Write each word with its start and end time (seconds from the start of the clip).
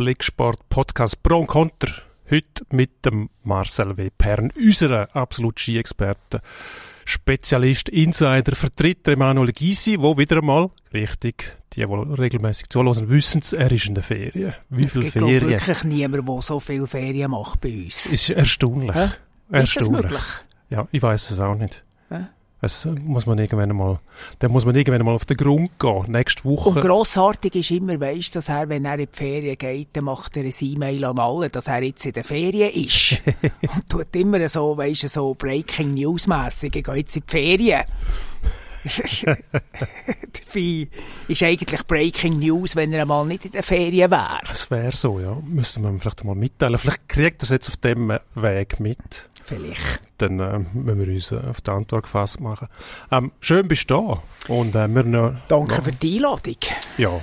Blicksport 0.00 0.66
Podcast 0.70 1.22
Pro 1.22 1.40
und 1.40 1.46
Konter. 1.46 1.88
Heute 2.30 2.64
mit 2.70 3.04
dem 3.04 3.28
Marcel 3.42 3.98
W. 3.98 4.08
Pern, 4.08 4.50
unserer 4.56 5.14
absolut 5.14 5.60
Ski-Experte, 5.60 6.40
Spezialist, 7.04 7.90
Insider, 7.90 8.56
Vertreter 8.56 9.12
Emanuel 9.12 9.52
Gysi, 9.52 10.00
wo 10.00 10.16
wieder 10.16 10.38
einmal, 10.38 10.70
richtig, 10.94 11.54
die, 11.74 11.84
die 11.84 11.84
regelmäßig 11.84 12.70
zuhören, 12.70 13.10
wissen 13.10 13.42
es, 13.42 13.52
er 13.52 13.70
ist 13.70 13.88
in 13.88 13.94
der 13.94 14.02
Ferien. 14.02 14.54
Wie 14.70 14.88
viele 14.88 15.06
es 15.06 15.12
gibt 15.12 15.12
Ferien? 15.12 15.50
wirklich 15.50 15.84
niemand, 15.84 16.26
der 16.26 16.40
so 16.40 16.60
viele 16.60 16.86
Ferien 16.86 17.32
macht 17.32 17.60
bei 17.60 17.84
uns. 17.84 18.06
Ist 18.06 18.30
erstaunlich. 18.30 18.94
Hä? 18.94 19.10
Erstaunlich. 19.50 19.64
Ist 19.64 19.76
das 19.76 19.88
möglich? 19.90 20.22
Ja, 20.70 20.88
ich 20.90 21.02
weiß 21.02 21.30
es 21.30 21.40
auch 21.40 21.56
nicht. 21.56 21.84
Hä? 22.08 22.24
Es 22.62 22.84
muss 22.84 23.24
man 23.24 23.38
irgendwann 23.38 23.74
mal, 23.74 24.00
dann 24.38 24.52
muss 24.52 24.66
man 24.66 24.76
irgendwann 24.76 25.04
mal 25.04 25.14
auf 25.14 25.24
den 25.24 25.38
Grund 25.38 25.78
gehen, 25.78 26.04
nächste 26.08 26.44
Woche. 26.44 26.68
Und 26.68 26.80
grossartig 26.80 27.54
ist 27.54 27.70
immer, 27.70 27.98
weisst, 27.98 28.36
dass 28.36 28.50
er, 28.50 28.68
wenn 28.68 28.84
er 28.84 28.98
in 28.98 29.06
die 29.06 29.16
Ferien 29.16 29.56
geht, 29.56 29.88
dann 29.94 30.04
macht 30.04 30.36
er 30.36 30.44
ein 30.44 30.52
E-Mail 30.60 31.04
an 31.06 31.18
alle, 31.18 31.48
dass 31.48 31.68
er 31.68 31.82
jetzt 31.82 32.04
in 32.04 32.12
der 32.12 32.24
Ferien 32.24 32.70
ist. 32.72 33.22
und 33.74 33.88
tut 33.88 34.14
immer 34.14 34.46
so, 34.48 34.76
weisst 34.76 35.08
so 35.08 35.34
Breaking 35.34 35.94
News 35.94 36.26
mässig, 36.26 36.76
er 36.76 36.82
geht 36.82 36.96
jetzt 36.96 37.16
in 37.16 37.22
die 37.26 37.30
Ferien. 37.30 37.84
Dabei 39.24 40.88
ist 41.28 41.42
eigentlich 41.42 41.86
Breaking 41.86 42.38
News, 42.38 42.76
wenn 42.76 42.92
er 42.92 43.02
einmal 43.02 43.26
nicht 43.26 43.44
in 43.44 43.52
der 43.52 43.62
Ferien 43.62 44.10
wäre. 44.10 44.40
Es 44.50 44.70
wäre 44.70 44.96
so, 44.96 45.20
ja. 45.20 45.36
Müsste 45.44 45.80
man 45.80 46.00
vielleicht 46.00 46.24
mal 46.24 46.34
mitteilen. 46.34 46.78
Vielleicht 46.78 47.08
kriegt 47.08 47.42
er 47.42 47.44
es 47.44 47.50
jetzt 47.50 47.68
auf 47.68 47.76
dem 47.76 48.18
Weg 48.34 48.80
mit. 48.80 49.29
Vielleicht. 49.50 50.00
Dann 50.18 50.38
äh, 50.38 50.60
müssen 50.74 51.00
wir 51.00 51.12
uns 51.12 51.32
äh, 51.32 51.40
auf 51.50 51.60
die 51.60 51.70
Antwort 51.72 52.04
gefasst 52.04 52.38
machen. 52.38 52.68
Ähm, 53.10 53.32
schön 53.40 53.66
bist 53.66 53.90
du 53.90 54.22
da. 54.46 54.52
Und, 54.52 54.76
äh, 54.76 54.86
wir 54.86 55.02
noch, 55.02 55.34
Danke 55.48 55.74
noch, 55.74 55.82
für 55.82 55.90
die 55.90 56.16
Einladung. 56.16 56.54
Ja, 56.98 57.20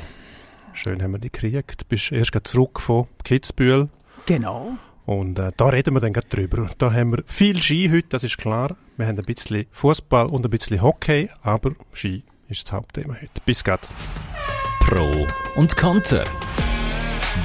schön 0.73 1.01
haben 1.01 1.13
wir 1.13 1.19
dich 1.19 1.31
gekriegt. 1.31 1.81
Du 1.81 1.85
bist 1.87 2.11
erst 2.11 2.37
zurück 2.43 2.81
von 2.81 3.07
Kitzbühel. 3.23 3.87
Genau. 4.25 4.73
Und 5.05 5.39
äh, 5.39 5.53
da 5.55 5.67
reden 5.67 5.93
wir 5.93 6.01
dann 6.01 6.11
gerade 6.11 6.27
drüber. 6.27 6.69
Da 6.77 6.91
haben 6.91 7.13
wir 7.13 7.23
viel 7.27 7.61
Ski 7.63 7.89
heute, 7.89 8.09
das 8.09 8.25
ist 8.25 8.37
klar. 8.37 8.75
Wir 8.97 9.07
haben 9.07 9.17
ein 9.17 9.23
bisschen 9.23 9.65
Fußball 9.71 10.25
und 10.25 10.43
ein 10.43 10.49
bisschen 10.49 10.81
Hockey, 10.81 11.29
aber 11.43 11.71
Ski 11.93 12.25
ist 12.49 12.65
das 12.65 12.73
Hauptthema 12.73 13.13
heute. 13.13 13.41
Bis 13.45 13.63
gleich. 13.63 13.79
Pro 14.81 15.25
und 15.55 15.77
Konter. 15.77 16.25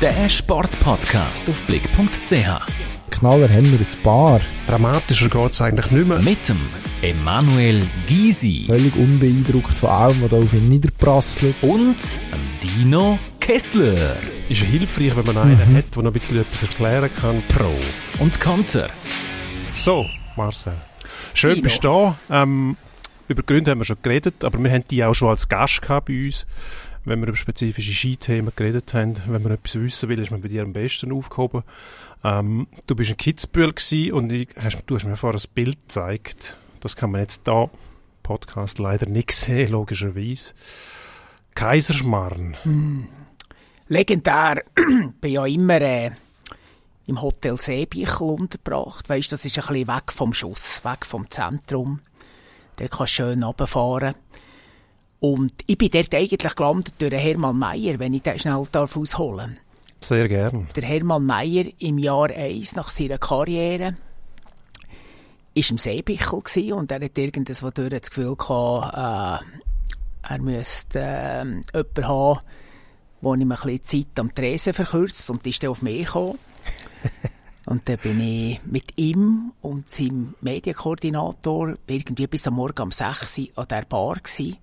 Der 0.01 0.29
Sportpodcast 0.29 1.49
auf 1.49 1.63
blick.ch. 1.69 2.92
Knaller 3.13 3.49
haben 3.49 3.71
wir 3.71 3.79
ein 3.79 4.03
paar. 4.03 4.41
Dramatischer 4.67 5.29
geht 5.29 5.53
es 5.53 5.61
eigentlich 5.61 5.91
nicht 5.91 6.09
mehr. 6.09 6.19
Mit 6.21 6.49
dem 6.49 6.59
Emanuel 7.03 7.87
Gysi. 8.07 8.65
Völlig 8.67 8.97
unbeeindruckt 8.97 9.77
von 9.79 9.91
allem, 9.91 10.23
was 10.23 10.31
da 10.31 10.39
auf 10.39 10.55
ihn 10.55 10.69
niederprasselt. 10.69 11.55
Und 11.61 11.97
Dino 12.63 13.19
Kessler. 13.39 14.17
Ist 14.49 14.63
hilfreich, 14.63 15.15
wenn 15.15 15.27
man 15.27 15.37
einen 15.37 15.73
mhm. 15.73 15.77
hat, 15.77 15.95
der 15.95 16.03
noch 16.03 16.11
ein 16.11 16.19
bisschen 16.19 16.41
etwas 16.41 16.63
erklären 16.63 17.11
kann. 17.21 17.43
Pro 17.49 17.73
und 18.19 18.41
Konter. 18.41 18.89
So, 19.75 20.07
Marcel. 20.37 20.73
Schön, 21.35 21.57
Dino. 21.57 21.65
bist 21.65 21.85
du 21.85 22.17
da. 22.29 22.43
Ähm, 22.43 22.77
über 23.29 23.43
Gründe 23.43 23.71
haben 23.71 23.79
wir 23.79 23.85
schon 23.85 23.99
geredet, 24.03 24.43
aber 24.43 24.59
wir 24.59 24.71
haben 24.71 24.85
die 24.91 25.05
auch 25.05 25.15
schon 25.15 25.29
als 25.29 25.49
Gast 25.49 25.83
gehabt 25.83 26.07
bei 26.09 26.25
uns 26.25 26.47
wenn 27.05 27.21
wir 27.21 27.29
über 27.29 27.37
spezifische 27.37 27.93
Skithemen 27.93 28.53
geredet 28.55 28.95
haben. 28.95 29.17
Wenn 29.27 29.43
man 29.43 29.53
etwas 29.53 29.75
wissen 29.75 30.09
will, 30.09 30.19
ist 30.19 30.31
man 30.31 30.41
bei 30.41 30.49
dir 30.49 30.63
am 30.63 30.73
besten 30.73 31.13
aufgehoben. 31.13 31.63
Ähm, 32.25 32.69
du 32.87 32.95
bist 32.95 33.11
in 33.11 33.17
Kitzbühel 33.17 33.75
und 34.13 34.33
ich, 34.33 34.49
hast, 34.57 34.83
du 34.87 34.95
hast 34.95 35.05
mir 35.05 35.17
vorher 35.17 35.41
ein 35.41 35.51
Bild 35.55 35.81
gezeigt. 35.81 36.57
Das 36.81 36.97
kann 36.97 37.11
man 37.11 37.21
jetzt 37.23 37.47
da 37.49 37.69
Podcast 38.23 38.79
leider 38.79 39.07
nicht 39.07 39.31
sehen, 39.33 39.73
logischerweise. 39.73 40.55
Kaiserschmarrn. 41.55 42.57
Hm. 42.63 43.09
Legendär. 43.89 44.63
bin 45.21 45.33
ja 45.33 45.45
immer 45.47 45.81
äh, 45.81 46.13
im 47.07 47.21
Hotel 47.21 47.61
Seebichel 47.61 48.29
untergebracht. 48.29 49.09
Weißt, 49.09 49.33
das 49.33 49.45
ist 49.45 49.59
ein 49.59 49.67
bisschen 49.67 49.89
weg 49.89 50.13
vom 50.13 50.33
Schuss, 50.33 50.85
weg 50.85 51.05
vom 51.05 51.31
Zentrum. 51.31 52.01
Der 52.79 52.89
kann 52.89 53.07
schön 53.07 53.43
runterfahren. 53.43 54.15
Und 55.21 55.53
ich 55.67 55.79
bin 55.79 55.91
dort 55.91 56.15
eigentlich 56.15 56.55
gelandet 56.55 56.95
durch 56.99 57.13
Hermann 57.13 57.59
Mayer, 57.59 57.99
wenn 57.99 58.15
ich 58.15 58.23
den 58.23 58.39
schnell 58.39 58.65
darf 58.73 58.97
ausholen 58.97 59.55
darf. 59.57 59.72
Sehr 60.03 60.29
gern. 60.29 60.69
Der 60.75 60.83
Hermann 60.83 61.25
Mayer 61.27 61.67
im 61.79 61.99
Jahr 61.99 62.31
1 62.31 62.75
nach 62.75 62.91
seiner 62.91 63.19
Karriere 63.19 63.97
war 65.55 65.71
im 65.71 65.79
Seebichel 65.79 66.73
und 66.73 66.91
er 66.91 67.05
hat 67.05 67.19
irgendwas 67.19 67.61
durch 67.61 67.91
das 67.91 68.11
Gefühl 68.11 68.37
gehabt, 68.37 69.45
äh, 69.45 70.33
er 70.33 70.39
müsste 70.41 70.99
äh, 70.99 71.45
jemanden 71.45 72.09
haben, 72.09 72.41
wo 73.21 73.35
ihm 73.35 73.53
ein 73.53 73.59
bisschen 73.63 73.83
Zeit 73.83 74.19
am 74.19 74.35
Tresen 74.35 74.73
verkürzt 74.73 75.31
und 75.31 75.47
ist 75.47 75.63
dann 75.63 75.71
auf 75.71 75.83
mich 75.83 76.07
gekommen. 76.07 76.39
und 77.67 77.89
dann 77.89 77.99
bin 77.99 78.21
ich 78.21 78.61
mit 78.65 78.97
ihm 78.97 79.53
und 79.61 79.89
seinem 79.91 80.35
Medienkoordinator 80.41 81.75
irgendwie 81.87 82.27
bis 82.27 82.47
am 82.47 82.55
Morgen 82.55 82.83
um 82.83 82.91
6 82.91 83.39
Uhr 83.39 83.47
an 83.57 83.69
der 83.69 83.83
Bar 83.83 84.17
gewesen. 84.17 84.57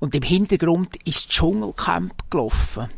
Und 0.00 0.14
im 0.14 0.22
Hintergrund 0.22 0.96
ist 1.04 1.26
das 1.26 1.28
Dschungelcamp 1.28 2.30
gelaufen. 2.30 2.88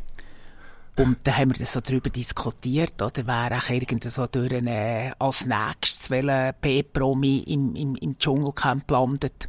Und 1.01 1.17
dann 1.25 1.35
haben 1.35 1.51
wir 1.53 1.59
das 1.59 1.73
so 1.73 1.81
darüber 1.81 2.11
diskutiert, 2.11 3.01
oder 3.01 3.27
wäre 3.27 3.57
auch 3.57 3.71
irgend 3.71 4.05
so 4.05 4.27
durch 4.27 4.53
eine, 4.55 5.15
als 5.19 5.47
nächstes, 5.47 6.11
welcher 6.11 6.53
P-Promi 6.53 7.39
im, 7.47 7.75
im, 7.75 7.97
im 7.97 8.19
Dschungelcamp 8.19 8.91
landet. 8.91 9.49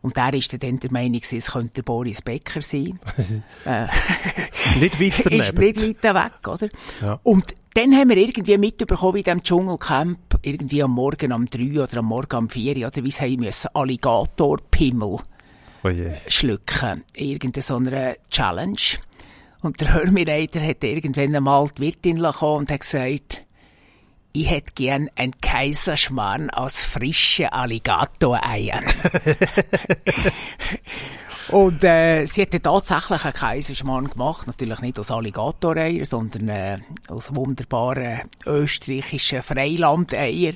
Und 0.00 0.16
der 0.16 0.32
ist 0.32 0.50
dann 0.62 0.78
der 0.78 0.90
Meinung, 0.90 1.20
es 1.20 1.52
könnte 1.52 1.82
Boris 1.82 2.22
Becker 2.22 2.62
sein. 2.62 2.98
äh, 3.66 3.86
nicht 4.80 4.98
weiter. 4.98 5.30
Ist 5.30 5.58
nicht 5.58 6.02
weiter 6.02 6.14
weg, 6.14 6.48
oder? 6.48 6.68
Ja. 7.02 7.20
Und 7.22 7.54
dann 7.74 7.94
haben 7.94 8.08
wir 8.08 8.16
irgendwie 8.16 8.56
mitbekommen, 8.56 9.16
wie 9.16 9.18
in 9.18 9.24
diesem 9.24 9.42
Dschungelcamp, 9.42 10.38
irgendwie 10.40 10.82
am 10.82 10.92
Morgen 10.92 11.34
um 11.34 11.44
drei 11.44 11.82
oder 11.82 11.98
am 11.98 12.06
Morgen 12.06 12.36
um 12.36 12.48
vier, 12.48 12.88
oder 12.88 13.04
wie 13.04 13.10
sie 13.10 13.24
haben 13.24 13.40
müssen, 13.40 13.68
Alligatorpimmel 13.74 15.18
oh 15.84 15.90
schlucken. 16.28 17.04
Irgendeine 17.14 17.62
so 17.62 17.76
eine 17.76 18.16
Challenge. 18.30 18.76
Und 19.62 19.80
der 19.80 19.94
Hörmireiter 19.94 20.60
hat 20.60 20.82
irgendwann 20.82 21.36
einmal 21.36 21.68
die 21.68 21.82
Wirtin 21.82 22.20
gekommen 22.20 22.58
und 22.58 22.70
hat 22.70 22.80
gesagt, 22.80 23.44
ich 24.32 24.50
hätte 24.50 24.72
gern 24.74 25.08
ein 25.14 25.32
Kaiserschmarrn 25.40 26.50
aus 26.50 26.80
frischen 26.80 27.46
Alligatoreiern. 27.46 28.84
und 31.48 31.84
äh, 31.84 32.24
sie 32.24 32.40
hätte 32.40 32.60
tatsächlich 32.60 33.24
einen 33.24 33.34
Kaiserschmarrn 33.34 34.08
gemacht, 34.08 34.46
natürlich 34.46 34.80
nicht 34.80 34.98
aus 34.98 35.10
Alligatoreiern, 35.10 36.06
sondern 36.06 36.48
äh, 36.48 36.78
aus 37.08 37.34
wunderbaren 37.34 38.22
österreichischen 38.44 39.42
Freilandeier. 39.42 40.54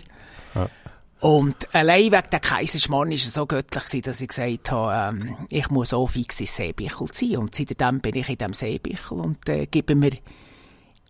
Und 1.20 1.74
allein 1.74 2.12
wegen 2.12 2.30
der 2.30 2.40
Kaiserschmarrn 2.40 3.08
war 3.08 3.16
es 3.16 3.32
so 3.32 3.46
göttlich, 3.46 4.02
dass 4.02 4.20
ich 4.20 4.28
gesagt 4.28 4.70
habe, 4.70 5.16
ähm, 5.18 5.36
ich 5.48 5.70
muss 5.70 5.94
auch 5.94 6.06
fix 6.08 6.40
ins 6.40 6.56
Seebichel 6.56 7.08
ziehen. 7.10 7.38
Und 7.38 7.54
seitdem 7.54 8.00
bin 8.00 8.16
ich 8.16 8.28
in 8.28 8.36
diesem 8.36 8.52
Seebichel 8.52 9.18
und 9.18 9.48
äh, 9.48 9.66
gebe 9.66 9.94
mir 9.94 10.12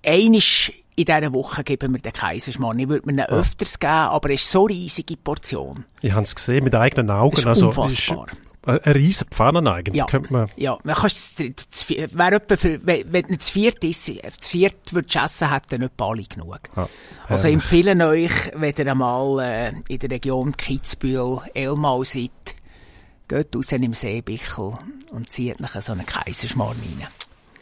einisch 0.05 0.73
in 0.99 1.05
dieser 1.05 1.33
Woche 1.35 1.63
geben 1.63 1.93
wir 1.93 2.01
den 2.01 2.13
Kaiserschmarrn. 2.13 2.79
Ich 2.79 2.89
würde 2.89 3.07
mir 3.07 3.13
ihn 3.13 3.29
öfters 3.29 3.79
geben, 3.79 3.93
aber 3.93 4.31
es 4.31 4.45
ist 4.45 4.51
so 4.51 4.67
eine 4.67 4.75
riesige 4.75 5.17
Portion. 5.19 5.85
Ich 6.01 6.13
habe 6.13 6.23
es 6.23 6.35
gesehen 6.35 6.65
mit 6.65 6.75
eigenen 6.75 7.11
Augen. 7.11 7.35
Das 7.35 7.41
ist 7.41 7.47
also, 7.47 7.67
unfassbar. 7.67 8.27
Ist 8.29 8.46
eine 8.67 8.95
riesen 8.95 9.29
Pfanne 9.29 9.71
eigentlich, 9.71 9.97
ja. 9.97 10.07
könnte 10.07 10.33
man... 10.33 10.51
Ja, 10.57 10.79
man 10.83 10.95
kannst, 10.97 11.39
wäre 11.89 12.37
etwa 12.37 12.57
für, 12.57 12.85
wenn, 12.85 13.13
wenn 13.13 13.27
du 13.27 13.39
zu 13.39 13.53
viert 13.53 13.83
ist, 13.85 14.07
zu 14.07 14.15
viert 14.41 14.93
würdest 14.93 15.17
essen, 15.17 15.53
hätten 15.53 15.83
nicht 15.83 15.93
alle 15.99 16.25
genug. 16.25 16.61
Ja. 16.77 16.89
Also 17.29 17.49
empfehlen 17.49 18.03
euch, 18.03 18.33
wenn 18.55 18.75
ihr 18.77 18.91
einmal 18.91 19.41
äh, 19.41 19.73
in 19.89 19.99
der 19.99 20.11
Region 20.11 20.57
Kitzbühel, 20.57 21.43
Elmau 21.55 22.03
seid, 22.03 22.31
geht 23.29 23.55
raus 23.55 23.73
im 23.73 23.95
Seebichel 23.95 24.79
und 25.11 25.31
zieht 25.31 25.61
nachher 25.61 25.81
so 25.81 25.93
einen 25.93 26.07
Kaiserschmarrn 26.07 26.77
rein. 26.79 27.07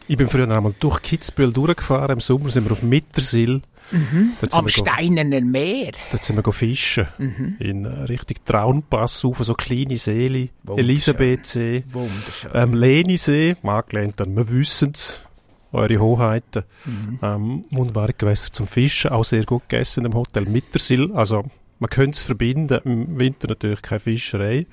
Ich 0.06 0.16
bin 0.16 0.28
früher 0.28 0.48
einmal 0.50 0.74
durch 0.78 1.02
Kitzbühel 1.02 1.52
durchgefahren, 1.52 2.10
im 2.10 2.20
Sommer 2.20 2.50
sind 2.50 2.66
wir 2.66 2.72
auf 2.72 2.82
Mittersill 2.82 3.62
Mhm. 3.90 4.32
Am 4.50 4.68
Steinernen 4.68 5.50
Meer. 5.50 5.92
Dort 6.10 6.24
sind 6.24 6.44
wir 6.44 6.52
fischen. 6.52 7.08
Mhm. 7.18 7.56
In 7.58 7.84
äh, 7.84 7.88
Richtung 8.04 8.36
Traunpass 8.44 9.24
auf, 9.24 9.38
so 9.38 9.54
kleine 9.54 9.96
Seele. 9.96 10.48
Elisabethsee. 10.76 11.84
Wunderschön. 11.90 12.50
Ähm, 12.54 12.74
Lenisee, 12.74 13.56
angelehnt 13.62 14.20
an, 14.20 14.36
wir 14.36 14.48
wissen's. 14.50 15.20
Eure 15.72 15.98
Hoheiten. 15.98 16.62
Mhm. 16.84 17.18
Ähm, 17.20 17.64
wunderbare 17.70 18.12
Gewässer 18.16 18.52
zum 18.52 18.68
Fischen, 18.68 19.10
auch 19.10 19.24
sehr 19.24 19.44
gut 19.44 19.68
gegessen 19.68 20.04
im 20.04 20.14
Hotel 20.14 20.44
Mittersill. 20.44 21.10
Also, 21.14 21.44
man 21.80 21.90
könnte 21.90 22.16
es 22.16 22.22
verbinden, 22.22 22.80
im 22.84 23.18
Winter 23.18 23.48
natürlich 23.48 23.82
keine 23.82 23.98
Fischerei, 23.98 24.66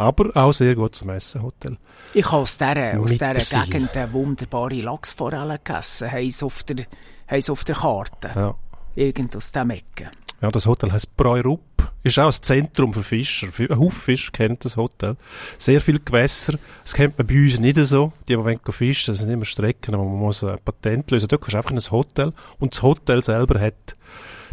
aber 0.00 0.34
auch 0.34 0.52
sehr 0.52 0.74
gut 0.74 0.94
zum 0.94 1.10
Essen 1.10 1.42
Hotel. 1.42 1.76
Ich 2.14 2.26
habe 2.26 2.42
aus 2.42 2.56
dieser, 2.56 2.98
aus 2.98 3.10
dieser 3.10 3.64
Gegend 3.66 3.96
eine 3.96 4.12
wunderbare 4.12 4.80
Lachsforelle 4.80 5.60
gegessen, 5.62 6.10
heisst 6.10 6.42
auf 6.42 6.62
der 6.62 6.86
haben 7.30 7.42
sie 7.42 7.52
auf 7.52 7.64
der 7.64 7.76
Karte. 7.76 8.30
Ja. 8.34 8.54
Irgend 8.96 9.36
aus 9.36 9.52
dem 9.52 9.70
Ecken. 9.70 10.10
Ja, 10.40 10.50
das 10.50 10.66
Hotel 10.66 10.90
heißt 10.90 11.16
Breurup. 11.16 11.60
Ist 12.02 12.18
auch 12.18 12.26
ein 12.26 12.42
Zentrum 12.42 12.94
für 12.94 13.02
Fischer. 13.02 13.48
Ein 13.58 13.78
Haufen 13.78 14.00
Fischer 14.00 14.32
kennt 14.32 14.64
das 14.64 14.76
Hotel. 14.76 15.16
Sehr 15.58 15.80
viele 15.80 16.00
Gewässer. 16.00 16.58
Das 16.82 16.94
kennt 16.94 17.18
man 17.18 17.26
bei 17.26 17.34
uns 17.34 17.60
nicht 17.60 17.76
so. 17.76 18.12
Die, 18.26 18.32
die 18.32 18.38
wollen 18.38 18.58
fischen, 18.70 19.12
das 19.12 19.20
sind 19.20 19.30
immer 19.30 19.44
Strecken, 19.44 19.94
aber 19.94 20.04
man 20.04 20.18
muss 20.18 20.42
ein 20.42 20.58
Patent 20.64 21.10
lösen. 21.10 21.28
Dort 21.28 21.42
kannst 21.42 21.54
du 21.54 21.58
einfach 21.58 21.70
in 21.70 21.78
ein 21.78 21.90
Hotel. 21.90 22.32
Und 22.58 22.74
das 22.74 22.82
Hotel 22.82 23.22
selber 23.22 23.60
hat 23.60 23.96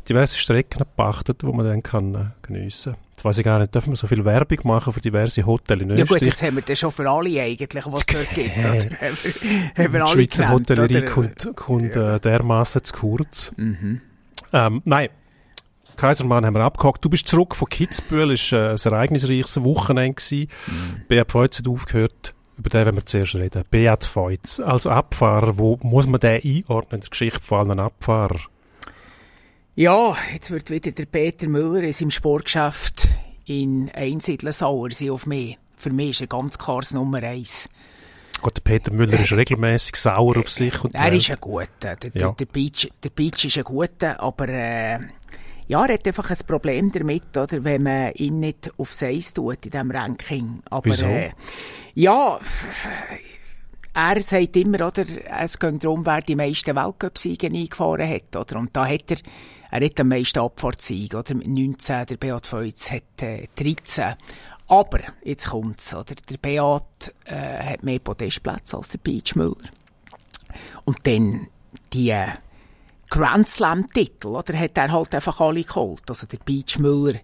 diverse 0.09 0.37
Strecken 0.37 0.79
gepachtet, 0.79 1.41
die 1.41 1.45
man 1.47 1.65
dann 1.65 1.83
kann 1.83 2.15
äh, 2.15 2.25
geniessen 2.45 2.93
kann. 2.93 3.06
Jetzt 3.17 3.25
weiss 3.25 3.37
ich 3.39 3.43
gar 3.45 3.57
nicht, 3.57 3.73
dürfen 3.73 3.93
wir 3.93 3.95
so 3.95 4.05
viel 4.05 4.23
Werbung 4.25 4.59
machen 4.65 4.93
für 4.93 5.01
diverse 5.01 5.43
Hotels 5.43 5.81
in 5.81 5.89
Ja 5.89 5.95
gut, 5.95 6.03
Österreich? 6.03 6.21
jetzt 6.21 6.43
haben 6.43 6.55
wir 6.57 6.61
das 6.61 6.77
schon 6.77 6.91
für 6.91 7.09
alle 7.09 7.41
eigentlich, 7.41 7.85
was 7.87 8.01
es 8.01 8.05
dort 8.05 8.29
gibt. 8.35 8.57
Oder? 8.59 8.67
Haben 8.67 8.89
wir, 8.91 9.03
haben 9.03 9.75
wir 9.75 9.87
die 9.89 9.97
alle 9.97 10.07
Schweizer 10.07 10.43
genannt, 10.43 10.69
Hotellerie 10.69 10.97
oder? 10.97 11.05
kommt, 11.07 11.55
kommt 11.55 11.95
äh, 11.95 12.19
dermaßen 12.19 12.83
zu 12.83 12.93
kurz. 12.93 13.51
Mhm. 13.57 14.01
Ähm, 14.53 14.81
nein. 14.85 15.09
Kaisermann 15.95 16.45
haben 16.45 16.53
wir 16.53 16.61
abgehakt. 16.61 17.03
Du 17.03 17.09
bist 17.09 17.27
zurück 17.27 17.55
von 17.55 17.67
Kitzbühel, 17.67 18.33
es 18.33 18.51
war 18.51 18.59
äh, 18.59 18.71
ein 18.73 18.93
ereignisreiches 18.93 19.63
Wochenende. 19.63 20.13
Gewesen. 20.13 20.47
Mhm. 20.67 21.01
Beat 21.07 21.31
Feutz 21.31 21.57
hat 21.57 21.67
aufgehört, 21.67 22.35
über 22.55 22.69
den 22.69 22.85
wollen 22.85 22.97
wir 22.97 23.05
zuerst 23.07 23.33
reden. 23.33 23.63
Beat 23.71 24.05
Feutz, 24.05 24.59
als 24.59 24.85
Abfahrer, 24.85 25.57
wo 25.57 25.79
muss 25.81 26.05
man 26.05 26.19
den 26.19 26.39
einordnen 26.43 26.97
in 26.97 27.01
der 27.01 27.09
Geschichte 27.09 27.39
von 27.39 27.61
allen 27.71 27.79
Abfahrern? 27.79 28.41
Ja, 29.79 30.17
jetzt 30.33 30.49
wird 30.49 30.71
wieder 30.71 30.89
der 30.91 31.05
Peter 31.05 31.47
Müller 31.47 31.83
in 31.83 31.93
seinem 31.93 32.09
Sportgeschäft 32.09 33.07
in 33.45 33.91
Einsiedeln 33.93 34.51
sauer 34.51 34.89
sein 34.89 35.11
auf 35.11 35.27
mich. 35.27 35.59
Für 35.77 35.91
mich 35.91 36.09
ist 36.09 36.21
er 36.21 36.27
ganz 36.27 36.57
klar 36.57 36.79
das 36.79 36.95
Nummer 36.95 37.21
eins. 37.21 37.69
Gott, 38.41 38.57
der 38.57 38.61
Peter 38.61 38.91
Müller 38.91 39.19
ist 39.19 39.31
regelmäßig 39.33 39.95
sauer 39.97 40.37
auf 40.39 40.49
sich 40.49 40.83
und 40.83 40.95
Er 40.95 41.11
Welt. 41.11 41.17
ist 41.21 41.29
ein 41.29 41.37
guter. 41.39 41.95
Der, 41.95 42.09
Ja. 42.15 42.31
der, 42.31 42.45
Beach, 42.47 42.89
der 43.03 43.09
Beach 43.11 43.45
ist 43.45 43.55
ein 43.59 43.63
guter, 43.65 44.19
aber 44.19 44.49
äh, 44.49 44.97
ja, 45.67 45.85
er 45.85 45.93
hat 45.93 46.07
einfach 46.07 46.27
ein 46.31 46.37
Problem 46.47 46.91
damit, 46.91 47.37
oder, 47.37 47.63
wenn 47.63 47.83
man 47.83 48.13
ihn 48.13 48.39
nicht 48.39 48.71
aufs 48.79 49.03
Eis 49.03 49.31
tut 49.31 49.63
in 49.63 49.69
diesem 49.71 49.91
Ranking. 49.91 50.59
Aber, 50.71 50.85
Wieso? 50.89 51.05
Äh, 51.05 51.33
ja, 51.93 52.39
er 53.93 54.21
sagt 54.23 54.55
immer, 54.55 54.87
oder, 54.87 55.05
es 55.39 55.59
geht 55.59 55.83
darum, 55.83 56.03
wer 56.03 56.21
die 56.21 56.35
meisten 56.35 56.75
Weltcup-Siege 56.75 57.45
eingefahren 57.45 58.09
hat, 58.09 58.35
oder, 58.35 58.57
und 58.57 58.75
da 58.75 58.87
hat 58.87 59.11
er, 59.11 59.17
er 59.77 59.85
hat 59.85 59.99
am 59.99 60.07
meisten 60.07 60.39
Abfahrtssiege, 60.39 61.17
oder, 61.17 61.35
mit 61.35 61.47
19, 61.47 62.05
der 62.07 62.17
Beat 62.17 62.45
Feutz 62.47 62.91
hat 62.91 63.21
äh, 63.21 63.47
13. 63.55 64.15
Aber, 64.69 64.99
jetzt 65.23 65.49
kommt's, 65.49 65.93
oder, 65.93 66.15
der 66.15 66.37
Beat 66.37 67.13
äh, 67.25 67.73
hat 67.73 67.83
mehr 67.83 67.99
Podestplätze 67.99 68.77
als 68.77 68.89
der 68.89 68.97
Beach 68.97 69.35
Müller. 69.35 69.69
Und 70.85 71.05
dann 71.05 71.47
die 71.93 72.09
äh, 72.09 72.27
Grand 73.09 73.47
Slam-Titel, 73.47 74.29
oder, 74.29 74.57
hat 74.57 74.77
er 74.77 74.91
halt 74.91 75.13
einfach 75.13 75.39
alle 75.39 75.63
geholt. 75.63 76.03
Also 76.07 76.27
der 76.27 76.39
Beach 76.39 76.79
Müller 76.79 77.19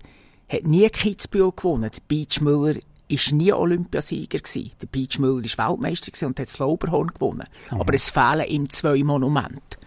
hat 0.47 0.63
nie 0.63 0.87
Kitzbühel 0.89 1.51
gewonnen. 1.55 1.89
Der 1.91 2.01
Beach 2.07 2.39
Müller 2.39 2.79
ist 3.07 3.31
nie 3.31 3.51
Olympiasieger 3.51 4.39
gewesen. 4.39 4.71
Der 4.81 4.87
Beach 4.87 5.19
Müller 5.19 5.43
ist 5.43 5.57
Weltmeister 5.57 6.11
gewesen 6.11 6.25
und 6.27 6.39
hat 6.39 6.47
das 6.47 6.59
Lauberhorn 6.59 7.07
gewonnen. 7.07 7.47
Aber 7.69 7.93
es 7.93 8.09
fehlen 8.09 8.47
ihm 8.47 8.69
zwei 8.69 9.03
Monumente. 9.03 9.77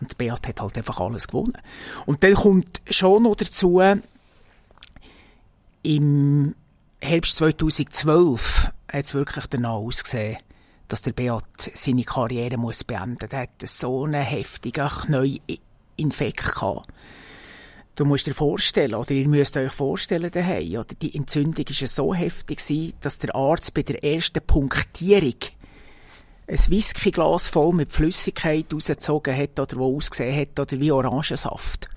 Und 0.00 0.16
Beat 0.18 0.46
hat 0.46 0.60
halt 0.60 0.76
einfach 0.76 1.00
alles 1.00 1.28
gewonnen. 1.28 1.58
Und 2.06 2.22
dann 2.22 2.34
kommt 2.34 2.80
schon 2.88 3.24
noch 3.24 3.36
dazu, 3.36 3.82
im 5.82 6.54
Herbst 7.00 7.36
2012 7.38 8.72
hat 8.92 9.04
es 9.04 9.14
wirklich 9.14 9.46
danach 9.46 9.70
ausgesehen, 9.70 10.38
dass 10.88 11.02
der 11.02 11.12
Beat 11.12 11.44
seine 11.58 12.04
Karriere 12.04 12.56
muss 12.56 12.84
beenden 12.84 13.18
muss. 13.20 13.32
Er 13.32 13.40
hatte 13.40 13.66
so 13.66 14.04
einen 14.04 14.22
heftigen 14.22 14.88
Knäuinfekt 14.88 16.54
gehabt. 16.54 16.88
Du 17.96 18.04
musst 18.04 18.26
dir 18.26 18.34
vorstellen, 18.34 18.94
oder 18.94 19.10
ihr 19.10 19.28
müsst 19.28 19.56
euch 19.56 19.72
vorstellen 19.72 20.30
daheim, 20.30 20.76
oder 20.76 20.94
die 21.00 21.14
Entzündung 21.14 21.66
war 21.68 21.88
so 21.88 22.14
heftig, 22.14 22.94
dass 23.00 23.18
der 23.18 23.34
Arzt 23.34 23.74
bei 23.74 23.82
der 23.82 24.02
ersten 24.02 24.40
Punktierung 24.46 25.34
ein 26.50 26.58
Whiskyglas 26.70 27.48
voll 27.48 27.72
mit 27.74 27.92
Flüssigkeit 27.92 28.66
rausgezogen 28.72 29.36
hat, 29.36 29.58
oder 29.60 29.76
wo 29.76 29.96
ausgesehen 29.96 30.36
hat, 30.40 30.58
oder 30.58 30.80
wie 30.80 30.90
Orangensaft. 30.92 31.88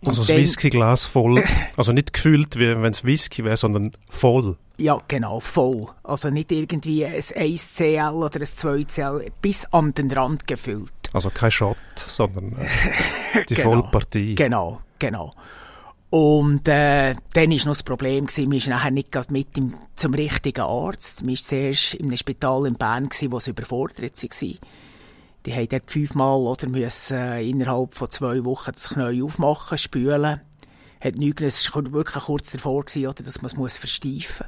Und 0.00 0.08
Also 0.08 0.20
das 0.20 0.28
dann- 0.28 0.36
Whiskyglas 0.36 1.04
voll, 1.06 1.42
also 1.76 1.92
nicht 1.92 2.12
gefüllt, 2.12 2.56
wie 2.56 2.68
wenn 2.68 2.92
es 2.92 3.04
Whisky 3.04 3.44
wäre, 3.44 3.56
sondern 3.56 3.92
voll. 4.08 4.56
Ja, 4.80 5.00
genau, 5.08 5.40
voll. 5.40 5.86
Also 6.04 6.30
nicht 6.30 6.52
irgendwie 6.52 7.04
ein 7.04 7.14
1CL 7.20 8.12
oder 8.12 8.38
ein 8.38 8.46
2CL, 8.46 9.32
bis 9.42 9.64
an 9.72 9.92
den 9.92 10.08
Rand 10.12 10.46
gefüllt. 10.46 10.92
Also 11.12 11.30
kein 11.30 11.50
Shot, 11.50 11.76
sondern 11.96 12.52
äh, 12.58 13.44
die 13.48 13.54
Genau. 13.56 13.70
Vollpartie. 13.72 14.34
Genau, 14.36 14.80
genau. 15.00 15.34
Und 16.10 16.66
äh, 16.68 17.14
dann 17.34 17.50
war 17.50 17.56
noch 17.56 17.64
das 17.64 17.82
Problem, 17.82 18.26
gewesen, 18.26 18.48
man 18.48 18.58
ist 18.58 18.68
nachher 18.68 18.90
nicht 18.90 19.30
mit 19.30 19.58
ihm 19.58 19.74
zum 19.94 20.14
richtigen 20.14 20.62
Arzt. 20.62 21.22
Man 21.22 21.34
war 21.34 21.36
zuerst 21.36 21.94
in 21.94 22.06
einem 22.06 22.16
Spital 22.16 22.66
in 22.66 22.74
Bern, 22.74 23.10
wo 23.28 23.40
sie 23.40 23.50
überfordert 23.50 24.22
waren. 24.22 24.58
Die 25.44 25.54
haben 25.54 25.68
dort 25.68 25.90
fünfmal 25.90 26.38
oder 26.38 26.66
müssen 26.66 27.16
äh, 27.16 27.42
innerhalb 27.42 27.94
von 27.94 28.10
zwei 28.10 28.42
Wochen 28.44 28.72
das 28.72 28.88
Knie 28.90 29.22
aufmachen, 29.22 29.76
spülen. 29.76 30.40
Hat 31.00 31.16
nichts, 31.16 31.42
es 31.42 31.74
war 31.74 31.92
wirklich 31.92 32.24
kurz 32.24 32.52
davor, 32.52 32.84
gewesen, 32.84 33.06
oder, 33.06 33.22
dass 33.22 33.42
man 33.42 33.46
es 33.46 33.56
muss 33.56 33.76
versteifen 33.76 34.46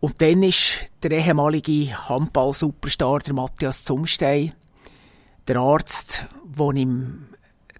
Und 0.00 0.20
dann 0.20 0.42
ist 0.42 0.72
der 1.02 1.12
ehemalige 1.12 2.08
Handball-Superstar, 2.08 3.20
der 3.20 3.34
Matthias 3.34 3.84
Zumstein, 3.84 4.52
der 5.46 5.56
Arzt, 5.56 6.26
der 6.44 6.74
ihm 6.74 7.27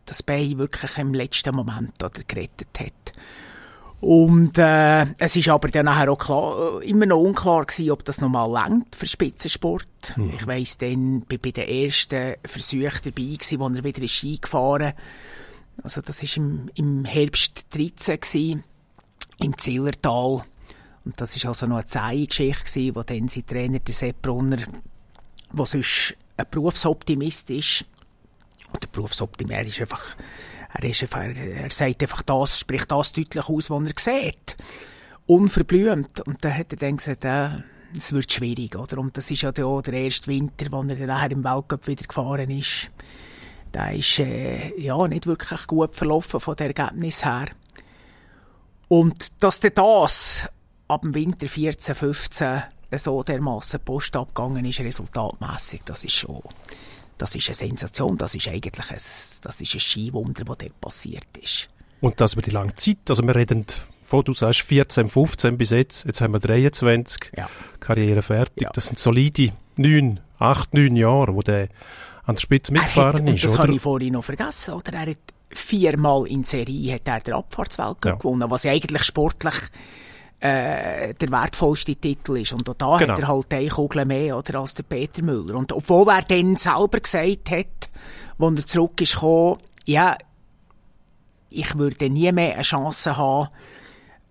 das 0.08 0.22
Bein 0.22 0.58
wirklich 0.58 0.98
im 0.98 1.14
letzten 1.14 1.54
Moment 1.54 2.02
oder 2.02 2.22
gerettet 2.26 2.80
hat. 2.80 3.12
Und 4.00 4.56
äh, 4.58 5.06
es 5.18 5.34
ist 5.34 5.48
aber 5.48 5.68
dann 5.68 5.86
nachher 5.86 6.10
auch 6.10 6.18
klar, 6.18 6.80
äh, 6.80 6.88
immer 6.88 7.06
noch 7.06 7.18
unklar 7.18 7.66
gewesen, 7.66 7.90
ob 7.90 8.04
das 8.04 8.20
nochmal 8.20 8.48
langt 8.48 8.94
für 8.94 9.06
Spitzensport. 9.06 10.14
Ich 10.36 10.46
weiss 10.46 10.78
dann, 10.78 11.22
bin 11.22 11.40
bei 11.40 11.50
den 11.50 11.68
ersten 11.68 12.34
Versuchen 12.44 13.00
dabei 13.02 13.22
gewesen, 13.22 13.58
wo 13.58 13.68
er 13.68 13.84
wieder 13.84 14.02
ist 14.02 14.12
Ski 14.12 14.38
gefahren. 14.40 14.92
Also 15.82 16.00
das 16.00 16.22
ist 16.22 16.36
im, 16.36 16.70
im 16.74 17.04
Herbst 17.04 17.66
13 17.70 18.20
gewesen, 18.20 18.64
im 19.38 19.58
Zillertal. 19.58 20.44
Und 21.04 21.20
das 21.20 21.34
ist 21.34 21.46
also 21.46 21.66
noch 21.66 21.78
eine 21.78 21.86
zähe 21.86 22.26
Geschichte 22.26 22.64
gewesen, 22.64 22.94
wo 22.94 23.02
dann 23.02 23.28
sein 23.28 23.46
Trainer, 23.46 23.78
der 23.80 23.94
Sepp 23.94 24.22
Brunner, 24.22 24.58
der 25.52 25.66
sonst 25.66 26.14
ein 26.36 26.46
Berufsoptimist 26.48 27.50
ist, 27.50 27.84
und 28.72 28.82
der 28.82 28.88
Berufsoptimär 28.88 29.64
ist 29.64 29.80
einfach, 29.80 30.16
er, 30.74 30.84
ist 30.84 31.02
einfach, 31.02 31.20
er 31.20 31.70
sagt 31.70 32.02
einfach 32.02 32.22
das, 32.22 32.58
spricht 32.58 32.90
das 32.90 33.12
deutlich 33.12 33.48
aus, 33.48 33.70
was 33.70 33.82
er 33.82 33.92
sieht. 33.96 34.56
Unverblümt. 35.26 36.20
Und 36.20 36.44
dann 36.44 36.56
hat 36.56 36.72
er 36.72 36.78
dann 36.78 36.96
gesagt, 36.96 37.24
äh, 37.24 37.50
es 37.96 38.12
wird 38.12 38.32
schwierig, 38.32 38.76
oder? 38.76 38.98
Und 38.98 39.16
das 39.16 39.30
ist 39.30 39.42
ja 39.42 39.50
auch 39.64 39.82
der 39.82 39.94
erste 39.94 40.28
Winter, 40.28 40.66
wo 40.70 40.82
er 40.82 40.94
dann 40.94 41.06
nachher 41.06 41.30
im 41.30 41.44
Weltcup 41.44 41.86
wieder 41.86 42.04
gefahren 42.04 42.50
ist. 42.50 42.90
Der 43.72 43.94
ist, 43.94 44.18
äh, 44.18 44.78
ja, 44.80 45.06
nicht 45.08 45.26
wirklich 45.26 45.66
gut 45.66 45.96
verlaufen 45.96 46.40
von 46.40 46.56
der 46.56 46.74
Ergebnis 46.74 47.24
her. 47.24 47.46
Und 48.88 49.42
dass 49.42 49.60
dann 49.60 49.72
das 49.74 50.48
ab 50.88 51.02
dem 51.02 51.14
Winter 51.14 51.48
14, 51.48 51.94
15 51.94 52.62
so 52.92 53.22
dermassen 53.22 53.80
Post 53.80 54.16
abgegangen 54.16 54.64
ist, 54.64 54.80
resultatmässig, 54.80 55.82
das 55.84 56.04
ist 56.04 56.14
schon, 56.14 56.40
das 57.18 57.34
ist 57.34 57.48
eine 57.48 57.54
Sensation, 57.54 58.16
das 58.16 58.34
ist 58.34 58.48
eigentlich 58.48 58.90
ein, 58.90 58.96
das 58.96 59.60
ist 59.60 59.74
ein 59.74 59.80
Skiwunder, 59.80 60.42
was 60.46 60.58
dort 60.58 60.80
passiert 60.80 61.36
ist. 61.42 61.68
Und 62.00 62.20
das 62.20 62.32
über 62.34 62.42
die 62.42 62.50
lange 62.50 62.74
Zeit. 62.74 62.98
Also 63.08 63.22
wir 63.24 63.34
reden 63.34 63.66
von, 64.02 64.24
du 64.24 64.34
sagst 64.34 64.60
14, 64.62 65.08
15 65.08 65.58
bis 65.58 65.70
jetzt, 65.70 66.06
jetzt 66.06 66.20
haben 66.20 66.32
wir 66.32 66.38
23, 66.40 67.32
Ja. 67.36 67.48
Karriere 67.80 68.22
fertig. 68.22 68.62
Ja. 68.62 68.70
Das 68.72 68.86
sind 68.86 68.98
solide 68.98 69.52
9, 69.76 70.20
8, 70.38 70.72
9 70.74 70.96
Jahre, 70.96 71.34
wo 71.34 71.42
der 71.42 71.68
an 72.24 72.34
der 72.36 72.40
Spitze 72.40 72.72
hat, 72.74 72.80
mitgefahren 72.82 73.28
und 73.28 73.34
ist, 73.34 73.44
das 73.44 73.54
oder? 73.54 73.62
habe 73.64 73.74
ich 73.74 73.80
vorhin 73.82 74.12
noch 74.12 74.24
vergessen, 74.24 74.74
oder? 74.74 74.92
Er 74.92 75.10
hat 75.10 75.18
viermal 75.50 76.26
in 76.26 76.44
Serie 76.44 76.94
hat 76.94 77.08
er 77.08 77.20
den 77.20 77.34
Abfahrtsweltcup 77.34 78.04
Ja. 78.04 78.14
gewonnen, 78.16 78.50
was 78.50 78.64
ja 78.64 78.72
eigentlich 78.72 79.02
sportlich 79.04 79.54
äh, 80.40 81.14
der 81.14 81.30
wertvollste 81.30 81.96
Titel 81.96 82.36
ist. 82.38 82.52
Und 82.52 82.68
auch 82.68 82.74
da 82.74 82.98
Genau. 82.98 83.12
hat 83.14 83.20
er 83.20 83.28
halt 83.28 83.52
eine 83.52 83.68
Kugel 83.68 84.04
mehr 84.04 84.36
oder, 84.38 84.60
als 84.60 84.74
der 84.74 84.84
Peter 84.84 85.22
Müller. 85.22 85.54
Und 85.56 85.72
obwohl 85.72 86.08
er 86.08 86.22
dann 86.22 86.56
selber 86.56 87.00
gesagt 87.00 87.50
hat, 87.50 87.90
als 88.38 88.58
er 88.60 88.66
zurück 88.66 89.00
ist 89.00 89.14
gekommen, 89.14 89.58
ja, 89.84 90.16
ich 91.50 91.76
würde 91.76 92.10
nie 92.10 92.30
mehr 92.30 92.54
eine 92.54 92.62
Chance 92.62 93.16
haben, 93.16 93.48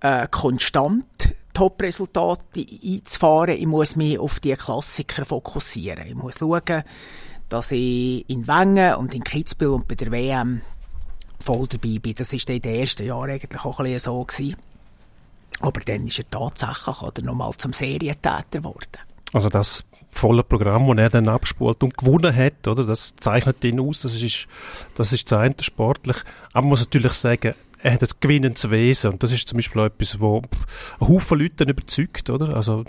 äh, 0.01 0.27
konstant 0.29 1.35
Top-Resultate 1.53 2.65
einzufahren. 2.83 3.57
Ich 3.57 3.65
muss 3.65 3.95
mich 3.95 4.19
auf 4.19 4.39
die 4.39 4.53
Klassiker 4.55 5.25
fokussieren. 5.25 6.07
Ich 6.07 6.13
muss 6.15 6.35
schauen, 6.37 6.83
dass 7.49 7.71
ich 7.71 8.29
in 8.29 8.47
Wengen 8.47 8.95
und 8.95 9.15
in 9.15 9.23
Kitzbühel 9.23 9.71
und 9.73 9.87
bei 9.87 9.95
der 9.95 10.11
WM 10.11 10.61
voll 11.39 11.67
dabei 11.67 11.97
bin. 11.99 12.13
Das 12.13 12.31
war 12.33 12.55
in 12.55 12.61
den 12.61 12.75
ersten 12.75 13.05
Jahren 13.07 13.31
eigentlich 13.31 13.65
auch 13.65 13.79
ein 13.79 13.85
bisschen 13.85 13.99
so. 13.99 14.23
Gewesen. 14.23 14.55
Aber 15.59 15.79
dann 15.81 16.07
ist 16.07 16.19
er 16.19 16.29
tatsächlich 16.29 17.01
oder 17.01 17.21
nochmal 17.21 17.53
zum 17.57 17.73
Serientäter 17.73 18.43
geworden. 18.51 18.97
Also 19.33 19.49
das 19.49 19.85
volle 20.11 20.43
Programm, 20.43 20.87
das 20.87 20.97
er 20.97 21.09
dann 21.09 21.29
abspult 21.29 21.83
und 21.83 21.97
gewonnen 21.97 22.35
hat, 22.35 22.67
oder? 22.67 22.83
Das 22.85 23.15
zeichnet 23.15 23.63
ihn 23.63 23.79
aus. 23.79 24.01
Das 24.01 24.21
ist, 24.21 24.47
das 24.95 25.13
ist 25.13 25.31
das 25.31 25.39
eine 25.39 25.55
sportlich. 25.61 26.17
Aber 26.53 26.61
man 26.61 26.69
muss 26.69 26.81
natürlich 26.81 27.13
sagen, 27.13 27.53
er 27.79 27.93
hat 27.93 28.01
ein 28.01 28.09
gewinnendes 28.19 28.69
Wesen. 28.69 29.11
Und 29.11 29.23
das 29.23 29.31
ist 29.31 29.47
zum 29.47 29.57
Beispiel 29.57 29.83
etwas, 29.83 30.19
wo 30.19 30.41
ein 30.99 31.07
Haufen 31.07 31.39
Leute 31.39 31.63
überzeugt, 31.63 32.29
oder? 32.29 32.55
Also, 32.55 32.83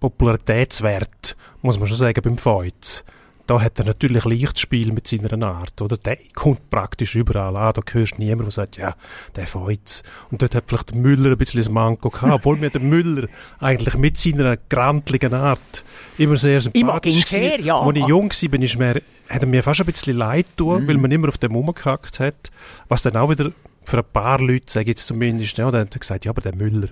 Popularitätswert, 0.00 1.36
muss 1.62 1.78
man 1.78 1.88
schon 1.88 1.96
sagen, 1.96 2.20
beim 2.22 2.38
Feuz. 2.38 3.04
Da 3.50 3.60
hat 3.60 3.80
er 3.80 3.84
natürlich 3.84 4.24
Lichtspiel 4.24 4.92
mit 4.92 5.08
seiner 5.08 5.44
Art, 5.44 5.82
oder? 5.82 5.96
Der 5.96 6.18
kommt 6.36 6.70
praktisch 6.70 7.16
überall 7.16 7.56
an. 7.56 7.72
Da 7.74 7.82
hörst 7.92 8.12
du 8.16 8.22
niemanden, 8.22 8.44
der 8.44 8.52
sagt, 8.52 8.76
ja, 8.76 8.94
der 9.34 9.44
Feuz. 9.44 10.04
Und 10.30 10.40
dort 10.40 10.54
hat 10.54 10.64
vielleicht 10.68 10.90
der 10.90 10.96
Müller 10.98 11.30
ein 11.32 11.36
bisschen 11.36 11.58
das 11.60 11.68
Manko 11.68 12.10
gehabt, 12.10 12.32
obwohl 12.32 12.58
mir 12.58 12.70
der 12.70 12.80
Müller 12.80 13.26
eigentlich 13.58 13.96
mit 13.96 14.16
seiner 14.18 14.56
grantligen 14.56 15.34
Art 15.34 15.82
immer 16.16 16.36
sehr 16.36 16.60
sympathisch 16.60 17.16
ihn 17.16 17.22
sehr, 17.22 17.60
ja. 17.60 17.76
Als 17.80 17.96
ich 17.96 18.06
jung 18.06 18.30
war, 18.30 18.48
bin 18.50 18.62
ich 18.62 18.78
mir, 18.78 19.02
hat 19.28 19.42
er 19.42 19.46
mir 19.46 19.64
fast 19.64 19.80
ein 19.80 19.86
bisschen 19.86 20.16
leid 20.16 20.46
getan, 20.56 20.84
Mhm. 20.84 20.86
weil 20.88 20.98
man 20.98 21.10
immer 21.10 21.26
auf 21.26 21.38
dem 21.38 21.52
rumgehackt 21.52 22.20
hat. 22.20 22.52
Was 22.86 23.02
dann 23.02 23.16
auch 23.16 23.30
wieder 23.30 23.50
für 23.90 23.98
ein 23.98 24.04
paar 24.12 24.40
Leute, 24.40 24.66
sage 24.72 24.84
ich 24.84 24.88
jetzt 24.88 25.06
zumindest, 25.06 25.58
ja, 25.58 25.70
dann 25.70 25.82
hat 25.82 25.94
er 25.94 25.98
gesagt, 25.98 26.24
ja, 26.24 26.30
aber 26.30 26.40
der 26.40 26.54
Müller 26.54 26.88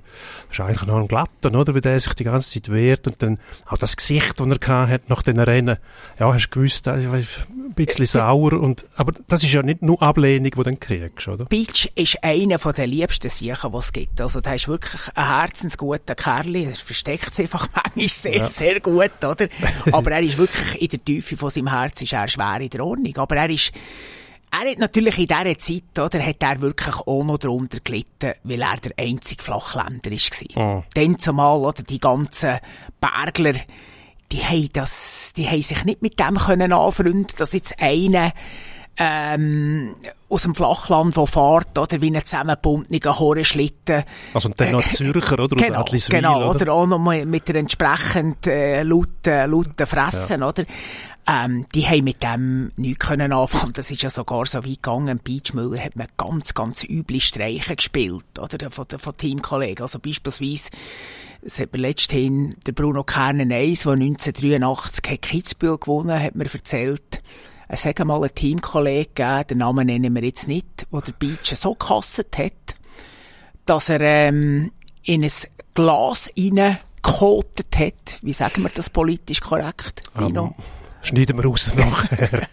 ist 0.51 0.61
eigentlich 0.61 0.87
noch 0.87 0.97
ein 0.99 1.09
Glatter, 1.09 1.55
oder? 1.55 1.75
Wie 1.75 1.81
der 1.81 1.99
sich 2.01 2.13
die 2.15 2.25
ganze 2.25 2.51
Zeit 2.51 2.71
wehrt 2.73 3.07
und 3.07 3.23
dann 3.23 3.39
auch 3.67 3.79
das 3.79 3.97
Gesicht, 3.97 4.35
das 4.39 4.47
er 4.47 4.89
hat 4.89 5.09
nach 5.09 5.23
den 5.23 5.39
Rennen. 5.39 5.77
Ja, 6.19 6.33
hast 6.33 6.47
du 6.49 6.51
gewusst, 6.51 6.87
ist 6.87 6.89
ein 6.89 7.27
bisschen 7.75 8.07
sauer 8.07 8.55
und, 8.55 8.87
aber 8.97 9.13
das 9.29 9.43
ist 9.43 9.53
ja 9.53 9.63
nicht 9.63 9.83
nur 9.83 10.03
Ablehnung, 10.03 10.51
die 10.51 10.57
du 10.57 10.63
dann 10.63 10.81
kriegst, 10.81 11.29
oder? 11.29 11.45
Beach 11.45 11.91
ist 11.95 12.23
einer 12.23 12.59
den 12.59 12.91
liebsten 12.91 13.31
Siechen, 13.31 13.73
die 13.73 13.79
es 13.79 13.93
gibt. 13.93 14.21
Also, 14.21 14.41
der 14.41 14.57
ist 14.57 14.69
wirklich 14.69 15.01
ein 15.15 15.27
herzensguter 15.41 16.15
Kerl. 16.15 16.57
Er 16.57 16.73
versteckt 16.75 17.35
sich 17.35 17.45
einfach 17.45 17.69
manchmal 17.75 18.09
sehr, 18.09 18.37
Ja. 18.37 18.47
sehr 18.47 18.81
gut, 18.81 19.25
oder? 19.25 19.49
Aber 19.93 20.11
er 20.11 20.21
ist 20.21 20.39
wirklich 20.39 20.83
in 20.83 20.89
der 20.89 21.05
Tiefe 21.05 21.37
von 21.37 21.51
seinem 21.51 21.69
Herz 21.69 22.01
ist 22.03 22.13
er 22.13 22.29
schwer 22.29 22.61
in 22.61 22.71
der 22.71 22.85
Ordnung. 22.85 23.17
Aber 23.17 23.37
er 23.37 23.51
ist, 23.51 23.73
er 24.51 24.71
hat 24.71 24.79
natürlich 24.79 25.19
in 25.19 25.27
dieser 25.27 25.59
Zeit, 25.59 25.99
oder, 25.99 26.25
hat 26.25 26.43
er 26.43 26.61
wirklich 26.61 26.97
auch 26.97 27.25
noch 27.25 27.39
darunter 27.39 27.81
gelitten, 27.81 28.33
weil 28.43 28.63
er 28.63 28.77
der 28.77 28.93
einzige 28.97 29.43
Flachländer 29.43 30.11
war. 30.11 30.81
Oh. 30.81 30.85
Dann 30.95 31.19
zumal, 31.19 31.61
oder, 31.61 31.83
die 31.83 32.01
ganzen 32.01 32.59
Bergler, 33.01 33.55
die 34.33 34.45
haben 34.45 34.69
das, 34.73 35.33
die 35.37 35.49
haben 35.49 35.63
sich 35.63 35.85
nicht 35.85 36.03
mit 36.03 36.19
dem 36.19 36.37
können 36.37 36.73
anfreunden, 36.73 37.27
dass 37.37 37.53
jetzt 37.53 37.81
einer, 37.81 38.33
ähm, 39.01 39.95
aus 40.29 40.43
dem 40.43 40.55
Flachland, 40.55 41.17
der 41.17 41.27
fährt, 41.27 41.79
oder, 41.79 42.01
wie 42.01 42.15
ein 42.15 42.25
zusammengebundener 42.25 43.19
Horenschlitten, 43.19 44.05
Also, 44.35 44.49
und 44.49 44.61
dann 44.61 44.73
noch 44.73 44.89
Zürcher, 44.89 45.39
oder? 45.39 45.57
Aus 45.57 45.63
genau, 45.63 45.81
Adliswil, 45.81 46.17
genau, 46.17 46.51
oder? 46.51 46.63
oder 46.63 46.73
auch 46.73 46.87
noch 46.87 46.99
mit 46.99 47.49
der 47.49 47.57
entsprechend 47.57 48.47
äh, 48.47 48.83
lauten, 48.83 49.51
lauten 49.51 49.87
Fressen, 49.87 50.43
oder? 50.43 50.65
Ähm, 51.29 51.67
die 51.75 51.87
haben 51.87 52.05
mit 52.05 52.23
dem 52.23 52.73
nichts 52.77 53.07
können 53.07 53.33
anfangen. 53.33 53.75
Das 53.75 53.91
ist 53.91 54.03
ja 54.03 54.09
sogar 54.09 54.47
so 54.47 54.65
weit 54.65 54.83
gegangen. 54.83 55.19
Beach 55.19 55.53
Müller 55.53 55.83
hat 55.83 55.95
man 55.95 56.09
ganz, 56.17 56.55
ganz 56.55 56.83
üble 56.85 57.21
Streiche 57.21 57.77
gespielt, 57.77 58.39
oder? 58.41 58.71
Von, 58.71 58.87
von 58.89 59.13
Teamkollegen. 59.13 59.83
Also 59.83 59.99
beispielsweise, 59.99 60.71
es 61.43 61.59
hat 61.59 61.73
mir 61.75 61.81
letzthin 61.81 62.57
der 62.67 62.73
Bruno 62.73 63.05
Kernen 63.05 63.53
1, 63.53 63.83
der 63.83 63.93
1983 63.93 65.11
hat 65.11 65.23
Kitzbühel 65.23 65.77
gewonnen, 65.77 66.19
hat 66.19 66.35
mir 66.35 66.51
erzählt, 66.51 67.23
es 67.69 67.85
hat 67.85 67.99
mal 67.99 68.17
einen 68.17 68.35
Teamkollegen 68.35 69.15
gegeben, 69.15 69.47
den 69.51 69.59
Namen 69.59 69.87
nennen 69.87 70.15
wir 70.15 70.25
jetzt 70.25 70.49
nicht, 70.49 70.87
wo 70.91 71.01
der 71.03 71.13
Beach 71.13 71.55
so 71.55 71.75
gekasset 71.75 72.39
hat, 72.39 72.75
dass 73.67 73.91
er 73.91 74.01
ähm, 74.01 74.73
in 75.03 75.23
ein 75.23 75.31
Glas 75.75 76.31
reingekotet 76.39 77.79
hat. 77.79 78.19
Wie 78.23 78.33
sagen 78.33 78.63
wir 78.63 78.71
das 78.75 78.89
politisch 78.89 79.43
korrekt, 79.43 80.05
Dino? 80.19 80.55
Schneiden 81.09 81.37
wir 81.37 81.45
raus 81.45 81.71
nachher. 81.75 82.49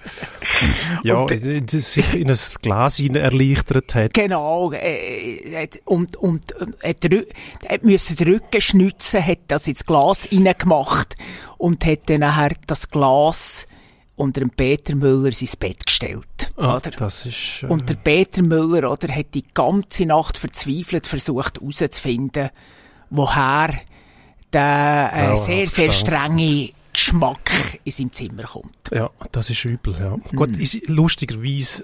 ja, 1.04 1.16
Und, 1.18 1.32
in- 1.32 1.68
sich 1.68 2.14
in 2.14 2.30
ein 2.30 2.38
Glas 2.62 2.98
hinein 2.98 3.24
erleichtert 3.24 3.94
hat. 3.96 4.14
Genau, 4.14 4.72
äh, 4.72 5.64
hat- 5.64 5.82
und, 5.86 6.16
und, 6.16 6.52
und 6.54 6.76
hat, 6.84 7.04
hat 7.70 7.84
müssen 7.84 8.16
den 8.16 8.28
Rücken 8.34 8.62
schnitzen, 8.62 9.26
hat 9.26 9.40
das 9.48 9.68
ins 9.68 9.86
Glas 9.86 10.30
reingemacht 10.32 11.16
und 11.58 11.86
hat 11.86 12.10
dann 12.10 12.22
nachher 12.22 12.56
das 12.68 12.90
Glas 12.90 13.68
unter 14.16 14.40
dem 14.40 14.50
Peter 14.50 14.96
Müller 14.96 15.32
sein 15.34 15.50
Bett 15.60 15.86
gestellt. 15.86 16.26
Ah, 16.56 16.78
oder? 16.78 16.92
das 16.92 17.26
ist, 17.26 17.64
äh, 17.64 17.66
Und 17.66 17.90
der 17.90 17.96
Peter 17.96 18.42
Müller, 18.42 18.90
oder, 18.90 19.14
hat 19.14 19.34
die 19.34 19.44
ganze 19.54 20.06
Nacht 20.06 20.38
verzweifelt 20.38 21.06
versucht 21.06 21.60
herauszufinden, 21.60 22.50
woher 23.10 23.74
der 24.54 25.12
äh, 25.14 25.36
sehr, 25.36 25.68
sehr 25.70 25.92
strenge 25.92 26.70
Geschmack 26.96 27.80
in 27.84 27.92
seinem 27.92 28.12
Zimmer 28.12 28.44
kommt. 28.44 28.90
Ja, 28.94 29.10
das 29.32 29.50
ist 29.50 29.64
übel, 29.66 29.96
ja. 30.00 30.16
Mhm. 30.18 30.36
Gut, 30.36 30.58
ist, 30.58 30.88
lustigerweise, 30.88 31.84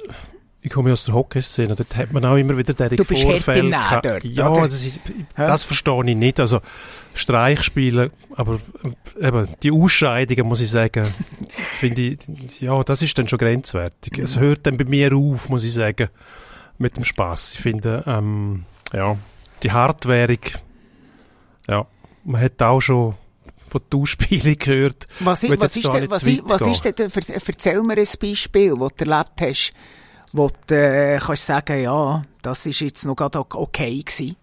ich 0.61 0.69
komme 0.71 0.93
aus 0.93 1.05
der 1.05 1.15
Hockeyszene, 1.15 1.75
dort 1.75 1.95
hat 1.95 2.13
man 2.13 2.23
auch 2.25 2.35
immer 2.37 2.55
wieder 2.57 2.73
diese 2.73 2.95
Du 2.95 3.03
bist 3.05 3.23
Vorfälle 3.23 3.71
dort, 3.71 4.23
Ja, 4.23 4.49
das, 4.67 4.83
ist, 4.83 4.99
das 5.35 5.63
verstehe 5.63 6.05
ich 6.09 6.15
nicht. 6.15 6.39
Also, 6.39 6.61
Streich 7.13 7.63
spielen, 7.63 8.11
aber 8.35 8.59
eben, 9.19 9.47
die 9.63 9.71
Ausscheidungen, 9.71 10.47
muss 10.47 10.61
ich 10.61 10.69
sagen, 10.69 11.05
finde 11.79 12.01
ich, 12.01 12.61
ja, 12.61 12.81
das 12.83 13.01
ist 13.01 13.17
dann 13.17 13.27
schon 13.27 13.39
grenzwertig. 13.39 14.17
Es 14.19 14.35
Mhm. 14.35 14.39
hört 14.39 14.65
dann 14.67 14.77
bei 14.77 14.85
mir 14.85 15.13
auf, 15.15 15.49
muss 15.49 15.63
ich 15.63 15.73
sagen, 15.73 16.09
mit 16.77 16.95
dem 16.97 17.03
Spaß. 17.03 17.53
Ich 17.55 17.59
finde, 17.59 18.03
ähm, 18.07 18.63
ja, 18.93 19.17
die 19.63 19.71
Hartwährung, 19.71 20.39
ja, 21.67 21.85
man 22.23 22.41
hat 22.41 22.61
auch 22.61 22.81
schon 22.81 23.15
von 23.71 23.81
der 23.91 23.99
Ausspielung 23.99 24.57
gehört. 24.59 25.07
Was, 25.21 25.43
Ich 25.43 25.49
was, 25.59 25.75
ist, 25.77 25.85
da 25.85 26.09
was, 26.09 26.23
zu 26.23 26.29
i- 26.29 26.41
weit 26.43 26.49
was 26.49 26.61
ist 26.67 26.83
denn, 26.85 27.11
erzähl 27.47 27.81
mir 27.83 27.97
ein 27.97 28.07
Beispiel, 28.19 28.75
das 28.77 28.89
du 28.97 29.05
erlebt 29.05 29.41
hast, 29.41 29.73
wo 30.33 30.49
du 30.67 30.75
äh, 30.75 31.19
kannst 31.19 31.45
sagen, 31.45 31.81
ja, 31.81 32.23
das 32.41 32.65
ist 32.65 32.81
jetzt 32.81 33.05
noch 33.05 33.15
gerade 33.15 33.39
ok- 33.39 33.55
okay 33.55 33.99
gewesen. 34.03 34.35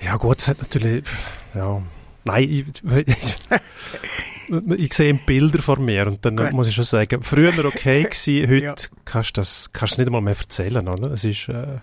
Ja 0.00 0.16
gut, 0.16 0.38
es 0.40 0.48
hat 0.48 0.58
natürlich, 0.60 1.04
ja, 1.54 1.80
nein, 2.24 2.42
ich, 2.42 2.64
ich, 3.06 3.38
ich 4.76 4.92
sehe 4.92 5.14
Bilder 5.14 5.62
vor 5.62 5.78
mir 5.80 6.06
und 6.06 6.24
dann 6.24 6.36
Gut. 6.36 6.52
muss 6.52 6.68
ich 6.68 6.74
schon 6.74 6.84
sagen, 6.84 7.22
früher 7.22 7.64
okay 7.64 8.02
gewesen, 8.10 8.50
heute 8.50 8.64
Ja. 8.64 8.74
kannst 9.04 9.36
du 9.36 9.40
das, 9.40 9.70
kannst 9.72 9.96
du 9.96 10.00
nicht 10.02 10.08
einmal 10.08 10.20
mehr 10.20 10.36
erzählen, 10.36 10.86
oder? 10.86 11.10
Es 11.12 11.24
ist, 11.24 11.48
äh, 11.48 11.78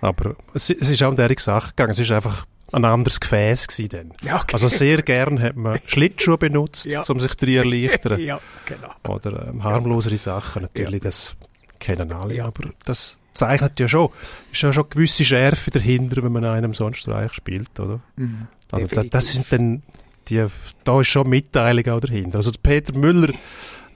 aber 0.00 0.34
es, 0.52 0.70
es 0.70 0.90
ist 0.90 1.02
auch 1.02 1.10
um 1.10 1.16
diese 1.16 1.34
Sache 1.38 1.68
gegangen, 1.70 1.92
es 1.92 1.98
ist 1.98 2.10
einfach 2.10 2.46
ein 2.74 2.84
anderes 2.84 3.20
Gefäß 3.20 3.66
gewesen 3.68 3.88
dann. 3.90 4.12
Ja, 4.28 4.36
okay. 4.36 4.52
Also 4.54 4.68
sehr 4.68 5.02
gern 5.02 5.40
hat 5.40 5.56
man 5.56 5.78
Schlittschuhe 5.86 6.38
benutzt, 6.38 6.86
Ja. 6.86 7.02
um 7.08 7.20
sich 7.20 7.34
zu 7.36 7.46
erleichtern. 7.46 8.20
ja, 8.20 8.40
genau. 8.66 9.14
Oder 9.14 9.48
ähm, 9.48 9.62
harmlosere 9.64 10.18
Sachen, 10.18 10.62
natürlich, 10.62 11.00
das 11.02 11.36
kennen 11.78 12.12
alle, 12.12 12.42
aber 12.44 12.70
das 12.84 13.16
zeichnet 13.32 13.78
ja 13.80 13.88
schon, 13.88 14.10
ist 14.52 14.62
ja 14.62 14.72
schon 14.72 14.84
eine 14.84 14.90
gewisse 14.90 15.24
Schärfe 15.24 15.70
dahinter, 15.70 16.22
wenn 16.22 16.32
man 16.32 16.44
einem 16.44 16.72
so 16.74 16.84
einen 16.84 16.94
Streich 16.94 17.32
spielt, 17.32 17.78
oder? 17.80 18.00
Mhm. 18.16 18.46
Also 18.70 18.86
da, 18.86 19.02
das 19.02 19.32
sind 19.32 19.50
dann, 19.52 19.82
die, 20.28 20.44
da 20.84 21.00
ist 21.00 21.08
schon 21.08 21.28
Mitteilung 21.28 21.86
auch 21.88 22.00
dahinter. 22.00 22.38
Also 22.38 22.50
der 22.50 22.60
Peter 22.60 22.96
Müller 22.96 23.32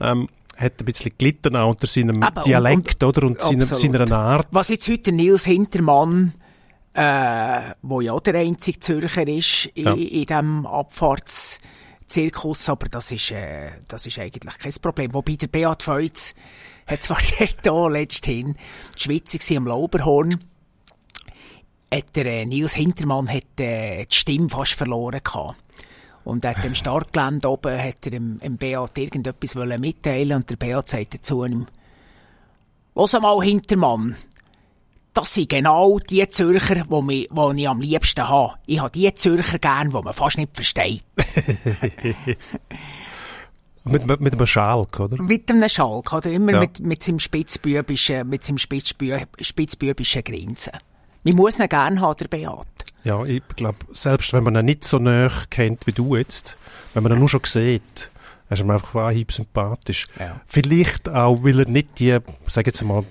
ähm, 0.01 0.27
hat 0.57 0.73
ein 0.79 0.85
bisschen 0.85 1.11
gelitten 1.17 1.55
auch 1.55 1.69
unter 1.69 1.87
seinem 1.87 2.21
Aber 2.21 2.41
und- 2.41 2.45
Dialekt, 2.47 3.03
oder? 3.03 3.23
Und 3.25 3.41
seiner, 3.41 3.65
seiner 3.65 4.11
Art. 4.11 4.47
Was 4.51 4.67
jetzt 4.69 4.87
heute 4.89 5.11
Nils 5.13 5.45
Hintermann, 5.45 6.33
äh, 6.93 7.73
wo 7.81 8.01
ja 8.01 8.19
der 8.19 8.35
einzige 8.35 8.79
Zürcher 8.79 9.27
ist 9.27 9.65
in, 9.75 9.85
Ja. 9.85 9.93
in 9.93 10.25
diesem 10.25 10.65
Abfahrtszirkus, 10.65 12.69
aber 12.69 12.89
das 12.89 13.11
ist, 13.11 13.31
äh, 13.31 13.71
das 13.87 14.05
ist 14.05 14.19
eigentlich 14.19 14.57
kein 14.57 14.73
Problem. 14.81 15.13
Wobei 15.13 15.35
der 15.35 15.47
Beat 15.47 15.83
Feutz 15.83 16.33
hat 16.87 17.03
zwar 17.03 17.19
da 17.63 17.87
letzthin 17.87 18.55
die 18.97 19.01
Schweizer 19.01 19.57
am 19.57 19.67
Lauberhorn, 19.67 20.39
hat 21.93 22.15
der 22.15 22.25
äh, 22.25 22.45
Nils 22.45 22.73
Hintermann 22.73 23.31
hat, 23.31 23.59
äh, 23.59 24.05
die 24.05 24.15
Stimme 24.15 24.49
fast 24.49 24.73
verloren 24.73 25.21
gehabt. 25.23 25.55
Und 26.25 26.45
hat 26.45 26.63
im 26.65 26.75
Startgelände 26.75 27.49
oben 27.49 27.81
hat 27.81 28.05
er 28.05 28.11
dem, 28.11 28.39
dem 28.39 28.57
Beat 28.57 28.97
irgendetwas 28.97 29.55
wollen 29.55 29.81
mitteilen 29.81 30.37
und 30.37 30.49
der 30.49 30.57
Beat 30.57 30.87
sagte 30.87 31.21
zu 31.21 31.45
ihm, 31.45 31.65
Los 32.93 33.13
mal, 33.13 33.41
Hintermann. 33.41 34.15
Das 35.19 35.33
sind 35.33 35.49
genau 35.49 35.99
die 35.99 36.27
Zürcher, 36.29 36.75
die, 36.85 37.01
mich, 37.01 37.27
die 37.29 37.61
ich 37.61 37.67
am 37.67 37.81
liebsten 37.81 38.25
habe. 38.29 38.53
Ich 38.65 38.79
habe 38.79 38.89
die 38.91 39.13
Zürcher 39.13 39.59
gern, 39.59 39.89
die 39.89 40.01
man 40.01 40.13
fast 40.13 40.37
nicht 40.37 40.55
versteht. 40.55 41.03
Mit, 43.85 44.05
mit, 44.05 44.21
mit 44.21 44.33
einem 44.33 44.45
Schalk, 44.45 44.99
oder? 44.99 45.21
Mit 45.21 45.49
einem 45.49 45.67
Schalk, 45.67 46.13
oder? 46.13 46.29
Immer 46.29 46.51
Ja. 46.53 46.59
mit, 46.59 46.79
mit 46.81 47.01
seinem 47.01 47.19
spitzbübischen, 47.19 48.27
mit 48.29 48.43
seinem 48.43 48.57
spitzbü 48.59 49.19
spitzbübischen 49.41 50.23
Grinsen. 50.23 50.73
Man 51.23 51.35
muss 51.35 51.59
ihn 51.59 51.67
gern 51.69 51.99
haben, 51.99 52.17
der 52.17 52.27
Beat. 52.27 52.67
Ja, 53.03 53.23
ich 53.25 53.41
glaube, 53.55 53.77
selbst 53.93 54.31
wenn 54.33 54.43
man 54.43 54.55
ihn 54.57 54.65
nicht 54.65 54.83
so 54.83 54.99
näher 54.99 55.31
kennt 55.49 55.87
wie 55.87 55.93
du 55.93 56.15
jetzt, 56.15 56.57
wenn 56.93 57.03
man 57.03 57.13
ihn 57.13 57.19
nur 57.19 57.29
schon 57.29 57.41
sieht, 57.45 58.11
Er 58.49 58.57
ist 58.57 58.65
mir 58.65 58.73
einfach 58.73 58.95
Anhieb 58.95 59.31
sympathisch. 59.31 60.07
Ja. 60.19 60.41
Vielleicht 60.47 61.07
auch, 61.07 61.43
weil 61.43 61.59
er 61.59 61.67
nicht 61.67 61.99
die, 61.99 62.17
sag 62.47 62.65
jetzt 62.65 62.83
mal, 62.83 63.03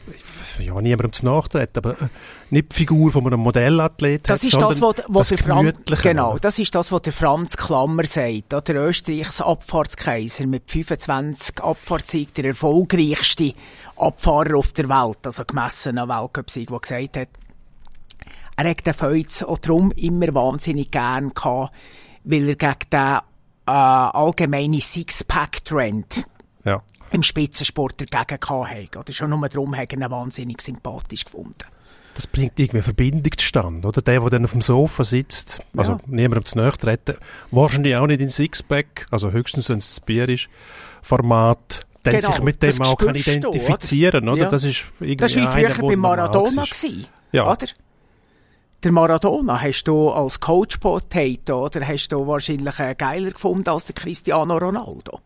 ja, 0.59 0.81
niemandem 0.81 1.13
zu 1.13 1.25
nachtreten, 1.27 1.77
aber 1.77 1.93
äh, 1.93 2.09
nicht 2.51 2.73
die 2.73 2.77
Figur 2.77 3.13
von 3.13 3.25
einem 3.25 3.39
Modellathlet 3.39 4.29
Das 4.29 4.41
hat, 4.41 4.49
ist 4.49 4.61
das, 4.61 4.81
was, 4.81 4.97
was 5.07 5.29
der 5.29 5.39
Franz, 5.39 5.79
genau, 6.03 6.39
das 6.39 6.59
ist 6.59 6.75
das, 6.75 6.91
was 6.91 7.03
der 7.03 7.13
Franz 7.13 7.57
Klammer 7.57 8.05
sagt. 8.05 8.53
Oder? 8.53 8.63
Der 8.63 8.89
Österreichs 8.89 9.41
Abfahrtskaiser 9.41 10.47
mit 10.49 10.69
25 10.69 11.63
Abfahrtssieg, 11.63 12.35
der 12.35 12.47
erfolgreichste 12.47 13.55
Abfahrer 13.97 14.57
auf 14.57 14.73
der 14.73 14.89
Welt, 14.89 15.19
also 15.25 15.45
gemessen 15.45 15.99
an 15.99 16.09
Weltcupsieg, 16.09 16.69
der 16.69 16.81
gesagt 16.81 17.17
hat, 17.17 17.29
er 18.57 18.71
hat 18.71 18.85
den 18.85 18.95
Feuz 18.95 19.45
auch 19.45 19.59
darum 19.59 19.93
immer 19.93 20.35
wahnsinnig 20.35 20.91
gern 20.91 21.33
gehabt, 21.33 21.73
weil 22.25 22.49
er 22.49 22.57
gegen 22.57 22.91
den 22.93 23.19
äh, 23.69 24.17
allgemeinen 24.17 24.81
Sixpack-Trend 24.81 26.25
Ja. 26.65 26.83
im 27.11 27.23
Spitzensport 27.23 27.95
dagegen 28.13 28.41
gehabt. 28.41 28.97
Oder 28.97 29.13
schon 29.13 29.31
nur 29.31 29.49
darum 29.49 29.77
hat 29.77 29.93
er 29.93 29.99
ihn 29.99 30.11
wahnsinnig 30.11 30.61
sympathisch 30.61 31.25
gefunden. 31.25 31.55
Das 32.15 32.27
bringt 32.27 32.59
irgendwie 32.59 32.83
Verbindung 32.83 33.31
zustande, 33.37 33.87
oder? 33.87 34.03
Der, 34.03 34.19
der 34.21 34.31
dann 34.31 34.45
auf 34.45 34.51
dem 34.51 34.61
Sofa 34.63 35.05
sitzt, 35.05 35.61
also 35.77 35.93
Ja. 35.93 35.99
niemandem 36.07 36.45
zu 36.47 36.59
nahe 36.59 36.73
treten, 36.73 37.15
wahrscheinlich 37.53 37.95
auch 37.95 38.09
nicht 38.09 38.21
in 38.21 38.29
Sixpack, 38.29 39.07
also 39.13 39.31
höchstens, 39.31 39.69
wenn 39.69 39.79
es 39.79 39.89
das 39.89 40.01
Bier 40.01 40.29
ist, 40.29 40.49
Format, 41.01 41.81
dann 42.03 42.17
Genau, 42.17 42.33
sich 42.33 42.43
mit 42.43 42.63
dem 42.63 42.83
auch 42.83 42.97
kann 42.97 43.15
identifizieren, 43.15 44.29
oder? 44.29 44.43
Ja. 44.45 44.51
Das 44.51 44.65
ist 44.65 44.85
irgendwie 44.99 45.17
Das 45.17 45.37
war 45.37 45.43
wie 45.57 45.67
früher 45.73 45.89
bei 45.89 45.97
Maradona. 45.97 46.65
Gewesen, 46.65 47.07
Ja. 47.31 47.45
Oder? 47.53 47.67
Der 48.85 48.93
Maradona 48.93 49.61
hast 49.61 49.85
du 49.85 50.11
als 50.11 50.39
Coach 50.39 50.77
Potato, 50.79 51.65
oder 51.67 51.87
hast 51.87 52.09
du 52.13 52.27
wahrscheinlich 52.27 52.79
äh, 52.79 52.95
geiler 52.97 53.31
gefunden 53.33 53.69
als 53.69 53.87
der 53.87 53.95
Cristiano 53.97 54.57
Ronaldo. 54.57 55.21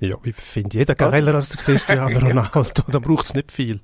Ja, 0.00 0.16
ich 0.24 0.34
finde 0.34 0.78
jeder 0.78 0.96
geiler 0.96 1.34
als 1.36 1.50
der 1.50 1.58
Cristiano 1.62 2.18
Ronaldo, 2.26 2.82
da 2.88 2.98
braucht 2.98 3.26
es 3.26 3.34
nicht 3.34 3.52
viel. 3.52 3.80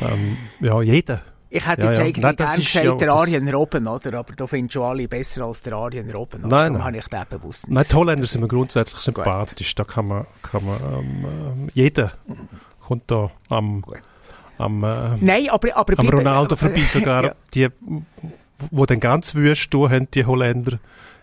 Ähm, 0.00 0.36
ja, 0.60 0.82
jeder. 0.82 1.22
Ich 1.48 1.64
hätte 1.64 1.82
Ja, 1.82 1.88
jetzt 1.90 1.98
ja. 1.98 2.04
eigentlich 2.06 2.22
Nein, 2.24 2.34
das 2.36 2.48
gern 2.50 2.60
gesagt, 2.60 2.84
ja- 2.86 2.94
der 2.96 3.06
das- 3.06 3.20
Arjen 3.20 3.48
Robben, 3.54 3.86
oder? 3.86 4.14
Aber 4.18 4.32
du 4.34 4.46
findest 4.48 4.72
schon 4.74 4.82
alle 4.82 5.06
besser 5.06 5.44
als 5.44 5.62
der 5.62 5.74
Arjen 5.74 6.10
Robben. 6.10 6.44
Oder? 6.44 6.48
Nein, 6.62 6.72
nein. 6.72 6.84
habe 6.84 6.96
ich 6.98 7.06
den 7.06 7.22
bewusst 7.30 7.68
nicht 7.68 7.74
Nein, 7.74 7.84
die 7.88 7.94
Holländer 7.94 8.26
sind 8.26 8.40
mir 8.40 8.48
grundsätzlich 8.48 9.00
sympathisch. 9.00 9.74
Da 9.76 9.84
kann 9.84 10.08
man, 10.08 10.26
kann 10.42 10.64
man 10.64 10.76
ähm, 10.92 11.24
ähm, 11.24 11.68
jeder 11.72 12.12
kommt 12.80 13.04
da 13.08 13.30
am, 13.48 13.80
Gut. 13.82 13.98
Am, 14.58 14.84
äh, 14.84 15.16
Nein, 15.20 15.48
aber, 15.50 15.76
aber 15.76 15.98
am 15.98 16.08
Ronaldo 16.08 16.56
vorbei 16.56 16.80
sogar. 16.82 17.24
Ja. 17.24 17.34
Die, 17.54 17.68
wo 18.70 18.86
dann 18.86 19.00
ganz 19.00 19.34
wüst 19.34 19.72
haben, 19.74 20.08
die 20.12 20.24
Holländer 20.24 20.78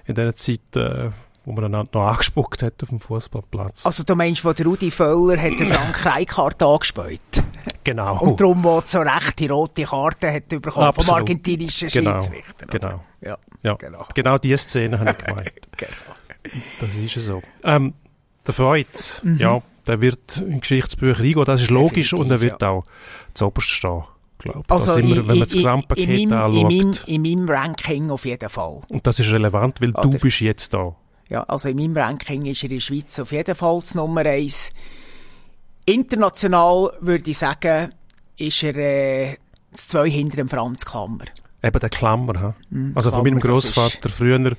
in 0.05 0.15
dieser 0.15 0.35
Zeit, 0.35 0.59
äh, 0.75 1.09
wo 1.45 1.51
man 1.51 1.65
einander 1.65 1.89
noch 1.99 2.07
angespuckt 2.07 2.61
hat 2.63 2.81
auf 2.83 2.89
dem 2.89 2.99
Fußballplatz. 2.99 3.85
Also 3.85 4.03
du 4.03 4.15
meinst, 4.15 4.45
wo 4.45 4.53
der 4.53 4.65
Rudi 4.65 4.91
Völler 4.91 5.41
hat 5.41 5.59
den 5.59 5.67
Frank 5.71 6.05
Rijkaard 6.05 6.61
angespielt 6.63 7.43
genau. 7.83 8.19
und 8.21 8.39
darum 8.39 8.63
wo 8.63 8.81
so 8.85 8.99
recht 8.99 9.39
die 9.39 9.47
rote 9.47 9.83
Karte 9.83 10.31
hat 10.31 10.47
bekommen 10.47 10.71
vom 10.73 10.83
Absolut. 10.83 11.19
argentinischen 11.21 11.89
Genau, 11.89 12.21
Schiedsrichter. 12.21 12.65
oder? 12.67 12.79
genau. 12.79 13.03
Ja, 13.21 13.37
ja, 13.63 13.73
genau. 13.75 14.05
genau 14.13 14.37
diese 14.37 14.57
Szene 14.59 14.99
habe 14.99 15.11
ich 15.11 15.17
gemeint. 15.25 15.51
genau. 15.75 15.91
Das 16.79 16.95
ist 16.95 17.15
ja 17.15 17.21
so. 17.21 17.41
Ähm, 17.63 17.93
der 18.45 18.53
Freud, 18.53 18.87
Mhm. 19.23 19.37
ja, 19.37 19.61
der 19.87 20.01
wird 20.01 20.37
in 20.37 20.59
Geschichtsbücher 20.61 21.21
eingehen, 21.23 21.45
das 21.45 21.61
ist 21.61 21.69
logisch 21.71 22.13
und 22.13 22.29
er 22.31 22.37
Definitiv, 22.37 22.51
wird 22.51 22.63
auch 22.63 22.83
zu 23.33 23.45
oberst 23.47 23.69
stehen, 23.69 24.03
glaube 24.39 24.61
ich. 24.65 24.71
Also 24.71 24.95
in- 24.95 25.09
wenn 25.15 25.25
man 25.25 25.39
das 25.39 25.49
in- 25.49 25.57
Gesamtpaket 25.57 26.09
in, 26.09 26.29
meinem- 26.29 26.41
anschaut. 26.43 26.71
In 26.71 26.77
meinem, 26.77 26.97
in 27.07 27.21
meinem 27.21 27.49
Ranking 27.49 28.11
auf 28.11 28.25
jeden 28.25 28.49
Fall. 28.49 28.79
Und 28.89 29.05
das 29.07 29.19
ist 29.19 29.31
relevant, 29.31 29.81
weil 29.81 29.91
du 29.91 29.99
Oder? 29.99 30.17
bist 30.19 30.39
jetzt 30.39 30.73
da. 30.73 30.95
Ja, 31.29 31.43
also 31.43 31.69
in 31.69 31.77
meinem 31.77 31.95
Ranking 31.97 32.45
ist 32.45 32.63
er 32.63 32.69
in 32.69 32.75
der 32.77 32.81
Schweiz 32.81 33.17
auf 33.19 33.31
jeden 33.31 33.55
Fall 33.55 33.79
das 33.79 33.95
Nummer 33.95 34.25
eins. 34.25 34.71
International 35.85 36.91
würde 37.01 37.29
ich 37.31 37.37
sagen, 37.37 37.93
ist 38.37 38.63
er 38.63 38.75
äh, 38.77 39.35
das 39.71 39.87
zwei 39.89 40.09
hinter 40.09 40.37
dem 40.37 40.49
Franz 40.49 40.85
Klammer. 40.85 41.25
Eben 41.61 41.79
der 41.79 41.89
Klammer. 41.89 42.39
ha? 42.39 42.55
also 42.95 43.09
von 43.11 43.23
Klammer, 43.23 43.23
meinem 43.23 43.39
das 43.39 43.49
Großvater 43.73 44.09
früher 44.09 44.55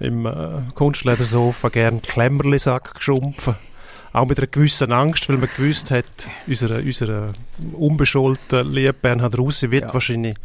im 0.00 0.26
äh, 0.26 0.62
Kunstledersofa 0.74 1.68
gern 1.68 2.02
Klemmerlisack 2.02 2.94
geschumpfen. 2.94 3.56
Auch 4.14 4.26
mit 4.26 4.38
einer 4.38 4.46
gewissen 4.46 4.92
Angst, 4.92 5.28
weil 5.28 5.36
man 5.38 5.48
gewusst 5.56 5.90
hat, 5.90 6.04
unsere, 6.46 6.78
unsere 6.80 7.32
unbescholtene 7.72 8.62
liebe 8.62 8.92
Bernhard 8.92 9.36
Russi 9.36 9.70
wird 9.70 9.86
Ja. 9.88 9.94
wahrscheinlich 9.94 10.36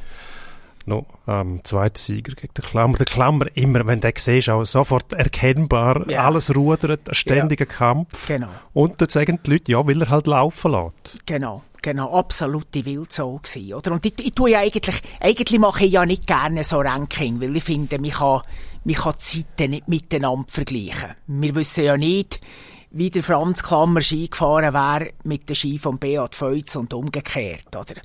noch 0.86 1.06
ähm, 1.28 1.62
zweiter 1.64 2.00
Sieger 2.00 2.34
gegen 2.34 2.54
den 2.56 2.66
Klammer. 2.66 2.98
Der 2.98 3.06
Klammer 3.06 3.46
immer, 3.56 3.86
wenn 3.86 4.02
du 4.02 4.08
den 4.12 4.18
siehst, 4.18 4.50
auch 4.50 4.66
sofort 4.66 5.14
erkennbar, 5.14 6.10
Ja. 6.10 6.26
alles 6.26 6.54
rudert, 6.56 7.08
ein 7.10 7.14
ständiger 7.14 7.68
Kampf. 7.68 8.28
Genau. 8.28 8.48
Und 8.74 9.00
dann 9.00 9.10
sagen 9.10 9.40
die 9.46 9.52
Leute, 9.52 9.72
ja, 9.72 9.86
will 9.86 10.02
er 10.02 10.10
halt 10.10 10.26
laufen 10.26 10.72
lässt. 10.72 11.26
Genau, 11.28 11.62
genau, 11.84 12.18
absolute 12.18 12.84
Wildsau 12.86 13.40
gsi, 13.44 13.74
oder? 13.76 13.92
Und 13.92 14.04
ich, 14.06 14.14
ich 14.20 14.34
tue 14.34 14.50
ja 14.52 14.60
eigentlich, 14.62 15.00
eigentlich 15.20 15.60
mache 15.60 15.86
ich 15.86 15.92
ja 15.92 16.08
nicht 16.08 16.26
gerne 16.26 16.64
so 16.64 16.80
Ranking, 16.80 17.40
weil 17.40 17.56
ich 17.56 17.64
finde, 17.66 18.00
man 18.00 18.10
kann, 18.10 18.42
man 18.84 18.96
kann 18.96 19.14
die 19.14 19.46
Zeiten 19.46 19.70
nicht 19.72 19.88
miteinander 19.88 20.46
vergleichen. 20.48 21.10
Wir 21.28 21.54
wissen 21.54 21.84
ja 21.84 21.98
nicht, 21.98 22.42
wie 22.92 23.10
der 23.10 23.24
Franz 23.24 23.64
Klammer 23.64 24.02
Ski 24.02 24.28
gefahren 24.28 24.74
wäre 24.74 25.12
mit 25.24 25.48
dem 25.48 25.56
Ski 25.56 25.80
von 25.80 26.00
Beat 26.00 26.36
Feutz 26.36 26.76
und 26.76 26.94
umgekehrt, 26.94 27.76
oder? 27.76 28.02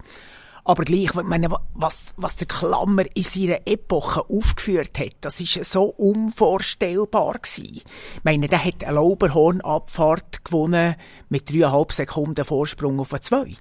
Aber 0.67 0.85
gleich, 0.85 1.15
ich 1.15 1.15
meine, 1.15 1.49
was, 1.75 2.05
was 2.17 2.37
der 2.37 2.47
Klammer 2.47 3.05
in 3.15 3.23
seiner 3.23 3.67
Epoche 3.67 4.23
aufgeführt 4.31 4.99
hat, 4.99 5.17
das 5.21 5.41
ist 5.41 5.63
so 5.65 5.85
unvorstellbar 5.85 7.35
gewesen. 7.35 7.83
Ich 7.83 7.85
meine, 8.25 8.49
der 8.49 8.65
hat 8.65 8.83
eine 8.83 8.95
Lauberhornabfahrt 8.95 10.43
gewonnen 10.45 10.97
mit 11.29 11.51
dreieinhalb 11.51 11.93
Sekunden 11.93 12.47
Vorsprung 12.47 12.99
auf 12.99 13.11
den 13.11 13.21
Zweiten. 13.21 13.59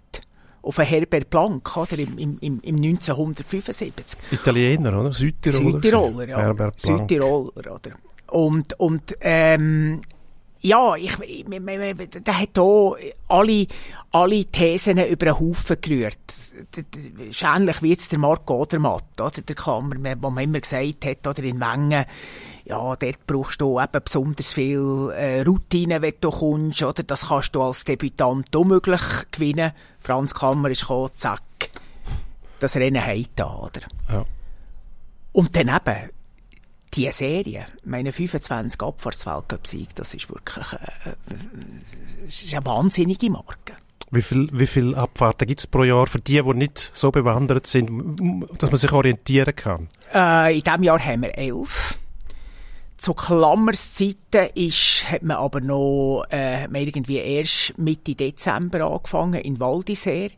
Auf 0.62 0.78
den 0.78 0.86
Herbert 0.86 1.30
Blank, 1.30 1.76
oder? 1.76 2.00
Im, 2.00 2.18
im, 2.18 2.38
im 2.40 2.62
im 2.62 2.76
1975. 2.78 4.18
Italiener, 4.32 4.98
oder? 4.98 5.12
Südtiroler. 5.12 5.72
Südtiroler, 5.72 6.30
ja. 6.30 6.38
Herbert 6.38 6.82
Blank. 6.82 7.10
Südtiroler, 7.10 7.74
oder? 7.74 7.92
Und, 8.32 8.80
und, 8.80 9.18
ähm, 9.20 10.02
ja, 10.64 10.96
ich, 10.96 11.20
ich, 11.20 11.46
der 11.46 12.40
hat 12.40 12.50
hier 12.54 12.96
alle, 13.28 13.68
alle 14.12 14.46
Thesen 14.46 14.98
über 14.98 15.26
den 15.26 15.40
Haufen 15.40 15.78
gerührt. 15.82 16.18
Das 16.72 16.88
ist 16.88 17.44
ähnlich 17.44 17.82
wie 17.82 17.90
jetzt 17.90 18.12
der 18.14 18.20
Marc 18.20 18.50
Odermatt, 18.50 19.20
oder? 19.20 19.42
Der 19.42 19.56
Klammer, 19.56 19.96
wo 20.22 20.30
man 20.30 20.44
immer 20.46 20.62
gesagt 20.62 21.06
hat, 21.06 21.28
oder 21.28 21.44
in 21.44 21.60
Wengen, 21.60 22.06
ja, 22.66 22.96
dort 22.96 23.28
brauchst 23.28 23.60
du 23.60 23.78
eben 23.78 24.04
besonders 24.04 24.54
viel 24.54 25.12
äh, 25.18 25.42
Routine, 25.42 26.02
wenn 26.02 26.14
du 26.22 26.30
kommst, 26.32 26.82
oder? 26.82 27.04
Das 27.04 27.28
kannst 27.28 27.54
du 27.56 27.62
als 27.62 27.84
Debütant 27.84 28.56
unmöglich 28.56 29.02
gewinnen. 29.32 29.74
Franz 30.00 30.34
Klammer 30.34 30.70
ist 30.70 30.82
gekommen, 30.82 31.12
zack. 31.16 31.42
Das 32.60 32.78
Rennen 32.78 33.06
hat 33.06 33.32
da, 33.36 33.54
oder? 33.54 33.82
Ja. 34.10 34.26
Und 35.34 35.56
dann 35.58 35.68
eben, 35.68 36.10
die 36.96 37.12
Serie, 37.12 37.66
meine 37.84 38.12
25 38.12 38.82
Abfahrtsweltcup-Sieg, 38.82 39.96
das 39.96 40.14
ist 40.14 40.30
wirklich 40.30 40.74
äh, 40.74 41.10
äh, 41.10 41.36
das 42.26 42.44
ist 42.44 42.54
eine 42.54 42.66
wahnsinnige 42.66 43.30
Marke. 43.30 43.76
Wie 44.12 44.22
viel, 44.22 44.48
wie 44.54 44.68
viel 44.68 44.96
Abfahrten 44.96 45.48
gibt 45.48 45.62
es 45.62 45.68
pro 45.68 45.84
Jahr 45.84 46.06
für 46.06 46.20
die, 46.20 46.42
die 46.42 46.54
nicht 46.54 46.92
so 46.94 47.12
bewandert 47.12 47.66
sind, 47.66 48.48
dass 48.60 48.70
man 48.70 48.80
sich 48.80 48.92
orientieren 48.92 49.56
kann? 49.56 49.88
Äh, 50.14 50.58
in 50.58 50.62
diesem 50.62 50.84
Jahr 50.84 51.00
haben 51.00 51.24
wir 51.24 51.38
elf. 51.38 51.98
Zu 52.98 53.16
Klammerszeiten 53.16 54.50
ist, 54.54 55.12
hat 55.12 55.24
man 55.24 55.38
aber 55.38 55.62
noch, 55.62 56.26
äh, 56.30 56.68
man 56.68 56.82
irgendwie 56.82 57.18
erst 57.18 57.78
Mitte 57.78 58.16
Dezember 58.16 58.82
angefangen 58.82 59.42
in 59.42 59.60
Val 59.60 59.80
d'Isère. 59.80 60.32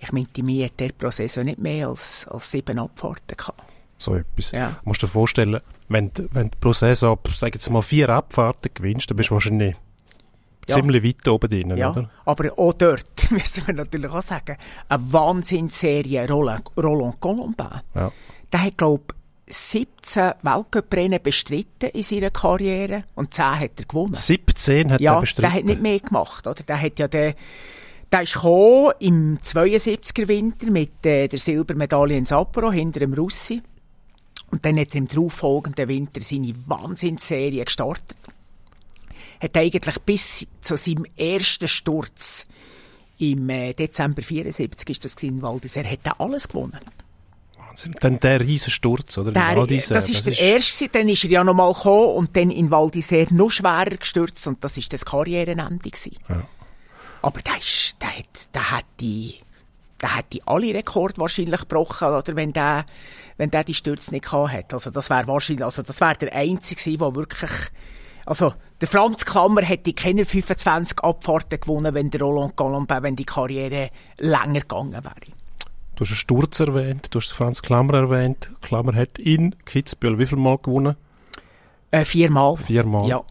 Ich 0.00 0.12
meinte, 0.12 0.42
mir 0.42 0.66
hat 0.66 0.80
der 0.80 0.90
pro 0.90 1.10
Saison 1.10 1.44
nicht 1.44 1.58
mehr 1.58 1.88
als, 1.88 2.26
als 2.28 2.50
sieben 2.50 2.78
Abfahrten 2.78 3.36
gehabt. 3.36 3.62
So 3.96 4.16
etwas. 4.16 4.50
Ja. 4.50 4.70
Du 4.70 4.88
musst 4.88 5.02
dir 5.02 5.08
vorstellen, 5.08 5.60
wenn, 5.88 6.12
du- 6.12 6.28
wenn 6.32 6.50
du 6.50 6.56
pro 6.58 6.72
Saison, 6.72 7.18
sag 7.34 7.54
jetzt 7.54 7.68
mal, 7.70 7.82
vier 7.82 8.08
Abfahrten 8.08 8.70
gewinnst, 8.74 9.10
dann 9.10 9.16
bist 9.16 9.30
du 9.30 9.34
wahrscheinlich 9.34 9.74
Ja. 10.68 10.76
ziemlich 10.76 11.02
weit 11.04 11.28
oben 11.28 11.48
drin, 11.50 11.76
Ja, 11.76 11.90
oder? 11.90 12.10
aber 12.24 12.58
auch 12.58 12.72
dort 12.72 13.04
müssen 13.30 13.66
wir 13.66 13.74
natürlich 13.74 14.10
auch 14.10 14.22
sagen, 14.22 14.56
eine 14.88 15.12
Wahnsinnsserie 15.12 16.26
Roland, 16.28 16.68
Roland 16.76 17.20
Colombin. 17.20 17.66
Ja. 17.94 18.10
Der 18.52 18.62
hat, 18.62 18.78
glaube 18.78 19.14
17 19.46 20.32
Weltcuprennen 20.42 21.22
bestritten 21.22 21.90
in 21.90 22.02
seiner 22.02 22.30
Karriere 22.30 23.04
und 23.14 23.34
10 23.34 23.44
hat 23.60 23.70
er 23.78 23.84
gewonnen. 23.84 24.14
17 24.14 24.90
hat 24.92 25.00
ja, 25.02 25.14
er 25.16 25.20
bestritten. 25.20 25.50
der 25.50 25.58
hat 25.60 25.64
nicht 25.66 25.82
mehr 25.82 26.00
gemacht, 26.00 26.46
oder? 26.46 26.62
Der 26.62 26.80
hat 26.80 26.98
ja 26.98 27.08
den, 27.08 27.34
der 28.10 28.22
ist 28.22 28.32
gekommen 28.34 28.92
im 29.00 29.38
72er 29.42 30.28
Winter 30.28 30.70
mit 30.70 31.04
äh, 31.04 31.28
der 31.28 31.38
Silbermedaille 31.38 32.16
in 32.16 32.24
Sapporo 32.24 32.72
hinter 32.72 33.00
dem 33.00 33.12
Russi. 33.12 33.60
Und 34.54 34.64
dann 34.64 34.78
hat 34.78 34.90
er 34.90 34.98
im 34.98 35.08
darauffolgenden 35.08 35.88
Winter 35.88 36.20
seine 36.22 36.54
Wahnsinnsserie 36.66 37.64
gestartet. 37.64 38.16
Hat 39.40 39.56
eigentlich 39.56 39.98
bis 40.02 40.46
zu 40.60 40.76
seinem 40.76 41.06
ersten 41.16 41.66
Sturz 41.66 42.46
im 43.18 43.50
äh, 43.50 43.72
Dezember 43.74 44.22
74 44.22 44.90
ist 44.90 45.04
das 45.04 45.14
in 45.24 45.42
Val 45.42 45.56
d'Isère, 45.56 45.90
hat 45.90 45.98
er 46.04 46.20
alles 46.20 46.46
gewonnen. 46.46 46.78
Wahnsinn. 47.58 47.96
Dann 47.98 48.20
der 48.20 48.40
riesen 48.42 48.70
Sturz, 48.70 49.18
oder? 49.18 49.32
Der, 49.32 49.56
Val 49.56 49.64
d'Isère, 49.64 49.92
das 49.92 50.08
ist 50.08 50.24
der 50.24 50.38
erste, 50.38 50.88
dann 50.88 51.08
ist 51.08 51.24
er 51.24 51.30
ja 51.30 51.42
noch 51.42 51.54
mal 51.54 51.72
gekommen 51.72 52.14
und 52.14 52.36
dann 52.36 52.50
in 52.50 52.70
Val 52.70 52.90
d'Isère 52.90 53.34
noch 53.34 53.50
schwerer 53.50 53.96
gestürzt 53.96 54.46
und 54.46 54.62
das 54.62 54.76
ist 54.76 54.92
das 54.92 55.04
Karrierenende 55.04 55.90
gewesen. 55.90 56.16
Ja. 56.28 56.46
Aber 57.22 57.42
der 57.42 57.56
ist, 57.56 57.96
der 58.00 58.18
hat, 58.18 58.54
der 58.54 58.70
hat 58.70 58.86
die, 59.00 59.34
der 60.04 60.16
hat 60.16 60.34
die 60.34 60.46
alle 60.46 60.74
Rekorde 60.74 61.16
wahrscheinlich 61.16 61.62
gebrochen, 61.62 62.08
oder 62.08 62.36
wenn 62.36 62.52
der, 62.52 62.84
wenn 63.38 63.50
der 63.50 63.64
die 63.64 63.72
Stürze 63.72 64.10
nicht 64.12 64.26
gehabt 64.26 64.52
hat. 64.52 64.74
Also 64.74 64.90
das 64.90 65.08
wäre 65.08 65.26
wahrscheinlich, 65.26 65.64
also 65.64 65.82
das 65.82 65.98
wäre 66.02 66.14
der 66.14 66.34
einzige 66.34 66.98
der 66.98 67.14
wirklich, 67.14 67.50
also 68.26 68.52
der 68.82 68.88
Franz 68.88 69.24
Klammer 69.24 69.62
hätte 69.62 69.94
keine 69.94 70.26
25 70.26 70.98
Abfahrten 71.02 71.58
gewonnen, 71.58 71.94
wenn 71.94 72.10
der 72.10 72.20
Roland 72.20 72.54
Galombin, 72.54 73.02
wenn 73.02 73.16
die 73.16 73.24
Karriere 73.24 73.88
länger 74.18 74.60
gegangen 74.60 74.92
wäre. 74.92 75.32
Du 75.96 76.02
hast 76.02 76.10
einen 76.10 76.16
Sturz 76.16 76.60
erwähnt, 76.60 77.06
du 77.10 77.18
hast 77.18 77.32
Franz 77.32 77.62
Klammer 77.62 77.94
erwähnt. 77.94 78.50
Klammer 78.60 78.94
hat 78.94 79.18
in 79.18 79.56
Kitzbühel 79.64 80.18
wie 80.18 80.26
viel 80.26 80.36
Mal 80.36 80.58
gewonnen? 80.58 80.96
Äh, 81.90 82.04
viermal. 82.04 82.58
Viermal. 82.58 83.08
Ja, 83.08 83.22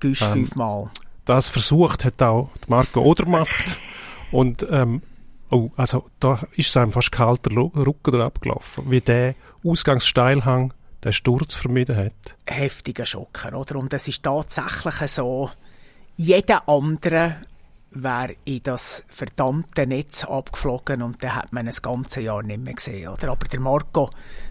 Güsch 0.00 0.22
Ähm, 0.22 0.32
fünfmal. 0.32 0.90
Das 1.24 1.48
versucht 1.48 2.04
hat 2.04 2.20
auch 2.20 2.50
Marco 2.66 3.00
Odermatt. 3.00 3.46
Und, 4.32 4.66
ähm, 4.68 5.02
oh, 5.50 5.70
also, 5.76 6.10
da 6.20 6.40
ist 6.56 6.68
es 6.68 6.76
einem 6.76 6.92
fast 6.92 7.12
kalter 7.12 7.50
Rücken 7.54 8.20
abgelaufen, 8.20 8.90
wie 8.90 9.00
der 9.00 9.34
Ausgangssteilhang 9.64 10.72
den 11.04 11.12
Sturz 11.12 11.54
vermieden 11.54 11.96
hat. 11.96 12.36
heftiger 12.46 13.06
Schocker, 13.06 13.56
oder? 13.56 13.76
Und 13.76 13.92
es 13.92 14.08
ist 14.08 14.22
tatsächlich 14.22 15.10
so, 15.10 15.50
jeder 16.16 16.68
andere 16.68 17.36
wäre 17.90 18.36
in 18.44 18.62
das 18.62 19.04
verdammte 19.08 19.86
Netz 19.86 20.24
abgeflogen 20.24 21.02
und 21.02 21.22
dann 21.22 21.34
hat 21.34 21.52
man 21.52 21.66
das 21.66 21.82
ganze 21.82 22.20
Jahr 22.20 22.42
nicht 22.42 22.60
mehr 22.60 22.74
gesehen, 22.74 23.08
oder? 23.08 23.30
Aber 23.30 23.46
der 23.46 23.60
Marco, 23.60 24.10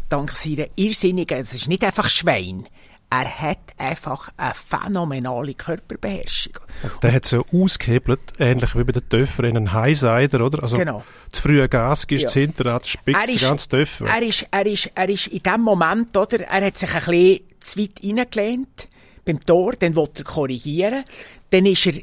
dank 0.09 0.31
seiner 0.31 0.67
irrsinnigen, 0.75 1.39
es 1.39 1.53
ist 1.53 1.67
nicht 1.67 1.83
einfach 1.83 2.09
Schwein, 2.09 2.65
er 3.09 3.39
hat 3.41 3.59
einfach 3.77 4.29
eine 4.35 4.53
phänomenale 4.53 5.53
Körperbeherrschung. 5.53 6.53
Der 7.01 7.13
hat 7.13 7.25
so 7.25 7.45
ausgehebelt, 7.53 8.19
ähnlich 8.39 8.75
wie 8.75 8.83
bei 8.83 8.91
den 8.91 9.07
Töpfer 9.07 9.43
in 9.45 9.57
einen 9.57 9.73
Highsider, 9.73 10.43
oder? 10.45 10.63
Also, 10.63 10.77
Genau. 10.77 11.03
zu 11.31 11.41
früh 11.41 11.65
Gas 11.67 12.07
gibst, 12.07 12.23
Ja. 12.23 12.27
das 12.27 12.33
Hinterrad 12.33 12.87
spitzt 12.87 13.41
ganz 13.47 13.67
Töpfer. 13.69 14.05
er 14.05 14.21
ist, 14.21 14.47
er 14.51 14.65
ist, 14.65 14.91
er 14.95 15.09
ist 15.09 15.27
in 15.27 15.43
dem 15.43 15.61
Moment, 15.61 16.15
oder? 16.17 16.41
Er 16.41 16.65
hat 16.65 16.77
sich 16.77 16.93
ein 16.93 16.99
bisschen 17.05 17.39
zu 17.59 17.79
weit 17.79 17.91
reingelehnt 18.03 18.87
beim 19.23 19.39
Tor, 19.39 19.73
dann 19.73 19.95
will 19.95 20.09
er 20.17 20.23
korrigieren, 20.23 21.03
dann 21.51 21.65
ist 21.65 21.85
er 21.85 21.93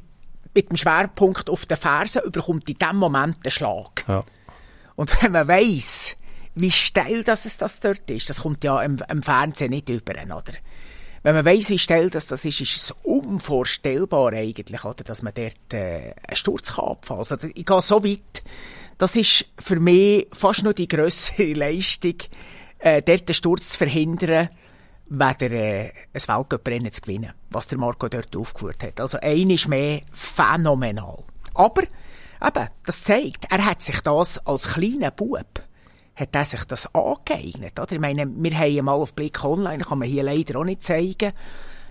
mit 0.54 0.70
dem 0.70 0.76
Schwerpunkt 0.76 1.48
auf 1.50 1.66
den 1.66 1.76
Fersen, 1.78 2.22
überkommt 2.24 2.68
in 2.68 2.78
dem 2.78 2.96
Moment 2.96 3.44
den 3.44 3.50
Schlag. 3.50 4.04
Ja. 4.08 4.24
Und 4.96 5.22
wenn 5.22 5.32
man 5.32 5.48
weiss, 5.48 6.16
wie 6.54 6.70
steil 6.70 7.22
das 7.24 7.46
es 7.46 7.56
das 7.56 7.80
dort 7.80 8.10
ist, 8.10 8.28
das 8.28 8.42
kommt 8.42 8.62
ja 8.62 8.82
im, 8.82 8.98
im 9.08 9.22
Fernsehen 9.22 9.70
nicht 9.70 9.88
über, 9.88 10.12
oder? 10.12 10.52
Wenn 11.22 11.36
man 11.36 11.44
weiss, 11.44 11.70
wie 11.70 11.78
steil 11.78 12.10
das, 12.10 12.26
das 12.26 12.44
ist, 12.44 12.60
ist 12.60 12.76
es 12.76 12.94
unvorstellbar 13.04 14.32
eigentlich, 14.32 14.84
oder, 14.84 15.04
dass 15.04 15.22
man 15.22 15.32
dort 15.34 15.72
äh, 15.72 16.14
einen 16.26 16.36
Sturz 16.36 16.74
kann. 16.74 16.96
Also 17.08 17.36
ich 17.54 17.64
gehe 17.64 17.82
so 17.82 18.04
weit, 18.04 18.42
das 18.98 19.16
ist 19.16 19.46
für 19.58 19.78
mich 19.78 20.26
fast 20.32 20.64
noch 20.64 20.72
die 20.72 20.88
grössere 20.88 21.52
Leistung, 21.54 22.16
äh, 22.78 23.02
dort 23.02 23.28
den 23.28 23.34
Sturz 23.34 23.70
zu 23.70 23.78
verhindern, 23.78 24.48
weder 25.06 25.50
äh, 25.52 25.92
ein 26.12 26.22
Weltcuprennen 26.26 26.92
zu 26.92 27.02
gewinnen, 27.02 27.32
was 27.50 27.68
der 27.68 27.78
Marco 27.78 28.08
dort 28.08 28.34
aufgeführt 28.36 28.82
hat. 28.82 29.00
Also 29.00 29.18
ein 29.20 29.50
ist 29.50 29.68
mehr 29.68 30.00
phänomenal. 30.10 31.22
Aber, 31.54 31.82
eben, 31.82 32.68
das 32.84 33.04
zeigt, 33.04 33.46
er 33.48 33.64
hat 33.64 33.82
sich 33.82 34.00
das 34.00 34.44
als 34.44 34.74
kleiner 34.74 35.12
Bub 35.12 35.62
hat 36.14 36.34
er 36.34 36.44
sich 36.44 36.64
das 36.64 36.94
angeeignet, 36.94 37.78
oder? 37.78 37.92
Ich 37.92 38.00
meine, 38.00 38.26
wir 38.28 38.58
haben 38.58 38.84
mal 38.84 38.92
auf 38.92 39.14
Blick 39.14 39.42
Online, 39.44 39.82
kann 39.82 39.98
man 39.98 40.08
hier 40.08 40.22
leider 40.22 40.58
auch 40.58 40.64
nicht 40.64 40.82
zeigen. 40.82 41.32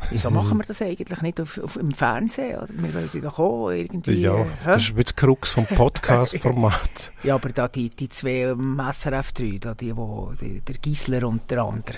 Wieso 0.09 0.29
machen 0.31 0.57
wir 0.57 0.65
das 0.65 0.81
eigentlich 0.81 1.21
nicht 1.21 1.39
auf, 1.41 1.57
auf, 1.57 1.75
im 1.75 1.91
Fernsehen? 1.91 2.57
Oder? 2.57 2.69
Wir 2.69 2.93
wollen 2.93 3.09
sie 3.09 3.21
doch 3.21 3.39
auch 3.39 3.71
irgendwie... 3.71 4.21
Ja, 4.21 4.41
äh, 4.41 4.47
das 4.65 4.83
ist 4.83 4.95
bisschen 4.95 5.15
die 5.17 5.25
Krux 5.25 5.51
vom 5.51 5.65
Podcast-Format. 5.65 7.11
Ja, 7.23 7.35
aber 7.35 7.49
da 7.49 7.67
die, 7.67 7.89
die 7.89 8.09
zwei 8.09 8.43
im 8.51 8.81
SRF 8.91 9.31
3, 9.31 9.57
da 9.59 9.73
die, 9.73 9.95
wo, 9.95 10.33
die, 10.39 10.61
der 10.61 10.75
Gisler 10.75 11.27
und 11.27 11.49
der 11.49 11.61
andere, 11.63 11.97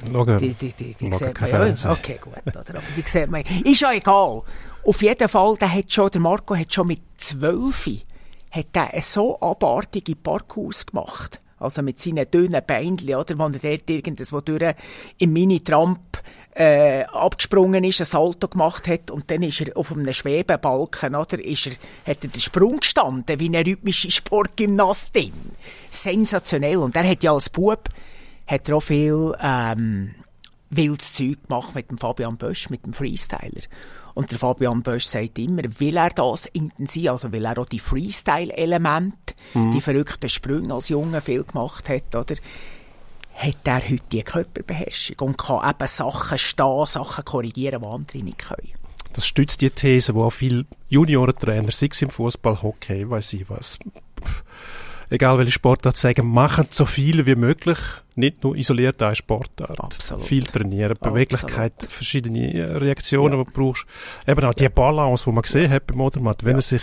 Schauen, 0.00 0.38
die, 0.38 0.54
die, 0.54 0.72
die, 0.72 0.94
die 0.94 1.14
sieht 1.14 1.40
man 1.40 1.76
ja. 1.76 1.92
Okay, 1.92 2.18
gut. 2.20 2.32
Oder? 2.44 2.58
Aber 2.58 2.82
die 2.96 3.02
sieht 3.06 3.30
man. 3.30 3.42
Ist 3.42 3.80
ja 3.80 3.92
egal. 3.92 4.42
Auf 4.84 5.02
jeden 5.02 5.28
Fall, 5.28 5.56
der, 5.56 5.72
hat 5.72 5.92
schon, 5.92 6.10
der 6.10 6.20
Marco 6.20 6.56
hat 6.56 6.74
schon 6.74 6.88
mit 6.88 7.00
zwölf 7.16 7.88
hat 8.50 8.74
der 8.74 9.00
so 9.02 9.40
abartige 9.40 10.16
Parkours 10.16 10.86
gemacht. 10.86 11.40
Also 11.64 11.82
mit 11.82 12.00
seinen 12.00 12.30
dünnen 12.30 12.62
Beinchen, 12.66 13.14
oder? 13.14 13.38
Wo 13.38 13.44
er 13.44 13.50
dort 13.50 13.90
irgendwo 13.90 14.40
durch 14.40 14.74
im 15.18 15.32
Mini-Tramp 15.32 16.22
äh, 16.54 17.02
abgesprungen 17.04 17.82
ist, 17.82 18.00
ein 18.00 18.04
Salto 18.06 18.48
gemacht 18.48 18.86
hat 18.86 19.10
und 19.10 19.30
dann 19.30 19.42
ist 19.42 19.60
er 19.60 19.76
auf 19.76 19.92
einem 19.92 20.12
Schwebebalken, 20.12 21.14
oder? 21.14 21.44
Ist 21.44 21.66
er, 21.66 21.72
hat 22.06 22.22
er 22.22 22.28
den 22.28 22.40
Sprung 22.40 22.78
gestanden, 22.78 23.40
wie 23.40 23.46
eine 23.46 23.66
rhythmische 23.66 24.10
Sportgymnastin. 24.10 25.32
Sensationell. 25.90 26.76
Und 26.76 26.94
er 26.94 27.08
hat 27.08 27.22
ja 27.22 27.32
als 27.32 27.50
Bub, 27.50 27.88
hat 28.46 28.68
er 28.68 28.76
auch 28.76 28.82
viel, 28.82 29.34
ähm, 29.42 30.14
wildes 30.70 31.14
Zeug 31.14 31.38
gemacht 31.46 31.74
mit 31.74 31.90
dem 31.90 31.98
Fabian 31.98 32.36
Bösch, 32.36 32.70
mit 32.70 32.84
dem 32.84 32.92
Freestyler. 32.92 33.62
Und 34.14 34.30
der 34.30 34.38
Fabian 34.38 34.82
Bösch 34.82 35.06
sagt 35.06 35.38
immer, 35.38 35.62
will 35.78 35.96
er 35.96 36.10
das 36.10 36.46
intensiv, 36.46 37.10
also 37.10 37.32
will 37.32 37.44
er 37.44 37.58
auch 37.58 37.66
die 37.66 37.80
Freestyle-Elemente, 37.80 39.34
die 39.54 39.80
verrückten 39.80 40.28
Sprünge 40.28 40.72
als 40.72 40.88
Junge 40.88 41.20
viel 41.20 41.42
gemacht 41.42 41.88
hat, 41.88 42.14
oder? 42.14 42.36
Hat 43.34 43.56
er 43.64 43.82
heute 43.82 44.04
die 44.12 44.22
Körperbeherrschung 44.22 45.16
und 45.20 45.38
kann 45.38 45.68
eben 45.68 45.88
Sachen 45.88 46.38
stehen, 46.38 46.86
Sachen 46.86 47.24
korrigieren, 47.24 47.82
die 47.82 47.86
andere 47.86 48.18
nicht 48.18 48.38
können. 48.38 48.68
Das 49.12 49.26
stützt 49.26 49.60
die 49.60 49.70
These, 49.70 50.14
wo 50.14 50.24
auch 50.24 50.30
viele 50.30 50.66
Juniorentrainer, 50.88 51.72
sei 51.72 51.88
es 51.90 52.02
im 52.02 52.10
Fußball, 52.10 52.62
Hockey, 52.62 53.10
weiß 53.10 53.32
ich 53.32 53.50
was, 53.50 53.78
egal 55.14 55.38
welche 55.38 55.52
Sportart, 55.52 55.96
sagen, 55.96 56.26
machen 56.26 56.66
so 56.70 56.84
viel 56.84 57.24
wie 57.26 57.34
möglich, 57.36 57.78
nicht 58.14 58.44
nur 58.44 58.56
isoliert 58.56 59.02
eine 59.02 59.14
Sportart. 59.14 59.80
Absolut. 59.80 60.24
Viel 60.24 60.44
trainieren, 60.44 60.96
Beweglichkeit, 61.00 61.74
verschiedene 61.88 62.52
äh, 62.52 62.76
Reaktionen, 62.76 63.38
die 63.38 63.44
du 63.44 63.50
brauchst. 63.50 63.86
Eben 64.26 64.44
auch 64.44 64.54
die 64.54 64.68
Balance, 64.68 65.24
die 65.24 65.32
man 65.32 65.42
gesehen 65.42 65.70
hat 65.70 65.86
beim 65.86 66.00
Odermatt, 66.00 66.44
wenn 66.44 66.56
er 66.56 66.62
sich 66.62 66.82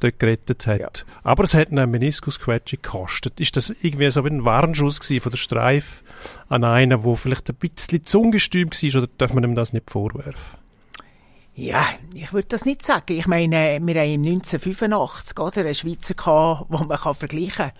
dort 0.00 0.18
gerettet 0.18 0.66
hat. 0.66 0.80
Ja. 0.80 1.14
Aber 1.22 1.44
es 1.44 1.54
hat 1.54 1.70
einen 1.70 1.90
Meniskusquetsche 1.90 2.76
gekostet. 2.76 3.40
Ist 3.40 3.56
das 3.56 3.74
irgendwie 3.82 4.10
so 4.10 4.24
wie 4.24 4.30
ein 4.30 4.44
Warnschuss 4.44 5.00
gewesen 5.00 5.22
von 5.22 5.30
der 5.30 5.38
Streif 5.38 6.02
an 6.48 6.64
einen, 6.64 7.02
der 7.02 7.16
vielleicht 7.16 7.48
ein 7.48 7.56
bisschen 7.56 8.04
zu 8.06 8.20
ungestüm 8.20 8.70
war, 8.70 9.02
oder 9.02 9.10
darf 9.18 9.32
man 9.32 9.44
ihm 9.44 9.54
das 9.54 9.72
nicht 9.72 9.90
vorwerfen? 9.90 10.58
Ja, 11.60 11.84
ich 12.14 12.32
würde 12.32 12.46
das 12.46 12.64
nicht 12.64 12.86
sagen. 12.86 13.18
Ich 13.18 13.26
meine, 13.26 13.80
wir 13.82 14.00
haben 14.00 14.24
im 14.24 14.34
1985 14.34 15.40
oder, 15.40 15.62
einen 15.62 15.74
Schweizer 15.74 16.14
den 16.14 16.86
man 16.86 16.96
kann 16.96 17.14
vergleichen 17.16 17.50
kann 17.56 17.72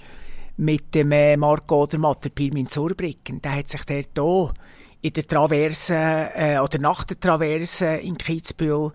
mit 0.56 0.92
dem 0.96 1.12
äh, 1.12 1.36
Marco 1.36 1.84
Odermatt, 1.84 2.24
der 2.24 2.30
Pirmin 2.30 2.66
Zurbrücken. 2.66 3.40
Der 3.40 3.54
hat 3.54 3.68
sich 3.68 3.84
dort 3.84 4.08
hier 4.16 4.54
in 5.02 5.12
der 5.12 5.28
Traverse, 5.28 5.94
äh, 5.94 6.58
oder 6.58 6.80
nach 6.80 7.04
der 7.04 7.20
Traverse 7.20 7.86
in 7.98 8.18
Kitzbühel, 8.18 8.90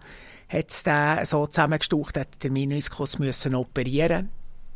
hat's 0.49 0.83
den 0.83 1.23
so 1.23 1.47
zusammengestaucht, 1.47 2.17
hat 2.17 2.43
der 2.43 2.51
Meniskus 2.51 3.19
müssen 3.19 3.55
operieren. 3.55 4.31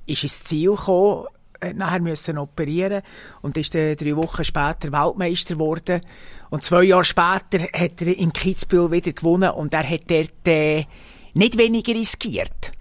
Ist 0.06 0.24
ins 0.24 0.42
Ziel 0.46 0.72
gekommen, 0.72 1.26
hat 1.62 1.76
nachher 1.76 2.02
müssen 2.02 2.38
operieren 2.38 3.02
und 3.42 3.58
ist 3.58 3.76
dann 3.76 3.98
drei 3.98 4.16
Wochen 4.16 4.46
später 4.46 4.90
Weltmeister 4.90 5.56
geworden. 5.56 6.00
Und 6.50 6.64
zwei 6.64 6.84
Jahre 6.84 7.04
später 7.04 7.60
hat 7.74 8.02
er 8.02 8.18
in 8.18 8.32
Kitzbühel 8.34 8.92
wieder 8.92 9.12
gewonnen 9.14 9.52
und 9.52 9.74
er 9.74 9.88
hat 9.90 10.10
dort 10.10 10.48
äh, 10.48 10.86
nicht 11.34 11.58
weniger 11.58 11.94
riskiert. 11.94 12.72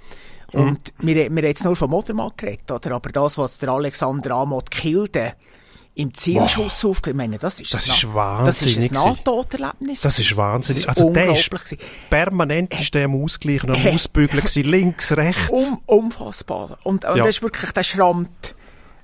Und 0.52 0.94
wir, 1.00 1.16
wir 1.16 1.24
haben 1.26 1.37
jetzt 1.38 1.64
nur 1.64 1.74
vom 1.76 1.90
Motormann 1.90 2.31
geredet, 2.37 2.70
oder? 2.70 2.92
Aber 2.92 3.11
das, 3.11 3.37
was 3.37 3.59
der 3.59 3.70
Alexander 3.70 4.31
Amott 4.37 4.70
Kilde 4.70 5.35
im 5.96 6.12
Zielschuss 6.14 6.85
wow. 6.85 6.90
aufgegeben 6.92 7.16
meine, 7.16 7.38
das 7.38 7.59
ist 7.59 7.72
Das 7.74 7.87
ist 7.88 8.05
Na- 8.14 8.44
Das 8.44 8.61
ist 8.62 8.76
wahnsinnig 8.76 8.90
ein 8.90 8.94
Nahtoderlebnis. 8.94 10.02
Das 10.02 10.18
ist 10.18 10.37
wahnsinnig. 10.37 10.85
Das 10.87 10.94
ist 10.94 11.00
also 11.00 11.12
der 11.12 11.33
ist 11.33 11.50
permanent 12.11 12.79
ist 12.79 12.94
der 12.94 13.07
am 13.07 13.22
Ausgleichen 13.22 13.70
und 13.70 13.76
am 13.76 13.87
Äh. 13.87 13.94
Ausbügeln 13.94 14.42
links, 14.55 15.12
rechts. 15.16 15.50
Um, 15.50 15.81
unfassbar. 15.87 16.79
Und, 16.85 17.05
und 17.07 17.16
Ja. 17.16 17.24
das 17.24 17.37
ist 17.37 17.42
wirklich, 17.42 17.72
der 17.72 17.83
schrammt 17.83 18.55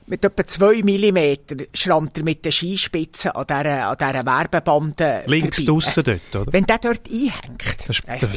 mit 0.07 0.25
etwa 0.25 0.47
zwei 0.47 0.83
Millimeter 0.83 1.57
schrammt 1.75 2.19
er 2.19 2.25
mit 2.25 2.45
den 2.45 2.53
Skispitzen 2.53 3.31
an 3.33 3.47
dieser, 3.49 3.89
an 3.89 3.97
dieser 3.99 4.27
Werbebande 4.27 5.23
links 5.27 5.65
draussen 5.65 6.05
dort, 6.05 6.37
oder? 6.37 6.53
Wenn 6.53 6.65
der 6.67 6.79
dort 6.79 7.09
einhängt, 7.09 7.79
Das 7.89 7.99
ist- 7.99 8.09
äh, 8.09 8.19
der- 8.19 8.29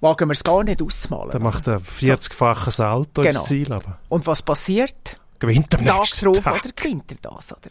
wagen 0.00 0.28
wir 0.28 0.32
es 0.32 0.44
gar 0.44 0.62
nicht 0.62 0.80
auszumalen. 0.80 1.30
Der 1.32 1.40
macht 1.40 1.68
ein 1.68 1.80
40-faches 1.80 2.76
Salto 2.76 3.22
Genau. 3.22 3.28
ins 3.38 3.44
Ziel, 3.44 3.72
aber 3.72 3.98
Und 4.08 4.26
was 4.26 4.42
passiert? 4.42 5.18
gewinnt 5.40 5.72
am 5.76 5.84
Tag 5.86 5.98
nächsten 6.00 6.24
drauf, 6.26 6.40
Tag. 6.40 6.64
oder 6.64 6.72
gewinnt 6.74 7.12
er 7.12 7.16
das, 7.30 7.52
oder? 7.52 7.70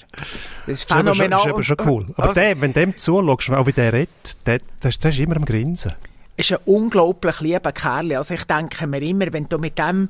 Das 0.65 0.79
ist 0.79 0.89
Das 0.89 0.97
ist 0.99 1.19
eben 1.19 1.33
schon, 1.37 1.65
phänomenal. 1.65 1.77
cool. 1.85 2.05
Aber 2.15 2.21
also, 2.29 2.33
der, 2.33 2.61
wenn 2.61 2.71
dem 2.73 2.97
zuschaust, 2.97 3.49
auch 3.51 3.67
wie 3.67 3.73
der 3.73 3.91
redet, 3.93 4.37
der, 4.45 4.59
der, 4.81 4.91
der 4.91 5.09
ist 5.11 5.19
immer 5.19 5.35
am 5.35 5.43
Grinsen. 5.45 5.93
ist 6.37 6.51
ein 6.53 6.59
unglaublich 6.65 7.41
lieber 7.41 7.71
Kerl. 7.73 8.13
Also 8.15 8.35
ich 8.35 8.43
denke 8.45 8.87
mir 8.87 9.01
immer, 9.01 9.33
wenn 9.33 9.49
du 9.49 9.57
mit 9.57 9.77
dem 9.77 10.07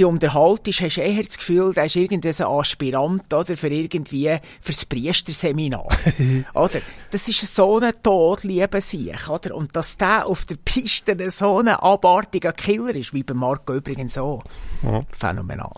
die 0.00 0.04
unterhaltest, 0.06 0.80
hast 0.80 0.96
du 0.96 1.02
eher 1.02 1.22
das 1.22 1.36
Gefühl, 1.36 1.74
der 1.74 1.84
ist 1.84 1.94
irgendein 1.94 2.34
Aspirant, 2.46 3.32
oder, 3.32 3.56
für 3.56 3.68
irgendwie, 3.68 4.34
fürs 4.62 4.86
Priesterseminar. 4.86 5.88
oder? 6.54 6.80
Das 7.10 7.28
ist 7.28 7.54
so 7.54 7.78
ein 7.78 7.92
Todliebe 8.02 8.80
sich, 8.80 9.28
oder? 9.28 9.54
Und 9.54 9.76
dass 9.76 9.98
der 9.98 10.26
auf 10.26 10.46
der 10.46 10.56
Piste 10.56 11.30
so 11.30 11.58
ein 11.58 11.68
abartiger 11.68 12.52
Killer 12.52 12.94
ist, 12.94 13.12
wie 13.12 13.22
bei 13.22 13.34
Marco 13.34 13.74
übrigens 13.74 14.14
so. 14.14 14.42
Ja. 14.82 15.02
Phänomenal. 15.10 15.74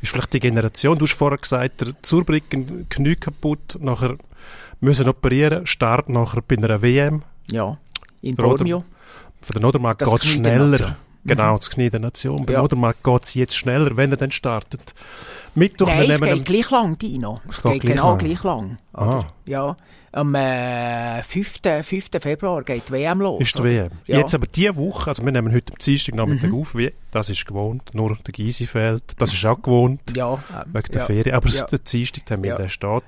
Ist 0.00 0.12
vielleicht 0.12 0.32
die 0.32 0.40
Generation, 0.40 0.98
du 0.98 1.04
hast 1.04 1.12
vorher 1.14 1.38
gesagt, 1.38 1.82
der 1.82 2.02
Zurbricken 2.02 2.88
Knie 2.88 3.16
kaputt, 3.16 3.76
nachher 3.80 4.16
müssen 4.80 5.08
operieren, 5.08 5.66
Start 5.66 6.08
nachher 6.08 6.40
bei 6.40 6.56
einer 6.56 6.80
WM. 6.80 7.22
Ja. 7.50 7.76
In 8.22 8.36
Der 8.36 8.44
Bormio. 8.44 8.84
Für 9.42 9.52
den 9.52 9.64
Odermarkt 9.64 10.00
Das 10.00 10.10
geht 10.10 10.24
es 10.24 10.26
der 10.26 10.32
schneller. 10.32 10.96
Genau, 11.28 11.56
das 11.56 11.70
Knie 11.70 11.90
der 11.90 12.00
Nation. 12.00 12.44
Beim 12.46 12.54
Ja. 12.56 12.62
Odermarkt 12.62 13.02
geht 13.04 13.24
es 13.24 13.34
jetzt 13.34 13.56
schneller, 13.56 13.96
wenn 13.96 14.10
er 14.10 14.16
dann 14.16 14.30
startet. 14.30 14.94
Mittwoch, 15.54 15.88
Nein, 15.88 16.10
es 16.10 16.20
geht 16.20 16.44
gleich 16.44 16.70
lang, 16.70 16.98
Dino. 16.98 17.40
Es 17.48 17.56
Es 17.56 17.62
geht, 17.62 17.72
geht 17.72 17.82
gleich 17.82 17.94
genau 17.96 18.08
lang. 18.10 18.18
gleich 18.18 18.44
lang. 18.44 18.78
Ah. 18.92 19.24
Ja. 19.46 19.76
Am 20.12 20.34
äh, 20.34 21.22
5. 21.22 21.56
5. 21.82 22.06
Februar 22.20 22.62
geht 22.62 22.88
die 22.88 22.92
WM 22.92 23.20
los. 23.20 23.40
ist 23.40 23.54
die 23.56 23.60
oder? 23.60 23.70
WM. 23.70 23.90
Ja. 24.06 24.18
Jetzt 24.18 24.34
aber 24.34 24.46
diese 24.46 24.74
Woche, 24.76 25.10
also 25.10 25.22
wir 25.24 25.32
nehmen 25.32 25.52
heute 25.52 25.72
am 25.72 25.78
Dienstagnachmittag 25.78 26.48
Mhm. 26.48 26.54
auf, 26.54 26.74
wie, 26.74 26.92
das 27.10 27.28
ist 27.28 27.44
gewohnt, 27.46 27.94
nur 27.94 28.16
der 28.26 28.32
Gysi 28.32 28.66
fehlt, 28.66 29.02
das 29.18 29.34
ist 29.34 29.44
auch 29.44 29.60
gewohnt, 29.60 30.00
Ja. 30.16 30.34
ähm, 30.34 30.38
wegen 30.72 30.88
der 30.92 31.00
ja. 31.00 31.06
Ferien, 31.06 31.34
aber 31.34 31.48
es 31.48 31.56
Ja. 31.56 31.64
ist 31.64 31.70
der 31.72 31.78
Dienstagtermin, 31.80 32.50
Ja. 32.50 32.56
der 32.56 32.68
steht. 32.68 33.02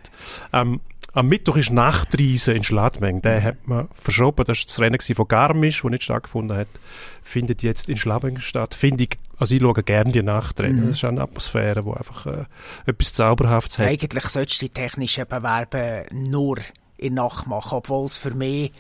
Ähm, 0.53 0.81
am 1.12 1.29
Mittwoch 1.29 1.57
ist 1.57 1.70
Nachtreise 1.70 2.53
in 2.53 2.62
Schladming, 2.64 3.20
den 3.23 3.42
hat 3.42 3.66
man 3.66 3.88
verschoben, 3.94 4.44
das 4.44 4.59
war 4.59 4.64
das 4.66 4.79
Rennen 4.79 5.01
von 5.01 5.29
Garmisch, 5.29 5.83
das 5.83 5.90
nicht 5.90 6.05
stattgefunden 6.05 6.57
hat, 6.57 6.68
findet 7.23 7.62
jetzt 7.62 7.88
in 7.88 7.96
Schladming 7.96 8.38
statt. 8.38 8.75
Finde 8.75 9.05
ich, 9.05 9.18
also 9.38 9.55
ich 9.55 9.61
schaue 9.61 9.83
gerne 9.83 10.12
die 10.12 10.23
Nachtrennen, 10.23 10.83
Mhm. 10.83 10.87
das 10.88 10.96
ist 10.96 11.05
eine 11.05 11.23
Atmosphäre, 11.23 11.83
die 11.83 11.90
einfach 11.90 12.27
äh, 12.27 12.44
etwas 12.87 13.12
Zauberhaftes 13.12 13.79
hat. 13.79 13.87
Eigentlich 13.87 14.25
solltest 14.25 14.62
du 14.62 14.66
die 14.66 14.73
technischen 14.73 15.27
Bewerbe 15.27 16.07
nur 16.12 16.59
in 16.96 17.14
Nacht 17.14 17.46
machen, 17.46 17.79
obwohl 17.79 18.07
es 18.07 18.16
für 18.16 18.35
mich 18.35 18.73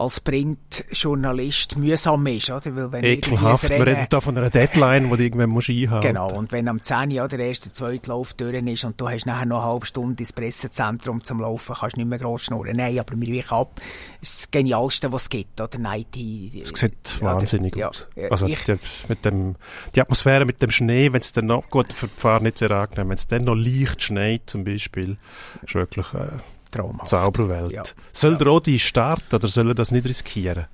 als 0.00 0.18
Printjournalist 0.20 1.76
mühsam 1.76 2.26
ist, 2.26 2.50
oder? 2.50 2.74
Weil 2.74 2.92
wenn 2.92 3.04
Ekelhaft, 3.04 3.68
wir 3.68 3.86
reden 3.86 4.06
da 4.08 4.20
von 4.22 4.36
einer 4.36 4.48
Deadline, 4.48 5.10
die 5.10 5.16
du 5.18 5.22
irgendwann 5.22 5.50
musst 5.50 5.68
einhalten 5.68 6.06
Genau, 6.06 6.32
und 6.32 6.52
wenn 6.52 6.68
am 6.68 6.82
10 6.82 7.10
Uhr 7.12 7.28
der 7.28 7.38
erste, 7.40 7.70
zweite 7.70 8.08
Lauf 8.08 8.32
durch 8.32 8.54
ist 8.54 8.84
und 8.84 8.98
du 8.98 9.08
hast 9.10 9.26
nachher 9.26 9.44
noch 9.44 9.62
eine 9.62 9.72
halbe 9.72 9.84
Stunde 9.84 10.20
ins 10.22 10.32
Pressezentrum 10.32 11.22
zum 11.22 11.40
Laufen, 11.40 11.74
kannst 11.78 11.96
du 11.96 12.00
nicht 12.00 12.08
mehr 12.08 12.18
groß 12.18 12.42
schnurren. 12.44 12.76
Nein, 12.76 12.98
aber 12.98 13.14
wir 13.14 13.36
weichen 13.36 13.54
ab. 13.54 13.78
Das 14.20 14.30
ist 14.30 14.40
das 14.40 14.50
Genialste, 14.50 15.12
was 15.12 15.22
es 15.24 15.28
gibt, 15.28 15.60
oder? 15.60 15.78
Nein, 15.78 16.06
die, 16.14 16.62
Es 16.62 16.68
sieht 16.70 17.18
ja, 17.20 17.26
wahnsinnig 17.34 17.76
ja, 17.76 17.88
aus. 17.88 18.08
Also 18.30 18.46
ich- 18.46 18.64
die, 18.64 18.78
mit 19.08 19.22
dem, 19.26 19.56
die 19.94 20.00
Atmosphäre 20.00 20.46
mit 20.46 20.62
dem 20.62 20.70
Schnee, 20.70 21.12
wenn 21.12 21.20
es 21.20 21.32
dann 21.32 21.44
noch, 21.46 21.68
gut, 21.68 21.92
für 21.92 22.08
die 22.08 22.18
Fahrer 22.18 22.40
nicht 22.42 22.56
sehr 22.56 22.70
angenehm, 22.70 23.10
wenn 23.10 23.16
es 23.18 23.26
dann 23.26 23.44
noch 23.44 23.54
leicht 23.54 24.02
schneit 24.02 24.42
zum 24.46 24.64
Beispiel, 24.64 25.18
ist 25.62 25.74
wirklich 25.74 26.06
äh, 26.14 26.28
traumhaft. 26.70 27.08
Zauberwelt. 27.08 27.72
Ja. 27.72 27.82
Soll 28.12 28.36
der 28.36 28.46
Rodi 28.46 28.78
starten 28.78 29.34
oder 29.34 29.48
soll 29.48 29.68
er 29.68 29.74
das 29.74 29.90
nicht 29.90 30.06
riskieren? 30.06 30.66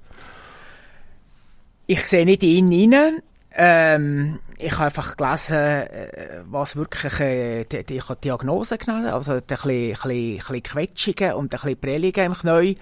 Ich 1.87 2.07
sehe 2.07 2.25
nicht 2.25 2.43
ihn 2.43 2.95
rein. 2.95 3.23
Ähm, 3.59 4.39
ich 4.59 4.73
habe 4.73 4.87
einfach 4.87 5.17
gelesen, 5.17 5.57
äh, 5.57 6.43
was 6.45 6.77
wirklich, 6.77 7.21
äh, 7.21 7.65
die, 7.65 7.85
die, 7.85 7.97
ich 7.97 8.09
habe 8.09 8.21
Diagnose 8.21 8.77
genommen, 8.77 9.07
also 9.07 9.33
ein 9.33 9.43
bisschen, 9.47 9.71
ein 9.71 10.37
bisschen, 10.37 10.55
ein 10.57 10.63
Quetschungen 10.63 11.33
und 11.35 11.45
ein 11.45 11.49
bisschen 11.49 11.81
Prellungen 11.81 12.27
im 12.27 12.35
Knie. 12.35 12.77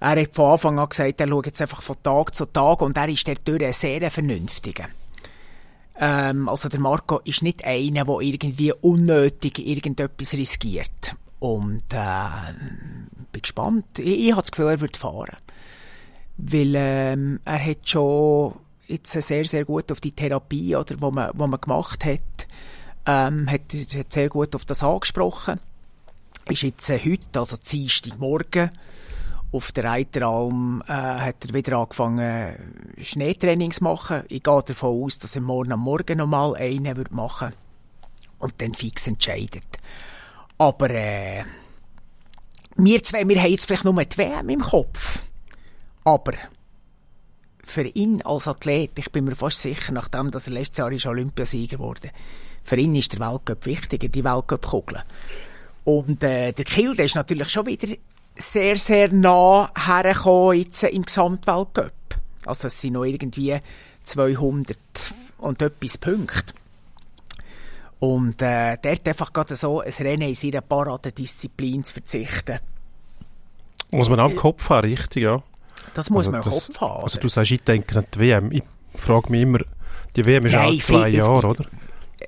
Er 0.00 0.20
hat 0.20 0.34
von 0.34 0.52
Anfang 0.52 0.78
an 0.78 0.88
gesagt, 0.90 1.20
er 1.20 1.28
schaut 1.28 1.46
jetzt 1.46 1.62
einfach 1.62 1.82
von 1.82 1.96
Tag 2.02 2.34
zu 2.34 2.44
Tag 2.44 2.82
und 2.82 2.96
er 2.98 3.08
ist 3.08 3.26
dadurch 3.26 3.64
ein 3.64 3.72
sehr 3.72 4.10
vernünftiger. 4.10 4.88
Ähm, 5.98 6.48
also 6.48 6.68
der 6.68 6.80
Marco 6.80 7.20
ist 7.24 7.42
nicht 7.42 7.64
einer, 7.64 8.04
der 8.04 8.20
irgendwie 8.20 8.72
unnötig 8.72 9.58
irgendetwas 9.58 10.34
riskiert. 10.34 11.16
Und 11.44 11.92
äh, 11.92 12.54
bin 13.32 13.42
gespannt. 13.42 13.98
Ich, 13.98 14.28
ich 14.28 14.32
habe 14.32 14.40
das 14.40 14.50
Gefühl, 14.50 14.70
er 14.70 14.80
wird 14.80 14.96
fahren. 14.96 15.36
Weil 16.38 16.72
ähm, 16.74 17.40
er 17.44 17.62
hat 17.62 17.86
schon 17.86 18.54
jetzt 18.86 19.12
sehr, 19.12 19.44
sehr 19.44 19.66
gut 19.66 19.92
auf 19.92 20.00
die 20.00 20.12
Therapie, 20.12 20.74
oder, 20.74 20.98
wo 21.02 21.10
man, 21.10 21.32
wo 21.34 21.46
man 21.46 21.60
gemacht 21.60 22.02
hat, 22.06 22.46
ähm, 23.04 23.46
hat, 23.50 23.60
hat 23.94 24.10
sehr 24.10 24.30
gut 24.30 24.54
auf 24.54 24.64
das 24.64 24.82
angesprochen. 24.82 25.60
Ist 26.48 26.62
jetzt 26.62 26.88
äh, 26.88 26.98
heute, 26.98 27.38
also 27.38 27.58
Dienstagmorgen, 27.58 28.70
auf 29.52 29.70
der 29.72 29.84
Reiteralm 29.84 30.82
äh, 30.88 30.92
hat 30.92 31.44
er 31.44 31.52
wieder 31.52 31.76
angefangen 31.76 32.56
Schneetrainings 32.98 33.76
zu 33.76 33.84
machen. 33.84 34.22
Ich 34.30 34.42
gehe 34.42 34.62
davon 34.62 35.04
aus, 35.04 35.18
dass 35.18 35.36
er 35.36 35.42
morgen 35.42 35.72
am 35.72 35.80
Morgen 35.80 36.16
nochmal 36.16 36.56
einen 36.56 36.96
wird 36.96 37.12
machen 37.12 37.52
und 38.38 38.54
dann 38.62 38.72
fix 38.72 39.06
entscheidet. 39.06 39.62
Aber 40.64 40.88
äh, 40.88 41.44
wir 42.76 43.02
zwei, 43.02 43.28
wir 43.28 43.38
haben 43.38 43.50
jetzt 43.50 43.66
vielleicht 43.66 43.84
nur 43.84 44.02
die 44.02 44.16
WM 44.16 44.48
im 44.48 44.62
Kopf. 44.62 45.22
Aber 46.04 46.32
für 47.62 47.82
ihn 47.82 48.22
als 48.22 48.48
Athlet, 48.48 48.92
ich 48.98 49.12
bin 49.12 49.26
mir 49.26 49.36
fast 49.36 49.60
sicher, 49.60 49.92
nachdem 49.92 50.30
dass 50.30 50.46
er 50.46 50.54
letztes 50.54 50.78
Jahr 50.78 50.90
ist 50.90 51.04
Olympiasieger 51.04 51.78
wurde, 51.78 52.08
für 52.62 52.76
ihn 52.76 52.94
ist 52.94 53.12
der 53.12 53.20
Weltcup 53.20 53.66
wichtiger, 53.66 54.08
die 54.08 54.24
Weltcup-Kugel. 54.24 55.02
Und 55.84 56.24
äh, 56.24 56.52
der 56.52 56.64
Kiel, 56.64 56.96
der 56.96 57.04
ist 57.04 57.14
natürlich 57.14 57.50
schon 57.50 57.66
wieder 57.66 57.94
sehr, 58.34 58.78
sehr 58.78 59.12
nah 59.12 59.70
hergekommen 59.76 60.60
jetzt 60.60 60.82
im 60.84 61.02
Gesamtweltcup. 61.02 61.92
Also 62.46 62.68
es 62.68 62.80
sind 62.80 62.94
noch 62.94 63.04
irgendwie 63.04 63.58
200 64.04 64.78
und 65.36 65.60
etwas 65.60 65.98
Punkte. 65.98 66.54
Und 68.00 68.42
äh, 68.42 68.76
dort 68.82 69.08
einfach 69.08 69.32
gerade 69.32 69.56
so 69.56 69.80
ein 69.80 69.92
Rennen 70.00 70.28
in 70.28 70.34
seiner 70.34 70.60
Paradedisziplin 70.60 71.84
zu 71.84 71.94
verzichten, 71.94 72.58
Muss 73.90 74.08
man 74.08 74.20
auch 74.20 74.30
im 74.30 74.36
Kopf 74.36 74.68
haben, 74.68 74.88
richtig, 74.88 75.22
ja. 75.22 75.42
das 75.94 76.10
muss 76.10 76.26
Also 76.26 76.30
man 76.32 76.40
im 76.42 76.44
das- 76.50 76.66
Kopf 76.66 76.80
haben. 76.80 77.02
Also 77.04 77.20
du 77.20 77.28
sagst, 77.28 77.52
ich 77.52 77.62
denke 77.62 77.98
an 77.98 78.06
die 78.14 78.18
WM. 78.18 78.52
Ich 78.52 78.62
frage 78.96 79.30
mich 79.30 79.42
immer, 79.42 79.60
die 80.16 80.26
WM 80.26 80.44
ist 80.46 80.52
Nein, 80.52 80.66
alle 80.66 80.78
zwei 80.78 81.08
Jahre, 81.08 81.46
oder? 81.46 81.64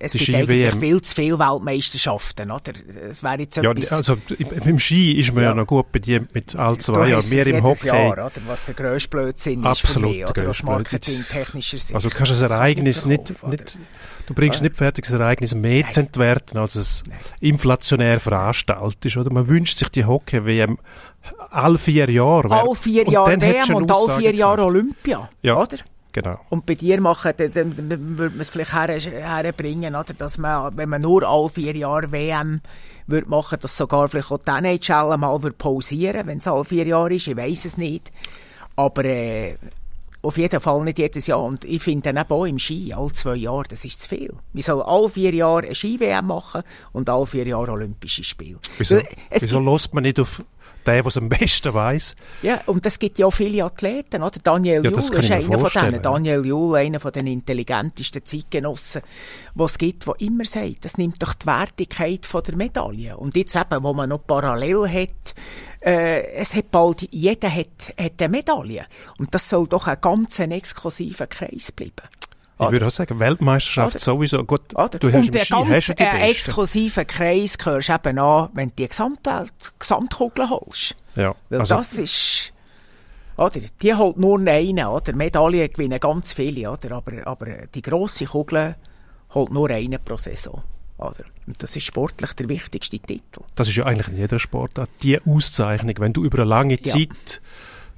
Es 0.01 0.13
die 0.13 0.19
gibt 0.19 0.37
eigentlich 0.37 0.75
viel 0.75 1.01
zu 1.03 1.15
viele 1.15 1.39
Weltmeisterschaften, 1.39 2.51
oder? 2.51 2.73
Es 3.09 3.23
wäre 3.23 3.39
jetzt 3.41 3.57
Ja, 3.57 3.71
etwas... 3.71 3.93
also 3.93 4.17
im- 4.39 4.79
Ski 4.79 5.13
ist 5.19 5.33
man 5.35 5.43
ja, 5.45 5.51
Ja. 5.51 5.55
noch 5.55 5.67
gut 5.67 5.87
dir 5.99 6.27
mit 6.33 6.55
all 6.57 6.79
zwei 6.79 7.09
Jahren. 7.09 7.31
Wir 7.31 7.47
im 7.47 7.63
Hockey. 7.63 7.87
Jahr, 7.87 8.13
oder? 8.13 8.31
Was 8.47 8.65
der 8.67 8.75
grösste 8.75 9.09
Blödsinn 9.09 9.61
ist 9.61 9.67
Absolut 9.67 9.93
für 9.95 10.01
mich, 10.09 10.19
der 10.19 10.31
oder? 10.31 10.51
Aus 10.51 10.63
marketingtechnischer 10.63 11.79
Sicht. 11.79 11.95
Also 11.95 12.09
du 12.09 12.17
kannst 12.17 12.33
ein 12.43 12.51
Ereignis 12.51 13.07
nicht, 13.07 13.43
nicht, 13.47 13.79
du 14.27 14.35
bringst 14.35 14.63
nicht 14.63 14.77
fertig, 14.77 15.05
das 15.07 15.15
Ereignis 15.15 15.55
mehr 15.55 15.89
zu 15.89 16.01
entwerten, 16.01 16.59
als 16.59 16.75
es 16.75 17.03
inflationär 17.41 18.21
veranstaltet 18.21 19.05
ist, 19.05 19.17
oder? 19.17 19.33
Man 19.33 19.49
wünscht 19.49 19.79
sich 19.79 19.89
die 19.89 20.05
Hockey-WM 20.05 20.79
alle 21.51 21.79
vier 21.79 22.09
Jahre. 22.11 22.51
All 22.51 22.75
vier 22.75 23.09
Jahre 23.09 23.41
WM 23.41 23.75
und 23.75 23.91
all 23.91 23.97
Aussage 23.97 24.21
vier 24.21 24.35
Jahre. 24.35 24.65
Olympia, 24.65 25.29
Ja. 25.43 25.57
oder? 25.57 25.77
Genau. 26.17 26.41
Und 26.49 26.65
bei 26.65 26.77
dir 26.77 26.99
machen, 27.03 27.35
dann, 27.37 27.53
dann, 27.53 28.17
würde 28.17 28.37
man 28.37 28.41
es 28.41 28.49
vielleicht 28.49 28.73
her, 28.73 28.89
herbringen, 28.89 29.95
oder? 29.95 30.15
Dass 30.15 30.39
man, 30.39 30.75
wenn 30.75 30.89
man 30.89 31.03
nur 31.03 31.23
alle 31.29 31.51
vier 31.51 31.77
Jahre 31.77 32.11
WM 32.11 32.63
würde 33.07 33.29
machen, 33.29 33.59
dass 33.61 33.77
sogar 33.77 34.09
vielleicht 34.09 34.31
auch 34.31 34.39
die 34.39 34.51
NHL 34.51 35.15
mal 35.19 35.43
würde 35.43 35.57
pausieren, 35.59 36.27
wenn 36.27 36.39
es 36.39 36.49
alle 36.49 36.65
vier 36.65 36.87
Jahre 36.87 37.13
ist. 37.13 37.27
Ich 37.27 37.37
weiß 37.37 37.67
es 37.67 37.77
nicht. 37.77 38.11
Aber, 38.77 39.05
äh, 39.05 39.57
auf 40.23 40.39
jeden 40.39 40.59
Fall 40.59 40.85
nicht 40.85 40.99
jedes 40.99 41.27
Jahr. 41.27 41.43
Und 41.43 41.67
ich 41.67 41.83
finde 41.83 42.11
dann 42.15 42.25
auch 42.27 42.47
im 42.47 42.59
Ski, 42.59 42.95
alle 42.95 43.13
zwei 43.13 43.35
Jahre, 43.35 43.65
das 43.69 43.85
ist 43.85 44.01
zu 44.01 44.09
viel. 44.09 44.33
Wir 44.55 44.63
sollen 44.63 44.87
alle 44.87 45.11
vier 45.11 45.35
Jahre 45.35 45.67
eine 45.67 45.75
Ski-WM 45.75 46.29
machen 46.29 46.63
und 46.95 47.11
alle 47.11 47.27
vier 47.27 47.47
Jahre 47.47 47.73
Olympische 47.73 48.25
Spiele. 48.25 48.59
Wieso, 48.79 49.03
es 49.29 49.43
wieso 49.43 49.61
lässt 49.61 49.93
man 49.93 50.05
nicht 50.05 50.19
auf 50.19 50.43
den, 50.87 50.95
der 50.95 51.07
es 51.07 51.17
am 51.17 51.29
besten 51.29 51.75
weiss? 51.75 52.15
ja, 52.43 52.61
und 52.67 52.85
es 52.87 52.99
gibt 52.99 53.19
ja 53.19 53.27
auch 53.27 53.33
viele 53.33 53.65
Athleten, 53.65 54.23
oder? 54.23 54.39
Daniel 54.43 54.85
Ja, 54.85 54.91
Juhl 54.91 54.93
das 54.93 55.11
ist 55.11 55.31
einer 55.31 55.59
von 55.59 55.83
denen. 55.83 56.03
Daniel 56.03 56.47
Juhl, 56.47 56.77
einer 56.77 57.01
von 57.01 57.13
den 57.13 57.27
intelligentesten 57.27 58.25
Zeitgenossen, 58.25 59.03
die 59.55 59.63
es 59.63 59.79
gibt, 59.79 60.07
der 60.07 60.15
immer 60.19 60.45
sagt, 60.45 60.85
das 60.85 60.99
nimmt 60.99 61.23
doch 61.23 61.35
die 61.35 61.47
Wertigkeit 61.47 62.27
von 62.27 62.43
der 62.43 62.57
Medaille. 62.57 63.17
Und 63.17 63.37
jetzt 63.37 63.57
eben, 63.57 63.83
wo 63.83 63.93
man 63.93 64.09
noch 64.09 64.27
parallel 64.27 64.89
hat, 64.89 65.35
äh, 65.81 66.33
es 66.33 66.55
hat 66.55 66.71
bald, 66.71 67.07
jeder 67.13 67.55
hat, 67.55 67.67
hat 67.99 68.21
eine 68.21 68.29
Medaille. 68.29 68.87
Und 69.19 69.35
das 69.35 69.49
soll 69.49 69.67
doch 69.69 69.87
ein 69.87 69.99
ganz 70.01 70.39
exklusiver 70.39 71.27
Kreis 71.27 71.73
bleiben. 71.73 72.09
Ich 72.59 72.71
würde 72.71 72.87
auch 72.87 72.91
sagen, 72.91 73.21
Weltmeisterschaft 73.21 73.97
Oder? 73.97 74.05
sowieso. 74.05 74.45
Gut, 74.45 74.75
Oder? 74.75 74.99
du 74.99 75.13
hast 75.13 75.27
und 75.27 75.35
der 75.35 75.45
Ski 75.45 75.53
ganz 75.53 75.89
äh, 75.91 75.95
Besten. 75.95 76.21
exklusiven 76.23 77.07
Kreis 77.07 77.59
gehörst 77.59 77.91
eben 77.91 78.19
an, 78.19 78.49
wenn 78.55 78.71
du 78.71 78.75
die 78.79 78.89
Gesamtwelt, 78.89 79.53
Gesamtkugel 79.79 80.49
holst. 80.49 80.97
Ja, 81.17 81.35
Weil 81.51 81.61
also, 81.61 81.77
das 81.77 81.95
ist, 81.99 82.53
oder? 83.37 83.61
Die 83.83 83.95
holt 83.95 84.17
nur 84.17 84.39
einen, 84.41 84.87
oder? 84.87 85.15
Medaillen 85.15 85.71
gewinnen 85.71 86.01
ganz 86.01 86.33
viele, 86.33 86.71
oder? 86.71 86.93
Aber, 86.93 87.27
aber 87.27 87.47
die 87.75 87.83
grosse 87.83 88.25
Kugel 88.25 88.77
holt 89.35 89.53
nur 89.53 89.69
einen 89.69 89.99
pro 90.03 90.17
Saison, 90.17 90.63
oder? 90.97 91.25
Und 91.47 91.63
das 91.63 91.77
ist 91.77 91.85
sportlich 91.85 92.33
der 92.33 92.49
wichtigste 92.49 92.99
Titel. 92.99 93.43
das 93.55 93.69
ist 93.69 93.77
ja 93.77 93.85
eigentlich 93.85 94.09
in 94.09 94.17
jeder 94.17 94.39
Sportart 94.39 94.89
die 95.03 95.21
Auszeichnung, 95.21 95.95
wenn 95.99 96.15
du 96.15 96.25
über 96.25 96.39
eine 96.39 96.49
lange 96.49 96.79
Ja. 96.83 96.93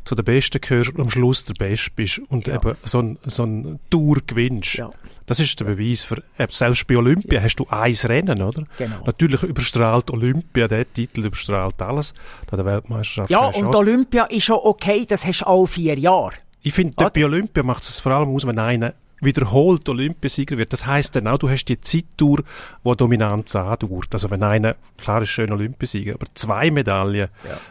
Zu 0.08 0.14
den 0.14 0.24
Besten 0.24 0.58
gehörst 0.62 0.88
und 0.94 1.00
am 1.02 1.10
Schluss 1.10 1.44
der 1.44 1.52
Beste 1.52 1.90
bist 1.94 2.18
und 2.30 2.46
Ja. 2.46 2.54
eben 2.54 2.76
so 2.82 3.00
ein, 3.00 3.18
so 3.26 3.42
ein 3.44 3.78
Tour 3.90 4.16
gewinnst. 4.26 4.72
Ja. 4.76 4.90
Das 5.26 5.38
ist 5.38 5.60
der 5.60 5.66
Beweis 5.66 6.02
für, 6.02 6.22
selbst 6.48 6.86
bei 6.86 6.96
Olympia 6.96 7.42
hast 7.42 7.56
du 7.56 7.66
ein 7.68 7.92
Rennen, 7.92 8.40
oder? 8.40 8.64
Genau. 8.78 9.02
Natürlich 9.04 9.42
überstrahlt 9.42 10.10
Olympia, 10.10 10.66
der 10.66 10.90
Titel 10.90 11.26
überstrahlt 11.26 11.82
alles. 11.82 12.14
Da 12.46 12.56
der 12.56 12.64
Weltmeisterschaft 12.64 13.28
Ja, 13.30 13.48
und. 13.48 13.74
Olympia 13.74 14.24
ist 14.24 14.44
schon 14.44 14.56
okay, 14.62 15.04
das 15.06 15.26
hast 15.26 15.42
du 15.42 15.46
alle 15.46 15.66
vier 15.66 15.98
Jahre. 15.98 16.32
Ich 16.62 16.72
finde, 16.72 16.94
bei 17.12 17.24
Olympia 17.26 17.62
macht 17.62 17.82
es 17.82 18.00
vor 18.00 18.12
allem 18.12 18.30
aus, 18.30 18.46
wenn 18.46 18.58
einer 18.58 18.94
wiederholt 19.20 19.88
Olympiasieger 19.88 20.56
wird. 20.58 20.72
Das 20.72 20.86
heißt 20.86 21.16
dann 21.16 21.26
auch, 21.26 21.38
du 21.38 21.48
hast 21.50 21.64
die 21.66 21.80
Zeittour, 21.80 22.42
die 22.84 22.96
Dominanz 22.96 23.54
andauert. 23.56 24.08
Also 24.12 24.30
wenn 24.30 24.42
einer, 24.42 24.76
klar 24.96 25.22
ist 25.22 25.30
schön 25.30 25.50
Olympiasieger, 25.52 26.14
aber 26.14 26.26
zwei 26.34 26.70
Medaillen 26.70 27.28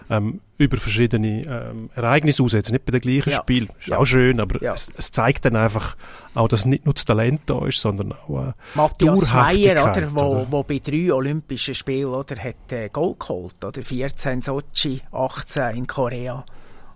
ähm, 0.10 0.42
über 0.58 0.78
verschiedene 0.78 1.44
ähm, 1.44 1.90
Ereignisse 1.96 2.42
aussetzen, 2.44 2.74
nicht 2.74 2.86
bei 2.86 2.92
den 2.92 3.02
gleichen 3.02 3.30
Ja. 3.30 3.38
Spielen. 3.38 3.70
Ist 3.80 3.88
Ja. 3.88 3.98
auch 3.98 4.06
schön, 4.06 4.40
aber 4.40 4.62
Ja. 4.62 4.74
es, 4.74 4.92
es 4.98 5.12
zeigt 5.12 5.46
dann 5.46 5.56
einfach 5.56 5.96
auch, 6.34 6.48
dass 6.48 6.66
nicht 6.66 6.86
nur 6.86 6.94
das 6.96 7.06
Talent 7.06 7.42
da 7.46 7.66
ist, 7.68 7.80
sondern 7.80 8.14
auch 8.14 8.48
äh, 8.50 8.54
Matthias 8.76 9.32
Meyer, 9.34 9.84
oder, 9.92 10.12
wo, 10.16 10.22
oder? 10.22 10.48
wo 10.52 10.64
bei 10.64 10.80
drei 10.80 11.14
Olympischen 11.14 11.76
Spielen 11.76 12.08
oder, 12.08 12.36
hat 12.44 12.72
äh, 12.72 12.90
Gold 12.90 13.20
geholt. 13.20 13.64
Oder? 13.64 13.84
14 13.84 14.34
in 14.34 14.42
Sochi, 14.42 15.02
18 15.12 15.76
in 15.78 15.88
Korea 15.88 16.44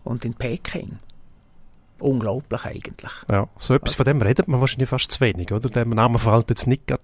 und 0.03 0.25
in 0.25 0.33
Peking. 0.33 0.97
Unglaublich 2.01 2.65
eigentlich. 2.65 3.11
Ja, 3.29 3.47
so 3.59 3.73
etwas 3.73 3.93
von 3.93 4.05
dem 4.05 4.21
redet 4.21 4.47
man 4.47 4.59
wahrscheinlich 4.59 4.89
fast 4.89 5.11
zu 5.11 5.19
wenig, 5.21 5.51
oder? 5.51 5.69
Der 5.69 5.85
Name 5.85 6.19
fällt 6.19 6.49
jetzt 6.49 6.67
nicht 6.67 6.87
gerade 6.87 7.03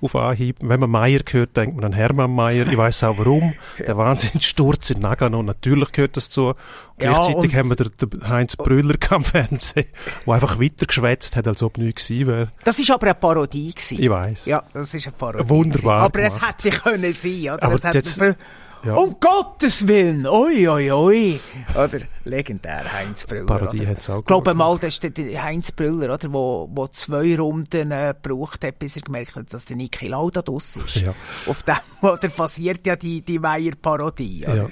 auf 0.00 0.14
Anhieb. 0.16 0.56
Wenn 0.62 0.80
man 0.80 0.90
Meier 0.90 1.20
hört, 1.30 1.56
denkt 1.56 1.76
man 1.76 1.84
an 1.84 1.92
Hermann 1.92 2.34
Meier. 2.34 2.66
Ich 2.66 2.76
weiß 2.76 3.04
auch 3.04 3.18
warum. 3.18 3.54
Der 3.78 3.96
Wahnsinnssturz 3.96 4.90
in 4.90 5.00
Nagano, 5.00 5.42
natürlich 5.42 5.92
gehört 5.92 6.16
das 6.16 6.30
zu. 6.30 6.54
Ja, 7.00 7.12
Gleichzeitig 7.12 7.54
haben 7.54 7.68
wir 7.68 7.76
den, 7.76 7.90
den 8.10 8.28
Heinz 8.28 8.56
Brüller 8.56 8.96
am 9.10 9.24
Fernsehen, 9.24 9.86
der 10.26 10.34
einfach 10.34 10.60
weitergeschwätzt 10.60 11.36
hat, 11.36 11.46
als 11.46 11.62
ob 11.62 11.78
nichts 11.78 12.08
gewesen 12.08 12.26
wäre. 12.26 12.52
Das 12.64 12.78
ist 12.78 12.90
aber 12.90 13.06
eine 13.06 13.14
Parodie 13.14 13.70
gewesen. 13.72 14.00
Ich 14.00 14.10
weiß. 14.10 14.46
Ja, 14.46 14.62
das 14.72 14.94
ist 14.94 15.06
eine 15.06 15.16
Parodie. 15.16 15.48
Wunderbar 15.48 16.10
gewesen. 16.10 16.16
Aber 16.16 16.20
es 16.20 16.34
gemacht. 16.34 16.64
hätte 16.64 16.78
können 16.78 17.12
sein, 17.12 17.54
oder? 17.54 17.62
Aber 17.62 17.74
es 17.74 17.84
hätte 17.84 18.36
ja. 18.84 18.94
Um 18.94 19.16
Gottes 19.20 19.86
Willen! 19.86 20.26
Oi, 20.26 20.68
oi, 20.68 20.90
oi! 20.92 21.40
Oder? 21.74 22.00
Legendär, 22.24 22.84
Heinz 22.92 23.26
Brüller. 23.26 23.46
Parodie 23.46 23.80
oder? 23.80 23.88
hat's 23.90 24.08
auch 24.10 24.20
Ich 24.20 24.24
glaube 24.26 24.54
mal, 24.54 24.74
das 24.78 24.94
ist 24.94 25.02
der- 25.02 25.10
der 25.10 25.42
Heinz 25.42 25.72
Brüller, 25.72 26.14
oder? 26.14 26.32
Wo, 26.32 26.68
wo 26.72 26.86
zwei 26.88 27.36
Runden 27.36 27.90
äh, 27.90 28.14
gebraucht 28.22 28.64
hat, 28.64 28.78
bis 28.78 28.96
er 28.96 29.02
gemerkt 29.02 29.36
hat, 29.36 29.52
dass 29.52 29.64
der 29.64 29.76
Niki 29.76 30.08
Lauda 30.08 30.42
draus 30.42 30.76
ist. 30.76 30.96
Ja. 31.00 31.14
Auf 31.46 31.62
dem, 31.62 31.76
oder 32.02 32.28
passiert 32.28 32.86
ja 32.86 32.96
die, 32.96 33.22
die 33.22 33.38
Meier-Parodie? 33.38 34.40
Ja. 34.40 34.68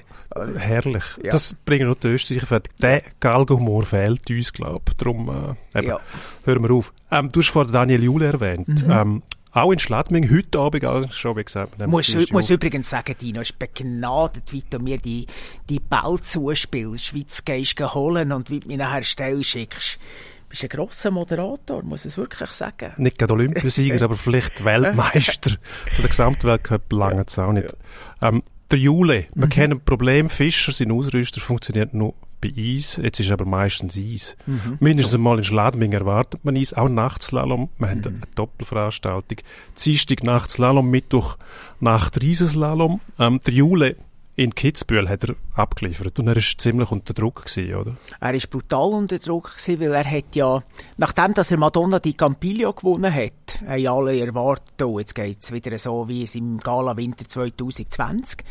Herrlich. 0.59 1.05
Ja. 1.23 1.33
Das 1.33 1.55
bringen 1.64 1.87
nur 1.87 1.97
die 1.97 2.09
Österreicher 2.09 2.47
fertig. 2.47 2.73
Der 2.79 3.03
Galgenhumor 3.21 3.85
fehlt 3.85 4.29
uns, 4.29 4.53
glaube 4.53 4.83
ich. 4.88 4.97
Darum 4.97 5.57
äh, 5.75 5.79
eben, 5.79 5.97
hören 6.45 6.62
wir 6.62 6.71
auf. 6.73 6.92
Ähm, 7.11 7.31
du 7.33 7.40
hast 7.40 7.49
vorhin 7.51 7.73
Daniel 7.73 8.03
Jule 8.03 8.27
erwähnt. 8.27 8.85
Ähm, 8.88 9.23
auch 9.57 9.73
in 9.73 9.79
Schladming, 9.79 10.31
heute 10.31 10.59
Abend, 10.59 10.85
also 10.85 11.09
schon 11.11 11.37
wie 11.37 11.45
gesagt. 11.45 11.79
nehmen 11.79 11.90
Muss, 11.90 12.09
übrigens 12.51 12.90
sagen, 12.90 13.14
Dino, 13.21 13.40
ist 13.40 13.59
begnadet, 13.59 14.53
wie 14.53 14.62
du 14.69 14.79
mir 14.79 14.99
die, 14.99 15.27
die 15.69 15.81
Ball 15.81 16.21
zuspielst, 16.21 17.14
es 17.27 17.45
gehst 17.45 17.81
holen 17.81 18.33
und 18.33 18.51
wie 18.51 18.61
du 18.61 18.69
mich 18.69 18.77
nachher 18.77 19.03
Stelle 19.03 19.42
schickst. 19.42 19.95
Du 19.95 20.51
bist 20.51 20.62
ein 20.62 20.69
grosser 20.69 21.11
Moderator, 21.11 21.83
muss 21.83 22.05
ich 22.05 22.12
es 22.12 22.19
wirklich 22.19 22.51
sagen. 22.51 22.92
Nicht 22.99 23.19
gerade 23.19 23.33
Olympiasieger, 23.35 24.01
aber 24.05 24.16
vielleicht 24.16 24.64
Weltmeister 24.64 25.51
von 25.51 26.03
der 26.03 26.09
Gesamtweltcup 26.09 26.92
lange 26.92 27.25
es 27.27 27.38
auch 27.38 27.53
nicht. 27.53 27.75
Ähm, 28.23 28.42
der 28.71 28.79
Jule, 28.79 29.27
Mhm. 29.35 29.40
wir 29.40 29.49
kennen 29.49 29.81
Problem, 29.81 30.29
Fischer, 30.29 30.73
sein 30.73 30.90
Ausrüster 30.90 31.40
funktioniert 31.40 31.95
nur 31.95 32.14
bei 32.55 32.63
Eis, 32.77 33.01
jetzt 33.03 33.21
ist 33.21 33.31
aber 33.31 33.45
meistens 33.45 33.97
Eis. 33.97 34.37
Mhm. 34.47 34.77
Mindestens 34.81 35.15
einmal 35.15 35.39
in 35.39 35.45
Schladming 35.45 35.93
erwartet 35.93 36.45
man 36.45 36.57
Eis, 36.57 36.73
auch 36.75 36.89
Nachtslalom, 36.89 37.69
wir 37.79 37.89
haben 37.89 37.99
Mhm. 38.01 38.07
eine 38.07 38.21
Doppelveranstaltung, 38.35 39.39
Dienstag 39.83 40.23
Nachtslalom, 40.23 40.89
Mittwoch 40.91 41.37
Nacht 41.81 42.21
Riesenslalom. 42.23 43.01
Ähm, 43.19 43.41
der 43.47 43.55
Jule 43.55 43.97
in 44.39 44.55
Kitzbühel 44.55 45.09
hat 45.09 45.25
er 45.25 45.35
abgeliefert 45.55 46.19
und 46.19 46.29
er 46.29 46.37
ist 46.37 46.61
ziemlich 46.61 46.91
unter 46.91 47.15
Druck 47.15 47.47
gewesen, 47.47 47.75
oder? 47.75 47.97
Er 48.21 48.35
war 48.35 48.41
brutal 48.51 48.89
unter 48.93 49.19
Druck, 49.19 49.57
gewesen, 49.57 49.81
weil 49.81 49.93
er 49.95 50.05
hat 50.11 50.35
ja, 50.37 50.63
nachdem 50.99 51.33
dass 51.33 51.51
er 51.51 51.57
Madonna 51.57 52.01
di 52.01 52.13
Campiglio 52.13 52.75
gewonnen 52.75 53.13
hat, 53.15 53.63
haben 53.67 53.87
alle 53.87 54.21
erwartet, 54.21 54.83
oh, 54.83 54.99
jetzt 54.99 55.15
geht's 55.15 55.53
wieder 55.53 55.79
so 55.79 56.07
wie 56.09 56.25
es 56.25 56.35
im 56.35 56.59
Gala 56.59 56.95
Winter 56.99 57.27
2020. 57.27 58.45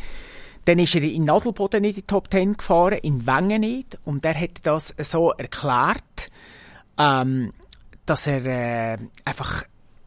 Dann 0.66 0.80
ist 0.80 0.94
er 0.96 1.02
in 1.02 1.24
Nadelboden 1.24 1.84
in 1.84 1.94
die 1.94 2.02
Top 2.02 2.30
10 2.30 2.56
gefahren, 2.56 2.98
in 3.02 3.26
Wengen 3.26 3.60
nicht. 3.60 3.98
Und 4.04 4.24
er 4.24 4.38
hat 4.38 4.58
das 4.64 4.94
so 4.98 5.30
erklärt, 5.30 6.30
ähm, 6.98 7.52
dass 8.04 8.26
er 8.26 8.44
äh, 8.44 8.98
einfach 9.24 9.62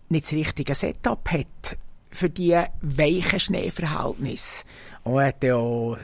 nicht 0.10 0.26
das 0.26 0.34
richtige 0.34 0.76
Setup 0.76 1.28
hat 1.32 1.78
für 2.12 2.30
die 2.30 2.60
weichen 2.82 3.40
Schneeverhältnisse. 3.40 4.66
Und 5.04 5.20
er 5.20 5.28
hat 5.28 5.44
ja 5.44 5.58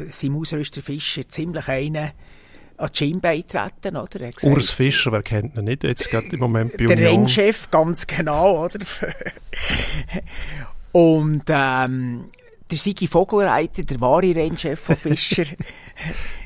seinem 0.07 0.37
Ausrüster 0.37 0.81
Fischer 0.81 1.27
ziemlich 1.27 1.67
einen 1.67 2.11
an 2.77 2.89
die 2.93 2.97
Schiene 2.97 3.19
beitreten, 3.19 3.95
oder? 3.97 4.21
Er 4.21 4.43
Urs 4.43 4.69
Fischer, 4.69 5.11
wer 5.11 5.21
kennt 5.21 5.55
ihn 5.55 5.65
nicht, 5.65 5.83
jetzt 5.83 6.09
gerade 6.09 6.27
im 6.27 6.39
Moment 6.39 6.71
bei 6.73 6.77
der 6.85 6.97
Union. 6.97 7.21
Rennchef, 7.21 7.71
ganz 7.71 8.05
genau, 8.05 8.65
oder? 8.65 8.79
Und 10.91 11.43
ähm, 11.49 12.25
der 12.71 12.77
Sigi 12.77 13.07
Vogelreiter, 13.07 13.83
der 13.83 14.01
wahre 14.01 14.33
Rennchef 14.35 14.79
von 14.79 14.95
Fischer, 15.15 15.45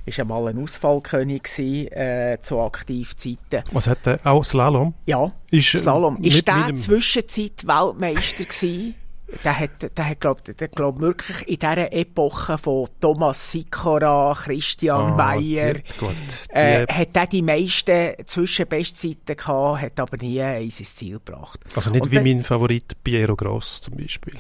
ist 0.05 0.19
einmal 0.19 0.47
ein 0.49 0.62
Ausfallkönig 0.62 1.43
gewesen, 1.43 1.88
äh, 1.91 2.38
zu 2.41 2.60
Aktivzeiten. 2.60 3.63
Was 3.71 3.88
hat 3.88 4.05
er? 4.05 4.19
Auch 4.25 4.43
Slalom? 4.43 4.93
Ja, 5.05 5.32
Ist, 5.49 5.73
äh, 5.75 5.79
Slalom. 5.79 6.15
mit 6.15 6.25
Ist 6.34 6.47
der 6.47 6.55
meinem- 6.55 6.77
Zwischenzeit 6.77 7.65
Weltmeister 7.65 8.43
gewesen? 8.43 8.95
Der 9.43 9.60
hat, 9.60 9.95
der 9.95 10.10
hat, 10.10 10.19
glaub, 10.21 10.43
der, 10.43 10.67
glaub, 10.69 10.99
wirklich 10.99 11.47
in 11.47 11.60
dieser 11.60 11.93
Epoche 11.93 12.58
von 12.58 12.88
Thomas 12.99 13.51
Sikora, 13.51 14.34
Christian 14.36 15.12
Ah, 15.13 15.15
Meyer, 15.15 15.75
die- 15.75 15.84
gut, 15.99 16.15
die- 16.49 16.55
äh, 16.55 16.88
hat 16.88 17.10
er 17.15 17.27
die 17.27 17.43
meisten 17.43 18.13
Zwischenbestzeiten 18.25 19.38
gehabt, 19.38 19.82
hat 19.84 19.99
aber 19.99 20.17
nie 20.17 20.41
eins 20.41 20.79
ins 20.79 20.95
Ziel 20.95 21.19
gebracht. 21.23 21.60
Also 21.75 21.91
nicht 21.91 22.05
Und 22.05 22.12
wie 22.12 22.19
mein 22.34 22.43
Favorit 22.43 23.03
Piero 23.03 23.36
Gross 23.36 23.82
zum 23.82 23.97
Beispiel. 23.97 24.39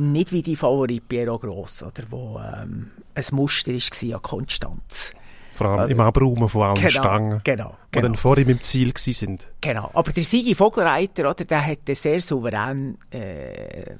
Nicht 0.00 0.32
wie 0.32 0.42
die 0.42 0.56
Favorit 0.56 1.06
Piero 1.08 1.38
Gross, 1.38 1.82
oder, 1.82 2.02
wo 2.08 2.38
ähm, 2.40 2.90
ein 3.14 3.24
Muster 3.32 3.72
war 3.72 4.14
an 4.16 4.22
Konstanz. 4.22 5.12
Vor 5.52 5.66
allem 5.68 5.80
Also- 5.80 5.92
im 5.92 6.00
Abraumen 6.00 6.48
von 6.48 6.62
allen 6.62 6.74
Genau, 6.76 6.88
Stangen, 6.88 7.40
genau, 7.44 7.76
die 7.88 7.98
genau. 7.98 8.06
dann 8.08 8.16
vor 8.16 8.38
ihm 8.38 8.48
im 8.48 8.62
Ziel 8.62 8.94
sind. 8.96 9.46
Genau. 9.60 9.90
Aber 9.92 10.10
der 10.10 10.24
Sigi 10.24 10.54
Vogelreiter, 10.54 11.28
oder, 11.28 11.44
der 11.44 11.66
hat 11.66 11.80
sehr 11.92 12.20
souverän 12.22 12.96
äh, 13.10 13.94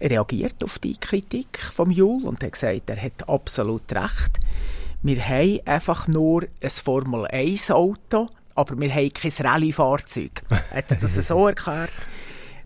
reagiert 0.00 0.64
auf 0.64 0.78
die 0.78 0.96
Kritik 0.96 1.58
vom 1.74 1.90
Jul 1.90 2.24
und 2.24 2.42
hat 2.42 2.52
gesagt, 2.52 2.88
er 2.88 2.96
hat 3.02 3.28
absolut 3.28 3.82
recht. 3.92 4.38
Wir 5.02 5.22
haben 5.28 5.60
einfach 5.66 6.08
nur 6.08 6.44
ein 6.62 6.70
Formel 6.70 7.26
1 7.26 7.70
Auto, 7.70 8.30
aber 8.54 8.80
wir 8.80 8.90
haben 8.90 9.12
kein 9.12 9.30
Rallye-Fahrzeug. 9.46 10.42
hat 10.74 10.84
er 10.90 10.96
das 10.96 11.14
so 11.28 11.46
erklärt? 11.48 11.92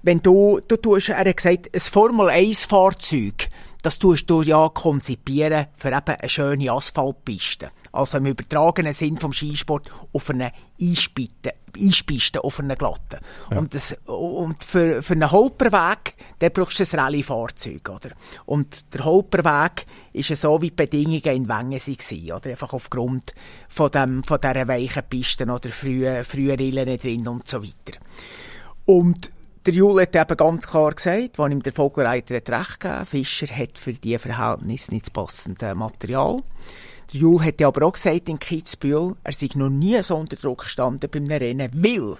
Wenn 0.02 0.20
du, 0.20 0.60
du 0.66 0.76
tust, 0.76 1.08
er 1.08 1.18
hat 1.18 1.36
gesagt, 1.36 1.70
ein 1.74 1.80
Formel 1.80 2.28
1 2.28 2.64
Fahrzeug, 2.64 3.48
das 3.82 3.98
tust 3.98 4.28
du 4.28 4.42
ja 4.42 4.68
konzipieren 4.68 5.66
für 5.76 5.88
eben 5.88 6.16
eine 6.16 6.28
schöne 6.28 6.72
Asphaltpiste. 6.72 7.70
Also 7.92 8.18
im 8.18 8.26
übertragenen 8.26 8.92
Sinn 8.92 9.16
vom 9.16 9.32
Skisport 9.32 9.90
auf 10.12 10.30
eine 10.30 10.52
Einspiste 10.80 12.42
auf 12.42 12.58
einer 12.58 12.76
glatten. 12.76 13.18
Und, 13.50 13.74
das, 13.74 13.96
und 14.06 14.62
für, 14.64 15.02
für 15.02 15.12
einen 15.12 15.30
Holperweg, 15.30 16.14
der 16.40 16.50
brauchst 16.50 16.80
du 16.80 16.84
ein 16.84 17.00
Rallye-Fahrzeug, 17.00 17.88
oder? 17.88 18.10
Und 18.46 18.94
der 18.94 19.04
Holperweg 19.04 19.86
ist 20.12 20.30
ja 20.30 20.36
so, 20.36 20.60
wie 20.60 20.70
die 20.70 20.76
Bedingungen 20.76 21.22
in 21.22 21.48
Wengen 21.48 21.80
waren, 21.80 22.32
oder? 22.36 22.50
Einfach 22.50 22.72
aufgrund 22.72 23.32
von 23.68 23.90
dem, 23.90 24.24
von 24.24 24.40
dieser 24.40 24.68
weichen 24.68 25.02
Pisten 25.08 25.50
oder 25.50 25.70
frühen, 25.70 26.24
frühen 26.24 26.56
Rillen 26.56 26.98
drin 26.98 27.28
und 27.28 27.46
so 27.46 27.62
weiter. 27.62 27.98
Und 28.84 29.30
der 29.66 29.74
Jule 29.74 30.02
hat 30.02 30.16
eben 30.16 30.36
ganz 30.36 30.66
klar 30.66 30.94
gesagt, 30.94 31.38
wann 31.38 31.52
ihm 31.52 31.62
der 31.62 31.72
Vogelreiter 31.72 32.36
hat 32.36 32.50
recht 32.50 32.80
gegeben, 32.80 33.06
Fischer 33.06 33.46
hat 33.54 33.78
für 33.78 33.92
diese 33.92 34.18
Verhältnisse 34.18 34.92
nicht 34.92 35.06
das 35.06 35.10
passende 35.10 35.74
Material. 35.74 36.42
Der 37.12 37.20
Jule 37.20 37.46
hat 37.46 37.62
aber 37.62 37.86
auch 37.86 37.92
gesagt 37.92 38.28
in 38.28 38.38
Kitzbühel, 38.38 39.16
er 39.24 39.32
sei 39.32 39.48
noch 39.54 39.70
nie 39.70 40.02
so 40.02 40.16
unter 40.16 40.36
Druck 40.36 40.64
gestanden 40.64 41.10
beim 41.10 41.26
Rennen, 41.26 41.70
weil, 41.74 42.16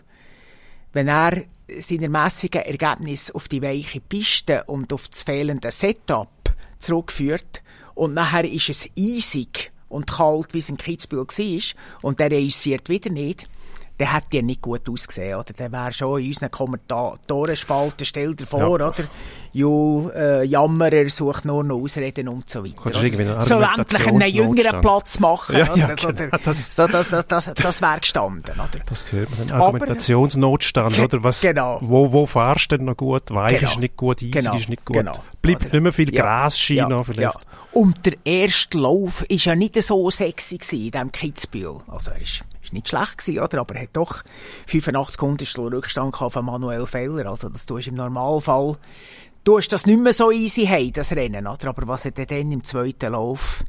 wenn 0.93 1.09
er 1.09 1.43
seine 1.79 2.09
mässigen 2.09 2.63
Ergebnisse 2.63 3.35
auf 3.35 3.49
die 3.49 3.63
weiche 3.63 4.01
Piste 4.01 4.65
und 4.65 4.93
auf 4.93 5.09
das 5.09 5.23
fehlende 5.23 5.71
Setup 5.71 6.29
zurückführt 6.79 7.63
und 7.95 8.15
nachher 8.15 8.45
ist 8.45 8.71
es 8.71 8.89
eisig 8.99 9.71
und 9.89 10.11
kalt, 10.11 10.55
wie 10.55 10.59
es 10.59 10.71
in 10.71 10.79
Kitzbühel 10.79 11.27
war, 11.27 11.63
und 12.03 12.21
der 12.21 12.31
reüssiert 12.31 12.89
wieder 12.89 13.11
nicht, 13.11 13.49
der 13.99 14.15
hätte 14.15 14.37
ja 14.37 14.43
nicht 14.43 14.63
gut 14.63 14.89
ausgesehen, 14.89 15.37
oder? 15.39 15.53
Der 15.53 15.73
wäre 15.73 15.93
schon 15.93 16.21
in 16.23 16.29
unseren 16.29 16.51
Kommentarspalten, 16.51 18.07
stell 18.07 18.35
dir 18.35 18.47
vor, 18.47 18.61
Ja. 18.61 18.67
oder? 18.69 18.95
Jul, 19.53 20.13
äh, 20.15 20.45
Jammerer 20.45 21.09
sucht 21.09 21.45
nur 21.45 21.65
noch 21.65 21.77
Ausreden 21.83 22.29
und 22.29 22.49
so 22.49 22.63
weiter. 22.65 22.81
Oder? 22.87 23.41
so 23.41 23.61
endlich 23.61 24.07
einen 24.07 24.33
jüngeren. 24.35 24.81
Platz 24.83 25.19
machen, 25.19 25.57
Ja, 25.57 25.73
oder? 25.73 25.77
ja, 25.77 25.95
genau, 25.95 26.13
der, 26.13 26.29
das- 26.45 26.77
so, 26.77 26.87
das, 26.87 27.09
das, 27.09 27.27
das, 27.27 27.51
das 27.55 27.83
wäre 27.83 27.99
gestanden, 28.01 28.55
oder? 28.55 28.85
Das 28.87 29.05
gehört 29.07 29.31
man 29.31 29.49
dann. 29.49 29.51
Aber- 29.57 29.65
Argumentationsnotstand, 29.67 30.95
Ge- 30.97 31.05
oder? 31.05 31.25
Was, 31.25 31.41
genau. 31.41 31.79
Wo, 31.81 32.13
wo 32.13 32.27
fahrst 32.27 32.71
du 32.73 32.77
denn 32.77 32.87
noch 32.87 32.97
gut? 32.97 33.31
Weich 33.31 33.59
Genau. 33.59 33.71
ist 33.73 33.81
nicht 33.81 33.97
gut, 33.97 34.23
easy 34.23 34.31
Genau, 34.33 34.57
ist 34.57 34.69
nicht 34.69 34.85
gut. 34.85 34.97
genau. 34.97 35.19
Bleibt 35.43 35.63
Oder- 35.67 35.73
nicht 35.75 35.83
mehr 35.83 35.93
viel 35.93 36.15
Ja, 36.15 36.23
Grasschein 36.23 36.77
ja, 36.77 36.89
noch 36.89 37.07
vielleicht. 37.07 37.35
Ja. 37.35 37.41
Und 37.73 38.07
der 38.07 38.15
erste 38.25 38.79
Lauf 38.79 39.25
ist 39.29 39.45
ja 39.45 39.55
nicht 39.55 39.81
so 39.83 40.11
sexy 40.11 40.59
gewesen 40.59 40.85
in 40.87 40.91
diesem 40.91 41.13
Kitzbühel. 41.13 41.79
Also 41.89 42.11
er 42.13 42.21
ist, 42.21 42.43
ist 42.69 42.73
nicht 42.73 42.89
schlecht 42.89 43.19
gewesen, 43.19 43.41
oder? 43.41 43.61
Aber 43.61 43.75
er 43.75 43.83
hat 43.83 43.97
doch 43.97 44.23
85 44.67 45.21
Hundertstel 45.21 45.69
Rückstand 45.69 46.17
von 46.17 46.45
Manuel 46.45 46.87
Feller. 46.87 47.27
Also 47.27 47.49
das 47.49 47.67
tust 47.67 47.87
du 47.87 47.91
im 47.91 47.97
Normalfall, 47.97 48.77
du 49.45 49.59
hast 49.59 49.69
das 49.69 49.87
nicht 49.87 50.01
mehr 50.01 50.13
so 50.13 50.31
easy 50.31 50.67
haben, 50.67 50.93
das 50.93 51.13
Rennen, 51.13 51.47
oder? 51.47 51.69
Aber 51.69 51.89
was 51.89 52.05
er 52.05 52.13
dann 52.13 52.53
im 52.53 52.65
zweiten 52.65 53.13
Lauf 53.13 53.65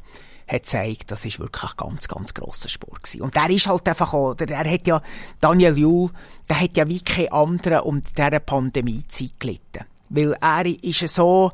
hat 0.46 0.62
gezeigt, 0.62 1.10
das 1.10 1.24
ist 1.24 1.38
wirklich 1.38 1.62
ein 1.62 1.76
ganz, 1.76 2.08
ganz 2.08 2.34
grosser 2.34 2.68
Sport 2.68 3.04
gewesen. 3.04 3.22
Und 3.22 3.36
der 3.36 3.50
ist 3.50 3.68
halt 3.68 3.88
einfach 3.88 4.12
auch, 4.12 4.34
der, 4.34 4.50
er 4.50 4.70
hat 4.70 4.86
ja, 4.86 5.00
Daniel 5.40 5.78
Juhl, 5.78 6.10
der 6.48 6.60
hat 6.60 6.76
ja 6.76 6.88
wie 6.88 7.00
kein 7.00 7.32
anderer 7.32 7.86
um 7.86 8.02
dieser 8.02 8.40
Pandemiezeit 8.40 9.38
gelitten. 9.38 9.84
Weil 10.08 10.36
er 10.40 10.66
ist 10.66 11.06
so, 11.14 11.52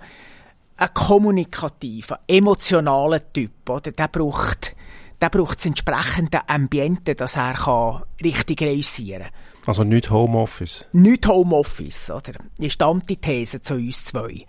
ein 0.79 0.93
kommunikativer, 0.93 2.21
emotionaler 2.29 3.33
Typ, 3.33 3.69
oder? 3.69 3.93
Der 3.93 4.09
braucht, 4.09 4.77
der 5.21 5.31
braucht 5.31 5.59
das 5.59 5.67
entsprechende 5.67 6.49
Ambiente, 6.49 7.15
dass 7.15 7.37
er 7.37 7.55
kann 7.55 8.03
richtig 8.23 8.63
reüssieren 8.63 9.25
kann. 9.25 9.33
Also 9.67 9.83
nicht 9.83 10.11
Homeoffice. 10.11 10.87
Nicht 10.93 11.27
Homeoffice, 11.27 12.13
oder? 12.13 12.35
Ist 12.59 12.81
die 12.81 12.85
Antithese 12.85 13.61
zu 13.61 13.75
uns 13.75 14.05
zwei. 14.05 14.47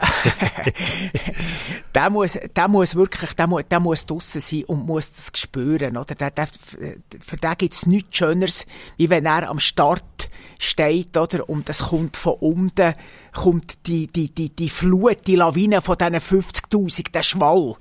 der 1.94 2.10
muss, 2.10 2.38
der 2.56 2.68
muss 2.68 2.94
wirklich, 2.94 3.34
der 3.34 3.46
muss, 3.46 3.64
der 3.70 3.80
muss 3.80 4.06
draussen 4.06 4.40
sein 4.40 4.64
und 4.64 4.86
muss 4.86 5.12
das 5.12 5.32
spüren, 5.34 5.98
oder? 5.98 6.14
Der, 6.14 6.30
der, 6.30 6.46
für 6.46 7.36
den 7.36 7.54
gibt's 7.58 7.84
nichts 7.84 8.16
Schöneres, 8.16 8.66
wie 8.96 9.10
wenn 9.10 9.26
er 9.26 9.50
am 9.50 9.60
Start 9.60 10.30
steht, 10.58 11.14
oder? 11.18 11.46
Und 11.46 11.68
es 11.68 11.80
kommt 11.80 12.16
von 12.16 12.34
unten, 12.40 12.94
kommt 13.34 13.86
die, 13.86 14.06
die, 14.06 14.32
die, 14.34 14.48
die 14.48 14.70
Flut, 14.70 15.26
die 15.26 15.36
Lawine 15.36 15.82
von 15.82 15.98
diesen 15.98 16.14
50.000, 16.14 17.12
der 17.12 17.22
Schwall. 17.22 17.74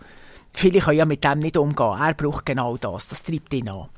Viele 0.54 0.80
können 0.80 0.98
ja 0.98 1.06
mit 1.06 1.24
dem 1.24 1.40
nicht 1.40 1.58
umgehen. 1.58 2.00
Er 2.00 2.14
braucht 2.14 2.46
genau 2.46 2.78
das. 2.78 3.08
Das 3.08 3.24
treibt 3.24 3.54
ihn 3.54 3.70
an. 3.70 3.90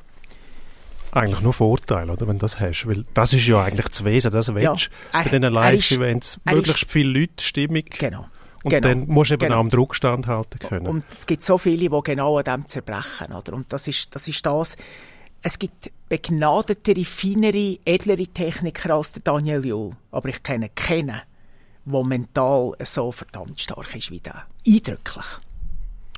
Eigentlich 1.12 1.41
nur 1.41 1.53
Vorteil, 1.53 2.10
oder? 2.10 2.28
Wenn 2.28 2.38
du 2.38 2.41
das 2.41 2.60
hast. 2.60 2.86
Weil 2.88 3.06
das 3.14 3.32
ist 3.34 3.47
ja 3.47 3.62
eigentlich 3.64 3.88
das 3.88 4.03
Wesen, 4.03 4.32
das 4.32 4.53
willst 4.53 4.89
Ja, 5.14 5.20
er- 5.20 5.24
bei 5.24 5.30
diesen 5.30 5.43
Live-Events. 5.53 6.39
Möglichst 6.45 6.89
viele 6.91 7.20
Leute, 7.20 7.43
Stimmung. 7.43 7.84
Genau. 7.97 8.28
Und 8.64 8.72
genau. 8.72 8.88
dann 8.88 9.08
musst 9.08 9.30
du 9.30 9.36
eben 9.36 9.41
Genau. 9.41 9.56
auch 9.56 9.60
am 9.60 9.70
Druck 9.70 9.95
standhalten 9.95 10.60
können. 10.60 10.88
Und 10.88 11.06
es 11.10 11.26
gibt 11.26 11.43
so 11.43 11.58
viele, 11.58 11.89
die 11.89 12.01
genau 12.03 12.38
an 12.39 12.43
dem 12.43 12.68
zerbrechen, 12.68 13.32
oder? 13.34 13.53
Und 13.53 13.72
das 13.72 13.88
ist, 13.88 14.14
das 14.16 14.28
ist 14.28 14.45
das. 14.45 14.76
Es 15.41 15.60
gibt 15.60 15.91
begnadetere, 16.10 17.06
feinere, 17.06 17.78
edlere 17.86 18.26
Techniker 18.28 18.95
als 18.95 19.12
der 19.12 19.22
Daniel 19.22 19.64
Juhl. 19.66 19.91
Aber 20.12 20.30
ich 20.30 20.41
kenne 20.41 20.70
keinen, 20.70 21.22
der 21.86 22.03
mental 22.03 22.74
so 22.84 23.12
verdammt 23.12 23.60
stark 23.62 23.95
ist 23.95 24.10
wie 24.10 24.20
der. 24.20 24.45
Eindrücklich. 24.68 25.26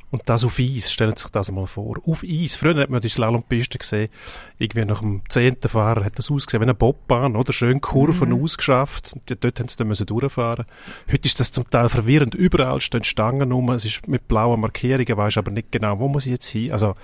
Und 0.09 0.21
das 0.25 0.45
auf 0.45 0.57
Eis, 0.57 0.89
stellen 0.89 1.15
Sie 1.17 1.23
sich 1.23 1.31
das 1.31 1.51
mal 1.51 1.67
vor. 1.67 1.97
Auf 2.05 2.23
Eis. 2.23 2.55
Früher 2.55 2.75
hat 2.75 2.89
man 2.89 3.01
die 3.01 3.09
Slalompiste 3.09 3.77
gesehen, 3.77 4.09
irgendwie 4.57 4.85
nach 4.85 5.01
dem 5.01 5.21
zehnten 5.27 5.67
Fahrer 5.67 6.05
hat 6.05 6.17
das 6.17 6.31
ausgesehen 6.31 6.61
wie 6.61 6.65
eine 6.65 6.73
Bobbahn, 6.73 7.35
oder? 7.35 7.51
Schön 7.51 7.81
Kurven 7.81 8.29
Mhm. 8.29 8.41
ausgeschafft. 8.43 9.13
Und 9.13 9.43
dort 9.43 9.59
haben 9.59 9.67
sie 9.67 9.75
dann 9.75 9.87
müssen 9.89 10.05
durchfahren. 10.05 10.65
Heute 11.11 11.25
ist 11.25 11.39
das 11.41 11.51
zum 11.51 11.69
Teil 11.69 11.89
verwirrend. 11.89 12.35
Überall 12.35 12.79
stehen 12.79 13.03
Stangen 13.03 13.51
rum, 13.51 13.69
es 13.71 13.83
ist 13.83 14.07
mit 14.07 14.29
blauen 14.29 14.61
Markierungen, 14.61 15.17
weisst 15.17 15.37
aber 15.37 15.51
nicht 15.51 15.71
genau, 15.73 15.99
wo 15.99 16.07
muss 16.07 16.25
ich 16.25 16.31
jetzt 16.31 16.47
hin. 16.47 16.71
Also, 16.71 16.95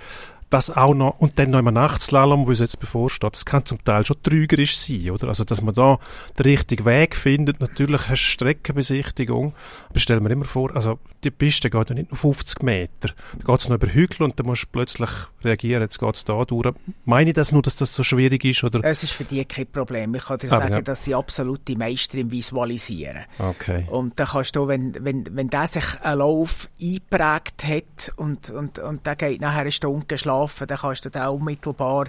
das 0.50 0.70
auch 0.70 0.94
noch, 0.94 1.18
und 1.18 1.38
dann 1.38 1.50
noch 1.50 1.58
im 1.58 1.72
Nachtslalom, 1.72 2.46
wo 2.46 2.52
es 2.52 2.58
jetzt 2.58 2.80
bevorsteht, 2.80 3.32
das 3.32 3.44
kann 3.44 3.64
zum 3.64 3.82
Teil 3.84 4.04
schon 4.04 4.22
trügerisch 4.22 4.78
sein, 4.78 5.10
oder? 5.10 5.28
Also, 5.28 5.44
dass 5.44 5.62
man 5.62 5.74
da 5.74 5.98
den 6.38 6.44
richtigen 6.44 6.84
Weg 6.84 7.16
findet. 7.16 7.60
Natürlich 7.60 8.08
hast 8.08 8.22
du 8.22 8.30
Streckenbesichtigung, 8.30 9.54
aber 9.90 9.98
stell 9.98 10.20
mir 10.20 10.30
immer 10.30 10.44
vor, 10.44 10.74
also, 10.74 10.98
die 11.24 11.30
Piste 11.30 11.70
geht 11.70 11.88
ja 11.88 11.94
nicht 11.94 12.10
nur 12.10 12.18
50 12.18 12.62
Meter. 12.62 13.10
Da 13.38 13.44
geht 13.44 13.60
es 13.60 13.68
noch 13.68 13.76
über 13.76 13.88
Hügel 13.88 14.22
und 14.22 14.38
dann 14.38 14.46
musst 14.46 14.64
du 14.64 14.66
plötzlich 14.72 15.10
reagieren, 15.42 15.82
jetzt 15.82 15.98
geht 15.98 16.14
es 16.14 16.24
da 16.24 16.44
durch. 16.44 16.74
Meine 17.04 17.30
ich 17.30 17.34
das 17.34 17.52
nur, 17.52 17.62
dass 17.62 17.76
das 17.76 17.94
so 17.94 18.02
schwierig 18.02 18.44
ist, 18.44 18.62
oder? 18.64 18.80
Es 18.84 19.02
ist 19.02 19.12
für 19.12 19.24
die 19.24 19.44
kein 19.44 19.66
Problem. 19.66 20.14
Ich 20.14 20.24
kann 20.24 20.38
dir 20.38 20.52
Aber 20.52 20.62
sagen, 20.62 20.74
ja. 20.74 20.82
dass 20.82 21.04
sie 21.04 21.14
absolute 21.14 21.76
Meister 21.76 22.18
im 22.18 22.30
Visualisieren. 22.30 23.24
Okay. 23.38 23.86
Und 23.90 24.18
dann 24.20 24.26
kannst 24.28 24.56
du, 24.56 24.68
wenn, 24.68 24.94
wenn, 25.04 25.24
wenn 25.32 25.48
der 25.48 25.66
sich 25.66 25.84
einen 26.02 26.18
Lauf 26.18 26.68
eingeprägt 26.80 27.64
hat 27.64 28.12
und, 28.16 28.50
und, 28.50 28.78
und 28.78 29.06
der 29.06 29.16
geht 29.16 29.40
nachher 29.40 29.62
eine 29.62 29.72
Stunde 29.72 30.06
geschlafen, 30.06 30.33
dann 30.66 30.78
kannst 30.78 31.04
du 31.04 31.10
den 31.10 31.26
unmittelbar 31.26 32.06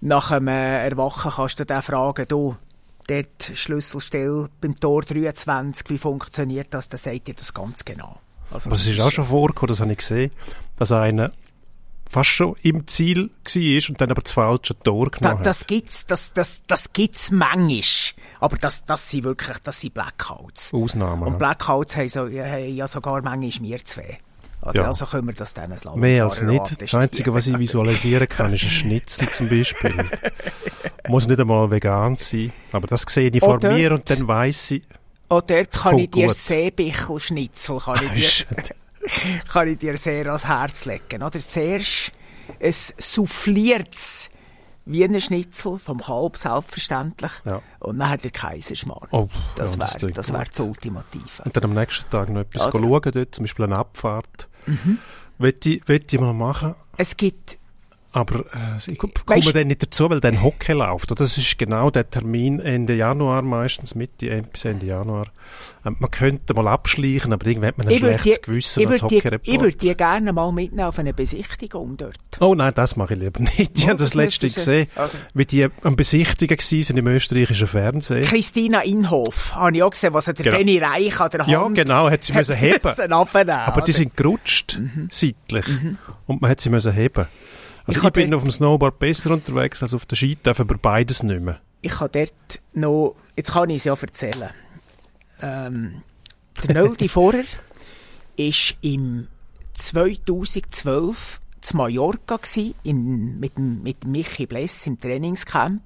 nach 0.00 0.30
dem 0.30 0.48
Erwachen 0.48 1.32
kannst 1.34 1.58
du 1.58 1.64
den 1.64 1.82
fragen, 1.82 2.26
du, 2.28 2.56
dort 3.08 3.50
Schlüsselstelle 3.54 4.48
beim 4.60 4.76
Tor 4.76 5.02
23, 5.02 5.90
wie 5.90 5.98
funktioniert 5.98 6.68
das? 6.72 6.88
Dann 6.88 6.98
sagt 6.98 7.26
dir 7.26 7.34
das 7.34 7.52
ganz 7.52 7.84
genau. 7.84 8.20
Also 8.50 8.68
Aber 8.68 8.76
es 8.76 8.84
das 8.84 8.92
ist 8.92 9.00
auch 9.00 9.10
schon 9.10 9.24
vorgekommen, 9.24 9.68
das 9.68 9.80
habe 9.80 9.92
ich 9.92 9.98
gesehen, 9.98 10.30
dass 10.76 10.92
einer 10.92 11.32
fast 12.08 12.30
schon 12.30 12.56
im 12.62 12.86
Ziel 12.86 13.30
war 13.44 13.88
und 13.90 14.00
dann 14.00 14.10
aber 14.10 14.22
das 14.22 14.32
falsche 14.32 14.78
Tor 14.78 15.10
Da, 15.10 15.18
genommen 15.18 15.42
das 15.42 15.60
hat. 15.60 15.68
gibt's, 15.68 16.06
das, 16.06 16.32
das, 16.32 16.62
das 16.66 16.92
gibt's 16.92 17.30
manchmal. 17.30 17.82
Aber 18.40 18.56
das, 18.56 18.84
das 18.84 19.10
sind 19.10 19.24
wirklich, 19.24 19.58
das 19.58 19.80
sind 19.80 19.94
Blackouts. 19.94 20.72
Ausnahmen. 20.72 21.24
Und 21.24 21.32
ja. 21.32 21.38
Blackouts 21.38 21.96
haben, 21.96 22.08
so, 22.08 22.20
haben 22.22 22.74
ja 22.74 22.88
sogar 22.88 23.20
manchmal 23.22 23.68
wir 23.68 23.84
zwei. 23.84 24.18
Oder? 24.62 24.74
Ja. 24.74 24.86
Also 24.86 25.06
können 25.06 25.28
wir 25.28 25.34
das 25.34 25.54
dann 25.54 25.72
ein 25.72 26.00
Mehr 26.00 26.24
als 26.24 26.42
nicht. 26.42 26.82
Das 26.82 26.94
Einzige, 26.94 27.32
was 27.32 27.46
ich 27.46 27.58
visualisieren 27.58 28.28
kann, 28.28 28.52
ist 28.52 28.64
ein 28.64 28.70
Schnitzel 28.70 29.30
zum 29.30 29.48
Beispiel. 29.48 29.94
Muss 31.08 31.26
nicht 31.26 31.40
einmal 31.40 31.70
vegan 31.70 32.16
sein. 32.16 32.52
Aber 32.72 32.86
das 32.86 33.02
sehe 33.08 33.30
ich 33.30 33.40
vor 33.40 33.60
mir 33.62 33.92
und 33.92 34.08
dann 34.10 34.26
weiss 34.26 34.70
ich, 34.72 34.82
Oh, 35.30 35.42
dort 35.46 35.70
kann 35.72 35.98
ich 35.98 36.10
dir. 36.10 36.32
Seebichelschnitzel, 36.32 37.78
kann 37.80 38.00
ich 38.14 38.46
dir, 38.46 38.70
kann 39.52 39.68
ich 39.68 39.78
dir 39.78 39.96
sehr 39.98 40.26
ans 40.26 40.46
Herz 40.46 40.86
legen. 40.86 41.22
Oder 41.22 41.38
zuerst 41.38 42.12
ein 42.60 42.72
souffliertes 42.72 44.30
Wiener 44.88 45.20
Schnitzel 45.20 45.78
vom 45.78 45.98
Kalb, 45.98 46.36
selbstverständlich. 46.36 47.32
Ja. 47.44 47.60
Und 47.80 47.98
nachher 47.98 48.16
der 48.16 48.30
Kaiserschmarrn. 48.30 49.08
oh, 49.10 49.28
das 49.54 49.76
ja, 49.76 49.80
wäre 49.80 50.12
das 50.12 50.32
wär 50.32 50.44
das 50.44 50.60
Ultimative. 50.60 51.42
Und 51.44 51.56
dann 51.56 51.64
am 51.64 51.74
nächsten 51.74 52.08
Tag 52.10 52.28
noch 52.30 52.40
etwas 52.40 52.66
Oder? 52.66 52.80
schauen 52.80 53.12
dort, 53.12 53.34
zum 53.34 53.44
Beispiel 53.44 53.64
eine 53.66 53.76
Abfahrt. 53.76 54.48
Mhm. 54.66 54.98
Wollte 55.38 55.70
ich, 55.70 55.88
wollte 55.88 56.16
ich 56.16 56.20
mal 56.20 56.32
machen. 56.32 56.74
Es 56.96 57.16
gibt 57.16 57.58
Aber 58.10 58.40
äh, 58.54 58.90
ich 58.90 58.96
komme 58.98 59.12
dann 59.52 59.66
nicht 59.66 59.82
dazu, 59.82 60.08
weil 60.08 60.20
dann 60.20 60.42
Hockey 60.42 60.72
läuft. 60.72 61.12
Oder? 61.12 61.24
Das 61.24 61.36
ist 61.36 61.58
genau 61.58 61.90
der 61.90 62.08
Termin 62.08 62.58
Ende 62.58 62.94
Januar 62.94 63.42
meistens, 63.42 63.94
Mitte 63.94 64.30
Ende- 64.30 64.48
bis 64.50 64.64
Ende 64.64 64.86
Januar. 64.86 65.26
Ähm, 65.84 65.96
man 65.98 66.10
könnte 66.10 66.54
mal 66.54 66.68
abschleichen, 66.68 67.34
aber 67.34 67.46
irgendwie 67.46 67.66
hat 67.68 67.76
man 67.76 67.86
ein 67.86 67.92
Ich 67.92 68.00
würde 68.00 68.18
schlechtes 68.18 68.40
die, 68.40 68.50
Gewissen 68.50 68.80
ich 68.80 68.88
als 68.88 68.96
die, 69.00 69.04
ich 69.06 69.24
Hockeyreporter. 69.24 69.60
würd 69.60 69.82
die 69.82 69.94
gerne 69.94 70.32
mal 70.32 70.50
mitnehmen 70.52 70.88
auf 70.88 70.98
eine 70.98 71.12
Besichtigung 71.12 71.98
dort. 71.98 72.16
Oh 72.40 72.54
nein, 72.54 72.72
das 72.74 72.96
mache 72.96 73.12
ich 73.12 73.20
lieber 73.20 73.40
nicht. 73.40 73.72
Ich 73.76 73.82
Ja, 73.82 73.88
habe 73.90 73.98
das 73.98 74.08
das 74.08 74.14
letzte 74.14 74.48
gesehen, 74.48 74.86
Also- 74.94 75.18
wie 75.34 75.44
die 75.44 75.68
am 75.82 75.94
Besichtigen 75.94 76.56
waren 76.58 76.96
im 76.96 77.06
österreichischen 77.08 77.66
Fernsehen. 77.66 78.24
Christina 78.24 78.80
Inhof, 78.84 79.54
habe 79.54 79.76
ich 79.76 79.82
auch 79.82 79.90
gesehen, 79.90 80.14
was 80.14 80.24
der 80.24 80.34
Genau. 80.34 80.56
Benny 80.56 80.78
Reich 80.78 81.20
an 81.20 81.28
der 81.30 81.40
Hand 81.40 81.50
Ja, 81.50 81.68
genau, 81.68 82.10
hat 82.10 82.24
sie 82.24 82.32
müssen 82.32 82.56
heben. 82.56 82.78
müssen 82.82 83.12
Aber 83.12 83.82
die 83.82 83.92
sind 83.92 84.16
gerutscht, 84.16 84.80
seitlich. 85.10 85.66
Und 86.26 86.40
man 86.40 86.50
hat 86.50 86.60
sie 86.62 86.70
müssen 86.70 86.92
heben. 86.92 87.26
Also 87.88 88.00
Ich 88.00 88.06
ich, 88.06 88.12
bin 88.12 88.34
auf 88.34 88.42
dem 88.42 88.52
Snowboard 88.52 88.98
besser 88.98 89.30
unterwegs 89.30 89.82
als 89.82 89.94
auf 89.94 90.04
der 90.04 90.14
Ski, 90.14 90.36
darf 90.42 90.60
aber 90.60 90.76
beides 90.76 91.22
nicht 91.22 91.40
mehr. 91.40 91.58
ich 91.80 91.98
habe 92.00 92.10
dort 92.10 92.60
noch, 92.74 93.16
jetzt 93.34 93.52
kann 93.52 93.70
ich 93.70 93.78
es 93.78 93.84
ja 93.84 93.94
erzählen. 93.94 94.50
Ähm, 95.40 96.02
der 96.62 96.74
Nöldi 96.74 97.08
Vorer 97.08 97.44
ist 98.36 98.76
im 98.82 99.26
2012 99.72 101.40
zu 101.62 101.76
Mallorca 101.76 102.38
in, 102.82 103.40
mit, 103.40 103.58
mit 103.58 104.06
Michi 104.06 104.44
Bless 104.44 104.86
im 104.86 104.98
Trainingscamp, 104.98 105.82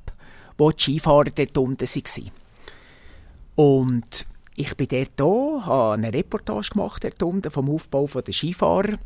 wo 0.58 0.72
die 0.72 0.82
Skifahrer 0.82 1.30
dort 1.30 1.56
unten 1.56 1.86
waren. 1.86 2.30
Und 3.54 4.26
ich 4.56 4.76
bin 4.76 4.88
dort 4.88 5.12
da, 5.16 5.66
habe 5.66 5.94
eine 5.94 6.12
Reportage 6.12 6.70
gemacht 6.70 7.04
dort 7.04 7.22
unten 7.22 7.50
vom 7.52 7.70
Aufbau 7.70 8.06
der 8.06 8.32
Skifahrer. 8.32 8.98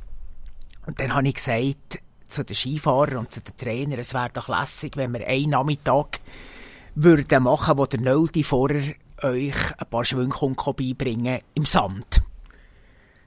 Und 0.87 0.99
dann 0.99 1.15
habe 1.15 1.29
ich 1.29 1.35
gesagt 1.35 2.01
zu 2.29 2.45
den 2.45 2.57
Skifahrern 2.57 3.19
und 3.19 3.33
zu 3.33 3.41
den 3.41 3.57
Trainern, 3.57 3.99
es 3.99 4.15
wäre 4.15 4.31
doch 4.33 4.49
lässig, 4.49 4.97
wenn 4.97 5.13
wir 5.13 5.27
einen 5.27 5.51
Nachmittag 5.51 6.21
würden 6.95 7.43
machen, 7.43 7.79
wo 7.79 7.87
der 7.87 8.01
Nöldi 8.01 8.43
vorher 8.43 8.95
euch 9.23 9.79
ein 9.79 9.87
paar 9.89 10.05
Schwünge 10.05 10.35
beibringen 10.77 11.41
im 11.55 11.67
Sand. 11.67 12.23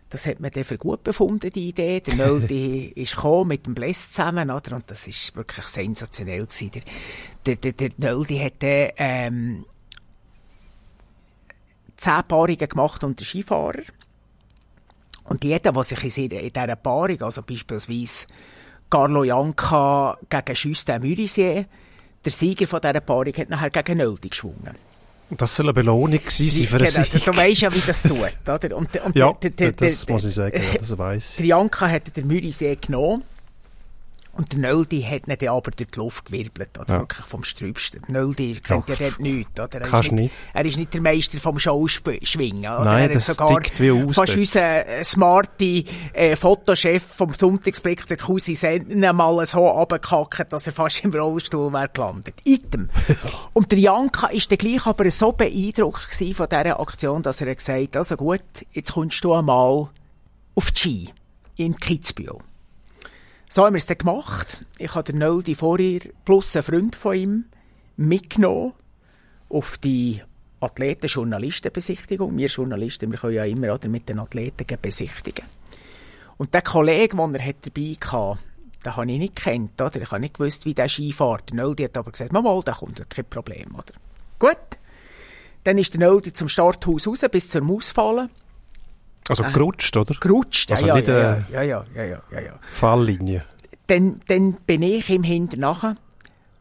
Das 0.10 0.26
hat 0.26 0.40
man 0.40 0.50
dann 0.50 0.64
für 0.64 0.80
gut 0.80 1.04
befunden, 1.04 1.52
die 1.52 1.70
Idee. 1.70 2.00
Der 2.00 2.16
Nöldi 2.16 2.88
ist 2.96 3.16
gekommen 3.16 3.50
mit 3.50 3.68
dem 3.68 3.76
Bless 3.76 4.12
zusammen, 4.12 4.50
oder? 4.50 4.76
Und 4.76 4.90
das 4.90 5.06
ist 5.06 5.36
wirklich 5.36 5.68
sensationell 5.68 6.48
gewesen. 6.48 6.72
Der, 7.46 7.56
der, 7.56 7.72
der, 7.74 7.90
der 7.90 8.10
Nöldi 8.10 8.40
hat 8.40 8.64
dann, 8.64 8.90
ähm, 8.98 9.66
zehn 11.96 12.24
Paarungen 12.28 12.58
gemacht 12.58 13.04
unter 13.04 13.24
Skifahrer. 13.24 13.84
Und 15.26 15.44
jeder, 15.44 15.72
der 15.72 15.84
sich 15.84 16.18
in 16.18 16.30
dieser 16.30 16.76
Paarung, 16.76 17.22
also 17.22 17.44
beispielsweise 17.44 18.26
Carlo 18.90 19.24
Janka 19.24 20.18
gegen 20.30 20.56
Justin 20.56 21.02
Mürisier, 21.02 21.66
der 22.26 22.32
Sieger 22.32 22.68
von 22.68 22.82
dieser 22.82 23.00
Paarung, 23.02 23.34
hat 23.34 23.50
nachher 23.50 23.70
gegen 23.70 23.98
Nöldi 24.00 24.30
geschwungen. 24.30 24.76
Das 25.32 25.56
soll 25.56 25.68
eine 25.68 25.74
Belohnung 25.74 26.20
sein 26.28 26.48
für 26.50 26.78
einen 26.78 26.86
Genau, 26.86 27.04
Sieg. 27.04 27.24
du 27.26 27.38
weisst 27.38 27.62
ja, 27.62 27.74
wie 27.74 27.80
das 27.86 28.02
tut, 28.02 28.18
oder? 28.48 28.76
Und, 28.76 28.96
und 29.06 29.16
Ja, 29.16 29.32
der, 29.34 29.52
der, 29.52 29.72
der, 29.74 29.90
das 29.90 30.08
muss 30.08 30.26
ich 30.26 30.34
sagen, 30.34 30.60
ja, 30.60 30.80
das 30.80 30.98
weiss 30.98 31.32
ich. 31.32 31.38
Der 31.38 31.46
Janka 31.46 31.88
hat 31.88 32.16
den 32.18 32.26
Mürisier 32.26 32.76
genommen. 32.78 33.24
Und 34.40 34.54
der 34.54 34.60
Nöldi 34.60 35.02
hat 35.02 35.28
ihn 35.28 35.36
dann 35.38 35.50
aber 35.50 35.72
durch 35.72 35.90
die 35.90 36.00
Luft 36.00 36.28
gewirbelt, 36.28 36.80
oder? 36.80 36.94
Ja. 36.94 37.00
Wirklich 37.02 37.26
vom 37.26 37.44
Strübsten. 37.44 38.04
Der 38.08 38.14
Nöldi 38.14 38.54
kennt 38.64 38.88
ja, 38.88 38.96
dort 38.98 39.20
nichts, 39.20 39.60
oder? 39.60 39.74
Er 39.74 39.82
ist 39.82 39.92
Kannst 39.92 40.12
nicht. 40.14 40.38
Er 40.54 40.66
ist 40.66 40.78
nicht 40.78 40.94
der 40.94 41.02
Meister 41.02 41.40
vom 41.40 41.60
Showschwingen, 41.60 42.72
oder? 42.72 42.86
Nein, 42.86 43.10
er 43.10 43.16
das 43.16 43.26
sogar 43.26 43.62
wie 43.80 43.92
aus 43.92 44.16
fast 44.16 44.30
dort. 44.30 44.38
unseren 44.38 44.64
äh, 44.64 45.04
smarte 45.04 45.84
äh, 46.14 46.38
Fotochef 46.38 47.04
vom 47.04 47.34
Sonntagsblick, 47.34 48.06
der 48.06 48.16
Cousin 48.16 48.56
Senden, 48.56 49.02
mal 49.14 49.46
so 49.46 49.68
runtergekackt, 49.68 50.54
dass 50.54 50.68
er 50.68 50.72
fast 50.72 51.04
im 51.04 51.14
Rollstuhl 51.14 51.74
wäre 51.74 51.90
gelandet. 51.90 52.36
Item. 52.46 52.90
Und 53.52 53.74
der 53.74 53.80
Janka 53.80 54.28
ist 54.28 54.50
dann 54.52 54.58
gleich 54.58 54.86
aber 54.86 55.12
so 55.12 55.34
beeindruckt 55.34 56.16
von 56.34 56.48
dieser 56.50 56.80
Aktion, 56.80 57.22
dass 57.24 57.42
er 57.42 57.54
gesagt 57.54 57.82
hat, 57.82 57.98
also 57.98 58.16
gut, 58.16 58.40
jetzt 58.72 58.94
kommst 58.94 59.22
du 59.22 59.34
einmal 59.34 59.90
auf 60.56 60.72
die 60.72 60.80
Ski 60.80 61.10
in 61.58 61.76
Kitzbühel. 61.76 62.38
So 63.52 63.66
haben 63.66 63.74
wir 63.74 63.80
es 63.80 63.88
dann 63.88 63.98
gemacht. 63.98 64.64
Ich 64.78 64.94
habe 64.94 65.12
den 65.12 65.18
Nöldi 65.18 65.56
vorher 65.56 66.02
plus 66.24 66.56
einen 66.56 66.64
Freund 66.64 66.96
von 66.96 67.16
ihm 67.16 67.46
mitgenommen 67.98 68.74
auf 69.50 69.80
die 69.80 70.22
Athleten-Journalistenbesichtigung. 70.60 72.38
Wir 72.38 72.46
Journalisten, 72.46 73.10
wir 73.10 73.18
können 73.18 73.34
ja 73.34 73.46
immer 73.46 73.74
oder, 73.74 73.90
mit 73.90 74.08
den 74.08 74.20
Athleten 74.20 74.68
besichtigen. 74.80 75.46
Und 76.38 76.54
der 76.54 76.62
Kollege, 76.62 77.18
den 77.18 77.36
er 77.36 77.54
dabei 77.54 77.98
hatte, 78.06 78.40
den 78.86 78.96
habe 78.96 79.12
ich 79.12 79.18
nicht 79.18 79.36
gekannt, 79.36 79.82
oder? 79.82 80.00
Ich 80.00 80.12
habe 80.12 80.22
nicht 80.22 80.36
gewusst, 80.36 80.66
wie 80.66 80.76
der 80.76 80.88
Ski 80.88 81.12
fährt. 81.12 81.50
Der 81.50 81.56
Nöldi 81.56 81.86
hat 81.86 81.98
aber 81.98 82.12
gesagt, 82.12 82.32
mal, 82.32 82.44
mal, 82.44 82.62
da 82.64 82.74
kommt 82.74 83.10
kein 83.10 83.26
Problem, 83.26 83.74
oder? 83.74 83.94
Gut. 84.38 84.58
Dann 85.64 85.80
ist 85.80 85.94
der 85.96 86.02
Nöldi 86.02 86.34
zum 86.34 86.50
Starthaus 86.50 87.08
raus, 87.08 87.26
bis 87.32 87.50
zur 87.50 87.64
Mausfalle. 87.64 88.30
Also 89.30 89.44
gerutscht, 89.44 89.96
oder? 89.96 90.16
Gerutscht, 90.20 90.72
Also 90.72 90.88
ja, 90.88 90.96
nicht, 90.96 91.08
ja, 91.08 91.34
äh, 91.34 91.44
ja, 91.52 91.62
ja, 91.62 91.86
ja, 91.96 92.04
ja, 92.04 92.22
ja, 92.32 92.40
ja. 92.40 92.60
Falllinie. 92.62 93.46
Dann, 93.88 94.20
dann 94.28 94.54
bin 94.66 94.84
ich 94.84 95.10
ihm 95.10 95.24
hinterher 95.24 95.96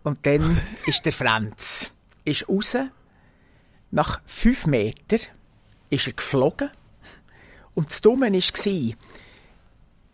und 0.03 0.25
dann 0.25 0.59
ist 0.87 1.05
der 1.05 1.13
Franz 1.13 1.93
ist 2.25 2.49
raus. 2.49 2.77
Nach 3.91 4.21
fünf 4.27 4.67
Metern 4.67 5.21
ist 5.91 6.07
er 6.07 6.13
geflogen. 6.13 6.71
Und 7.75 7.91
das 7.91 8.01
Dumme 8.01 8.33
war, 8.33 8.97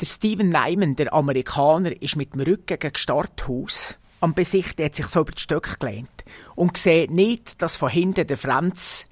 der 0.01 0.07
Steven 0.07 0.49
Nyman, 0.49 0.97
der 0.97 1.13
Amerikaner, 1.13 2.01
ist 2.01 2.17
mit 2.17 2.35
dem 2.35 2.41
Rücken 2.41 2.79
gegen 2.79 2.93
das 2.93 3.03
Starthaus 3.03 3.99
am 4.21 4.35
Besicht, 4.35 4.81
er 4.81 4.87
hat 4.87 4.95
sich 4.95 5.07
so 5.07 5.21
über 5.21 5.33
die 5.33 5.43
Stöcke 5.43 5.77
gelehnt 5.79 6.25
und 6.55 6.79
sieht 6.79 7.11
nicht, 7.11 7.61
dass 7.61 7.77
von 7.77 7.91
hinten 7.91 8.27
der 8.27 8.39
Franz 8.39 9.07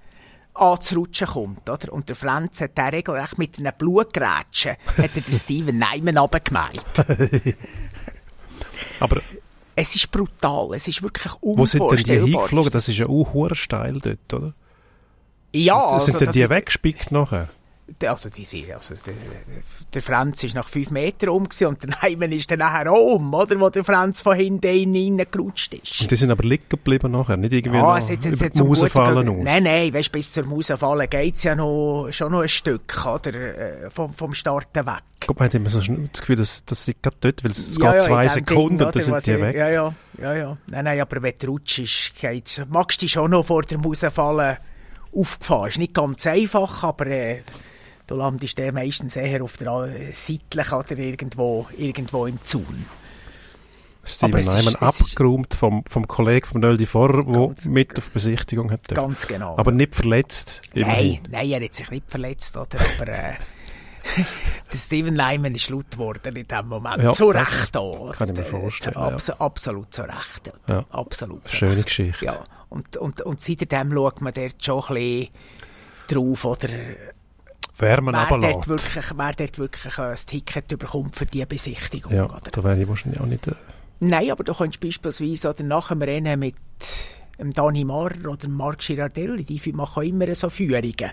anzurutschen 0.54 1.26
kommt, 1.28 1.68
oder? 1.70 1.92
Und 1.92 2.08
der 2.08 2.16
Franz 2.16 2.60
hat 2.60 2.76
den 2.76 2.84
regelrecht 2.86 3.38
mit 3.38 3.58
einem 3.58 3.72
Blutgrätschen, 3.76 4.72
hat 4.86 4.98
er 4.98 5.08
den 5.08 5.22
Steven 5.22 5.78
Nyman 5.78 6.18
runtergemeint. 6.18 6.84
Aber 9.00 9.20
Es 9.74 9.94
ist 9.96 10.10
brutal, 10.10 10.74
es 10.74 10.86
ist 10.88 11.02
wirklich 11.02 11.32
wo 11.40 11.64
sind 11.64 11.80
denn 11.80 11.88
die 11.88 11.94
unvorstellbar. 11.94 12.26
hingeflogen? 12.26 12.72
Das 12.72 12.88
ist 12.88 12.98
ja 12.98 13.06
auch 13.06 13.54
steil 13.54 13.98
dort, 14.00 14.34
oder? 14.34 14.54
Ja, 15.54 15.82
Das 15.84 15.92
also, 15.94 16.06
sind 16.06 16.20
denn 16.20 16.32
die 16.32 16.48
weggespickt 16.48 17.10
nachher? 17.12 17.48
Also, 18.04 18.30
die, 18.30 18.44
sind- 18.44 18.70
also 18.72 18.94
der, 19.06 19.14
der 19.94 20.02
Franz 20.02 20.42
ist 20.44 20.54
nach 20.54 20.68
fünf 20.68 20.90
Metern 20.90 21.30
um 21.30 21.42
und 21.44 21.82
der 21.82 21.90
Neiman 22.02 22.32
ist 22.32 22.50
dann 22.50 22.58
nachher 22.60 22.90
auch 22.90 23.14
um, 23.16 23.32
oder? 23.34 23.58
Wo 23.60 23.70
der 23.70 23.84
Franz 23.84 24.20
von 24.20 24.36
hinten 24.36 24.66
in 24.66 24.94
ihn 24.94 25.18
reingerutscht 25.20 25.74
ist. 25.74 26.00
Und 26.02 26.10
die 26.10 26.16
sind 26.16 26.30
aber 26.30 26.42
liegen 26.44 26.68
geblieben 26.68 27.12
nachher, 27.12 27.36
nicht 27.36 27.52
irgendwie 27.52 27.78
Ah, 27.78 27.82
noch 27.82 27.96
es 27.98 28.10
hat- 28.10 28.20
es 28.24 28.32
über 28.32 28.44
hat 28.46 28.52
die 28.54 28.58
zum 28.58 28.68
Maus 28.68 28.78
Guten 28.80 28.90
fallen 28.90 29.26
ge- 29.26 29.36
aus. 29.38 29.44
Nein, 29.44 29.62
nein, 29.62 29.94
weißt, 29.94 30.12
bis 30.12 30.32
zur 30.32 30.44
Mausfallen 30.46 31.08
geht's 31.10 31.42
ja 31.44 31.54
noch, 31.54 32.08
schon 32.12 32.32
noch 32.32 32.40
ein 32.42 32.48
Stück, 32.48 33.06
oder? 33.06 33.34
äh, 33.34 33.90
Vom, 33.90 34.12
vom 34.14 34.34
Starten 34.34 34.86
weg. 34.86 35.02
Guck 35.26 35.38
mal, 35.38 35.44
hat 35.46 35.54
immer 35.54 35.70
so 35.70 35.78
das 35.78 36.20
Gefühl, 36.20 36.36
dass, 36.36 36.64
dass 36.64 36.84
sie 36.84 36.94
gerade 37.00 37.16
dort, 37.20 37.44
weil 37.44 37.52
es 37.52 37.76
Ja, 37.78 37.92
geht 37.92 38.00
ja, 38.02 38.06
zwei 38.08 38.28
Sekunden 38.28 38.78
Ding, 38.78 38.86
und 38.86 38.94
dann 38.96 39.02
oder, 39.04 39.20
sind 39.20 39.26
die 39.26 39.30
ich- 39.32 39.40
weg. 39.40 39.56
Ja, 39.56 39.68
ja, 39.68 39.94
ja, 40.20 40.34
ja. 40.34 40.58
Nein, 40.68 40.84
nein, 40.84 41.00
aber 41.00 41.22
wenn 41.22 41.34
du 41.38 41.46
rutschst, 41.48 42.14
geht's. 42.20 42.60
Magst 42.68 43.00
du 43.00 43.04
dich 43.04 43.12
schon 43.12 43.30
noch 43.30 43.46
vor 43.46 43.62
der 43.62 43.78
Mausfallen 43.78 44.56
aufgefahren. 45.14 45.68
Ist 45.68 45.78
nicht 45.78 45.94
ganz 45.94 46.26
einfach, 46.26 46.82
aber 46.84 47.06
äh, 47.06 47.42
du 48.12 48.18
landest 48.18 48.58
der 48.58 48.72
meistens 48.72 49.16
eher 49.16 49.42
auf 49.42 49.56
der 49.56 49.72
äh, 49.84 50.12
seitlich 50.12 50.72
oder 50.72 50.98
irgendwo, 50.98 51.66
irgendwo 51.76 52.26
im 52.26 52.42
Zaun. 52.44 52.86
Steven 54.04 54.44
Nyman 54.44 54.74
abgeräumt 54.76 55.54
vom, 55.54 55.84
vom 55.86 56.08
Kollegen 56.08 56.46
vom 56.46 56.60
Nöldi 56.60 56.86
Vorrer, 56.86 57.24
der 57.24 57.70
mit 57.70 57.96
auf 57.96 58.10
Besichtigung 58.10 58.70
hat. 58.72 58.90
dürfen. 58.90 59.00
Ganz 59.00 59.28
genau. 59.28 59.56
Aber 59.56 59.70
nicht 59.70 59.94
verletzt. 59.94 60.60
Nein, 60.74 60.82
immerhin. 60.82 61.20
nein, 61.30 61.50
er 61.50 61.64
hat 61.64 61.74
sich 61.74 61.88
nicht 61.90 62.10
verletzt, 62.10 62.56
oder? 62.56 62.78
Aber 62.80 63.08
äh, 63.08 63.34
der 64.72 64.78
Steven 64.78 65.14
Lyman 65.14 65.54
ist 65.54 65.70
laut 65.70 65.92
geworden 65.92 66.34
in 66.34 66.48
dem 66.48 66.66
Moment. 66.66 67.00
Ja, 67.00 67.12
zu 67.12 67.28
Recht 67.28 67.76
auch. 67.76 68.10
kann 68.12 68.28
ich 68.30 68.36
mir 68.36 68.44
vorstellen, 68.44 68.96
ja. 68.96 69.06
Abs 69.06 69.30
Absolut 69.30 69.94
zu 69.94 70.02
Recht. 70.02 70.52
Ja. 70.68 70.84
Absolut 70.90 71.48
zu 71.48 71.56
Schöne 71.56 71.76
Recht. 71.76 71.86
Geschichte. 71.86 72.24
Ja, 72.24 72.42
und, 72.70 72.96
und, 72.96 73.20
und 73.20 73.40
seitdem 73.40 73.92
schaut 73.92 74.20
man 74.20 74.34
dort 74.34 74.64
schon 74.64 74.82
ein 74.82 74.94
bisschen 74.94 75.28
drauf, 76.08 76.44
oder 76.44 76.68
Wärmen 77.82 78.14
wer 78.14 78.38
dort 78.38 78.68
wirklich, 78.68 79.04
wer 79.14 79.32
dort 79.32 79.58
wirklich 79.58 79.98
äh, 79.98 80.10
das 80.10 80.24
Ticket 80.26 80.68
bekommt 80.78 81.16
für 81.16 81.26
diese 81.26 81.46
Besichtigung. 81.46 82.12
Ja, 82.12 82.24
oder? 82.24 82.50
da 82.50 82.64
wäre 82.64 82.80
ich 82.80 82.88
wahrscheinlich 82.88 83.20
auch 83.20 83.26
nicht... 83.26 83.46
Äh, 83.46 83.54
Nein, 84.00 84.30
aber 84.30 84.42
du 84.42 84.54
kannst 84.54 84.80
beispielsweise 84.80 85.50
oder 85.50 85.62
nach 85.62 85.88
dem 85.88 86.02
Rennen 86.02 86.40
mit 86.40 86.56
dem 87.38 87.52
Dani 87.52 87.84
Marr 87.84 88.12
oder 88.26 88.48
Marc 88.48 88.78
Girardelli, 88.78 89.44
die 89.44 89.72
machen 89.72 90.02
immer 90.02 90.34
so 90.34 90.50
Führungen. 90.50 91.10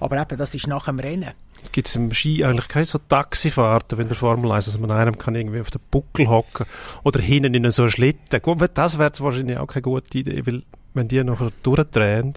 Aber 0.00 0.20
eben, 0.20 0.36
das 0.36 0.54
ist 0.54 0.68
nach 0.68 0.84
dem 0.84 1.00
Rennen. 1.00 1.32
Gibt 1.72 1.88
es 1.88 1.96
im 1.96 2.12
Ski 2.12 2.44
eigentlich 2.44 2.68
keine 2.68 2.86
so 2.86 2.98
Taxifahrten, 2.98 3.98
wenn 3.98 4.06
der 4.06 4.16
Formel 4.16 4.52
1, 4.52 4.66
dass 4.66 4.78
man 4.78 4.92
einem 4.92 5.18
kann 5.18 5.34
irgendwie 5.34 5.60
auf 5.60 5.70
den 5.70 5.80
Buckel 5.90 6.28
hocken 6.28 6.66
oder 7.02 7.20
hinten 7.20 7.54
in 7.54 7.70
so 7.72 7.82
einen 7.82 7.90
Schlitten. 7.90 8.40
Gut, 8.40 8.70
das 8.74 8.98
wäre 8.98 9.10
wahrscheinlich 9.18 9.58
auch 9.58 9.66
keine 9.66 9.82
gute 9.82 10.18
Idee, 10.18 10.46
weil 10.46 10.62
wenn 10.94 11.08
die 11.08 11.22
nachher 11.24 11.50
durchdrehen 11.64 12.34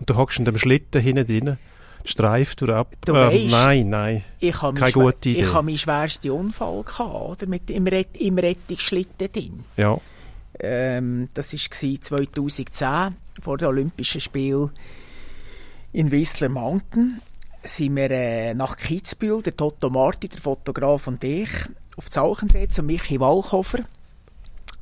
und 0.00 0.10
du 0.10 0.16
hockst 0.16 0.38
in 0.40 0.44
dem 0.44 0.58
Schlitten 0.58 1.00
hinten 1.00 1.26
drin, 1.26 1.58
streift 2.06 2.62
du 2.62 2.72
ab. 2.72 2.94
Du 3.04 3.14
Ähm, 3.14 3.30
weisst- 3.32 3.50
nein, 3.50 3.88
nein. 3.90 4.24
Ich 4.40 4.62
habe 4.62 4.78
Keine 4.78 4.92
gute 4.92 5.28
Idee. 5.30 5.42
Ich 5.42 5.52
habe 5.52 5.66
meinen 5.66 5.78
schwersten 5.78 6.30
Unfall 6.30 6.82
gehabt, 6.84 7.42
oder? 7.42 7.46
Mit, 7.46 7.68
im, 7.70 7.86
Rett, 7.86 8.16
im 8.16 8.38
Rettungsschlitten 8.38 9.30
drin. 9.32 9.64
Ja, 9.76 9.98
Ähm, 10.58 11.28
das 11.34 11.52
war 11.52 12.00
2010, 12.00 13.14
vor 13.42 13.58
den 13.58 13.68
Olympischen 13.68 14.20
Spielen 14.22 14.70
in 15.92 16.10
Whistler 16.10 16.48
Mountain. 16.48 17.20
Sind 17.62 17.96
wir 17.96 18.10
äh, 18.10 18.54
nach 18.54 18.76
Kitzbühel, 18.76 19.42
der 19.42 19.56
Toto 19.56 19.90
Marti, 19.90 20.28
der 20.28 20.40
Fotograf 20.40 21.08
und 21.08 21.22
ich, 21.24 21.50
auf 21.96 22.08
die 22.08 22.18
Alchensee 22.18 22.68
und 22.78 22.86
Michi 22.86 23.18
Walchhofer. 23.20 23.80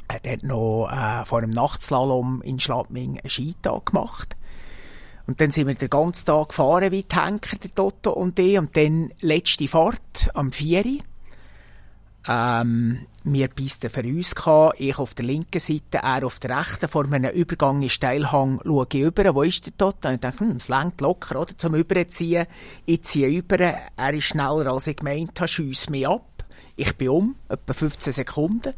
Er 0.07 0.33
hat 0.33 0.43
noch 0.43 0.89
äh, 0.93 1.25
vor 1.25 1.39
einem 1.39 1.51
Nachtslalom 1.51 2.43
in 2.43 2.61
Schladming 2.61 3.19
einen 3.19 3.31
Skitag 3.31 3.87
gemacht. 3.87 4.37
Und 5.27 5.41
dann 5.41 5.51
sind 5.51 5.69
wir 5.69 5.75
den 5.75 5.89
ganzen 5.89 6.27
Tag 6.27 6.51
gefahren 6.51 6.93
wie 6.93 7.03
die 7.03 7.17
Henker, 7.17 7.57
der 7.57 7.75
Toto 7.75 8.13
und 8.13 8.39
ich. 8.39 8.59
Und 8.59 8.77
dann 8.77 9.13
letzte 9.21 9.69
Fahrt 9.69 10.31
am 10.35 10.53
4. 10.53 10.85
Uhr. 10.85 10.99
Ähm, 12.27 13.07
wir 13.25 13.49
Pisten 13.49 13.91
für 13.91 14.03
uns 14.03 14.35
gehabt, 14.35 14.81
ich 14.81 14.99
auf 14.99 15.15
der 15.15 15.27
linken 15.27 15.61
Seite, 15.61 15.99
er 16.03 16.25
auf 16.25 16.39
der 16.39 16.59
rechten, 16.59 16.89
vor 16.89 17.05
einem 17.05 17.31
Übergang 17.33 17.83
in 17.83 17.91
Steilhang 17.91 18.61
schaue 18.65 18.87
ich 18.91 19.01
über, 19.01 19.35
wo 19.35 19.43
ist 19.43 19.65
der 19.67 19.77
Toto? 19.77 20.09
Und 20.09 20.15
ich 20.15 20.21
denke, 20.21 20.41
hm, 20.41 20.57
es 20.57 20.69
längt 20.69 21.01
locker, 21.01 21.41
oder, 21.41 21.57
zum 21.57 21.75
Überziehen. 21.75 22.47
Ich 22.87 23.03
ziehe 23.03 23.29
über, 23.29 23.59
er 23.59 24.15
ist 24.15 24.25
schneller 24.25 24.73
als 24.73 24.87
ich 24.87 24.97
gemeint 24.97 25.39
habe, 25.41 25.49
schiesse 25.49 25.91
mich 25.91 26.09
ab. 26.09 26.45
Ich 26.77 26.95
bin 26.97 27.09
um, 27.11 27.37
etwa 27.49 27.73
15 27.73 28.13
Sekunden. 28.13 28.69
Ein 28.69 28.75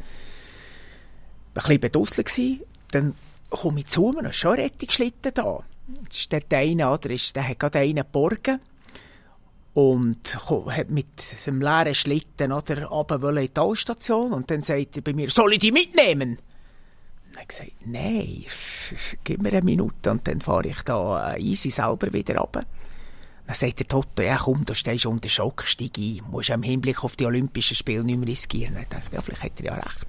bisschen 1.53 1.79
bedusselt 1.79 2.27
gsi, 2.27 2.61
dann 2.91 3.15
komme 3.49 3.79
ich 3.79 3.87
zu 3.87 4.11
mir, 4.11 4.19
und 4.19 4.25
ist 4.25 4.35
schon 4.35 4.53
ein 4.53 4.61
Rettungsschlitten 4.61 5.33
da. 5.33 5.63
Das 5.87 6.19
ist 6.19 6.31
der 6.31 6.41
eine, 6.51 6.89
oder, 6.91 7.09
der 7.09 7.47
hat 7.47 7.59
gerade 7.59 7.79
einen 7.79 7.97
geborgen 7.97 8.59
und 9.73 10.35
hat 10.45 10.89
mit 10.89 11.07
einem 11.45 11.61
leeren 11.61 11.93
Schlitten 11.93 12.51
oder 12.51 12.85
runter 12.87 13.21
wollen 13.21 13.37
in 13.37 13.43
die 13.43 13.53
Talstation 13.53 14.33
und 14.33 14.49
dann 14.49 14.63
sagt 14.63 14.97
er 14.97 15.01
bei 15.03 15.13
mir, 15.13 15.29
soll 15.29 15.53
ich 15.53 15.59
die 15.59 15.71
mitnehmen? 15.71 16.39
Habe 17.33 17.41
ich 17.43 17.47
gesagt, 17.47 17.71
nein, 17.85 18.43
gib 19.23 19.41
mir 19.41 19.49
eine 19.49 19.61
Minute 19.61 20.09
und 20.09 20.27
dann 20.27 20.41
fahre 20.41 20.69
ich 20.69 20.81
da 20.81 21.35
äh, 21.35 21.41
easy 21.41 21.69
selber 21.69 22.11
wieder 22.11 22.37
runter. 22.37 22.65
Dann 23.45 23.55
sagt 23.55 23.79
der 23.79 23.87
Toto, 23.87 24.23
ja 24.23 24.37
komm, 24.37 24.65
du 24.65 24.73
stehst 24.73 25.05
unter 25.05 25.29
Schock, 25.29 25.63
steig 25.67 25.97
ein. 25.99 26.21
Musst 26.31 26.49
im 26.49 26.63
Hinblick 26.63 27.03
auf 27.03 27.15
die 27.15 27.25
Olympischen 27.25 27.75
Spiele 27.75 28.03
nicht 28.03 28.17
mehr 28.17 28.27
riskieren. 28.27 28.73
Dann 28.73 28.85
dachte 28.89 29.05
ich, 29.07 29.13
ja, 29.13 29.21
vielleicht 29.21 29.43
hat 29.43 29.59
er 29.59 29.65
ja 29.65 29.73
recht. 29.75 30.07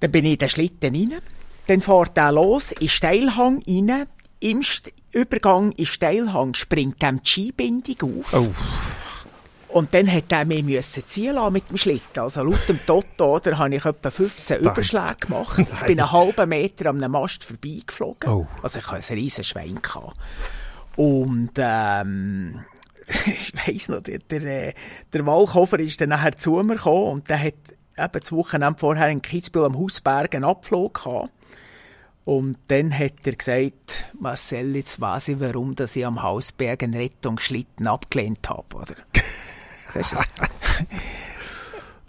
Dann 0.00 0.12
bin 0.12 0.24
ich 0.24 0.32
in 0.32 0.38
den 0.38 0.48
Schlitten 0.48 0.94
rein. 0.94 1.20
Dann 1.66 1.80
fährt 1.80 2.16
er 2.16 2.30
los, 2.30 2.72
in 2.72 2.88
Steilhang 2.88 3.62
rein. 3.66 4.06
Im 4.44 4.62
St 4.62 4.92
Übergang 5.12 5.72
in 5.72 5.86
Steilhang 5.86 6.52
springt 6.52 7.00
dem 7.00 7.22
die 7.22 7.30
Skibindung 7.30 8.20
auf. 8.20 8.34
Oh. 8.34 8.50
Und 9.68 9.94
dann 9.94 10.12
hat 10.12 10.30
er 10.30 10.44
mich 10.44 10.62
müssen 10.62 11.02
ziehen 11.06 11.34
lassen 11.34 11.54
mit 11.54 11.70
dem 11.70 11.78
Schlitten. 11.78 12.20
Also 12.20 12.42
laut 12.42 12.68
dem 12.68 12.78
Toto, 12.86 13.36
oder, 13.36 13.56
habe 13.56 13.74
ich 13.74 13.84
etwa 13.86 14.10
15 14.10 14.60
Überschläge 14.60 15.16
gemacht. 15.20 15.60
Ich 15.60 15.86
bin 15.86 15.98
einen 15.98 16.12
halben 16.12 16.48
Meter 16.50 16.90
an 16.90 17.02
einem 17.02 17.12
Mast 17.12 17.42
vorbeigeflogen. 17.42 18.30
Oh. 18.30 18.46
Also 18.62 18.80
ich 18.80 18.86
hatte 18.86 19.14
ein 19.14 19.18
riesen 19.18 19.44
Schwein. 19.44 19.80
Gehabt. 19.80 20.14
Und, 20.96 21.52
ähm, 21.56 22.64
ich 23.26 23.52
weiss 23.66 23.88
noch, 23.88 24.02
der, 24.02 24.18
der, 24.18 24.42
äh, 24.42 24.74
der 25.10 25.24
Walkofer 25.24 25.80
ist 25.80 26.02
dann 26.02 26.10
nachher 26.10 26.36
zu 26.36 26.62
mir 26.62 26.76
gekommen 26.76 27.12
und 27.12 27.30
der 27.30 27.38
hat 27.38 27.54
eben 27.98 28.20
das 28.20 28.30
Wochenende 28.30 28.78
vorher 28.78 29.08
in 29.08 29.22
Kitzbühel 29.22 29.64
am 29.64 29.78
Hausberg 29.78 30.34
einen 30.34 30.44
Abflug 30.44 31.02
gehabt. 31.02 31.30
Und 32.24 32.56
dann 32.68 32.96
hat 32.98 33.12
er 33.24 33.34
gesagt, 33.36 34.06
Marcel, 34.18 34.76
jetzt 34.76 35.00
weiss 35.00 35.28
ich, 35.28 35.40
warum 35.40 35.74
dass 35.76 35.94
ich 35.94 36.06
am 36.06 36.22
Hausberg 36.22 36.82
einen 36.82 36.94
Rettungsschlitten 36.94 37.86
abgelehnt 37.86 38.48
habe, 38.48 38.76
oder? 38.76 38.94
Das? 39.92 40.12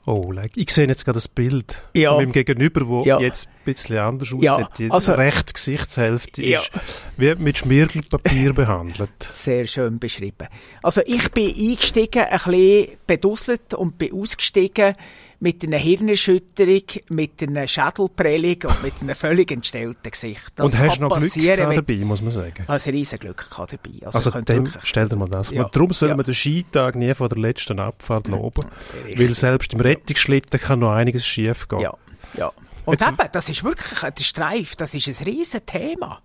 Oh, 0.08 0.32
like. 0.32 0.52
ich 0.56 0.70
sehe 0.72 0.88
jetzt 0.88 1.04
gerade 1.04 1.18
das 1.18 1.28
Bild 1.28 1.84
Ja. 1.96 2.12
von 2.12 2.20
meinem 2.24 2.32
Gegenüber, 2.32 2.88
wo 2.88 3.04
Ja. 3.04 3.20
jetzt 3.20 3.48
ein 3.48 3.74
bisschen 3.74 3.98
anders 3.98 4.28
aussieht. 4.30 4.44
Ja, 4.44 4.70
Die 4.78 4.92
also- 4.92 5.14
rechte 5.14 5.54
Gesichtshälfte 5.54 6.44
Ja. 6.44 6.60
ist 6.60 6.70
wie 7.18 7.34
mit 7.36 7.58
Schmirgelpapier 7.58 8.54
behandelt. 8.56 9.10
Sehr 9.24 9.66
schön 9.66 9.98
beschrieben. 9.98 10.48
Also 10.84 11.02
ich 11.08 11.32
bin 11.32 11.48
eingestiegen, 11.56 12.24
ein 12.24 12.38
bisschen 12.40 12.88
bedusselt 13.08 13.74
und 13.74 13.98
bin 13.98 14.14
ausgestiegen 14.14 14.96
mit 15.40 15.64
einer 15.64 15.78
Hirnerschütterung, 15.78 16.84
mit 17.10 17.42
einer 17.44 17.68
Schädelprellung 17.68 18.58
und 18.64 18.84
mit 18.84 18.94
einem 19.02 19.16
völlig 19.16 19.52
entstellten 19.52 20.10
Gesicht. 20.12 20.54
Das 20.56 20.74
Und 20.74 20.80
hast 20.80 21.00
kann 21.00 21.10
noch 21.10 21.20
Glück 21.20 21.34
dabei, 21.76 21.96
muss 22.06 22.22
man 22.22 22.32
sagen. 22.32 22.64
Ein 22.68 22.80
riesen 22.80 23.20
Glück 23.20 23.50
dabei. 23.56 24.06
Also, 24.06 24.30
Also, 24.32 24.42
dem, 24.42 24.72
stell 24.84 25.10
dir 25.10 25.16
mal 25.18 25.28
das 25.28 25.50
vor. 25.50 25.58
Ja. 25.58 25.70
Darum 25.70 25.92
soll 25.94 26.10
Ja. 26.10 26.16
man 26.16 26.26
den 26.26 26.34
Skitag 26.34 26.96
nie 26.96 27.14
von 27.14 27.30
der 27.30 27.38
letzten 27.38 27.80
Abfahrt 27.80 28.28
loben. 28.28 28.64
Richtig. 29.06 29.20
Weil 29.20 29.36
selbst 29.36 29.74
im 29.74 29.82
Rettungsschlitten 29.82 30.60
kann 30.60 30.80
noch 30.80 30.92
einiges 30.92 31.26
schief 31.26 31.68
gehen. 31.68 31.80
Ja, 31.82 31.94
ja. 32.38 32.52
Und 32.86 33.02
Jetzt- 33.02 33.10
eben, 33.12 33.30
das 33.32 33.50
ist 33.50 33.64
wirklich, 33.64 34.00
der 34.00 34.24
Streif, 34.24 34.76
das 34.76 34.94
ist 34.94 35.08
ein 35.08 35.26
riesen 35.26 35.66
Thema. 35.66 36.22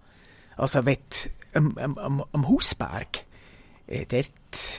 Also, 0.56 0.84
wenn 0.84 0.98
am, 1.54 1.76
am, 1.78 1.98
am, 1.98 2.24
am 2.32 2.48
Hausberg, 2.48 3.24
äh, 3.86 4.04
dort, 4.06 4.30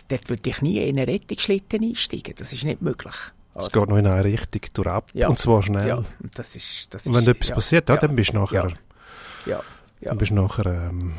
dort 0.08 0.30
würde 0.30 0.50
ich 0.50 0.62
nie 0.62 0.78
in 0.78 0.98
einen 1.00 1.10
Rettungsschlitten 1.10 1.84
einsteigen. 1.84 2.36
Das 2.38 2.54
ist 2.54 2.64
nicht 2.64 2.82
möglich. 2.82 3.16
Es 3.56 3.72
geht 3.72 3.90
noch 3.90 3.98
in 3.98 4.08
eine 4.08 4.24
Richtung 4.24 4.62
durch 4.74 4.88
ab. 4.88 5.10
Ja. 5.14 5.28
Und 5.28 5.40
zwar 5.40 5.62
schnell. 5.62 5.88
Ja, 5.88 5.96
und 5.98 6.08
das 6.36 6.56
ist, 6.56 6.94
das 6.94 7.06
Und 7.08 7.14
wenn 7.16 7.22
ist, 7.24 7.28
etwas 7.28 7.50
ja, 7.50 7.56
passiert, 7.56 7.90
ja, 7.90 7.96
ja, 7.96 8.02
dann 8.02 8.16
bist 8.16 8.34
du 8.34 8.40
nachher, 8.40 8.70
Ja, 9.46 9.52
ja, 9.54 9.62
ja. 10.00 10.10
dann 10.10 10.18
bist 10.18 10.32
du 10.32 10.36
nachher 10.36 10.66
ähm, 10.66 11.14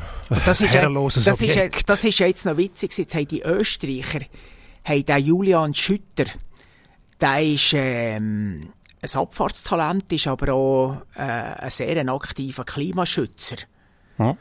Das 0.45 0.61
ist, 0.61 0.67
ein 0.67 0.73
herrenloses 0.73 1.23
das, 1.23 1.41
ist, 1.41 1.49
Objekt. 1.55 1.89
das 1.89 2.03
ist 2.03 2.19
ja 2.19 2.27
jetzt 2.27 2.45
noch 2.45 2.57
witzig. 2.57 2.97
Jetzt 2.97 3.13
haben 3.15 3.27
die 3.27 3.41
Österreicher, 3.43 4.21
haben 4.83 5.05
den 5.05 5.25
Julian 5.25 5.73
Schütter, 5.73 6.25
der 7.21 7.43
ist 7.43 7.73
ähm, 7.73 8.69
ein 9.01 9.19
Abfahrtstalent, 9.19 10.11
ist 10.11 10.27
aber 10.27 10.53
auch 10.53 11.01
äh, 11.15 11.21
ein 11.21 11.69
sehr 11.69 12.07
aktiver 12.09 12.63
Klimaschützer. 12.63 13.57
Ja. 14.17 14.35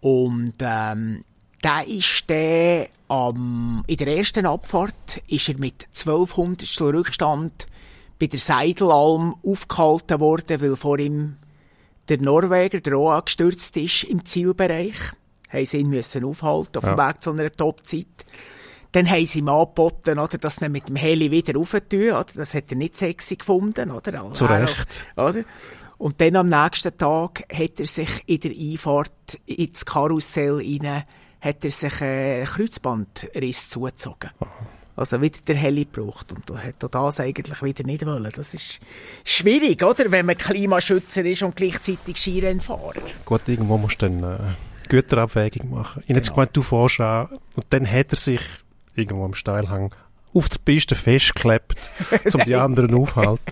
Und 0.00 0.54
ähm, 0.60 1.24
der 1.62 1.86
ist 1.86 2.28
der, 2.28 2.88
ähm, 3.10 3.84
in 3.86 3.96
der 3.96 4.06
ersten 4.16 4.46
Abfahrt 4.46 5.22
ist 5.28 5.48
er 5.48 5.58
mit 5.58 5.86
1200 5.92 6.80
Rückstand 6.80 7.66
bei 8.18 8.26
der 8.26 8.38
Seidelalm 8.38 9.34
aufgehalten 9.44 10.20
worden, 10.20 10.60
weil 10.60 10.76
vor 10.76 10.98
ihm 10.98 11.36
der 12.08 12.20
Norweger, 12.20 12.80
der 12.80 12.96
auch 12.96 13.24
gestürzt 13.24 13.76
ist 13.76 14.04
im 14.04 14.24
Zielbereich. 14.24 14.94
Haben 15.50 15.66
sie 15.66 15.78
ihn 15.78 15.90
müssen 15.90 16.24
aufhalten 16.24 16.78
auf 16.78 16.84
dem 16.84 16.96
Ja. 16.98 17.08
Weg 17.08 17.22
zu 17.22 17.30
einer 17.30 17.50
Topzeit. 17.52 18.06
Dann 18.92 19.08
haben 19.08 19.26
sie 19.26 19.38
ihm 19.38 19.48
angeboten, 19.48 20.18
oder, 20.18 20.36
dass 20.38 20.60
ihn 20.60 20.72
mit 20.72 20.88
dem 20.88 20.96
Heli 20.96 21.30
wieder 21.30 21.54
raufentun, 21.54 22.10
oder? 22.10 22.26
Das 22.34 22.54
hat 22.54 22.70
er 22.70 22.76
nicht 22.76 22.96
sexy 22.96 23.36
gefunden, 23.36 23.90
oder? 23.90 24.22
Also, 24.22 24.32
Zu 24.32 24.44
er- 24.46 24.62
Recht. 24.68 25.04
Oder? 25.16 25.44
Und 25.98 26.20
dann 26.20 26.36
am 26.36 26.48
nächsten 26.48 26.96
Tag 26.98 27.44
hat 27.52 27.78
er 27.80 27.86
sich 27.86 28.08
in 28.26 28.40
der 28.40 28.50
Einfahrt 28.50 29.38
ins 29.46 29.84
Karussell 29.84 30.56
rein, 30.56 31.04
hat 31.42 31.64
er 31.64 31.70
sich 31.70 32.00
einen 32.00 32.46
Kreuzbandriss 32.46 33.68
zugezogen. 33.68 34.30
Also 34.94 35.20
wieder 35.20 35.38
der 35.46 35.56
Heli 35.56 35.86
gebraucht. 35.86 36.32
Und 36.32 36.48
er 36.50 36.64
hat 36.64 36.84
auch 36.84 37.06
das 37.06 37.18
eigentlich 37.20 37.62
wieder 37.62 37.84
nicht 37.84 38.04
wollen. 38.06 38.30
Das 38.34 38.52
ist 38.54 38.78
schwierig, 39.24 39.82
oder? 39.82 40.10
Wenn 40.10 40.26
man 40.26 40.36
Klimaschützer 40.36 41.24
ist 41.24 41.42
und 41.42 41.56
gleichzeitig 41.56 42.16
Skirennfahrer. 42.18 42.92
Gut, 43.24 43.40
irgendwo 43.46 43.78
musst 43.78 44.02
du 44.02 44.08
dann 44.10 44.22
äh, 44.22 44.38
Güterabwägung 44.88 45.70
machen. 45.70 46.02
Ich 46.04 46.10
habe 46.10 46.18
jetzt 46.18 46.26
Genau. 46.28 46.34
gemeint, 46.36 46.56
du 46.56 46.62
fährst 46.62 47.00
an 47.00 47.28
und 47.54 47.66
dann 47.70 47.90
hat 47.90 48.12
er 48.12 48.18
sich 48.18 48.40
irgendwo 48.94 49.24
am 49.24 49.34
Steilhang 49.34 49.94
auf 50.34 50.48
der 50.50 50.58
Piste 50.58 50.94
festgeklebt, 50.94 51.90
um 52.34 52.40
die 52.44 52.54
anderen 52.54 52.94
aufzuhalten. 52.94 53.44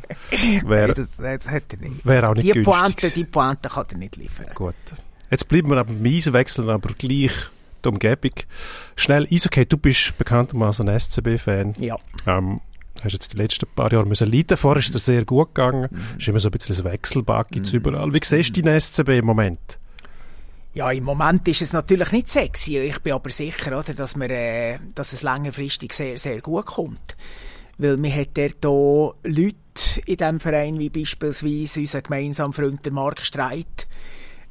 Wäre 0.67 0.93
das, 0.95 1.17
das 1.17 1.49
hat 1.49 1.65
er 1.73 1.79
nicht. 1.79 2.05
wär 2.07 2.29
auch 2.29 2.35
nicht 2.35 2.45
Die 2.47 2.53
günstig. 2.53 2.75
Pointe, 2.81 3.11
die 3.11 3.25
Pointe 3.25 3.69
kann 3.71 3.87
er 3.91 3.97
nicht 3.99 4.17
liefern. 4.17 4.47
Gut. 4.55 4.75
Jetzt 5.31 5.49
bleiben 5.49 5.71
wir 5.71 5.79
aber 5.79 5.93
beim 5.93 6.05
Eisen, 6.05 6.33
wechseln 6.35 6.69
aber 6.69 6.93
gleich 6.95 7.33
die 7.85 7.89
Umgebung. 7.89 8.33
Schnell, 8.97 9.27
Eishockey, 9.31 9.67
du 9.67 9.77
bist 9.77 10.17
bekanntermaßen 10.19 10.89
ein 10.89 10.99
SCB-Fan. 10.99 11.75
Ja. 11.79 11.97
Ähm, 12.27 12.61
hast 13.03 13.13
jetzt 13.13 13.33
die 13.33 13.39
letzten 13.39 13.67
paar 13.75 13.93
Jahre 13.93 14.07
müssen 14.07 14.31
leiden. 14.31 14.57
Vorher 14.57 14.81
ist 14.81 14.95
es 14.95 15.05
sehr 15.05 15.25
gut 15.25 15.55
gegangen. 15.55 15.89
Mhm. 15.91 16.19
Ist 16.19 16.29
immer 16.29 16.41
so 16.41 16.49
ein 16.49 16.53
bisschen 16.53 16.77
ein 16.77 16.85
Wechselbad 16.85 17.49
gibt's 17.51 17.73
überall. 17.73 18.13
Wie 18.13 18.21
siehst 18.23 18.57
du 18.57 18.63
deinen 18.63 18.81
SCB 18.81 19.19
im 19.19 19.27
Moment? 19.27 19.79
Ja, 20.73 20.91
im 20.93 21.03
Moment 21.03 21.49
ist 21.49 21.63
es 21.63 21.73
natürlich 21.73 22.13
nicht 22.13 22.29
sexy. 22.29 22.79
Ich 22.79 23.01
bin 23.01 23.13
aber 23.13 23.31
sicher, 23.31 23.77
oder, 23.77 23.93
dass, 23.93 24.15
wir, 24.15 24.31
äh, 24.31 24.79
dass 24.95 25.13
es 25.13 25.23
längerfristig 25.23 25.93
sehr, 25.93 26.17
sehr 26.17 26.41
gut 26.41 26.67
kommt. 26.67 27.17
Weil 27.79 27.97
man 27.97 28.15
hat 28.15 28.37
dort 28.37 28.65
auch 28.67 29.17
Leute 29.25 29.57
in 30.07 30.17
diesem 30.17 30.39
Verein, 30.39 30.79
wie 30.79 30.91
beispielsweise 30.91 31.81
unser 31.81 32.03
gemeinsamer 32.03 32.53
Freund 32.53 32.85
der 32.85 32.93
Mark 32.93 33.21
Streit, 33.25 33.89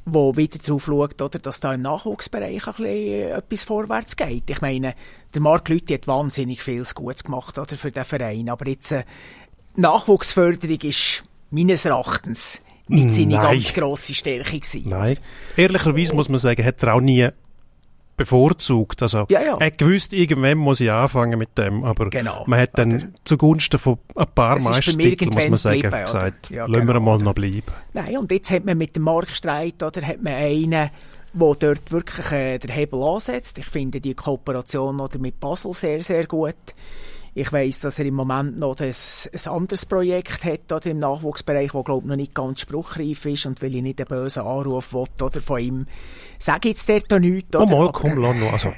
wo 0.05 0.35
wieder 0.35 0.57
darauf 0.57 0.85
schaut, 0.85 1.21
oder, 1.21 1.39
dass 1.39 1.59
da 1.59 1.73
im 1.73 1.81
Nachwuchsbereich 1.81 2.67
ein 2.67 2.73
bisschen 2.73 3.29
etwas 3.31 3.63
vorwärts 3.63 4.15
geht. 4.15 4.49
Ich 4.49 4.61
meine, 4.61 4.95
der 5.33 5.41
Mark 5.41 5.69
Lüthi 5.69 5.93
hat 5.93 6.07
wahnsinnig 6.07 6.63
viel 6.63 6.83
Gutes 6.95 7.23
gemacht 7.23 7.57
oder, 7.57 7.77
für 7.77 7.91
den 7.91 8.05
Verein. 8.05 8.49
Aber 8.49 8.67
jetzt, 8.67 8.91
äh, 8.91 9.03
Nachwuchsförderung 9.75 10.79
ist 10.81 11.23
meines 11.51 11.85
Erachtens 11.85 12.61
nicht 12.87 13.11
seine 13.11 13.35
Nein. 13.35 13.57
ganz 13.57 13.73
grosse 13.73 14.13
Stärke 14.13 14.59
gewesen. 14.59 14.89
Nein. 14.89 15.17
Ehrlicherweise 15.55 16.15
muss 16.15 16.29
man 16.29 16.39
sagen, 16.39 16.65
hat 16.65 16.81
er 16.81 16.95
auch 16.95 17.01
nie 17.01 17.29
bevorzugt. 18.19 19.01
Also, 19.01 19.25
Ja, 19.29 19.41
ja. 19.41 19.57
er 19.59 19.65
hat 19.67 19.77
gewusst, 19.77 20.13
irgendwann 20.13 20.57
muss 20.59 20.79
ich 20.79 20.91
anfangen 20.91 21.39
mit 21.39 21.57
dem, 21.57 21.83
aber 21.83 22.09
Genau. 22.09 22.43
man 22.45 22.59
hat 22.59 22.77
dann 22.77 23.15
zugunsten 23.23 23.79
von 23.79 23.97
ein 24.15 24.27
paar 24.35 24.59
Meistertiteln, 24.59 25.31
muss 25.33 25.49
man 25.49 25.57
sagen, 25.57 25.87
oder? 25.87 26.03
gesagt, 26.03 26.49
Ja, 26.51 26.65
lassen 26.67 26.85
wir 26.87 26.93
genau, 26.93 26.99
mal 27.05 27.15
oder? 27.15 27.23
noch 27.25 27.33
bleiben. 27.33 27.63
Nein, 27.93 28.17
und 28.17 28.31
jetzt 28.31 28.51
hat 28.51 28.65
man 28.65 28.77
mit 28.77 28.95
dem 28.95 29.03
Marktstreit, 29.03 29.81
oder, 29.81 30.01
hat 30.05 30.21
man 30.21 30.33
einen, 30.33 30.69
der 30.71 30.91
dort 31.59 31.91
wirklich 31.91 32.31
äh, 32.31 32.57
den 32.57 32.71
Hebel 32.71 33.01
ansetzt. 33.03 33.57
Ich 33.57 33.65
finde 33.67 34.01
die 34.01 34.13
Kooperation 34.15 34.99
oder 34.99 35.17
mit 35.19 35.39
Basel 35.39 35.73
sehr, 35.73 36.01
sehr 36.03 36.25
gut. 36.27 36.55
Ich 37.39 37.53
weiss, 37.53 37.79
dass 37.79 37.97
er 37.99 38.05
im 38.05 38.15
Moment 38.15 38.59
noch 38.59 38.75
das, 38.75 39.29
ein 39.33 39.51
anderes 39.53 39.85
Projekt 39.85 40.43
hat 40.43 40.71
oder, 40.73 40.87
im 40.87 40.99
Nachwuchsbereich, 40.99 41.71
das 41.71 41.85
glaube 41.85 42.05
noch 42.05 42.17
nicht 42.17 42.35
ganz 42.35 42.59
spruchreif 42.59 43.25
ist 43.25 43.45
und 43.45 43.61
weil 43.61 43.75
ich 43.75 43.81
nicht 43.81 44.01
einen 44.01 44.09
bösen 44.09 44.43
Anruf 44.43 44.91
will, 44.91 45.05
oder, 45.21 45.39
von 45.41 45.59
ihm, 45.61 45.85
sage 46.37 46.67
jetzt 46.67 46.89
dort 46.89 47.13
auch 47.13 47.19
nichts. 47.19 47.55
Oh, 47.55 47.59
Oder, 47.61 47.71
mal, 47.71 47.83
aber- 47.83 47.91
komm, 47.93 48.17
lass 48.17 48.35
noch. 48.35 48.51
Also, 48.51 48.73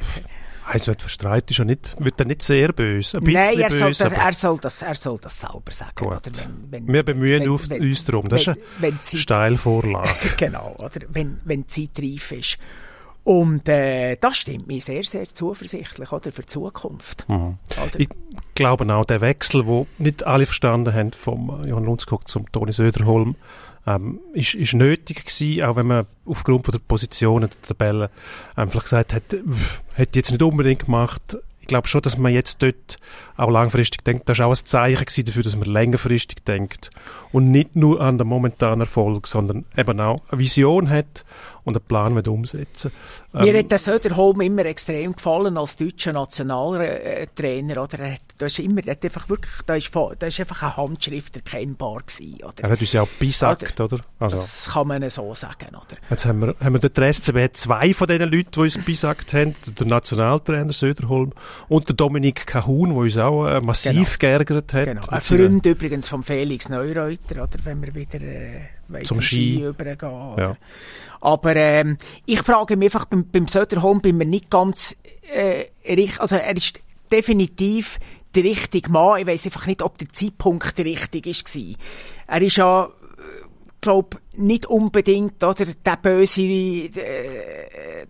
also, 0.63 0.93
der 0.93 1.07
Streit 1.07 1.49
ist 1.49 1.57
ja 1.57 1.65
nicht, 1.65 1.95
wird 1.97 2.19
er 2.19 2.25
nicht 2.27 2.43
sehr 2.43 2.71
böse. 2.71 3.17
Ein 3.17 3.23
Nein, 3.23 3.59
er 3.59 3.71
soll, 3.71 3.87
böse, 3.89 4.03
das, 4.03 4.13
er, 4.13 4.33
soll 4.33 4.57
das, 4.59 4.81
er 4.83 4.95
soll 4.95 5.17
das 5.19 5.39
selber 5.39 5.71
sagen. 5.71 6.19
Wenn, 6.69 6.85
wenn, 6.85 6.93
wir 6.93 7.03
bemühen 7.03 7.41
wenn- 7.41 7.49
auf, 7.49 7.67
uns 7.67 8.05
darum. 8.05 8.29
Das 8.29 8.41
ist 8.41 8.49
eine 8.79 8.93
Steilvorlage. 9.03 10.09
genau, 10.37 10.75
oder? 10.77 11.01
Wenn, 11.09 11.41
wenn 11.45 11.65
die 11.65 11.89
Zeit 11.91 12.03
reif 12.03 12.31
ist. 12.31 12.57
Und 13.23 13.69
äh, 13.69 14.17
das 14.19 14.37
stimmt 14.37 14.65
mich 14.67 14.85
sehr, 14.85 15.03
sehr 15.03 15.27
zuversichtlich 15.27 16.11
oder, 16.11 16.31
für 16.31 16.41
die 16.41 16.47
Zukunft. 16.47 17.29
Mhm. 17.29 17.59
Oder? 17.77 17.99
Ich 17.99 18.09
glaube 18.55 18.93
auch, 18.93 19.05
der 19.05 19.21
Wechsel, 19.21 19.65
wo 19.65 19.87
nicht 19.97 20.25
alle 20.25 20.45
verstanden 20.45 20.93
haben, 20.93 21.13
vom 21.13 21.65
Johann 21.65 21.85
Lundskog 21.85 22.27
zum 22.29 22.51
Toni 22.51 22.73
Söderholm, 22.73 23.35
ähm, 23.87 24.19
ist, 24.33 24.53
ist 24.53 24.73
nötig 24.73 25.25
gewesen, 25.25 25.63
auch 25.63 25.75
wenn 25.75 25.87
man 25.87 26.05
aufgrund 26.25 26.65
von 26.65 26.71
der 26.71 26.79
Position 26.79 27.43
in 27.43 27.49
der 27.49 27.61
Tabelle 27.67 28.09
einfach 28.55 28.83
gesagt 28.83 29.13
hat, 29.13 29.23
hätte 29.93 30.19
jetzt 30.19 30.31
nicht 30.31 30.43
unbedingt 30.43 30.85
gemacht. 30.85 31.37
Ich 31.59 31.67
glaube 31.67 31.87
schon, 31.87 32.01
dass 32.01 32.17
man 32.17 32.33
jetzt 32.33 32.61
dort 32.61 32.97
auch 33.41 33.49
langfristig 33.49 34.03
denkt. 34.03 34.29
Das 34.29 34.39
war 34.39 34.47
auch 34.47 34.51
ein 34.55 34.65
Zeichen 34.65 35.25
dafür, 35.25 35.43
dass 35.43 35.55
man 35.55 35.67
längerfristig 35.67 36.43
denkt 36.45 36.89
und 37.31 37.51
nicht 37.51 37.75
nur 37.75 37.99
an 38.01 38.17
den 38.17 38.27
momentanen 38.27 38.81
Erfolg, 38.81 39.27
sondern 39.27 39.65
eben 39.77 39.99
auch 39.99 40.21
eine 40.29 40.39
Vision 40.39 40.89
hat 40.89 41.25
und 41.63 41.75
einen 41.77 41.85
Plan 41.85 42.13
mit 42.13 42.27
umsetzen. 42.27 42.91
Mir 43.33 43.53
Ähm, 43.53 43.59
hat 43.59 43.71
der 43.71 43.77
Söderholm 43.79 44.41
immer 44.41 44.65
extrem 44.65 45.13
gefallen 45.13 45.57
als 45.57 45.75
deutscher 45.75 46.11
Nationaltrainer, 46.13 47.81
oder? 47.83 47.99
Er 47.99 48.13
hat, 48.13 48.21
da 48.37 48.45
ist 48.47 48.59
immer, 48.59 48.81
er 48.85 48.93
hat 48.93 49.03
einfach 49.03 49.29
wirklich, 49.29 49.53
da 49.65 49.75
ist, 49.75 49.93
vo- 49.93 50.13
da 50.17 50.27
ist 50.27 50.39
einfach 50.39 50.61
eine 50.63 50.77
Handschrift 50.77 51.35
erkennbar 51.35 51.99
gewesen, 51.99 52.39
oder? 52.43 52.63
er 52.63 52.69
hat 52.71 52.81
uns 52.81 52.91
ja 52.93 53.01
auch 53.03 53.07
besagt, 53.19 53.79
oder? 53.79 53.99
Also, 54.19 54.35
Das 54.35 54.69
kann 54.73 54.87
man 54.87 55.09
so 55.09 55.33
sagen, 55.33 55.67
oder? 55.69 55.97
jetzt 56.09 56.25
haben 56.25 56.41
wir, 56.41 56.55
haben 56.59 56.73
wir 56.81 56.89
den 56.89 57.13
SCB 57.13 57.53
zwei 57.53 57.93
von 57.93 58.07
diesen 58.07 58.31
Leuten, 58.31 58.51
die 58.51 58.59
uns 58.59 58.77
besagt 58.79 59.33
haben, 59.33 59.55
der 59.67 59.87
Nationaltrainer 59.87 60.73
Söderholm 60.73 61.31
und 61.69 61.87
der 61.87 61.95
Dominik 61.95 62.45
Kahun, 62.47 62.89
der 62.89 62.97
uns 62.97 63.17
auch 63.17 63.30
äh, 63.47 63.61
massiv 63.61 64.19
geärgert 64.19 64.73
hat. 64.73 64.85
Genau. 64.85 65.01
Ein 65.07 65.21
Freund 65.21 65.65
übrigens 65.65 66.07
vom 66.07 66.23
Felix 66.23 66.69
Neureuter, 66.69 67.43
oder? 67.43 67.57
Wenn 67.63 67.81
wir 67.81 67.93
wieder 67.95 68.21
äh, 68.21 68.61
Zum 69.03 69.05
zum 69.05 69.21
Ski, 69.21 69.55
Ski. 69.55 69.63
übergehen. 69.63 70.35
Ja. 70.37 70.57
Aber 71.21 71.55
ähm, 71.55 71.97
ich 72.25 72.41
frage 72.41 72.77
mich 72.77 72.87
einfach, 72.87 73.05
beim, 73.05 73.25
beim 73.31 73.47
Söderholm 73.47 74.01
bin 74.01 74.17
mir 74.17 74.25
nicht 74.25 74.49
ganz 74.49 74.97
äh, 75.33 75.65
richtig, 75.87 76.19
also 76.19 76.35
er 76.35 76.55
ist 76.55 76.81
definitiv 77.11 77.99
der 78.33 78.43
richtige 78.43 78.89
Mann. 78.89 79.19
Ich 79.19 79.27
weiß 79.27 79.45
einfach 79.45 79.67
nicht, 79.67 79.81
ob 79.81 79.97
der 79.97 80.09
Zeitpunkt 80.09 80.77
der 80.77 80.85
richtige 80.85 81.29
war. 81.29 81.75
Er 82.27 82.41
ist 82.41 82.57
ja, 82.57 82.89
glaube 83.81 84.17
nicht 84.33 84.67
unbedingt 84.67 85.43
oder 85.43 85.65
der 85.65 85.97
böse, 85.97 86.41
äh, 86.41 88.05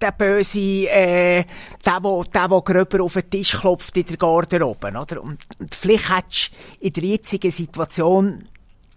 der 0.00 0.12
böse, 0.12 0.60
äh, 0.88 1.44
der, 1.84 1.98
wo, 2.02 2.22
der, 2.24 2.50
wo 2.50 2.60
gröber 2.62 3.02
auf 3.02 3.14
den 3.14 3.30
Tisch 3.30 3.56
klopft 3.58 3.96
in 3.96 4.04
der 4.04 4.16
Garderobe, 4.16 4.88
oder? 4.88 5.22
Und, 5.22 5.38
und 5.58 5.74
vielleicht 5.74 6.10
hättest 6.14 6.50
du 6.52 6.86
in 6.86 6.92
der 6.92 7.02
jetzigen 7.04 7.50
Situation 7.50 8.48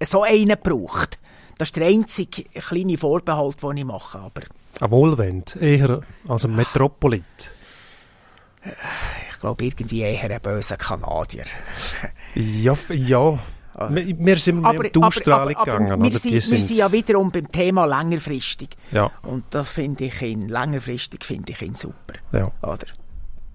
so 0.04 0.24
einen 0.24 0.50
gebraucht. 0.50 1.20
Das 1.58 1.70
ist 1.70 1.76
der 1.76 1.88
einzige 1.88 2.43
kleine 2.43 2.97
Vorbehalt, 2.97 3.62
den 3.62 3.78
ich 3.78 3.86
mache, 3.86 4.20
aber 4.20 4.41
Ein 4.80 4.91
Wohlwend, 4.91 5.56
eher 5.58 6.02
als 6.28 6.45
ein 6.45 6.56
Metropolit. 6.56 7.24
ich 9.32 9.39
glaube 9.39 9.64
irgendwie 9.66 10.02
eher 10.02 10.32
ein 10.32 10.41
böser 10.41 10.78
Kanadier. 10.78 11.45
Ja, 12.36 12.76
ja. 12.89 13.39
Wir, 13.90 14.18
wir 14.20 14.38
sind 14.38 14.62
mehr 14.62 14.72
um 14.72 14.84
die 14.84 15.02
Ausstrahlung 15.02 15.54
gegangen. 15.54 16.04
wir, 16.04 16.18
sind, 16.18 16.34
wir 16.34 16.42
sind- 16.42 16.78
ja 16.78 16.92
wiederum 16.92 17.32
beim 17.32 17.50
Thema 17.52 17.86
längerfristig. 17.86 18.70
ja, 18.92 19.10
Und 19.24 19.46
da 19.52 19.64
finde 19.64 20.06
ich 20.06 20.22
ihn, 20.22 20.50
längerfristig 20.50 21.24
finde 21.24 21.52
ich 21.54 21.62
ihn 21.62 21.76
super. 21.76 22.16
ja. 22.34 22.52
Oder? 22.62 22.88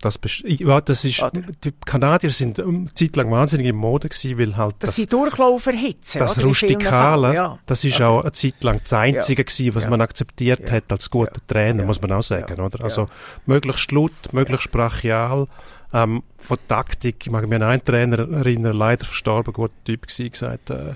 Das, 0.00 0.20
ja, 0.44 0.80
das 0.82 1.02
ist, 1.06 1.22
Oder? 1.22 1.40
die 1.64 1.72
Kanadier 1.86 2.30
sind 2.30 2.60
eine 2.60 2.84
Zeit 2.92 3.16
lang 3.16 3.30
wahnsinnig 3.30 3.68
in 3.68 3.76
Mode 3.76 4.10
gewesen, 4.10 4.38
weil 4.38 4.54
halt 4.54 4.74
Das, 4.80 4.88
das, 4.90 4.96
sind 4.96 5.10
Durchlauferhitze. 5.14 6.18
das 6.18 6.36
oder? 6.36 6.46
Rustikale, 6.48 7.34
ja. 7.34 7.58
das 7.64 7.84
ist 7.84 7.96
Oder? 7.96 8.10
auch 8.10 8.20
eine 8.20 8.32
Zeit 8.32 8.62
lang 8.62 8.80
das 8.82 8.92
Einzige 8.92 9.44
gewesen, 9.44 9.74
was 9.74 9.84
Ja. 9.84 9.90
man 9.90 10.02
akzeptiert 10.02 10.60
Ja. 10.68 10.72
hat 10.72 10.92
als 10.92 11.08
guter 11.08 11.32
Ja. 11.36 11.42
Trainer, 11.46 11.80
Ja. 11.80 11.86
muss 11.86 12.02
man 12.02 12.12
auch 12.12 12.22
sagen, 12.22 12.54
Ja. 12.54 12.62
oder? 12.64 12.84
Also, 12.84 13.02
Ja. 13.02 13.08
möglichst 13.46 13.90
laut, 13.92 14.12
möglichst 14.32 14.70
brachial, 14.70 15.46
ähm, 15.94 16.22
von 16.38 16.58
Taktik, 16.68 17.16
ich 17.26 17.30
mag 17.30 17.46
mich 17.48 17.56
an 17.56 17.62
einen 17.62 17.82
Trainer 17.84 18.18
erinnern, 18.18 18.76
leider 18.76 19.06
verstorben, 19.06 19.52
guter 19.54 19.72
Typ 19.84 20.02
gewesen, 20.08 20.30
gesagt, 20.30 20.68
äh, 20.70 20.94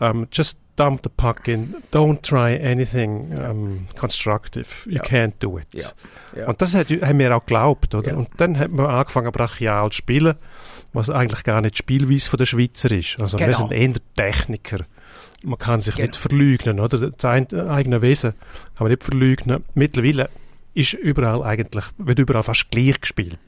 ähm, 0.00 0.26
just 0.32 0.58
dump 0.76 1.02
the 1.04 1.10
puck 1.16 1.46
in, 1.46 1.76
don't 1.92 2.20
try 2.22 2.60
anything 2.62 3.30
ähm, 3.32 3.86
constructive, 3.98 4.66
you 4.86 4.96
Ja. 4.96 5.02
can't 5.02 5.34
do 5.38 5.58
it. 5.58 5.68
Ja. 5.72 5.88
Ja. 6.36 6.48
Und 6.48 6.60
das 6.60 6.74
hat, 6.74 6.90
haben 6.90 7.18
wir 7.20 7.34
auch 7.36 7.46
geglaubt, 7.46 7.94
oder? 7.94 8.16
Und 8.16 8.28
dann 8.38 8.58
hat 8.58 8.72
man 8.72 8.86
angefangen, 8.86 9.30
brachial 9.30 9.90
zu 9.90 9.98
spielen, 9.98 10.34
was 10.92 11.10
eigentlich 11.10 11.44
gar 11.44 11.60
nicht 11.60 11.78
Spielweise 11.78 12.28
von 12.28 12.38
der 12.38 12.46
Schweizer 12.46 12.90
ist. 12.90 13.20
Also 13.20 13.38
wir 13.38 13.46
Genau. 13.46 13.58
sind 13.58 13.72
eher 13.72 13.94
Techniker. 14.16 14.80
Man 15.44 15.58
kann 15.58 15.80
sich 15.80 15.94
Genau. 15.94 16.06
nicht 16.08 16.16
verleugnen, 16.16 16.80
oder? 16.80 17.10
Das 17.10 17.24
ein- 17.24 17.46
eigene 17.68 18.02
Wesen 18.02 18.32
kann 18.76 18.86
man 18.86 18.88
nicht 18.90 19.04
verleugnen. 19.04 19.62
Mittlerweile 19.74 20.28
ist 20.74 20.94
überall 20.94 21.42
eigentlich, 21.42 21.84
wird 21.98 22.18
überall 22.18 22.42
fast 22.42 22.70
gleich 22.70 23.00
gespielt. 23.00 23.38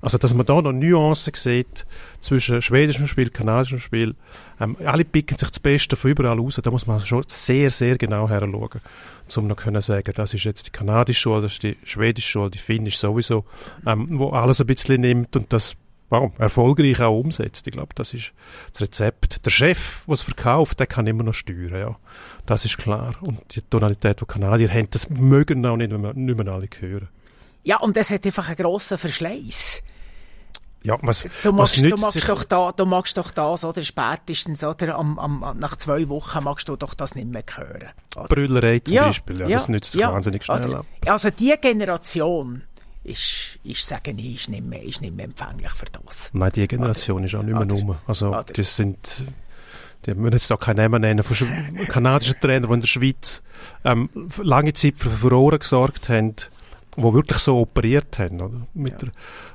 Also, 0.00 0.18
dass 0.18 0.34
man 0.34 0.46
da 0.46 0.60
noch 0.60 0.72
Nuancen 0.72 1.32
sieht 1.34 1.86
zwischen 2.20 2.62
schwedischem 2.62 3.06
Spiel, 3.06 3.30
kanadischem 3.30 3.78
Spiel, 3.78 4.14
ähm, 4.60 4.76
alle 4.84 5.04
picken 5.04 5.38
sich 5.38 5.50
das 5.50 5.60
Beste 5.60 5.96
von 5.96 6.10
überall 6.10 6.38
raus, 6.38 6.60
da 6.62 6.70
muss 6.70 6.86
man 6.86 7.00
schon 7.00 7.24
sehr, 7.26 7.70
sehr 7.70 7.96
genau 7.96 8.28
heranschauen, 8.28 8.80
um 9.36 9.46
noch 9.46 9.56
können 9.56 9.80
sagen, 9.80 10.12
das 10.14 10.34
ist 10.34 10.44
jetzt 10.44 10.66
die 10.66 10.70
kanadische 10.70 11.20
Schule, 11.20 11.42
das 11.42 11.52
ist 11.52 11.62
die 11.62 11.76
schwedische 11.84 12.28
Schule, 12.28 12.50
die 12.50 12.58
finnische 12.58 12.98
sowieso, 12.98 13.44
ähm, 13.86 14.08
wo 14.10 14.30
alles 14.30 14.60
ein 14.60 14.66
bisschen 14.66 15.00
nimmt 15.00 15.34
und 15.36 15.52
das 15.52 15.76
warum, 16.10 16.32
erfolgreich 16.38 17.00
auch 17.00 17.18
umsetzt. 17.18 17.66
Ich 17.66 17.72
glaube, 17.72 17.94
das 17.94 18.14
ist 18.14 18.32
das 18.72 18.82
Rezept. 18.82 19.44
Der 19.44 19.50
Chef, 19.50 20.04
der 20.06 20.14
es 20.14 20.22
verkauft, 20.22 20.78
der 20.80 20.86
kann 20.86 21.06
immer 21.06 21.24
noch 21.24 21.34
steuern, 21.34 21.74
ja. 21.80 21.96
Das 22.46 22.64
ist 22.64 22.78
klar. 22.78 23.14
Und 23.20 23.38
die 23.54 23.62
Tonalität, 23.62 24.20
die 24.20 24.24
Kanadier 24.26 24.70
haben, 24.70 24.88
das 24.90 25.10
mögen 25.10 25.64
auch 25.66 25.76
nicht, 25.76 25.90
mehr- 25.90 26.14
nicht 26.14 26.36
mehr 26.38 26.52
alle 26.52 26.68
hören. 26.80 27.08
ja, 27.64 27.78
und 27.78 27.96
das 27.96 28.10
hat 28.10 28.24
einfach 28.26 28.46
einen 28.48 28.56
grossen 28.56 28.98
Verschleiß. 28.98 29.82
Ja, 30.86 30.98
was, 31.00 31.22
Du 31.42 31.48
was 31.48 31.54
magst, 31.54 31.76
du 31.78 31.80
nützt 31.80 32.00
magst 32.02 32.12
sich... 32.12 32.24
doch 32.26 32.44
da, 32.44 32.70
du 32.70 32.84
magst 32.84 33.16
doch 33.16 33.30
das, 33.30 33.64
oder 33.64 33.82
spätestens, 33.82 34.62
oder 34.62 34.98
am, 34.98 35.18
am, 35.18 35.56
nach 35.58 35.76
zwei 35.76 36.06
Wochen 36.10 36.44
magst 36.44 36.68
du 36.68 36.76
doch 36.76 36.92
das 36.92 37.14
nicht 37.14 37.26
mehr 37.26 37.42
hören. 37.56 37.88
Oder? 38.16 38.28
Brüllerei 38.28 38.80
zum 38.80 38.96
Beispiel, 38.96 39.40
ja, 39.40 39.48
das 39.48 39.68
nützt 39.70 39.92
sich 39.92 40.02
ja, 40.02 40.12
wahnsinnig 40.12 40.44
schnell 40.44 40.68
oder? 40.68 40.78
ab. 40.80 40.86
Also 41.06 41.30
die 41.30 41.54
Generation 41.58 42.64
ist, 43.04 43.58
ist 43.64 43.86
sagen 43.86 44.18
ich, 44.18 44.34
ist 44.36 44.48
nicht 44.48 44.64
mehr, 44.64 44.82
ist 44.82 45.00
nicht 45.00 45.14
mehr 45.14 45.26
empfänglich 45.26 45.70
für 45.72 45.86
das. 45.86 46.30
Nein, 46.32 46.50
die 46.54 46.66
Generation 46.66 47.22
ist 47.24 47.34
auch 47.34 47.42
nicht 47.42 47.52
mehr 47.54 47.62
Oder- 47.62 47.74
rum. 47.74 47.96
Also, 48.06 48.28
oder- 48.30 48.44
das 48.44 48.76
sind, 48.76 48.98
die 50.06 50.14
müssen 50.14 50.32
jetzt 50.32 50.50
da 50.50 50.56
keinen 50.56 50.76
Namen 50.78 51.00
nennen, 51.02 51.22
von 51.22 51.36
Sch- 51.36 51.86
kanadischen 51.88 52.38
Trainer, 52.40 52.66
die 52.66 52.72
in 52.74 52.80
der 52.80 52.88
Schweiz 52.88 53.42
ähm, 53.84 54.08
lange 54.42 54.72
Zeit 54.72 54.94
für 54.98 55.10
Furore 55.10 55.58
gesorgt 55.58 56.08
haben, 56.08 56.34
die 56.96 57.02
wirklich 57.14 57.38
so 57.38 57.58
operiert 57.60 58.18
haben, 58.18 58.40
oder? 58.40 58.66
Mit 58.74 59.00
der 59.02 59.08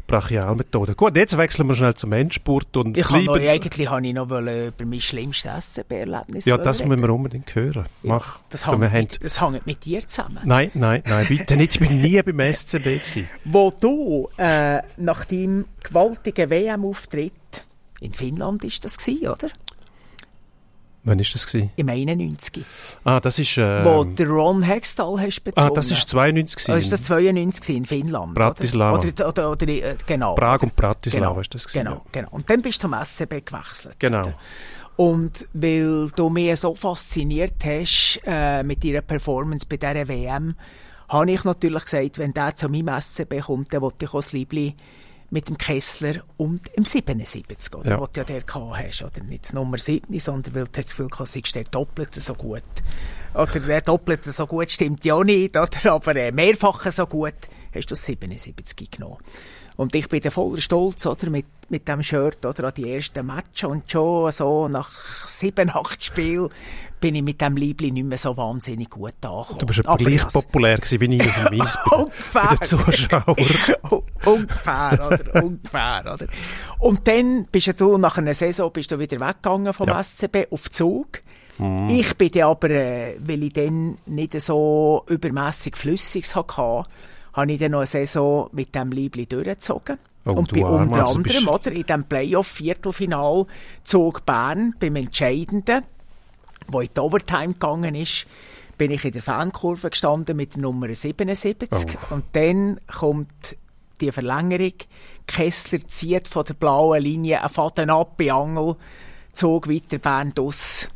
Brachialmethode. 0.07 0.95
Gut, 0.95 1.15
jetzt 1.15 1.37
wechseln 1.37 1.67
wir 1.67 1.75
schnell 1.75 1.93
zum 1.93 2.11
Endspurt 2.13 2.75
und 2.77 2.97
Ich 2.97 3.09
habe 3.09 3.23
noch, 3.23 3.33
bleiben- 3.33 3.49
eigentlich 3.49 3.89
habe 3.89 4.05
ich 4.07 4.13
noch 4.13 4.29
wollen 4.29 4.67
über 4.67 4.85
mein 4.85 4.99
schlimmstes 4.99 5.51
SCB-Erlebnis 5.75 6.45
Ja, 6.45 6.57
das 6.57 6.79
reden. 6.79 6.89
müssen 6.89 7.01
wir 7.03 7.09
unbedingt 7.13 7.53
hören. 7.53 7.85
Mach. 8.03 8.39
das 8.49 8.65
hängt, 8.67 8.81
haben, 8.83 8.93
mit, 8.93 9.23
das 9.23 9.39
hängt 9.41 9.65
mit 9.67 9.85
dir 9.85 10.07
zusammen. 10.07 10.39
nein, 10.45 10.71
nein, 10.73 11.03
nein, 11.07 11.25
bitte 11.27 11.55
nicht. 11.57 11.75
Ich 11.75 11.79
bin 11.79 12.01
nie 12.01 12.21
beim 12.23 12.39
SCB 12.53 12.83
gewesen. 12.83 13.29
Wo 13.45 13.71
du 13.79 14.29
äh, 14.37 14.81
nach 14.97 15.25
deinem 15.25 15.65
gewaltigen 15.83 16.49
WM-Auftritt 16.49 17.31
in 18.01 18.13
Finnland 18.13 18.63
ist 18.63 18.83
das 18.85 18.97
gewesen, 18.97 19.27
oder? 19.27 19.49
Wann 21.03 21.19
ist 21.19 21.33
das 21.33 21.47
gewesen? 21.47 21.71
Im 21.77 21.89
91. 21.89 22.63
Ah, 23.03 23.19
das 23.19 23.39
ist, 23.39 23.57
ähm, 23.57 23.85
wo 23.85 24.03
der 24.03 24.27
Ron 24.27 24.61
Hextall 24.61 25.19
hast 25.19 25.41
bezwungen. 25.43 25.71
ah, 25.71 25.73
das 25.73 25.91
ist 25.91 26.09
92 26.09 26.55
gewesen. 26.55 26.71
Also 26.71 26.83
ist 26.83 26.91
das 26.91 27.03
92 27.03 27.61
gewesen 27.61 27.77
in 27.77 27.85
Finnland? 27.85 28.33
Bratislava. 28.33 28.97
Oder, 28.97 29.07
oder, 29.07 29.27
oder, 29.29 29.51
oder 29.51 29.67
äh, 29.67 29.95
genau. 30.05 30.35
Prag 30.35 30.61
und 30.61 30.75
Bratislava 30.75 31.27
genau, 31.29 31.39
ist 31.39 31.53
das 31.53 31.67
gewesen. 31.67 31.85
Genau, 31.85 31.95
ja. 31.95 32.01
genau. 32.11 32.27
Und 32.31 32.49
dann 32.49 32.61
bist 32.61 32.83
du 32.83 32.89
zum 32.89 32.93
SCB 32.93 33.45
gewechselt. 33.45 33.95
Genau. 33.99 34.21
Oder? 34.21 34.33
Und 34.97 35.47
weil 35.53 36.09
du 36.13 36.29
mich 36.29 36.59
so 36.59 36.75
fasziniert 36.75 37.63
hast 37.63 38.19
äh, 38.25 38.63
mit 38.63 38.83
deiner 38.83 39.01
Performance 39.01 39.65
bei 39.65 39.77
dieser 39.77 40.07
WM, 40.09 40.55
habe 41.07 41.31
ich 41.31 41.43
natürlich 41.45 41.85
gesagt, 41.85 42.19
wenn 42.19 42.33
der 42.33 42.55
zu 42.55 42.67
meinem 42.67 42.99
SCB 42.99 43.39
kommt, 43.39 43.73
dann 43.73 43.81
wollte 43.81 44.05
ich 44.05 44.09
auch 44.09 44.19
das 44.19 44.33
Liebli 44.33 44.75
mit 45.32 45.47
dem 45.49 45.57
Kessler 45.57 46.23
und 46.38 46.61
im 46.73 46.86
77, 46.86 47.75
oder? 47.75 47.89
Ja. 47.89 48.01
Was 48.01 48.11
du 48.13 48.19
ja 48.21 48.23
der 48.25 48.41
gehabt 48.41 48.77
hast, 48.77 49.03
oder? 49.03 49.23
Nicht 49.23 49.45
das 49.45 49.53
Nummer 49.53 49.77
7, 49.77 50.19
sondern 50.19 50.55
weil 50.55 50.63
du 50.65 50.69
hast 50.77 50.77
das 50.77 50.89
Gefühl 50.91 51.09
gehabt, 51.09 51.30
sei 51.30 51.41
der 51.53 51.63
Doppelte 51.65 52.19
so 52.21 52.34
gut. 52.34 52.63
Oder 53.34 53.59
der 53.59 53.82
Doppelte 53.82 54.32
so 54.32 54.47
gut 54.47 54.71
stimmt 54.71 55.05
ja 55.05 55.23
nicht, 55.23 55.55
oder? 55.55 55.93
Aber 55.93 56.15
äh, 56.15 56.32
mehrfache 56.32 56.91
so 56.91 57.05
gut 57.05 57.36
hast 57.73 57.86
du 57.86 57.93
das 57.93 58.05
77 58.05 58.89
genommen. 58.89 59.17
Und 59.80 59.95
ich 59.95 60.09
bin 60.09 60.19
da 60.19 60.30
voller 60.30 60.59
Stolz, 60.59 61.05
oder, 61.05 61.30
mit, 61.30 61.45
mit 61.69 61.88
dem 61.88 62.03
Shirt, 62.03 62.45
oder, 62.45 62.65
an 62.65 62.73
die 62.75 62.91
ersten 62.91 63.25
Match. 63.25 63.63
Und 63.63 63.89
schon 63.89 64.30
so 64.32 64.67
nach 64.67 64.91
sieben, 65.25 65.69
acht 65.69 66.03
Spielen 66.03 66.49
bin 66.99 67.15
ich 67.15 67.21
mit 67.23 67.39
dem 67.41 67.55
Liebling 67.55 67.93
nicht 67.93 68.05
mehr 68.05 68.17
so 68.17 68.35
wahnsinnig 68.37 68.89
gut 68.89 69.13
angekommen. 69.21 69.59
Du 69.59 69.65
bist 69.65 69.87
Aber 69.87 69.97
gleich 69.97 70.15
ich 70.15 70.23
has- 70.23 70.33
populär 70.33 70.77
gewesen 70.77 70.99
wie 71.01 71.15
ich 71.15 71.27
auf 71.27 71.49
dem 71.49 71.61
Eis 71.61 71.77
bei 71.89 71.95
Ungefähr. 71.97 72.49
den 72.49 72.61
Zuschauern. 72.63 73.35
ungefähr, 74.25 75.07
oder? 75.07 75.43
ungefähr, 75.43 76.01
oder? 76.13 76.25
Und 76.79 77.07
dann 77.07 77.45
bist 77.51 77.79
du 77.81 77.97
nach 77.97 78.17
einer 78.17 78.33
Saison 78.33 78.71
bist 78.71 78.91
du 78.91 78.99
wieder 78.99 79.19
weggegangen 79.19 79.73
vom 79.73 79.87
Ja. 79.87 80.01
SCB 80.03 80.47
auf 80.51 80.69
Zug. 80.71 81.21
Ich 81.89 82.15
bin 82.15 82.31
dann 82.31 82.43
aber, 82.43 82.69
äh, 82.69 83.17
weil 83.19 83.43
ich 83.43 83.51
dann 83.51 83.97
nicht 84.05 84.39
so 84.39 85.03
übermässig 85.07 85.75
Flüssiges 85.75 86.33
hatte, 86.37 86.83
habe 87.33 87.51
ich 87.51 87.59
dann 87.59 87.71
noch 87.71 87.79
eine 87.79 87.85
Saison 87.85 88.49
mit 88.53 88.73
dem 88.75 88.91
Liebli 88.91 89.25
durchgezogen. 89.25 89.97
Oh, 90.25 90.31
und 90.33 90.53
bin 90.53 90.63
Armer, 90.63 90.81
unter 90.83 90.95
also 91.01 91.15
anderem, 91.17 91.23
bist- 91.23 91.47
oder, 91.47 91.71
in 91.73 91.83
dem 91.83 92.03
Playoff-Viertelfinal 92.05 93.45
Zug 93.83 94.25
Bern 94.25 94.73
beim 94.79 94.95
Entscheidenden, 94.95 95.83
wo 96.72 96.82
in 96.82 96.89
die 96.95 96.99
Overtime 96.99 97.53
gegangen 97.53 97.95
ist, 97.95 98.26
bin 98.78 98.91
ich 98.91 99.03
in 99.03 99.11
der 99.11 99.22
Fankurve 99.22 99.89
gestanden 99.89 100.38
mit 100.38 100.55
der 100.55 100.61
Nummer 100.61 100.93
77. 100.93 101.70
Oh. 101.72 102.15
Und 102.15 102.26
dann 102.34 102.80
kommt 102.88 103.57
die 103.99 104.11
Verlängerung. 104.11 104.74
Kessler 105.28 105.86
zieht 105.88 106.28
von 106.28 106.45
der 106.45 106.53
blauen 106.53 107.03
Linie 107.03 107.41
einen 107.41 107.49
Faden 107.49 107.89
ab 107.89 108.15
bei 108.17 108.32
Angel, 108.32 108.76
zog 109.34 109.67
weiter 109.67 109.97
Bern 109.97 110.34
aus. 110.39 110.88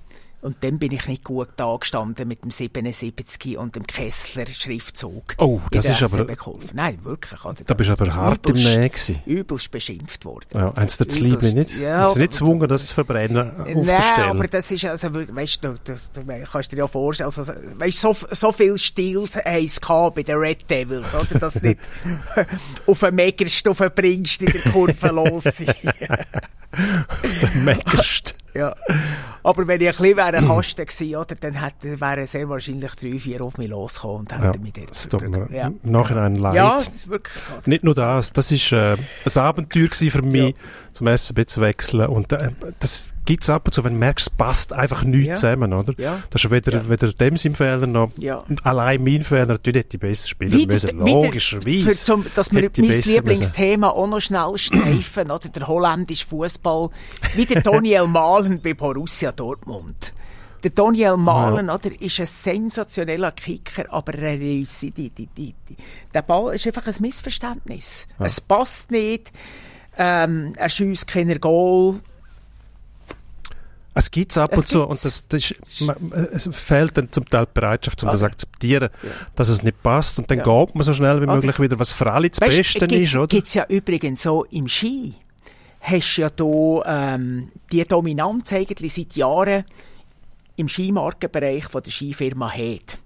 Und 0.43 0.57
dann 0.61 0.77
bin 0.77 0.91
ich 0.91 1.07
nicht 1.07 1.23
gut 1.23 1.47
da 1.55 1.73
gestanden 1.79 2.27
mit 2.27 2.43
dem 2.43 2.51
77 2.51 3.57
und 3.57 3.77
dem 3.77 3.87
Kessler-Schriftzug. 3.87 5.35
Oh, 5.37 5.61
das 5.71 5.85
ist 5.85 6.03
aber- 6.03 6.25
geholfen. 6.25 6.71
Nein, 6.73 6.99
wirklich. 7.03 7.45
Oder? 7.45 7.63
Da 7.65 7.73
bist 7.73 7.87
du 7.87 7.93
aber 7.93 8.13
hart 8.13 8.47
im 8.49 8.55
Nähe 8.55 8.89
gewesen. 8.89 9.21
Übelst 9.25 9.71
beschimpft 9.71 10.25
worden. 10.25 10.45
Ja, 10.53 10.73
haben 10.75 10.87
sie 10.89 10.97
dir 10.97 11.05
das 11.05 11.19
Liebling 11.19 11.53
nicht? 11.55 11.77
Ja, 11.77 12.01
haben 12.01 12.13
sie 12.13 12.19
nicht 12.19 12.31
gezwungen, 12.33 12.67
das 12.67 12.85
zu 12.87 12.93
verbrennen 12.93 13.51
auf 13.57 13.65
der 13.67 13.75
Nein, 13.77 14.29
aber 14.29 14.47
das 14.49 14.69
ist 14.69 14.83
also, 14.83 15.13
wirklich- 15.13 15.33
weißt 15.35 15.63
du, 15.63 15.75
du, 15.81 15.93
du, 16.13 16.45
kannst 16.51 16.71
dir 16.73 16.77
ja 16.77 16.87
vorstellen, 16.87 17.31
also, 17.33 17.53
weißt, 17.77 17.99
so, 17.99 18.13
so 18.31 18.51
viel 18.51 18.77
Stils 18.77 19.37
haben 19.37 19.65
es 19.65 19.79
bei 20.13 20.23
den 20.23 20.35
Red 20.35 20.69
Devils, 20.69 21.15
oder, 21.15 21.39
dass 21.39 21.53
du 21.53 21.67
nicht 21.67 21.79
auf 22.85 22.99
den 22.99 23.15
Megerstufe 23.15 23.89
bringst 23.89 24.41
in 24.41 24.51
der 24.51 24.61
Kurve 24.73 25.07
los 25.13 25.43
sind. 25.43 25.73
Meckerst. 27.55 28.35
Ja. 28.53 28.75
Aber 29.43 29.67
wenn 29.67 29.81
ich 29.81 29.87
ein 29.87 29.95
bisschen 29.95 30.17
wäre 30.17 30.45
Kasten 30.45 30.85
gewesen, 30.85 31.15
oder, 31.15 31.35
dann 31.35 31.53
hätte, 31.53 31.99
wären 31.99 32.27
sehr 32.27 32.47
wahrscheinlich 32.47 32.91
drei, 32.95 33.19
vier 33.19 33.41
auf 33.41 33.57
mich 33.57 33.69
losgekommen 33.69 34.19
und 34.21 34.31
Ja, 34.31 34.39
hätten 34.41 34.63
mich 34.63 34.73
dort 34.73 34.91
das 34.91 35.07
tut 35.09 35.27
mir 35.27 35.47
ja. 35.51 35.67
im 35.67 35.79
Nachhinein 35.83 36.35
leid. 36.35 36.55
Ja, 36.55 36.75
das 36.75 36.87
ist 36.87 37.07
wirklich, 37.09 37.43
also, 37.55 37.69
Nicht 37.69 37.83
nur 37.83 37.93
das, 37.93 38.31
das 38.31 38.51
ist 38.51 38.71
äh, 38.71 38.95
ein 38.95 39.37
Abenteuer 39.37 39.89
für 39.91 40.21
mich, 40.21 40.55
zum 40.93 41.07
SCB 41.07 41.47
zu 41.47 41.61
wechseln. 41.61 42.07
Und 42.07 42.31
äh, 42.31 42.51
das 42.79 43.05
gibt's 43.25 43.49
ab 43.49 43.67
und 43.67 43.73
zu, 43.73 43.83
wenn 43.83 43.93
du 43.93 43.99
merkst, 43.99 44.27
es 44.27 44.33
passt 44.35 44.73
einfach 44.73 45.03
nichts 45.03 45.27
Ja. 45.27 45.35
zusammen, 45.35 45.73
oder? 45.73 45.93
ja. 45.97 46.21
Das 46.29 46.43
ist 46.43 46.51
weder, 46.51 46.71
Ja. 46.73 46.89
weder 46.89 47.13
dem 47.13 47.37
sein 47.37 47.55
Fehler 47.55 47.87
noch 47.87 48.09
Ja. 48.17 48.43
allein 48.63 49.03
mein 49.03 49.21
Fehler. 49.23 49.45
Natürlich 49.45 49.83
hätte 49.83 49.97
ich 49.97 50.01
besser 50.01 50.27
spielen 50.27 50.51
Wieder- 50.53 50.73
müssen, 50.73 50.97
logischerweise. 50.99 51.91
Zum, 52.03 52.25
dass 52.35 52.51
wir 52.51 52.69
mein 52.77 53.01
Lieblingsthema 53.01 53.89
auch 53.89 54.07
noch 54.07 54.19
schnell 54.21 54.57
streifen, 54.57 55.31
oder? 55.31 55.49
Der 55.49 55.67
holländische 55.67 56.25
Fußball. 56.27 56.89
Wie 57.35 57.45
der 57.45 57.61
Daniel 57.61 58.07
Mahlen 58.07 58.61
bei 58.61 58.73
Borussia 58.73 59.31
Dortmund. 59.31 60.13
Der 60.63 60.71
Daniel 60.71 61.17
Mahlen, 61.17 61.69
oder, 61.69 61.89
ist 62.01 62.21
ein 62.21 62.25
sensationeller 62.25 63.33
Kicker, 63.33 63.83
aber 63.89 64.13
er 64.13 64.37
die, 64.37 64.65
die, 64.91 65.09
die. 65.09 65.53
Der 66.13 66.21
Ball 66.21 66.55
ist 66.55 66.65
einfach 66.65 66.87
ein 66.87 66.95
Missverständnis. 67.01 68.07
Es 68.17 68.39
passt 68.39 68.89
nicht. 68.89 69.33
Ähm, 69.97 70.53
er 70.55 70.69
schießt 70.69 71.05
keiner 71.07 71.37
Goal. 71.37 71.95
Es 73.95 74.09
gibt's 74.09 74.37
ab 74.37 74.49
Es 74.53 74.57
und 74.59 74.67
zu 74.67 74.83
und 74.87 75.05
das, 75.05 75.23
das 75.27 75.51
ist, 75.51 75.55
es 76.33 76.49
fehlt 76.51 76.97
dann 76.97 77.11
zum 77.11 77.25
Teil 77.25 77.45
die 77.45 77.51
Bereitschaft, 77.53 78.01
um 78.01 78.07
das 78.07 78.13
Also, 78.13 78.25
zu 78.25 78.31
akzeptieren, 78.31 78.89
dass 79.35 79.49
es 79.49 79.61
nicht 79.61 79.83
passt 79.83 80.17
und 80.17 80.29
dann 80.31 80.39
Ja. 80.39 80.43
geht 80.43 80.73
man 80.75 80.83
so 80.83 80.93
schnell 80.93 81.21
wie 81.21 81.27
Also, 81.27 81.45
möglich 81.45 81.59
wieder, 81.59 81.77
was 81.79 81.93
für 81.93 82.11
alle 82.11 82.29
das 82.29 82.41
Weißt, 82.41 82.57
Beste 82.57 82.85
ist, 82.85 83.15
oder? 83.15 83.27
gibt's 83.27 83.53
ja 83.53 83.65
übrigens 83.67 84.23
so 84.23 84.45
im 84.45 84.67
Ski. 84.67 85.13
Hast 85.81 86.17
ja 86.17 86.29
da, 86.29 87.13
ähm, 87.15 87.51
die 87.71 87.83
Dominanz 87.83 88.51
eigentlich 88.53 88.93
seit 88.93 89.13
Jahren 89.15 89.63
im 90.55 90.69
Skimarkenbereich 90.69 91.65
von 91.65 91.83
der 91.83 91.91
Skifirma 91.91 92.49
Head. 92.51 92.99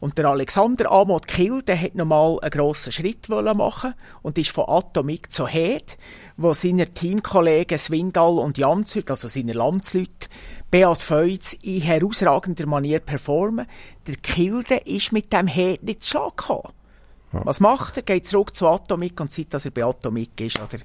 Und 0.00 0.18
der 0.18 0.26
Alexander 0.26 0.90
Amod 0.92 1.26
Kill, 1.26 1.62
der 1.62 1.80
hat 1.80 1.94
nochmal 1.94 2.38
einen 2.40 2.50
grossen 2.50 2.92
Schritt 2.92 3.30
wollen 3.30 3.56
machen 3.56 3.94
und 4.22 4.36
ist 4.36 4.50
von 4.50 4.64
Atomic 4.68 5.32
zu 5.32 5.46
Head, 5.48 5.96
wo 6.36 6.52
seine 6.52 6.88
Teamkollegen 6.88 7.78
Swindal 7.78 8.38
und 8.38 8.58
Janzüt, 8.58 9.10
also 9.10 9.28
seine 9.28 9.52
Landsleute, 9.52 10.28
Beat 10.70 11.02
Feutz 11.02 11.52
in 11.62 11.80
herausragender 11.80 12.66
Manier 12.66 12.98
performen. 12.98 13.66
Der 14.06 14.16
Kilde 14.16 14.76
ist 14.84 15.12
mit 15.12 15.32
dem 15.32 15.46
Head 15.46 15.82
nicht 15.84 16.02
zu 16.02 16.18
gekommen. 16.18 16.72
Was 17.30 17.60
macht 17.60 17.96
er? 17.96 18.02
Geht 18.02 18.26
zurück 18.26 18.54
zu 18.54 18.68
Atomic 18.68 19.20
und 19.20 19.32
seit, 19.32 19.52
dass 19.52 19.64
er 19.64 19.72
bei 19.72 19.84
Atomic 19.84 20.40
ist, 20.40 20.60
oder? 20.60 20.78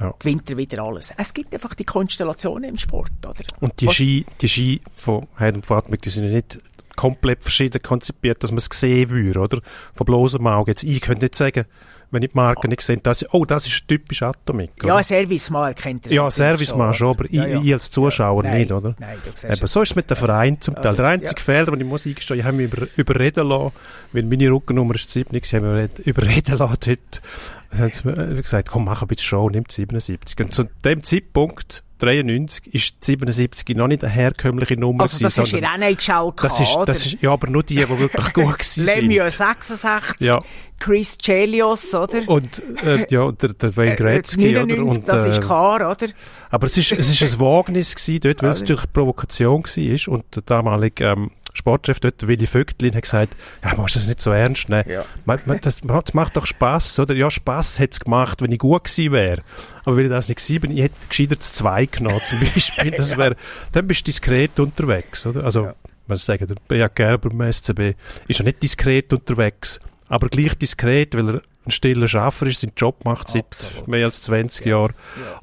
Ja. 0.00 0.14
Gewinnt 0.18 0.48
er 0.48 0.56
wieder 0.56 0.82
alles. 0.84 1.12
Es 1.16 1.34
gibt 1.34 1.52
einfach 1.52 1.74
die 1.74 1.84
Konstellationen 1.84 2.70
im 2.70 2.78
Sport, 2.78 3.10
oder? 3.24 3.42
Und 3.60 3.80
die 3.80 3.88
Ski, 3.88 4.24
die 4.40 4.48
Ski 4.48 4.80
von 4.94 5.26
Head 5.38 5.56
und 5.56 5.66
Fatmik, 5.66 6.02
die 6.02 6.10
sind 6.10 6.24
ja 6.24 6.30
nicht 6.30 6.60
komplett 6.94 7.42
verschieden 7.42 7.82
konzipiert, 7.82 8.42
dass 8.42 8.52
man 8.52 8.58
es 8.58 8.68
sehen 8.72 9.10
würde, 9.10 9.40
oder? 9.40 9.60
Von 9.94 10.04
bloßem 10.04 10.46
Auge. 10.46 10.70
Jetzt, 10.70 10.84
ich 10.84 11.00
könnte 11.00 11.24
nicht 11.24 11.34
sagen, 11.34 11.64
wenn 12.10 12.22
ich 12.22 12.30
die 12.30 12.36
Marke 12.36 12.68
nicht 12.68 12.80
sehe, 12.82 12.96
dass 12.98 13.22
ich, 13.22 13.28
oh, 13.32 13.44
das 13.44 13.66
ist 13.66 13.86
typisch 13.86 14.22
Atomic. 14.22 14.70
Ja, 14.82 14.94
oder? 14.94 15.02
Servicemann 15.02 15.74
kennt 15.74 16.06
er 16.06 16.12
ja, 16.12 16.22
natürlich 16.22 16.34
Serviceman 16.36 16.94
schon, 16.94 17.08
aber 17.08 17.24
Ja, 17.30 17.44
ich, 17.46 17.52
ja. 17.52 17.62
ich 17.62 17.72
als 17.74 17.90
Zuschauer 17.90 18.42
Nein, 18.42 18.58
nicht, 18.60 18.72
oder? 18.72 18.94
Nein, 18.98 19.18
du 19.24 19.30
siehst 19.34 19.44
Eben, 19.44 19.66
so 19.66 19.82
ist 19.82 19.90
es 19.90 19.96
mit 19.96 20.08
den 20.10 20.16
Vereinen 20.16 20.60
zum 20.60 20.74
Teil. 20.74 20.94
Der 20.94 21.06
einzige 21.06 21.40
Fehler, 21.40 21.66
den 21.72 21.80
ich 21.80 21.86
muss 21.86 22.06
eingestehen, 22.06 22.40
ich 22.40 22.44
habe 22.46 22.56
mich 22.56 22.72
über, 22.72 22.86
überreden 22.96 23.46
lassen, 23.48 23.72
weil 24.12 24.22
meine 24.24 24.50
Rückennummer 24.50 24.94
ist 24.94 25.10
7, 25.10 25.34
ich 25.36 25.54
habe 25.54 25.88
mich 25.96 26.06
überreden- 26.06 26.58
lassen 26.58 26.76
dort. 26.84 27.22
Dann 27.70 27.80
haben 27.80 27.92
sie 27.92 28.08
äh, 28.08 28.42
gesagt, 28.42 28.68
komm, 28.68 28.86
mach 28.86 29.02
ein 29.02 29.08
bisschen 29.08 29.26
Show, 29.26 29.50
nimm 29.50 29.64
die 29.64 29.74
77. 29.74 30.38
Und 30.46 30.54
zu 30.54 30.64
dem 30.84 31.02
Zeitpunkt, 31.02 31.82
93, 31.98 32.74
ist 32.74 32.94
die 33.02 33.12
77 33.12 33.76
noch 33.76 33.88
nicht 33.88 34.04
eine 34.04 34.12
herkömmliche 34.12 34.76
Nummer 34.76 35.02
Also 35.02 35.18
das 35.20 35.38
ist 35.38 35.52
in 35.52 35.64
NHL 35.64 36.32
das 36.36 36.60
ist, 36.60 36.76
das 36.86 37.06
ist, 37.06 37.16
ja, 37.20 37.32
aber 37.32 37.48
nur 37.50 37.62
die, 37.62 37.76
die 37.76 37.88
wirklich 37.88 38.32
gut 38.32 38.58
gewesen 38.58 38.84
Lemieux 38.84 39.36
sind. 39.36 39.62
66, 39.62 40.26
Ja. 40.26 40.40
Chris 40.80 41.18
Chelios, 41.18 41.92
oder? 41.92 42.20
Und, 42.28 42.62
äh, 42.84 43.04
ja, 43.10 43.22
und 43.22 43.42
der, 43.42 43.52
der 43.52 43.76
Wayne 43.76 43.92
Äh, 43.94 43.96
Gretzky, 43.96 44.50
oder? 44.56 44.66
99, 44.66 44.98
Und, 45.00 45.08
das 45.08 45.26
ist 45.26 45.38
äh, 45.38 45.40
klar, 45.40 45.90
oder? 45.90 46.06
Aber 46.50 46.66
es 46.66 46.76
ist, 46.76 46.92
es 46.92 47.08
ist 47.10 47.22
ein 47.34 47.40
Wagnis 47.40 47.94
gewesen 47.96 48.20
dort, 48.20 48.42
weil 48.42 48.50
es 48.50 48.60
natürlich 48.60 48.82
eine 48.82 48.92
Provokation 48.92 49.64
war. 49.64 50.12
Und 50.14 50.24
der 50.36 50.42
damalige 50.42 51.04
ähm, 51.04 51.30
Sportchef 51.58 52.00
dort, 52.00 52.26
Willi 52.26 52.46
Vögtlin, 52.46 52.94
hat 52.94 53.02
gesagt, 53.02 53.36
ja, 53.62 53.74
musst 53.76 53.96
das 53.96 54.06
nicht 54.06 54.20
so 54.20 54.30
ernst 54.30 54.68
nehmen. 54.68 54.88
Ja. 54.88 55.04
Man, 55.24 55.38
man, 55.44 55.60
das, 55.60 55.80
das 55.82 56.14
macht 56.14 56.36
doch 56.36 56.46
Spass, 56.46 56.98
oder? 56.98 57.14
Ja, 57.14 57.30
Spass 57.30 57.78
hat's 57.78 58.00
gemacht, 58.00 58.40
wenn 58.40 58.52
ich 58.52 58.58
gut 58.58 58.84
gewesen 58.84 59.12
wäre. 59.12 59.42
Aber 59.84 59.96
weil 59.96 60.04
ich 60.04 60.10
das 60.10 60.28
nicht 60.28 60.38
gewesen 60.44 60.60
bin, 60.60 60.70
ich 60.76 60.82
hätte 60.84 60.94
gescheiter 61.08 61.36
das 61.36 61.52
zwei 61.52 61.86
genommen, 61.86 62.20
zum 62.24 62.40
Beispiel. 62.40 62.90
Das 62.96 63.16
wär, 63.16 63.36
dann 63.72 63.86
bist 63.86 64.00
du 64.00 64.04
diskret 64.06 64.58
unterwegs, 64.58 65.26
oder? 65.26 65.44
Also, 65.44 65.64
Ja. 65.66 65.74
was 66.06 66.24
sagen, 66.24 66.46
der 66.46 66.56
Beat 66.68 66.94
Gerber 66.96 67.28
beim 67.30 67.52
SCB 67.52 67.94
ist 68.28 68.38
ja 68.38 68.44
nicht 68.44 68.62
diskret 68.62 69.12
unterwegs, 69.12 69.78
aber 70.08 70.28
gleich 70.28 70.54
diskret, 70.54 71.14
weil 71.14 71.28
er 71.28 71.42
ein 71.66 71.70
stiller 71.70 72.08
Schaffer 72.08 72.46
ist, 72.46 72.60
seinen 72.62 72.72
Job 72.76 73.04
macht 73.04 73.28
seit 73.28 73.44
Absolut. 73.44 73.88
mehr 73.88 74.06
als 74.06 74.22
20 74.22 74.64
Jahren 74.64 74.94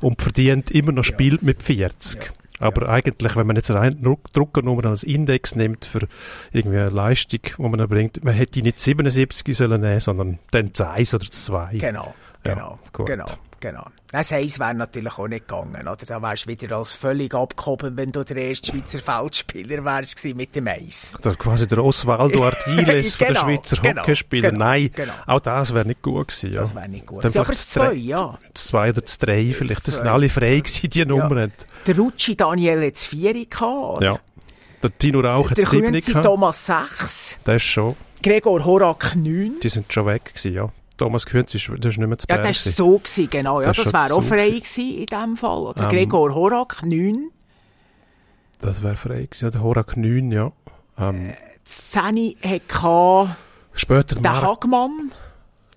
und 0.01 0.21
verdient 0.21 0.71
immer 0.71 0.91
noch 0.91 1.03
spielt 1.03 1.43
mit 1.43 1.61
40. 1.61 2.31
Aber 2.59 2.87
eigentlich, 2.89 3.35
wenn 3.35 3.47
man 3.47 3.55
jetzt 3.57 3.69
Druck- 3.69 4.31
Druckernummer 4.33 4.85
als 4.85 5.03
Index 5.03 5.55
nimmt 5.55 5.85
für 5.85 6.07
irgendwie 6.51 6.77
eine 6.79 6.89
Leistung, 6.89 7.41
die 7.57 7.61
man 7.61 7.79
erbringt, 7.79 8.23
man 8.23 8.33
hätte 8.33 8.61
nicht 8.61 8.79
77 8.79 9.55
sollen 9.57 9.81
nehmen, 9.81 9.99
sondern 9.99 10.39
dann 10.51 10.71
das 10.71 10.87
1 10.87 11.13
oder 11.13 11.25
das 11.25 11.43
2. 11.45 11.77
Genau, 11.79 12.13
Ja, 12.45 12.53
genau, 12.53 12.79
genau, 13.05 13.25
genau. 13.59 13.85
Das 14.11 14.31
Eis 14.31 14.57
wäre 14.59 14.73
natürlich 14.73 15.17
auch 15.17 15.27
nicht 15.27 15.45
gegangen, 15.49 15.81
oder? 15.81 15.97
Da 16.05 16.21
wärst 16.21 16.45
du 16.45 16.49
wieder 16.49 16.77
als 16.77 16.93
völlig 16.93 17.33
abgehoben, 17.35 17.97
wenn 17.97 18.13
du 18.13 18.23
der 18.23 18.37
erste 18.37 18.71
Schweizer 18.71 18.99
Feldspieler 18.99 19.83
wärst 19.83 20.23
mit 20.35 20.55
dem 20.55 20.67
Eis. 20.69 21.17
Das 21.21 21.37
quasi 21.37 21.67
der 21.67 21.83
Osvaldo 21.83 22.45
Artiles 22.45 23.15
von 23.15 23.27
der 23.27 23.35
Genau, 23.35 23.39
Schweizer 23.41 23.81
genau, 23.81 24.01
Hockeyspieler. 24.01 24.51
genau, 24.51 24.63
Nein, 24.65 24.89
genau. 24.95 25.11
auch 25.27 25.41
das 25.41 25.73
wäre 25.73 25.85
nicht 25.85 26.01
gut 26.01 26.29
gewesen. 26.29 26.53
Ja. 26.53 26.61
Das 26.61 26.73
wäre 26.73 26.87
nicht 26.87 27.05
gut. 27.05 27.25
Dann 27.25 27.31
gewesen. 27.31 27.39
Aber 27.39 27.49
das 27.51 27.69
zwei, 27.69 27.87
drei- 27.87 27.93
ja. 27.95 28.37
Das 28.53 28.65
2 28.67 28.89
oder 28.91 29.01
das 29.01 29.17
3 29.17 29.53
vielleicht. 29.53 29.71
Das 29.87 29.95
sind 29.95 30.05
zwei. 30.05 30.11
alle 30.11 30.29
frei 30.29 30.59
gewesen, 30.59 30.89
die 30.89 31.05
Nummern. 31.05 31.51
Der 31.87 31.97
Rutschi 31.97 32.35
Daniel 32.35 32.85
hat 32.85 32.93
das 32.93 33.03
Vieri 33.05 33.45
gehabt? 33.45 34.01
Ja. 34.01 34.17
Der 34.83 34.97
Tino 34.97 35.19
Rauch 35.21 35.49
hat 35.49 35.57
Der 35.57 35.65
7 35.65 35.91
Künzi 35.91 36.11
gehabt. 36.11 36.25
Thomas 36.25 36.65
6, 36.65 37.39
Der 37.45 37.55
ist 37.55 37.63
schon, 37.63 37.95
Gregor 38.21 38.63
Horak 38.65 39.15
9. 39.15 39.59
die 39.61 39.69
sind 39.69 39.91
schon 39.91 40.05
weg 40.05 40.25
gewesen, 40.25 40.53
ja. 40.53 40.69
Thomas 40.97 41.25
Künz 41.25 41.53
ist, 41.53 41.67
der 41.67 41.91
ist 41.91 41.97
nicht 41.97 42.07
mehr 42.07 42.17
zu 42.17 42.25
Ja, 42.29 42.37
das 42.37 42.65
war 42.65 42.73
so, 42.73 42.97
gewesen, 42.99 43.29
genau. 43.29 43.61
Ja, 43.61 43.67
Das 43.73 43.77
das 43.77 43.93
wäre 43.93 44.13
auch 44.13 44.23
frei 44.23 44.49
gewesen. 44.49 44.95
in 44.99 45.05
dem 45.07 45.35
Fall. 45.37 45.57
Oder 45.63 45.83
Ähm, 45.83 45.89
Gregor 45.89 46.33
Horak 46.33 46.83
9. 46.85 47.31
Das 48.61 48.81
wäre 48.81 48.95
frei 48.95 49.23
gewesen. 49.29 49.43
Ja, 49.45 49.51
der 49.51 49.61
Horak 49.61 49.97
9, 49.97 50.31
ja. 50.31 50.51
Ähm, 50.97 51.33
Das 51.63 51.91
10 51.91 52.35
hatte 52.43 53.35
später 53.73 54.15
der 54.15 54.21
der 54.21 54.41
Hagmann. 54.41 55.11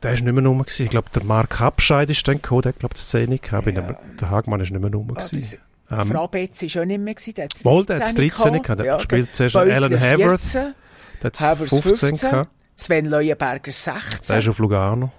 der 0.02 0.12
ist 0.14 0.22
nicht 0.22 0.32
mehr 0.32 0.44
rum. 0.46 0.64
Ich 0.68 0.88
glaube, 0.90 1.09
der 1.14 1.24
Mark 1.24 1.59
Habscheid 1.59 2.09
ist 2.11 2.26
dann 2.28 2.36
gekommen, 2.40 2.62
der 2.62 2.72
hat, 2.72 2.78
glaube 2.78 2.94
ich, 2.94 3.00
die 3.02 3.06
Szene 3.09 3.38
gehabt. 3.38 3.66
Aber 3.76 3.98
Der 4.20 4.30
Hagmann 4.30 4.61
ist 4.61 4.70
nicht 4.70 4.80
mehr 4.80 4.92
rum 4.92 5.09
gewesen. 5.09 5.40
das- 5.40 5.59
Ähm, 5.91 6.11
Frau 6.11 6.28
Betz 6.28 6.62
war 6.62 6.82
auch 6.82 6.86
nicht 6.86 7.01
mehr. 7.01 7.14
gewesen, 7.14 7.34
Der 7.34 7.49
Wohl, 7.64 7.86
der 7.86 7.97
hat 7.97 8.03
das 8.03 8.14
13 8.14 8.62
gehabt. 8.62 8.80
Der 8.80 8.99
spielt 9.01 9.34
zuerst 9.34 9.57
Alan 9.57 10.01
Havertz. 10.01 10.53
14, 10.53 10.74
der 11.22 11.26
hat 11.26 11.41
Havers 11.41 11.68
15 11.70 11.97
15, 11.97 12.30
gehabt. 12.30 12.51
Sven 12.76 13.07
Leuenberger 13.07 13.61
Der 13.64 13.72
16. 13.72 14.39
ist 14.39 14.49
auf 14.49 14.59
Lugano. 14.59 15.11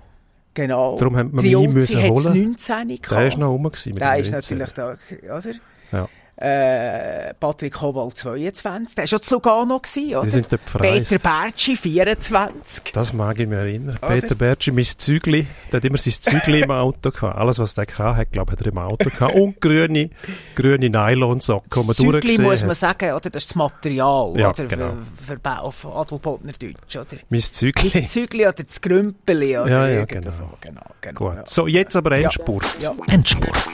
Genau. 0.54 0.98
Darum 0.98 1.18
haben 1.18 1.34
wir 1.44 1.44
ihn 1.60 1.74
müssen 1.74 2.02
holen. 2.04 2.24
19 2.58 2.88
gehabt. 2.88 3.12
Der 3.12 3.28
ist 3.28 3.38
noch 3.38 3.52
rum 3.52 3.64
gewesen. 3.64 3.94
mit 3.94 4.02
Der 4.02 4.18
ist 4.18 4.32
19. 4.32 4.58
natürlich 4.58 4.74
da, 4.74 4.98
oder? 5.24 5.52
Ja. 5.92 6.10
Äh, 6.42 7.34
Patrick 7.34 7.82
Hobal 7.82 8.14
22. 8.14 8.96
Der 8.96 9.04
war 9.04 9.08
schon 9.08 9.22
zu 9.22 9.34
Lugano, 9.34 9.78
gewesen, 9.80 10.16
oder? 10.16 10.24
Die 10.24 10.30
sind 10.30 10.48
dort. 10.50 10.62
Peter 10.80 11.20
Bertschi 11.20 11.76
24. 11.76 12.94
Das 12.94 13.12
mag 13.12 13.38
ich 13.40 13.48
mich 13.48 13.58
erinnern. 13.58 13.98
Peter 14.00 14.36
Bertschi, 14.36 14.72
mein 14.72 14.86
Zügli, 14.86 15.46
der 15.70 15.78
hat 15.78 15.86
immer 15.86 15.98
sein 15.98 16.14
Zügli 16.14 16.62
im 16.62 16.72
Auto 16.72 17.12
gehabt. 17.12 17.38
Alles, 17.38 17.60
was 17.60 17.74
der 17.74 17.86
gehabt 17.88 18.18
hat, 18.18 18.32
glaube 18.32 18.54
ich, 18.54 18.58
hat 18.60 18.66
er 18.66 18.72
im 18.72 18.78
Auto 18.78 19.10
gehabt. 19.10 19.36
Und 19.36 19.60
grüne, 19.60 20.12
grüne 20.56 20.90
Nylonsocken, 20.90 21.82
die 21.82 21.88
man 21.88 21.96
Zügli 21.96 22.38
muss 22.38 22.64
man 22.64 22.76
sagen, 22.76 23.12
oder? 23.12 23.30
Das 23.30 23.44
ist 23.44 23.50
das 23.52 23.56
Material, 23.56 24.34
Ja, 24.38 24.52
oder? 24.52 24.66
genau. 24.66 24.94
Für, 25.28 25.38
für 25.42 25.62
auf 25.62 25.86
Adelbodner 25.86 26.54
Deutsch, 26.54 26.96
oder? 26.96 27.18
Mein 27.30 27.42
Das 27.42 27.52
Zügli. 27.52 27.90
Zügli 27.90 28.44
oder 28.48 28.64
das 28.64 28.80
Grümpeli, 28.80 29.58
oder? 29.58 29.70
Ja, 29.70 29.88
ja, 29.90 30.06
genau. 30.06 30.32
So. 30.32 30.50
genau, 30.62 30.82
genau 31.02 31.20
Gut. 31.20 31.36
ja. 31.36 31.44
So, 31.46 31.68
jetzt 31.68 31.98
aber 31.98 32.14
Endspurt. 32.14 32.78
Ja. 32.82 32.96
Endspurt. 33.10 33.70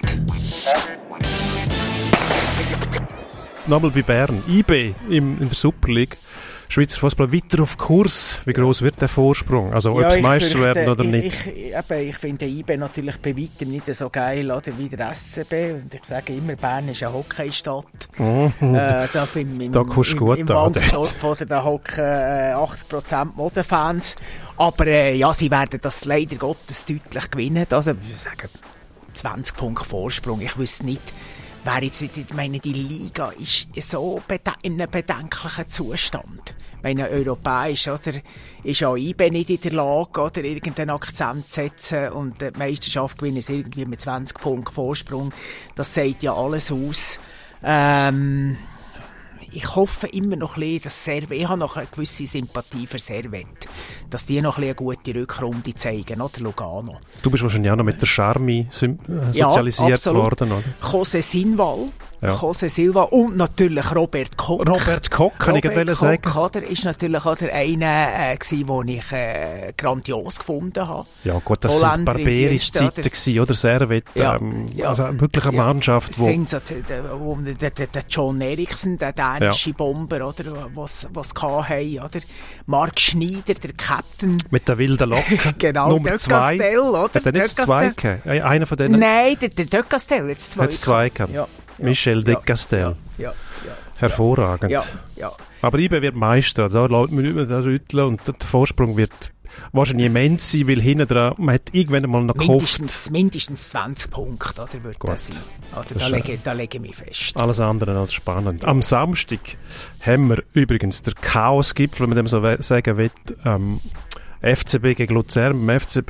Nochmal 3.68 3.92
bei 3.92 4.02
Bern. 4.02 4.44
IB 4.48 4.94
im, 5.10 5.42
in 5.42 5.50
der 5.50 5.56
Super 5.56 5.92
League. 5.92 6.18
Schweizer 6.68 7.00
Fußball 7.00 7.32
weiter 7.32 7.62
auf 7.62 7.78
Kurs. 7.78 8.40
Wie 8.46 8.54
groß 8.54 8.82
wird 8.82 9.00
der 9.00 9.08
Vorsprung? 9.08 9.72
Also 9.72 9.92
ob 9.92 10.12
sie 10.12 10.18
ich 10.18 10.24
Meister 10.24 10.60
werden 10.60 10.90
oder 10.90 11.04
ich, 11.04 11.12
nicht. 11.12 11.48
Ich, 11.48 11.76
eben, 11.76 12.10
ich 12.10 12.18
finde 12.18 12.46
IB 12.46 12.78
natürlich 12.78 13.18
bei 13.22 13.38
weitem 13.38 13.70
nicht 13.70 13.94
so 13.94 14.10
geil 14.10 14.52
oder, 14.52 14.76
wie 14.78 14.90
der 14.90 15.14
SCB. 15.14 15.74
Und 15.74 15.94
ich 15.94 16.04
sage 16.06 16.34
immer, 16.34 16.56
Bern 16.56 16.90
ist 16.90 17.04
eine 17.04 17.14
Hockeystadt. 17.14 18.10
äh, 18.18 18.50
da 19.14 19.28
beim, 19.32 19.62
im, 19.62 19.72
Da 19.72 19.84
kommst 19.84 20.14
du 20.14 20.18
im, 20.18 20.20
gut 20.20 20.40
im 20.40 20.50
an, 20.50 20.76
Waldorf 20.76 21.24
oder 21.24 21.46
da 21.46 21.64
hocken 21.64 22.04
äh, 22.04 22.56
80% 22.56 23.36
Modefans. 23.36 24.16
Aber 24.58 24.88
äh, 24.88 25.16
ja, 25.16 25.34
sie 25.36 25.52
werden 25.52 25.80
das 25.82 26.04
leider 26.06 26.36
Gottes 26.36 26.86
deutlich 26.86 27.30
gewinnen. 27.30 27.68
Also 27.70 27.92
ich 27.92 27.98
würde 27.98 28.18
sagen, 28.18 28.50
20 29.14 29.56
Punkte 29.56 29.86
Vorsprung. 29.86 30.42
Ich 30.42 30.58
wüsste 30.58 30.84
nicht, 30.86 31.14
wer 31.66 31.84
jetzt, 31.84 32.02
ich 32.02 32.34
meine, 32.34 32.60
die 32.60 32.74
Liga 32.74 33.32
ist 33.38 33.68
so 33.90 34.22
in 34.62 34.74
einem 34.74 34.92
bedenklichen 34.92 35.68
Zustand. 35.68 36.54
Meine 36.84 37.10
europäisch, 37.10 37.88
oder, 37.88 38.14
ist 38.64 38.84
auch 38.84 38.96
IB 38.96 39.32
nicht 39.32 39.50
in 39.50 39.62
der 39.62 39.72
Lage, 39.74 40.22
oder, 40.22 40.44
irgendeinen 40.44 40.92
Akzent 40.92 41.48
zu 41.48 41.56
setzen 41.56 42.10
und 42.10 42.40
die 42.40 42.52
Meisterschaft 42.58 43.18
gewinnen 43.18 43.38
ist 43.38 43.50
irgendwie 43.50 43.86
mit 43.86 44.02
20 44.02 44.38
Punkten 44.38 44.74
Vorsprung. 44.74 45.34
Das 45.74 45.96
sagt 45.96 46.22
ja 46.22 46.36
alles 46.36 46.72
aus. 46.72 47.20
Ähm, 47.64 48.58
ich 49.52 49.76
hoffe 49.76 50.08
immer 50.08 50.36
noch 50.36 50.58
ein 50.58 50.62
bisschen, 50.62 50.84
dass 50.84 51.04
Servet, 51.06 51.40
ich 51.40 51.48
habe 51.48 51.60
noch 51.60 51.78
eine 51.78 51.88
gewisse 51.88 52.28
Sympathie 52.28 52.86
für 52.86 53.00
Servet, 53.00 53.48
dass 54.10 54.26
die 54.26 54.42
noch 54.42 54.58
ein 54.58 54.76
bisschen 54.76 54.78
eine 54.90 54.96
gute 54.96 55.16
Rückrunde 55.16 55.76
zeigen, 55.76 56.22
oder 56.22 56.40
Lugano. 56.40 56.98
Du 57.22 57.30
bist 57.30 57.44
wahrscheinlich 57.44 57.72
auch 57.72 57.76
noch 57.76 57.84
mit 57.84 58.00
der 58.00 58.06
Charmi 58.06 58.68
sym- 58.72 59.00
äh, 59.08 59.34
sozialisiert 59.34 59.94
absolut. 59.94 60.24
worden, 60.24 60.52
oder? 60.52 60.64
Jose 60.92 61.22
Sinval, 61.22 61.90
Ja. 62.22 62.36
Jose 62.42 62.70
Silva 62.70 63.04
und 63.04 63.38
natürlich 63.38 63.94
Robert 63.94 64.38
Koch. 64.38 64.60
Robert 64.66 65.12
Koch, 65.12 65.34
kann 65.38 65.56
ich 65.56 65.66
Robert 65.66 65.76
gerade 65.76 65.94
Koch, 65.94 66.00
sagen. 66.00 66.60
Oder, 66.60 66.64
ist 66.64 66.86
natürlich 66.86 67.26
auch 67.26 67.36
der 67.36 67.54
eine 67.54 68.32
äh, 68.32 68.38
den 68.38 68.88
ich 68.88 69.12
äh, 69.12 69.74
grandios 69.78 70.40
gefunden 70.40 70.88
habe. 70.88 71.08
Ja 71.24 71.40
gut, 71.44 71.64
das 71.64 71.74
sind 71.74 71.84
Holländer 71.84 72.16
in 72.16 72.26
Barberis-Zeiten 72.26 73.02
Dienst, 73.02 73.26
gewesen, 73.26 73.40
oder? 73.40 73.54
Servet, 73.54 74.06
Ja, 74.16 74.36
ähm, 74.36 74.70
ja, 74.76 74.90
also 74.90 75.20
wirklich 75.20 75.46
eine 75.46 75.58
ja. 75.58 75.64
Mannschaft, 75.64 76.18
wo... 76.18 76.24
Sensation, 76.26 76.84
der, 76.88 77.70
der, 77.72 77.88
der, 77.88 78.04
John 78.10 78.42
Eriksen, 78.42 78.98
der 78.98 79.14
dänische 79.14 79.74
Bomber, 79.74 80.28
oder, 80.28 80.70
was, 80.74 81.08
was 81.14 81.34
haben, 81.36 82.00
oder? 82.00 82.20
Mark 82.66 83.00
Schneider, 83.00 83.54
der 83.54 83.74
Captain. 83.74 84.05
Mit 84.50 84.68
der 84.68 84.78
wilden 84.78 85.10
Locke. 85.10 85.38
Genau, 85.58 85.90
Nummer 85.90 86.12
De 86.12 86.20
zwei. 86.20 86.58
Castell, 86.58 86.80
oder? 86.80 87.14
Hat 87.14 87.26
er 87.26 87.32
nicht 87.32 87.60
zwei 87.60 87.90
Castell. 87.90 88.22
Äh, 88.26 88.42
Einer 88.42 88.66
von 88.66 88.78
denen 88.78 89.00
Nein, 89.00 89.38
der, 89.42 89.50
der 89.50 89.66
De 89.66 89.84
Castell, 89.84 90.30
jetzt 90.30 90.54
zwei. 90.54 90.64
hat 90.64 90.74
zwei 90.74 91.10
gehabt. 91.10 91.34
Ja, 91.34 91.48
ja, 91.78 91.86
Michel 91.86 92.18
ja, 92.20 92.24
de 92.24 92.38
Castel. 92.46 92.96
Ja, 93.18 93.34
ja, 93.66 93.72
Hervorragend. 93.98 94.72
ja, 94.72 94.84
ja. 95.16 95.32
Aber 95.62 95.80
IB 95.80 96.02
wird 96.02 96.16
Meister, 96.16 96.64
also 96.64 96.86
lässt 96.88 97.12
man 97.12 97.24
nicht 97.24 97.36
mehr 97.36 97.64
rütteln 97.64 98.06
und 98.08 98.22
der 98.28 98.48
Vorsprung 98.48 98.98
wird 98.98 99.12
wahrscheinlich 99.72 100.08
immens 100.08 100.52
sein, 100.52 100.68
weil 100.68 100.82
hinten 100.82 101.08
dran, 101.08 101.34
man 101.38 101.56
hat 101.56 101.74
irgendwann 101.74 102.10
mal 102.10 102.24
noch 102.24 102.36
gehofft, 102.36 102.80
Mindestens, 102.80 103.10
mindestens 103.10 103.70
20 103.70 104.12
Punkte, 104.12 104.62
oder, 104.62 104.94
Gut. 104.98 105.10
das 105.12 105.28
sein. 105.28 105.38
Oder, 105.74 105.86
Das 105.94 105.98
da, 105.98 106.08
lege, 106.08 106.40
da 106.44 106.54
lege 106.54 106.78
ich 106.78 106.82
mich 106.82 106.96
fest. 106.96 107.38
alles 107.38 107.60
andere 107.60 107.98
als 108.00 108.14
spannend. 108.14 108.66
Am 108.66 108.82
Samstag 108.82 109.40
haben 110.02 110.30
wir 110.30 110.44
übrigens 110.54 111.02
der 111.02 111.14
Chaos-Gipfel, 111.14 112.02
wenn 112.02 112.10
man 112.10 112.18
dem 112.18 112.28
so 112.28 112.42
sagen 112.62 112.98
will, 112.98 113.12
ähm, 113.44 113.80
FCB 114.42 114.96
gegen 114.96 115.14
Luzern. 115.16 115.66
Beim 115.66 115.80
FCB 115.80 116.08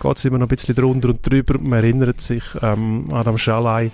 geht 0.00 0.16
es 0.16 0.24
immer 0.24 0.38
noch 0.38 0.46
ein 0.46 0.48
bisschen 0.48 0.74
drunter 0.76 1.08
und 1.08 1.28
drüber. 1.28 1.58
Man 1.58 1.82
erinnert 1.82 2.20
sich, 2.20 2.42
ähm, 2.62 3.08
Adam 3.12 3.38
Schalay, 3.38 3.90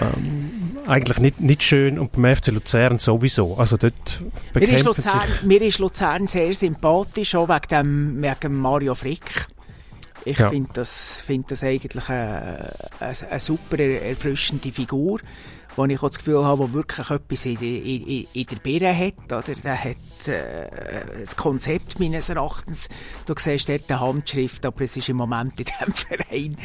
ähm, 0.00 0.78
eigentlich 0.86 1.18
nicht, 1.18 1.40
nicht 1.40 1.62
schön 1.62 1.98
und 1.98 2.12
beim 2.12 2.34
FC 2.36 2.48
Luzern 2.48 2.98
sowieso. 2.98 3.56
Also 3.56 3.76
dort 3.76 4.22
Mir 4.54 4.68
ist, 4.68 4.84
Luzern, 4.84 5.22
mir 5.44 5.62
ist 5.62 5.78
Luzern 5.78 6.26
sehr 6.26 6.54
sympathisch, 6.54 7.34
auch 7.34 7.48
wegen, 7.48 7.68
dem, 7.70 8.22
wegen 8.22 8.54
Mario 8.54 8.94
Frick. 8.94 9.46
Ich 10.24 10.38
Ja. 10.38 10.50
finde 10.50 10.70
das, 10.74 11.20
find 11.24 11.50
das 11.50 11.62
eigentlich 11.64 12.08
eine, 12.08 12.72
eine, 13.00 13.14
eine 13.30 13.40
super 13.40 13.78
erfrischende 13.78 14.70
Figur, 14.70 15.20
wo 15.76 15.84
ich 15.84 16.02
auch 16.02 16.08
das 16.08 16.18
Gefühl 16.18 16.44
habe, 16.44 16.58
wo 16.60 16.72
wirklich 16.72 17.10
etwas 17.10 17.46
in, 17.46 17.56
in, 17.56 18.26
in, 18.32 18.46
der 18.46 18.56
Birne 18.56 18.96
hat. 18.96 19.24
Oder? 19.26 19.54
Der 19.54 19.82
hat 19.82 20.28
äh, 20.28 21.20
das 21.20 21.36
Konzept 21.36 21.98
meines 21.98 22.28
Erachtens. 22.28 22.88
Du 23.26 23.34
siehst 23.36 23.68
dort 23.68 23.88
die 23.88 23.94
Handschrift, 23.94 24.64
aber 24.66 24.82
es 24.82 24.96
ist 24.96 25.08
im 25.08 25.16
Moment 25.16 25.58
in 25.58 25.66
diesem 25.66 25.94
Verein 25.94 26.56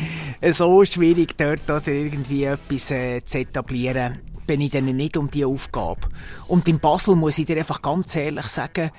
so 0.53 0.84
schwierig, 0.86 1.38
dort 1.38 1.70
oder 1.70 1.88
irgendwie 1.88 2.45
etwas 2.45 2.91
äh, 2.91 3.24
zu 3.24 3.39
etablieren 3.39 4.20
bin 4.47 4.62
ich 4.62 4.72
denen 4.72 4.95
nicht 4.95 5.18
um 5.18 5.30
die 5.30 5.43
Aufgabe. 5.43 6.08
Und 6.47 6.68
in 6.70 6.80
Basel 6.80 7.18
muss 7.18 7.38
ich 7.38 7.45
dir 7.45 7.58
einfach 7.58 7.82
ganz 7.82 8.16
ehrlich 8.16 8.47
sagen, 8.47 8.91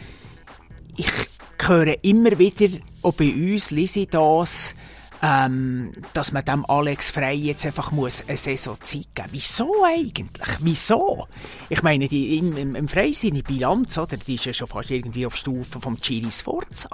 ich 0.96 1.11
höre 1.59 2.04
immer 2.04 2.38
wieder, 2.38 2.78
auch 3.02 3.14
bei 3.14 3.32
uns 3.32 3.70
lese 3.70 4.00
ich 4.00 4.11
das, 4.11 4.74
ähm, 5.22 5.92
dass 6.14 6.32
man 6.32 6.44
dem 6.44 6.64
Alex 6.68 7.10
Frey 7.10 7.36
jetzt 7.36 7.66
einfach 7.66 7.90
muss 7.90 8.24
eine 8.28 8.36
Saison 8.36 8.76
Zeit 8.80 9.08
geben. 9.14 9.28
Wieso 9.32 9.72
eigentlich? 9.84 10.26
Wieso? 10.60 11.26
Ich 11.68 11.82
meine, 11.82 12.08
die, 12.08 12.38
im, 12.38 12.56
im, 12.56 12.74
im 12.74 12.88
Frey 12.88 13.12
seine 13.12 13.42
Bilanz, 13.42 13.98
oder, 13.98 14.16
die 14.16 14.36
ist 14.36 14.44
ja 14.44 14.52
schon 14.52 14.68
fast 14.68 14.90
irgendwie 14.90 15.26
auf 15.26 15.36
Stufe 15.36 15.80
vom 15.80 16.00
Chiris 16.00 16.40
Forza. 16.40 16.88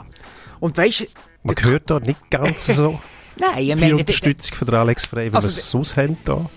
Und 0.60 0.76
weisst, 0.76 1.08
Man 1.42 1.56
hört 1.60 1.90
da 1.90 2.00
nicht 2.00 2.30
ganz 2.30 2.66
so 2.66 3.00
nein, 3.36 3.58
ich 3.58 3.66
viel 3.66 3.76
meine, 3.76 3.96
Unterstützung 3.96 4.56
von 4.56 4.68
der 4.68 4.80
Alex 4.80 5.06
Frey, 5.06 5.32
weil 5.32 5.36
Also 5.36 5.48
wir 5.48 5.58
es 5.58 5.70
sonst 5.70 5.96
haben 5.96 6.16
da. 6.24 6.48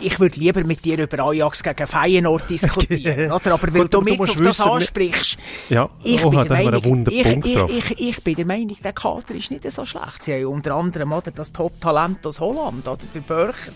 Ich 0.00 0.20
würde 0.20 0.38
lieber 0.38 0.64
mit 0.64 0.84
dir 0.84 0.98
über 0.98 1.24
Ajax 1.24 1.62
gegen 1.62 1.86
Feyenoord 1.86 2.48
diskutieren, 2.48 3.32
oder? 3.32 3.54
Aber 3.54 3.66
Gut, 3.68 3.94
du 3.94 4.00
mich 4.00 4.20
auf 4.20 4.26
das 4.28 4.38
wissen, 4.38 4.70
ansprichst, 4.70 5.38
Ja, 5.68 5.88
ich 6.02 6.24
oha, 6.24 6.30
bin 6.42 6.48
der 6.48 6.64
Meinung, 6.64 6.84
wunder 6.84 7.12
ich, 7.12 7.26
ich, 7.26 7.56
ich, 7.68 8.00
ich 8.00 8.24
bin 8.24 8.34
der 8.36 8.46
Meinung, 8.46 8.76
der 8.82 8.92
Kader 8.92 9.34
ist 9.34 9.50
nicht 9.50 9.70
so 9.70 9.84
schlecht. 9.84 10.22
Sie 10.22 10.34
haben 10.34 10.46
unter 10.46 10.74
anderem 10.74 11.12
oder, 11.12 11.30
das 11.30 11.52
Top-Talent 11.52 12.26
aus 12.26 12.40
Holland, 12.40 12.86
oder 12.86 12.98
der 13.14 13.20
Börcher. 13.20 13.72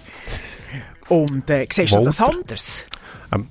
Und 1.09 1.49
äh, 1.51 1.66
siehst 1.70 1.93
du 1.93 2.05
das 2.05 2.20
Walter. 2.20 2.39
anders? 2.39 2.87
Ähm, 3.33 3.47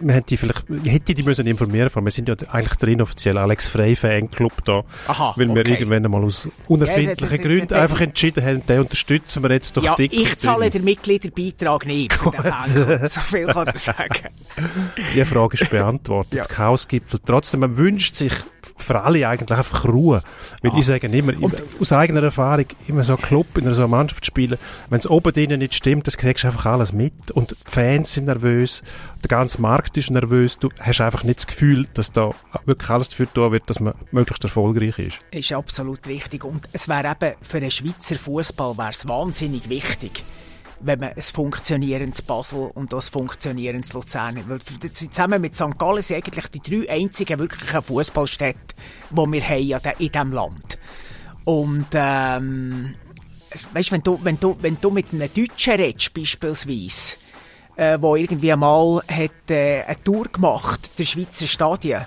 wir 0.00 0.14
hätten 0.14 0.26
die 0.26 0.36
vielleicht, 0.36 0.64
ich 0.82 0.92
hätte 0.92 1.14
die 1.14 1.22
müssen 1.22 1.46
informieren, 1.46 1.90
weil 1.92 2.04
wir 2.04 2.10
sind 2.10 2.28
ja 2.28 2.34
eigentlich 2.50 2.78
der 2.78 2.88
inoffizielle 2.88 3.40
Alex 3.40 3.68
Frey 3.68 3.96
Fanclub 3.96 4.64
da, 4.64 4.84
Aha, 5.08 5.34
weil 5.36 5.48
wir 5.54 5.60
okay. 5.60 5.72
irgendwann 5.72 6.04
einmal 6.04 6.24
aus 6.24 6.48
unerfindlichen 6.68 7.36
Ja, 7.36 7.42
Gründen 7.42 7.74
einfach 7.74 8.00
entschieden 8.00 8.44
haben, 8.44 8.66
den 8.66 8.80
unterstützen 8.80 9.42
wir 9.42 9.50
jetzt 9.52 9.76
durch 9.76 9.86
Ja, 9.86 9.94
dick 9.96 10.12
ich 10.12 10.38
zahle 10.38 10.70
den 10.70 10.84
Mitgliederbeitrag 10.84 11.86
nicht 11.86 12.14
Fanclub. 12.14 13.08
So 13.08 13.20
viel 13.20 13.46
kann 13.46 13.70
ich 13.74 13.80
sagen. 13.80 14.28
Die 15.14 15.24
Frage 15.24 15.56
ist 15.60 15.70
beantwortet. 15.70 16.32
Ja. 16.34 16.44
Chaosgipfel. 16.44 17.20
Trotzdem, 17.24 17.60
man 17.60 17.76
wünscht 17.76 18.16
sich 18.16 18.32
für 18.82 19.00
alle 19.02 19.26
eigentlich 19.28 19.56
einfach 19.58 19.84
Ruhe. 19.84 20.22
Weil 20.62 20.72
Ah. 20.72 20.76
ich 20.78 20.86
sage 20.86 21.06
immer, 21.06 21.32
aus 21.80 21.92
eigener 21.92 22.22
Erfahrung, 22.22 22.66
immer 22.88 23.04
so 23.04 23.16
ein 23.16 23.22
Club 23.22 23.46
in 23.56 23.64
einer 23.66 23.74
so 23.74 23.82
einer 23.82 23.88
Mannschaft 23.88 24.26
spielen, 24.26 24.58
wenn 24.90 24.98
es 24.98 25.08
oben 25.08 25.32
drinnen 25.32 25.58
nicht 25.60 25.74
stimmt, 25.74 26.06
das 26.06 26.16
kriegst 26.16 26.44
du 26.44 26.48
einfach 26.48 26.66
alles 26.66 26.92
mit. 26.92 27.30
Und 27.32 27.50
die 27.52 27.56
Fans 27.70 28.12
sind 28.12 28.26
nervös, 28.26 28.82
der 29.22 29.28
ganze 29.28 29.60
Markt 29.60 29.96
ist 29.96 30.10
nervös, 30.10 30.58
du 30.58 30.68
hast 30.80 31.00
einfach 31.00 31.22
nicht 31.24 31.38
das 31.38 31.46
Gefühl, 31.46 31.86
dass 31.94 32.12
da 32.12 32.30
wirklich 32.64 32.90
alles 32.90 33.08
dafür 33.08 33.32
tun 33.32 33.52
wird, 33.52 33.68
dass 33.70 33.80
man 33.80 33.94
möglichst 34.10 34.44
erfolgreich 34.44 34.98
ist. 34.98 35.18
ist 35.30 35.52
absolut 35.52 36.06
richtig. 36.06 36.44
Und 36.44 36.68
es 36.72 36.88
wäre 36.88 37.10
eben 37.10 37.34
für 37.42 37.60
den 37.60 37.70
Schweizer 37.70 38.16
Fußball 38.16 38.76
wäre 38.78 38.90
es 38.90 39.06
wahnsinnig 39.08 39.68
wichtig, 39.68 40.24
wenn 40.82 40.98
man 40.98 41.12
ein 41.12 41.22
funktionierendes 41.22 42.22
Basel 42.22 42.70
und 42.74 42.92
das 42.92 43.08
funktionierendes 43.08 43.92
Luzern 43.92 44.36
hat. 44.36 44.48
Weil 44.48 44.60
zusammen 44.92 45.40
mit 45.40 45.54
St. 45.54 45.78
Gallen 45.78 46.02
sind 46.02 46.16
eigentlich 46.16 46.48
die 46.48 46.86
drei 46.86 46.90
einzigen 46.90 47.38
wirklichen 47.38 47.82
Fußballstädte, 47.82 48.74
die 49.10 49.16
wir 49.16 49.48
haben 49.48 49.92
in 49.98 50.12
diesem 50.12 50.32
Land. 50.32 50.78
Und 51.44 51.86
ähm, 51.92 52.94
weißt, 53.72 53.92
wenn 53.92 54.02
du, 54.02 54.18
wenn 54.22 54.38
du, 54.38 54.56
wenn 54.60 54.78
du 54.80 54.90
mit 54.90 55.12
einem 55.12 55.32
Deutschen 55.32 55.74
redest, 55.74 56.14
beispielsweise, 56.14 57.16
äh, 57.76 57.98
wo 58.00 58.16
irgendwie 58.16 58.54
mal 58.54 59.02
hat, 59.08 59.50
äh, 59.50 59.82
eine 59.82 60.02
Tour 60.02 60.24
gemacht, 60.24 60.98
der 60.98 61.04
Schweizer 61.04 61.46
Stadien, 61.46 62.04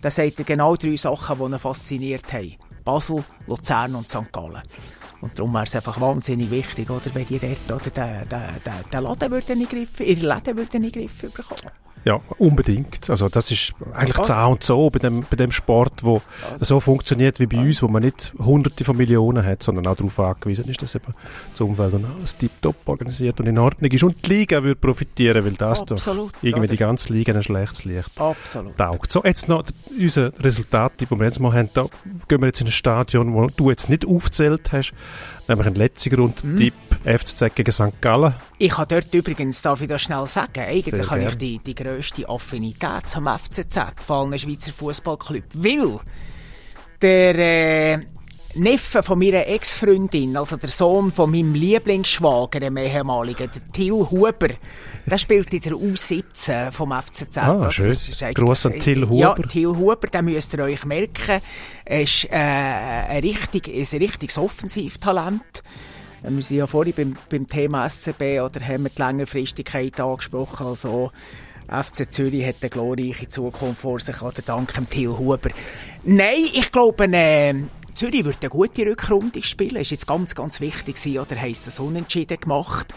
dann 0.00 0.12
sagt 0.12 0.38
er 0.38 0.44
genau 0.44 0.76
drei 0.76 0.96
Sachen, 0.96 1.38
die 1.38 1.44
ihn 1.44 1.58
fasziniert 1.58 2.32
haben. 2.32 2.54
Basel, 2.84 3.24
Luzern 3.46 3.94
und 3.94 4.08
St. 4.08 4.32
Gallen. 4.32 4.62
Und 5.20 5.36
darum 5.38 5.52
wäre 5.52 5.64
es 5.64 5.74
einfach 5.74 6.00
wahnsinnig 6.00 6.50
wichtig, 6.50 6.88
oder, 6.90 7.12
wenn 7.12 7.26
die 7.26 7.40
dort 7.66 7.82
oder 7.82 7.90
den, 7.90 8.28
den, 8.28 8.40
den, 8.64 8.90
den 8.92 9.02
Laden 9.02 9.30
würden 9.30 9.60
in 9.60 9.68
Griff, 9.68 10.00
ihre 10.00 10.34
Läden 10.34 10.56
würden 10.56 10.84
in 10.84 10.92
Griff 10.92 11.20
bekommen. 11.20 11.70
Ja, 12.08 12.22
unbedingt. 12.38 13.10
Also 13.10 13.28
das 13.28 13.50
ist 13.50 13.74
eigentlich 13.92 14.16
das 14.16 14.30
A 14.30 14.46
und 14.46 14.62
so 14.62 14.88
bei 14.88 14.98
dem, 14.98 15.26
bei 15.28 15.36
dem 15.36 15.52
Sport, 15.52 16.02
wo 16.02 16.22
so 16.58 16.80
funktioniert 16.80 17.38
wie 17.38 17.44
bei 17.44 17.58
uns, 17.58 17.82
wo 17.82 17.88
man 17.88 18.02
nicht 18.02 18.32
hunderte 18.38 18.82
von 18.82 18.96
Millionen 18.96 19.44
hat, 19.44 19.62
sondern 19.62 19.86
auch 19.86 19.94
darauf 19.94 20.18
angewiesen 20.18 20.64
ist, 20.70 20.80
dass 20.80 20.94
eben 20.94 21.12
das 21.50 21.60
Umfeld 21.60 21.92
und 21.92 22.06
alles 22.06 22.34
tiptop 22.34 22.76
organisiert 22.86 23.40
und 23.40 23.46
in 23.46 23.58
Ordnung 23.58 23.90
ist. 23.90 24.02
Und 24.02 24.24
die 24.24 24.30
Liga 24.30 24.62
würde 24.62 24.80
profitieren, 24.80 25.44
weil 25.44 25.52
das 25.52 25.82
Absolut, 25.82 26.32
doch 26.32 26.42
irgendwie 26.42 26.68
die 26.68 26.78
ganze 26.78 27.12
Liga 27.12 27.34
ein 27.34 27.42
schlechtes 27.42 27.84
Licht 27.84 28.18
Absolut. 28.18 28.74
taugt. 28.78 29.12
So, 29.12 29.22
jetzt 29.22 29.46
noch 29.46 29.64
unser 30.00 30.32
Resultat, 30.42 30.92
die 31.00 31.10
wir 31.10 31.26
jetzt 31.26 31.40
mal 31.40 31.52
haben. 31.52 31.68
Da 31.74 31.84
gehen 32.26 32.40
wir 32.40 32.46
jetzt 32.46 32.62
in 32.62 32.68
ein 32.68 32.72
Stadion, 32.72 33.34
wo 33.34 33.48
du 33.48 33.68
jetzt 33.68 33.90
nicht 33.90 34.06
aufgezählt 34.06 34.72
hast. 34.72 34.94
Nämlich 35.48 35.66
ein 35.66 35.74
letzter 35.74 36.10
Grundtipp, 36.10 36.74
Mhm. 37.04 37.18
FCZ 37.18 37.54
gegen 37.54 37.72
St. 37.72 38.00
Gallen. 38.00 38.34
Ich 38.58 38.70
kann 38.72 38.86
dort 38.88 39.12
übrigens, 39.14 39.62
darf 39.62 39.80
ich 39.80 39.88
das 39.88 40.02
schnell 40.02 40.26
sagen, 40.26 40.60
eigentlich 40.60 41.10
habe 41.10 41.22
ich 41.24 41.34
die, 41.36 41.58
die 41.58 41.74
grösste 41.74 42.28
Affinität 42.28 43.08
zum 43.08 43.26
FCZ, 43.26 43.78
vor 44.04 44.16
allem 44.16 44.36
Schweizer 44.38 44.72
Fußballclub, 44.72 45.44
weil 45.54 46.00
der 47.00 47.34
äh, 47.38 47.98
Neffe 48.54 49.02
von 49.02 49.18
meiner 49.18 49.46
Ex-Freundin, 49.46 50.36
also 50.36 50.56
der 50.56 50.70
Sohn 50.70 51.12
von 51.12 51.30
meinem 51.30 51.54
Lieblingsschwager, 51.54 52.60
dem 52.60 52.76
ehemaligen, 52.76 53.48
der 53.54 53.72
Till 53.72 53.92
Huber, 54.10 54.48
der 55.08 55.18
spielt 55.18 55.52
in 55.52 55.60
der 55.60 55.72
U17 55.72 56.70
vom 56.70 56.92
FCZ. 56.92 57.38
Ah, 57.38 57.70
schön. 57.70 57.88
Das 57.88 58.08
ist 58.08 58.22
eigentlich- 58.22 58.36
Gruss 58.46 58.66
an 58.66 58.78
Till 58.78 59.00
Ja, 59.12 59.30
Huber. 59.36 59.48
Till 59.48 59.66
Huber, 59.68 60.06
den 60.08 60.24
müsst 60.24 60.52
ihr 60.54 60.60
euch 60.64 60.84
merken. 60.84 61.40
Er 61.84 62.02
ist, 62.02 62.24
äh, 62.30 62.36
ein, 62.36 63.20
richtig, 63.20 63.68
ist 63.68 63.94
ein 63.94 64.00
richtiges 64.02 64.38
Offensivtalent. 64.38 65.62
Wir 66.22 66.42
sind 66.42 66.56
ja 66.56 66.66
vorhin 66.66 66.94
beim, 66.96 67.16
beim 67.30 67.46
Thema 67.46 67.88
SCB 67.88 68.40
oder 68.40 68.60
haben 68.60 68.84
wir 68.84 68.90
die 68.90 69.00
Längerfristigkeit 69.00 70.00
angesprochen. 70.00 70.66
Also, 70.66 71.12
FC 71.68 72.10
Zürich 72.10 72.44
hat 72.46 72.56
eine 72.60 72.70
glorreiche 72.70 73.28
Zukunft 73.28 73.80
vor 73.80 74.00
sich, 74.00 74.20
oder 74.22 74.42
dank 74.44 74.74
dem 74.74 74.88
Till 74.88 75.10
Huber. 75.10 75.50
Nein, 76.02 76.44
ich 76.52 76.72
glaube, 76.72 77.04
äh, 77.12 77.54
Zürich 77.94 78.24
wird 78.24 78.38
eine 78.40 78.48
gute 78.50 78.82
Rückrunde 78.86 79.42
spielen. 79.42 79.76
Ist 79.76 79.90
jetzt 79.90 80.06
ganz, 80.06 80.34
ganz 80.34 80.60
wichtig 80.60 80.96
gewesen, 80.96 81.18
oder 81.20 81.40
heisst 81.40 81.66
das 81.66 81.78
Unentschieden 81.78 82.38
gemacht. 82.40 82.94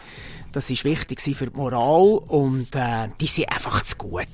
Das 0.51 0.69
ist 0.69 0.83
wichtig 0.83 1.21
für 1.21 1.47
die 1.47 1.57
Moral 1.57 2.19
und 2.27 2.75
äh, 2.75 3.09
die 3.19 3.27
sind 3.27 3.51
einfach 3.51 3.81
zu 3.83 3.95
gut 3.95 4.27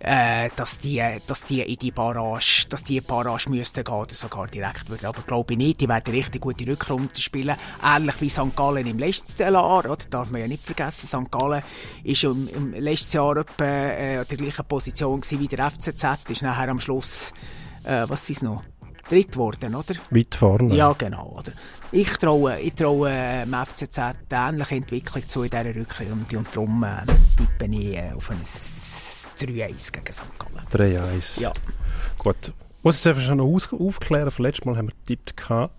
äh, 0.00 0.50
dass 0.54 0.78
die, 0.78 1.02
dass 1.26 1.44
die 1.44 1.60
in 1.60 1.76
die 1.76 1.90
Barrage, 1.90 2.66
dass 2.68 2.84
die 2.84 3.00
Barrage 3.00 3.50
müssten 3.50 3.82
gehen 3.82 3.94
oder 3.94 4.14
sogar 4.14 4.46
direkt 4.46 4.88
würden. 4.88 5.06
Aber 5.06 5.22
glaube 5.22 5.54
ich 5.54 5.58
nicht, 5.58 5.80
die 5.80 5.88
werden 5.88 6.12
richtig 6.12 6.40
gute 6.40 6.66
Rückrunde 6.66 7.20
spielen. 7.20 7.56
Ähnlich 7.82 8.20
wie 8.20 8.28
St. 8.28 8.54
Gallen 8.54 8.86
im 8.86 8.98
letzten 8.98 9.52
Jahr, 9.52 9.84
oder? 9.84 9.96
Darf 10.10 10.30
man 10.30 10.40
ja 10.40 10.46
nicht 10.46 10.64
vergessen. 10.64 11.06
St. 11.06 11.30
Gallen 11.30 11.62
ist 12.04 12.24
im, 12.24 12.48
im 12.48 12.72
letzten 12.74 13.16
Jahr 13.16 13.36
etwa, 13.38 13.64
äh, 13.64 14.18
an 14.18 14.26
der 14.30 14.36
gleichen 14.36 14.64
Position 14.66 15.20
gewesen 15.20 15.40
wie 15.40 15.48
der 15.48 15.70
FCZ, 15.70 16.30
ist 16.30 16.42
nachher 16.42 16.68
am 16.68 16.80
Schluss, 16.80 17.32
äh, 17.84 18.04
was 18.06 18.30
ist 18.30 18.42
noch? 18.42 18.62
Dritt 19.08 19.32
geworden, 19.32 19.74
oder? 19.74 19.94
Weit 20.10 20.34
vorne. 20.34 20.74
Ja, 20.76 20.92
genau, 20.92 21.38
oder? 21.38 21.52
Ich 21.90 22.10
traue, 22.18 22.60
ich 22.60 22.74
traue 22.74 23.10
dem 23.46 23.54
FCZ 23.54 23.98
eine 23.98 24.18
ähnliche 24.30 24.74
Entwicklung 24.74 25.26
zu 25.26 25.42
in 25.44 25.50
dieser 25.50 25.74
Rückrunde 25.74 26.38
und 26.38 26.54
darum 26.54 26.84
äh, 26.84 27.06
tippe 27.36 27.74
ich 27.74 27.96
äh, 27.96 28.12
auf 28.14 28.30
ein 28.30 28.42
3-1 28.42 29.92
gegen 29.92 30.12
St. 30.12 30.22
Gallen. 30.38 30.66
3-1. 30.70 31.40
Ja. 31.40 31.52
Gut. 32.18 32.36
Ich 32.42 32.84
muss 32.84 32.96
jetzt 32.96 33.06
einfach 33.06 33.22
schon 33.22 33.38
noch 33.38 33.72
aufklären. 33.72 34.30
Vom 34.30 34.44
letzten 34.44 34.68
Mal 34.68 34.76
haben 34.76 34.88
wir 34.88 34.94
getippt. 35.06 35.34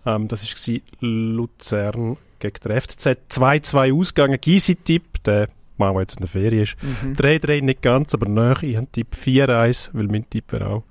Ähm, 0.05 0.27
das 0.27 0.41
war 0.41 0.79
Luzern 1.01 2.17
gegen 2.39 2.59
der 2.63 2.81
FCZ. 2.81 3.05
2-2 3.29 3.99
ausgegangen. 3.99 4.41
Gysi-Tipp, 4.41 5.23
der 5.23 5.47
Mann, 5.77 5.93
der 5.93 6.01
jetzt 6.01 6.15
in 6.15 6.21
der 6.21 6.29
Ferien 6.29 6.63
ist. 6.63 6.75
Mhm. 6.81 7.13
3-3 7.13 7.61
nicht 7.61 7.83
ganz, 7.83 8.15
aber 8.15 8.27
näher. 8.27 8.63
Ich 8.63 8.77
habe 8.77 8.87
Tipp 8.91 9.15
4-1, 9.15 9.91
weil 9.93 10.07
mein 10.07 10.27
Tipp 10.27 10.51
wäre 10.51 10.67
auch 10.67 10.83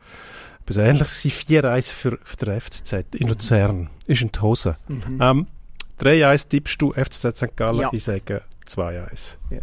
etwas 0.71 0.77
ähnliches 0.77 1.23
gewesen. 1.23 1.67
4-1 1.67 1.93
für, 1.93 2.19
für 2.23 2.37
den 2.37 2.61
FCZ 2.61 2.93
in 3.15 3.29
Luzern. 3.29 3.91
Ist 4.07 4.23
in 4.23 4.33
die 4.33 4.41
Hose. 4.41 4.77
Ähm, 5.21 5.47
3-1 6.01 6.49
tippst 6.49 6.81
du 6.81 6.93
FCZ 6.93 7.37
St. 7.37 7.57
Gallen. 7.57 7.77
Mhm. 7.77 7.83
Ja. 7.83 7.91
Ich 7.93 8.05
sage 8.05 8.43
2-1. 8.67 9.37
Ja. 9.51 9.61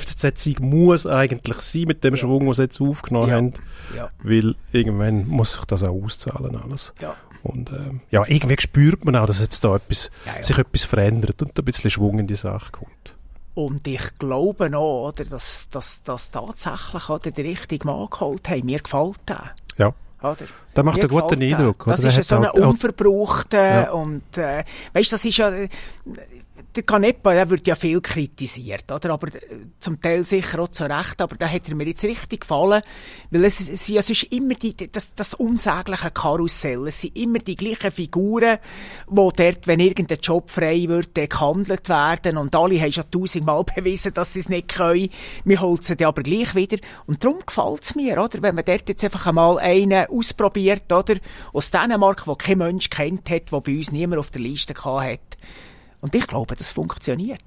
FCZ-Sieg 0.00 0.60
muss 0.60 1.06
eigentlich 1.06 1.60
sein 1.62 1.84
mit 1.86 2.04
dem 2.04 2.14
Schwung, 2.16 2.44
den 2.44 2.54
sie 2.54 2.62
jetzt 2.62 2.80
aufgenommen 2.80 3.28
Ja. 3.28 3.36
haben. 3.36 3.52
Ja. 3.96 4.10
Weil 4.22 4.54
irgendwann 4.72 5.26
muss 5.26 5.54
sich 5.54 5.64
das 5.64 5.82
auch 5.82 6.02
auszahlen 6.04 6.56
alles. 6.62 6.92
Ja. 7.00 7.14
Und 7.42 7.70
ähm, 7.70 8.00
ja, 8.10 8.24
irgendwie 8.26 8.56
spürt 8.58 9.04
man 9.04 9.16
auch, 9.16 9.26
dass 9.26 9.40
jetzt 9.40 9.64
da 9.64 9.76
etwas, 9.76 10.10
Ja, 10.26 10.36
ja. 10.36 10.42
sich 10.42 10.58
etwas 10.58 10.84
verändert 10.84 11.40
und 11.40 11.58
ein 11.58 11.64
bisschen 11.64 11.88
Schwung 11.90 12.18
in 12.18 12.26
die 12.26 12.34
Sache 12.34 12.70
kommt. 12.72 13.14
Und 13.54 13.86
ich 13.88 14.14
glaube 14.18 14.68
noch, 14.68 15.08
oder, 15.08 15.24
dass, 15.24 15.68
dass, 15.70 16.02
dass 16.02 16.30
tatsächlich 16.30 17.08
oder, 17.08 17.30
die 17.30 17.40
richtige 17.40 17.86
Mann 17.86 18.08
geholt 18.10 18.48
haben. 18.48 18.66
Mir 18.66 18.80
gefällt 18.80 19.16
der. 19.26 19.50
Ja. 19.78 19.94
Oder? 20.22 20.36
Der 20.74 20.84
macht 20.84 21.00
einen 21.00 21.08
guten. 21.08 21.42
Eindruck. 21.42 21.84
Das 21.86 22.00
oder? 22.00 22.10
Der 22.10 22.20
ist 22.20 22.28
so 22.28 22.36
ein 22.36 22.46
auch- 22.46 22.54
unverbrauchter 22.54 23.82
Ja. 23.82 23.90
und 23.92 24.36
äh, 24.36 24.64
weißt, 24.92 25.12
das 25.12 25.24
ist 25.24 25.36
ja 25.36 25.48
äh, 25.50 25.68
der 26.74 26.82
Canepa, 26.82 27.32
der 27.32 27.48
wird 27.50 27.66
ja 27.66 27.74
viel 27.74 28.00
kritisiert, 28.00 28.90
oder? 28.92 29.10
Aber 29.10 29.28
äh, 29.28 29.40
zum 29.80 30.00
Teil 30.00 30.22
sicher 30.24 30.60
auch 30.60 30.68
zu 30.68 30.84
Recht, 30.84 31.20
aber 31.20 31.36
da 31.36 31.48
hat 31.48 31.68
er 31.68 31.74
mir 31.74 31.86
jetzt 31.86 32.04
richtig 32.04 32.42
gefallen, 32.42 32.82
weil 33.30 33.44
es, 33.44 33.60
es 33.60 33.88
ja 33.88 34.02
sonst 34.02 34.24
immer 34.24 34.54
die, 34.54 34.76
das, 34.76 35.14
das 35.14 35.34
unsägliche 35.34 36.10
Karussell, 36.10 36.86
es 36.86 37.00
sind 37.00 37.16
immer 37.16 37.38
die 37.38 37.56
gleichen 37.56 37.90
Figuren, 37.90 38.58
wo 39.06 39.30
dort, 39.30 39.66
wenn 39.66 39.80
irgendein 39.80 40.18
Job 40.20 40.50
frei 40.50 40.84
wird, 40.88 41.14
gehandelt 41.14 41.88
werden 41.88 42.36
und 42.36 42.54
alle 42.54 42.80
haben 42.80 42.92
schon 42.92 43.10
tausendmal 43.10 43.64
bewiesen, 43.76 44.12
dass 44.14 44.34
sie 44.34 44.40
es 44.40 44.48
nicht 44.48 44.68
können. 44.68 45.08
Wir 45.44 45.60
holen 45.60 45.80
sie 45.80 46.04
aber 46.04 46.22
gleich 46.22 46.54
wieder 46.54 46.78
und 47.06 47.24
darum 47.24 47.38
gefällt 47.44 47.82
es 47.82 47.94
mir, 47.94 48.22
oder? 48.22 48.42
Wenn 48.42 48.54
man 48.54 48.64
dort 48.64 48.88
jetzt 48.88 49.04
einfach 49.04 49.26
einmal 49.26 49.58
einen 49.58 50.06
ausprobiert, 50.06 50.92
oder? 50.92 51.16
Aus 51.52 51.70
Dänemark, 51.70 52.26
wo 52.26 52.34
kein 52.34 52.58
Mensch 52.58 52.90
kennt 52.90 53.30
hat, 53.30 53.52
wo 53.52 53.60
bei 53.60 53.76
uns 53.76 53.92
niemand 53.92 54.20
auf 54.20 54.30
der 54.30 54.42
Liste 54.42 54.74
gehabt 54.74 55.04
hat. 55.04 55.38
Und 56.00 56.14
ich 56.14 56.26
glaube, 56.26 56.54
das 56.56 56.72
funktioniert. 56.72 57.40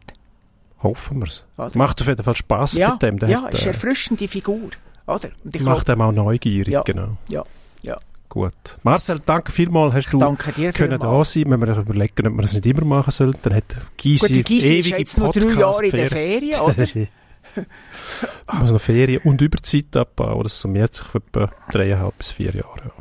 Hoffen 0.84 1.20
wir 1.20 1.28
es. 1.28 1.46
Macht 1.76 2.02
auf 2.02 2.08
jeden 2.08 2.24
Fall 2.24 2.36
Spass 2.36 2.74
Ja, 2.74 2.92
mit 2.92 3.02
dem. 3.02 3.20
Der 3.20 3.30
ja, 3.30 3.42
hat, 3.44 3.54
ist 3.54 3.60
äh, 3.60 3.64
eine 3.64 3.74
erfrischende 3.74 4.28
Figur, 4.28 4.70
oder? 5.08 5.30
Ich 5.52 5.62
macht 5.62 5.90
einem 5.90 6.02
auch 6.02 6.12
neugierig, 6.12 6.74
Ja. 6.74 6.82
genau. 6.82 7.18
ja, 7.30 7.44
ja. 7.84 7.98
Gut. 8.30 8.54
Marcel, 8.84 9.20
danke 9.26 9.52
vielmals, 9.52 9.94
hast 9.94 10.10
du 10.12 10.18
danke 10.18 10.54
dir 10.54 10.72
können 10.72 11.00
da 11.00 11.24
sein. 11.26 11.52
Wenn 11.52 11.60
wir 11.60 11.68
uns 11.68 11.80
überlegen, 11.80 12.28
ob 12.28 12.34
wir 12.34 12.42
das 12.42 12.54
nicht 12.54 12.66
immer 12.66 12.86
machen 12.86 13.12
sollten, 13.12 13.40
dann 13.44 13.56
hat 13.56 13.76
Gysi 13.98 14.26
Gut, 14.26 14.36
der 14.38 14.44
Gysi 14.44 14.80
ist 14.80 14.88
ewige 14.88 14.98
jetzt 15.00 15.18
noch 15.18 15.34
drei 15.34 15.60
Jahre 15.60 15.86
in 15.86 15.92
der 15.92 16.08
Ferien, 16.08 16.60
oder? 16.62 16.88
muss 18.60 18.72
noch 18.72 18.82
Ferien 18.82 19.22
und 19.24 19.42
Überzeit 19.42 19.96
abbauen. 19.96 20.44
Das 20.44 20.60
summiert 20.60 20.96
sich 20.96 21.14
etwa 21.14 21.52
dreieinhalb 21.72 22.18
bis 22.18 22.32
vier 22.32 22.56
Jahre. 22.56 22.82
Ja. 22.86 22.92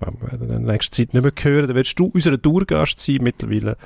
Wenn 0.00 0.20
wir 0.20 0.32
in 0.32 0.48
der 0.48 0.72
nächsten 0.72 0.92
Zeit 0.92 1.14
nicht 1.14 1.22
mehr 1.22 1.32
hören, 1.40 1.68
dann 1.68 1.76
wirst 1.76 1.98
du 1.98 2.06
unser 2.06 2.40
Tourgast 2.40 3.00
sein 3.00 3.18
mittlerweile. 3.20 3.76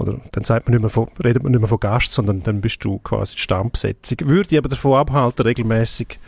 Oder 0.00 0.20
dann 0.32 0.44
sagt 0.44 0.66
man 0.66 0.74
nicht 0.74 0.80
mehr 0.80 0.90
von, 0.90 1.08
redet 1.22 1.42
man 1.42 1.52
nicht 1.52 1.60
mehr 1.60 1.68
von 1.68 1.80
Gast, 1.80 2.12
sondern 2.12 2.42
dann 2.42 2.60
bist 2.60 2.84
du 2.84 2.98
quasi 2.98 3.34
die 3.34 3.40
Stammbesetzung. 3.40 4.18
Würde 4.24 4.48
ich 4.50 4.58
aber 4.58 4.68
davon 4.68 4.98
abhalten, 4.98 5.46
regelmäßig 5.46 6.18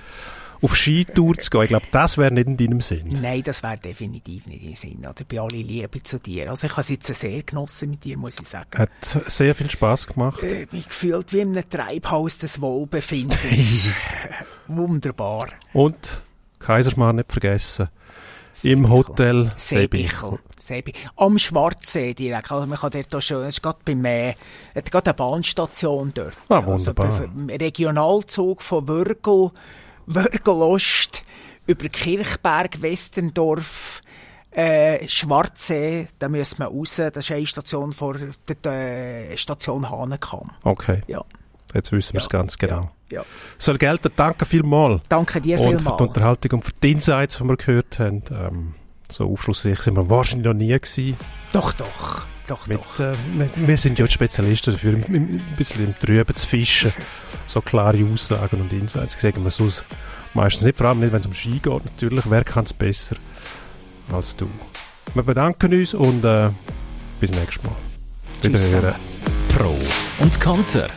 auf 0.60 0.76
Skitour 0.76 1.34
zu 1.38 1.50
gehen. 1.50 1.62
Ich 1.62 1.68
glaube, 1.68 1.86
das 1.90 2.18
wäre 2.18 2.32
nicht 2.32 2.46
in 2.46 2.56
deinem 2.56 2.80
Sinn. 2.80 3.18
Nein, 3.20 3.42
das 3.42 3.62
wäre 3.62 3.78
definitiv 3.78 4.46
nicht 4.46 4.62
im 4.62 4.74
Sinn, 4.74 4.98
oder? 4.98 5.24
Bei 5.28 5.40
aller 5.40 5.56
Liebe 5.56 6.02
zu 6.02 6.20
dir. 6.20 6.50
Also 6.50 6.66
ich 6.66 6.72
habe 6.72 6.82
es 6.82 6.88
jetzt 6.90 7.14
sehr 7.14 7.42
genossen 7.42 7.90
mit 7.90 8.04
dir, 8.04 8.16
muss 8.16 8.38
ich 8.38 8.46
sagen. 8.46 8.78
Hat 8.78 8.90
sehr 9.02 9.54
viel 9.54 9.70
Spaß 9.70 10.06
gemacht. 10.06 10.42
Äh, 10.42 10.66
mich 10.70 10.86
gefühlt 10.86 11.32
wie 11.32 11.40
in 11.40 11.56
einem 11.56 11.68
Treibhaus 11.68 12.38
des 12.38 12.60
Wohlbefindens. 12.60 13.90
Wunderbar. 14.68 15.48
Und 15.72 16.20
Kaisersmann 16.60 17.16
nicht 17.16 17.32
vergessen. 17.32 17.88
Im 18.64 18.90
Hotel 18.90 19.52
Seebichel. 19.56 20.38
Seebi 20.58 20.92
Am 21.16 21.38
Schwarzsee 21.38 22.14
direkt. 22.14 22.52
Also 22.52 22.66
man 22.66 22.78
kann 22.78 22.90
dort 22.92 23.14
auch 23.14 23.18
es 23.18 23.30
ist 23.30 23.62
gerade 23.62 23.78
beim, 23.84 24.04
äh, 24.04 24.34
gerade 24.74 25.06
eine 25.10 25.14
Bahnstation 25.14 26.12
dort. 26.14 26.34
Ah, 26.48 26.64
wunderbar. 26.64 27.06
Also, 27.06 27.24
im 27.24 27.48
Regionalzug 27.48 28.62
von 28.62 28.86
Würgel, 28.86 29.50
Würgelost 30.06 31.24
über 31.66 31.88
Kirchberg, 31.88 32.80
Westendorf, 32.82 34.00
äh, 34.50 35.08
Schwarzsee, 35.08 36.06
da 36.18 36.28
müssen 36.28 36.58
wir 36.58 36.66
raus. 36.66 36.96
Das 36.96 37.16
ist 37.16 37.30
eine 37.32 37.46
Station 37.46 37.92
vor 37.92 38.16
der 38.64 38.72
äh, 39.32 39.36
Station 39.36 39.90
Hanenkam. 39.90 40.50
Okay, 40.62 41.00
Ja. 41.06 41.24
jetzt 41.74 41.92
wissen 41.92 42.14
wir 42.14 42.20
es 42.20 42.28
ganz 42.28 42.58
genau. 42.58 42.82
Ja. 42.82 42.92
Ja. 43.12 43.24
Soll 43.58 43.78
gelten, 43.78 44.10
danke 44.16 44.44
vielmals. 44.46 45.02
Danke 45.08 45.40
dir 45.40 45.58
Und 45.60 45.64
für 45.64 45.76
vielmals. 45.78 45.96
die 45.96 46.02
Unterhaltung 46.02 46.50
und 46.52 46.64
für 46.64 46.72
die 46.82 46.92
Insights, 46.92 47.38
die 47.38 47.44
wir 47.44 47.56
gehört 47.56 47.98
haben. 47.98 48.22
Ähm, 48.30 48.74
so 49.10 49.30
aufschlussreich 49.30 49.80
sind 49.80 49.94
wir 49.96 50.08
wahrscheinlich 50.08 50.46
noch 50.46 50.54
nie 50.54 50.68
gewesen. 50.68 51.16
Doch, 51.52 51.72
doch. 51.72 52.24
Doch, 52.48 52.66
Mit, 52.66 52.78
doch. 52.78 52.98
äh, 53.00 53.12
wir, 53.36 53.48
wir 53.54 53.78
sind 53.78 53.98
ja 53.98 54.06
Spezialisten 54.08 54.72
dafür, 54.72 54.94
im, 54.94 55.02
im, 55.14 55.22
ein 55.36 55.54
bisschen 55.56 55.84
im 55.84 55.98
Trüben 55.98 56.34
zu 56.34 56.46
fischen. 56.46 56.92
So 57.46 57.60
klare 57.60 58.04
Aussagen 58.12 58.60
und 58.60 58.72
Insights 58.72 59.20
sagen 59.20 59.44
wir 59.44 59.50
sonst 59.50 59.84
meistens 60.34 60.64
nicht, 60.64 60.76
vor 60.76 60.88
allem 60.88 61.00
nicht, 61.00 61.12
wenn 61.12 61.20
es 61.20 61.26
um 61.26 61.34
Ski 61.34 61.60
geht 61.60 61.84
natürlich. 61.84 62.24
Wer 62.28 62.42
kann 62.44 62.64
es 62.64 62.72
besser 62.72 63.16
als 64.12 64.34
du? 64.34 64.48
Wir 65.14 65.22
bedanken 65.22 65.72
uns 65.72 65.94
und 65.94 66.24
äh, 66.24 66.50
bis 67.20 67.30
nächstes 67.30 67.62
Mal. 67.62 67.76
Wiederhören. 68.42 68.94
Pro 69.56 69.76
und 70.18 70.40
Konter. 70.40 70.88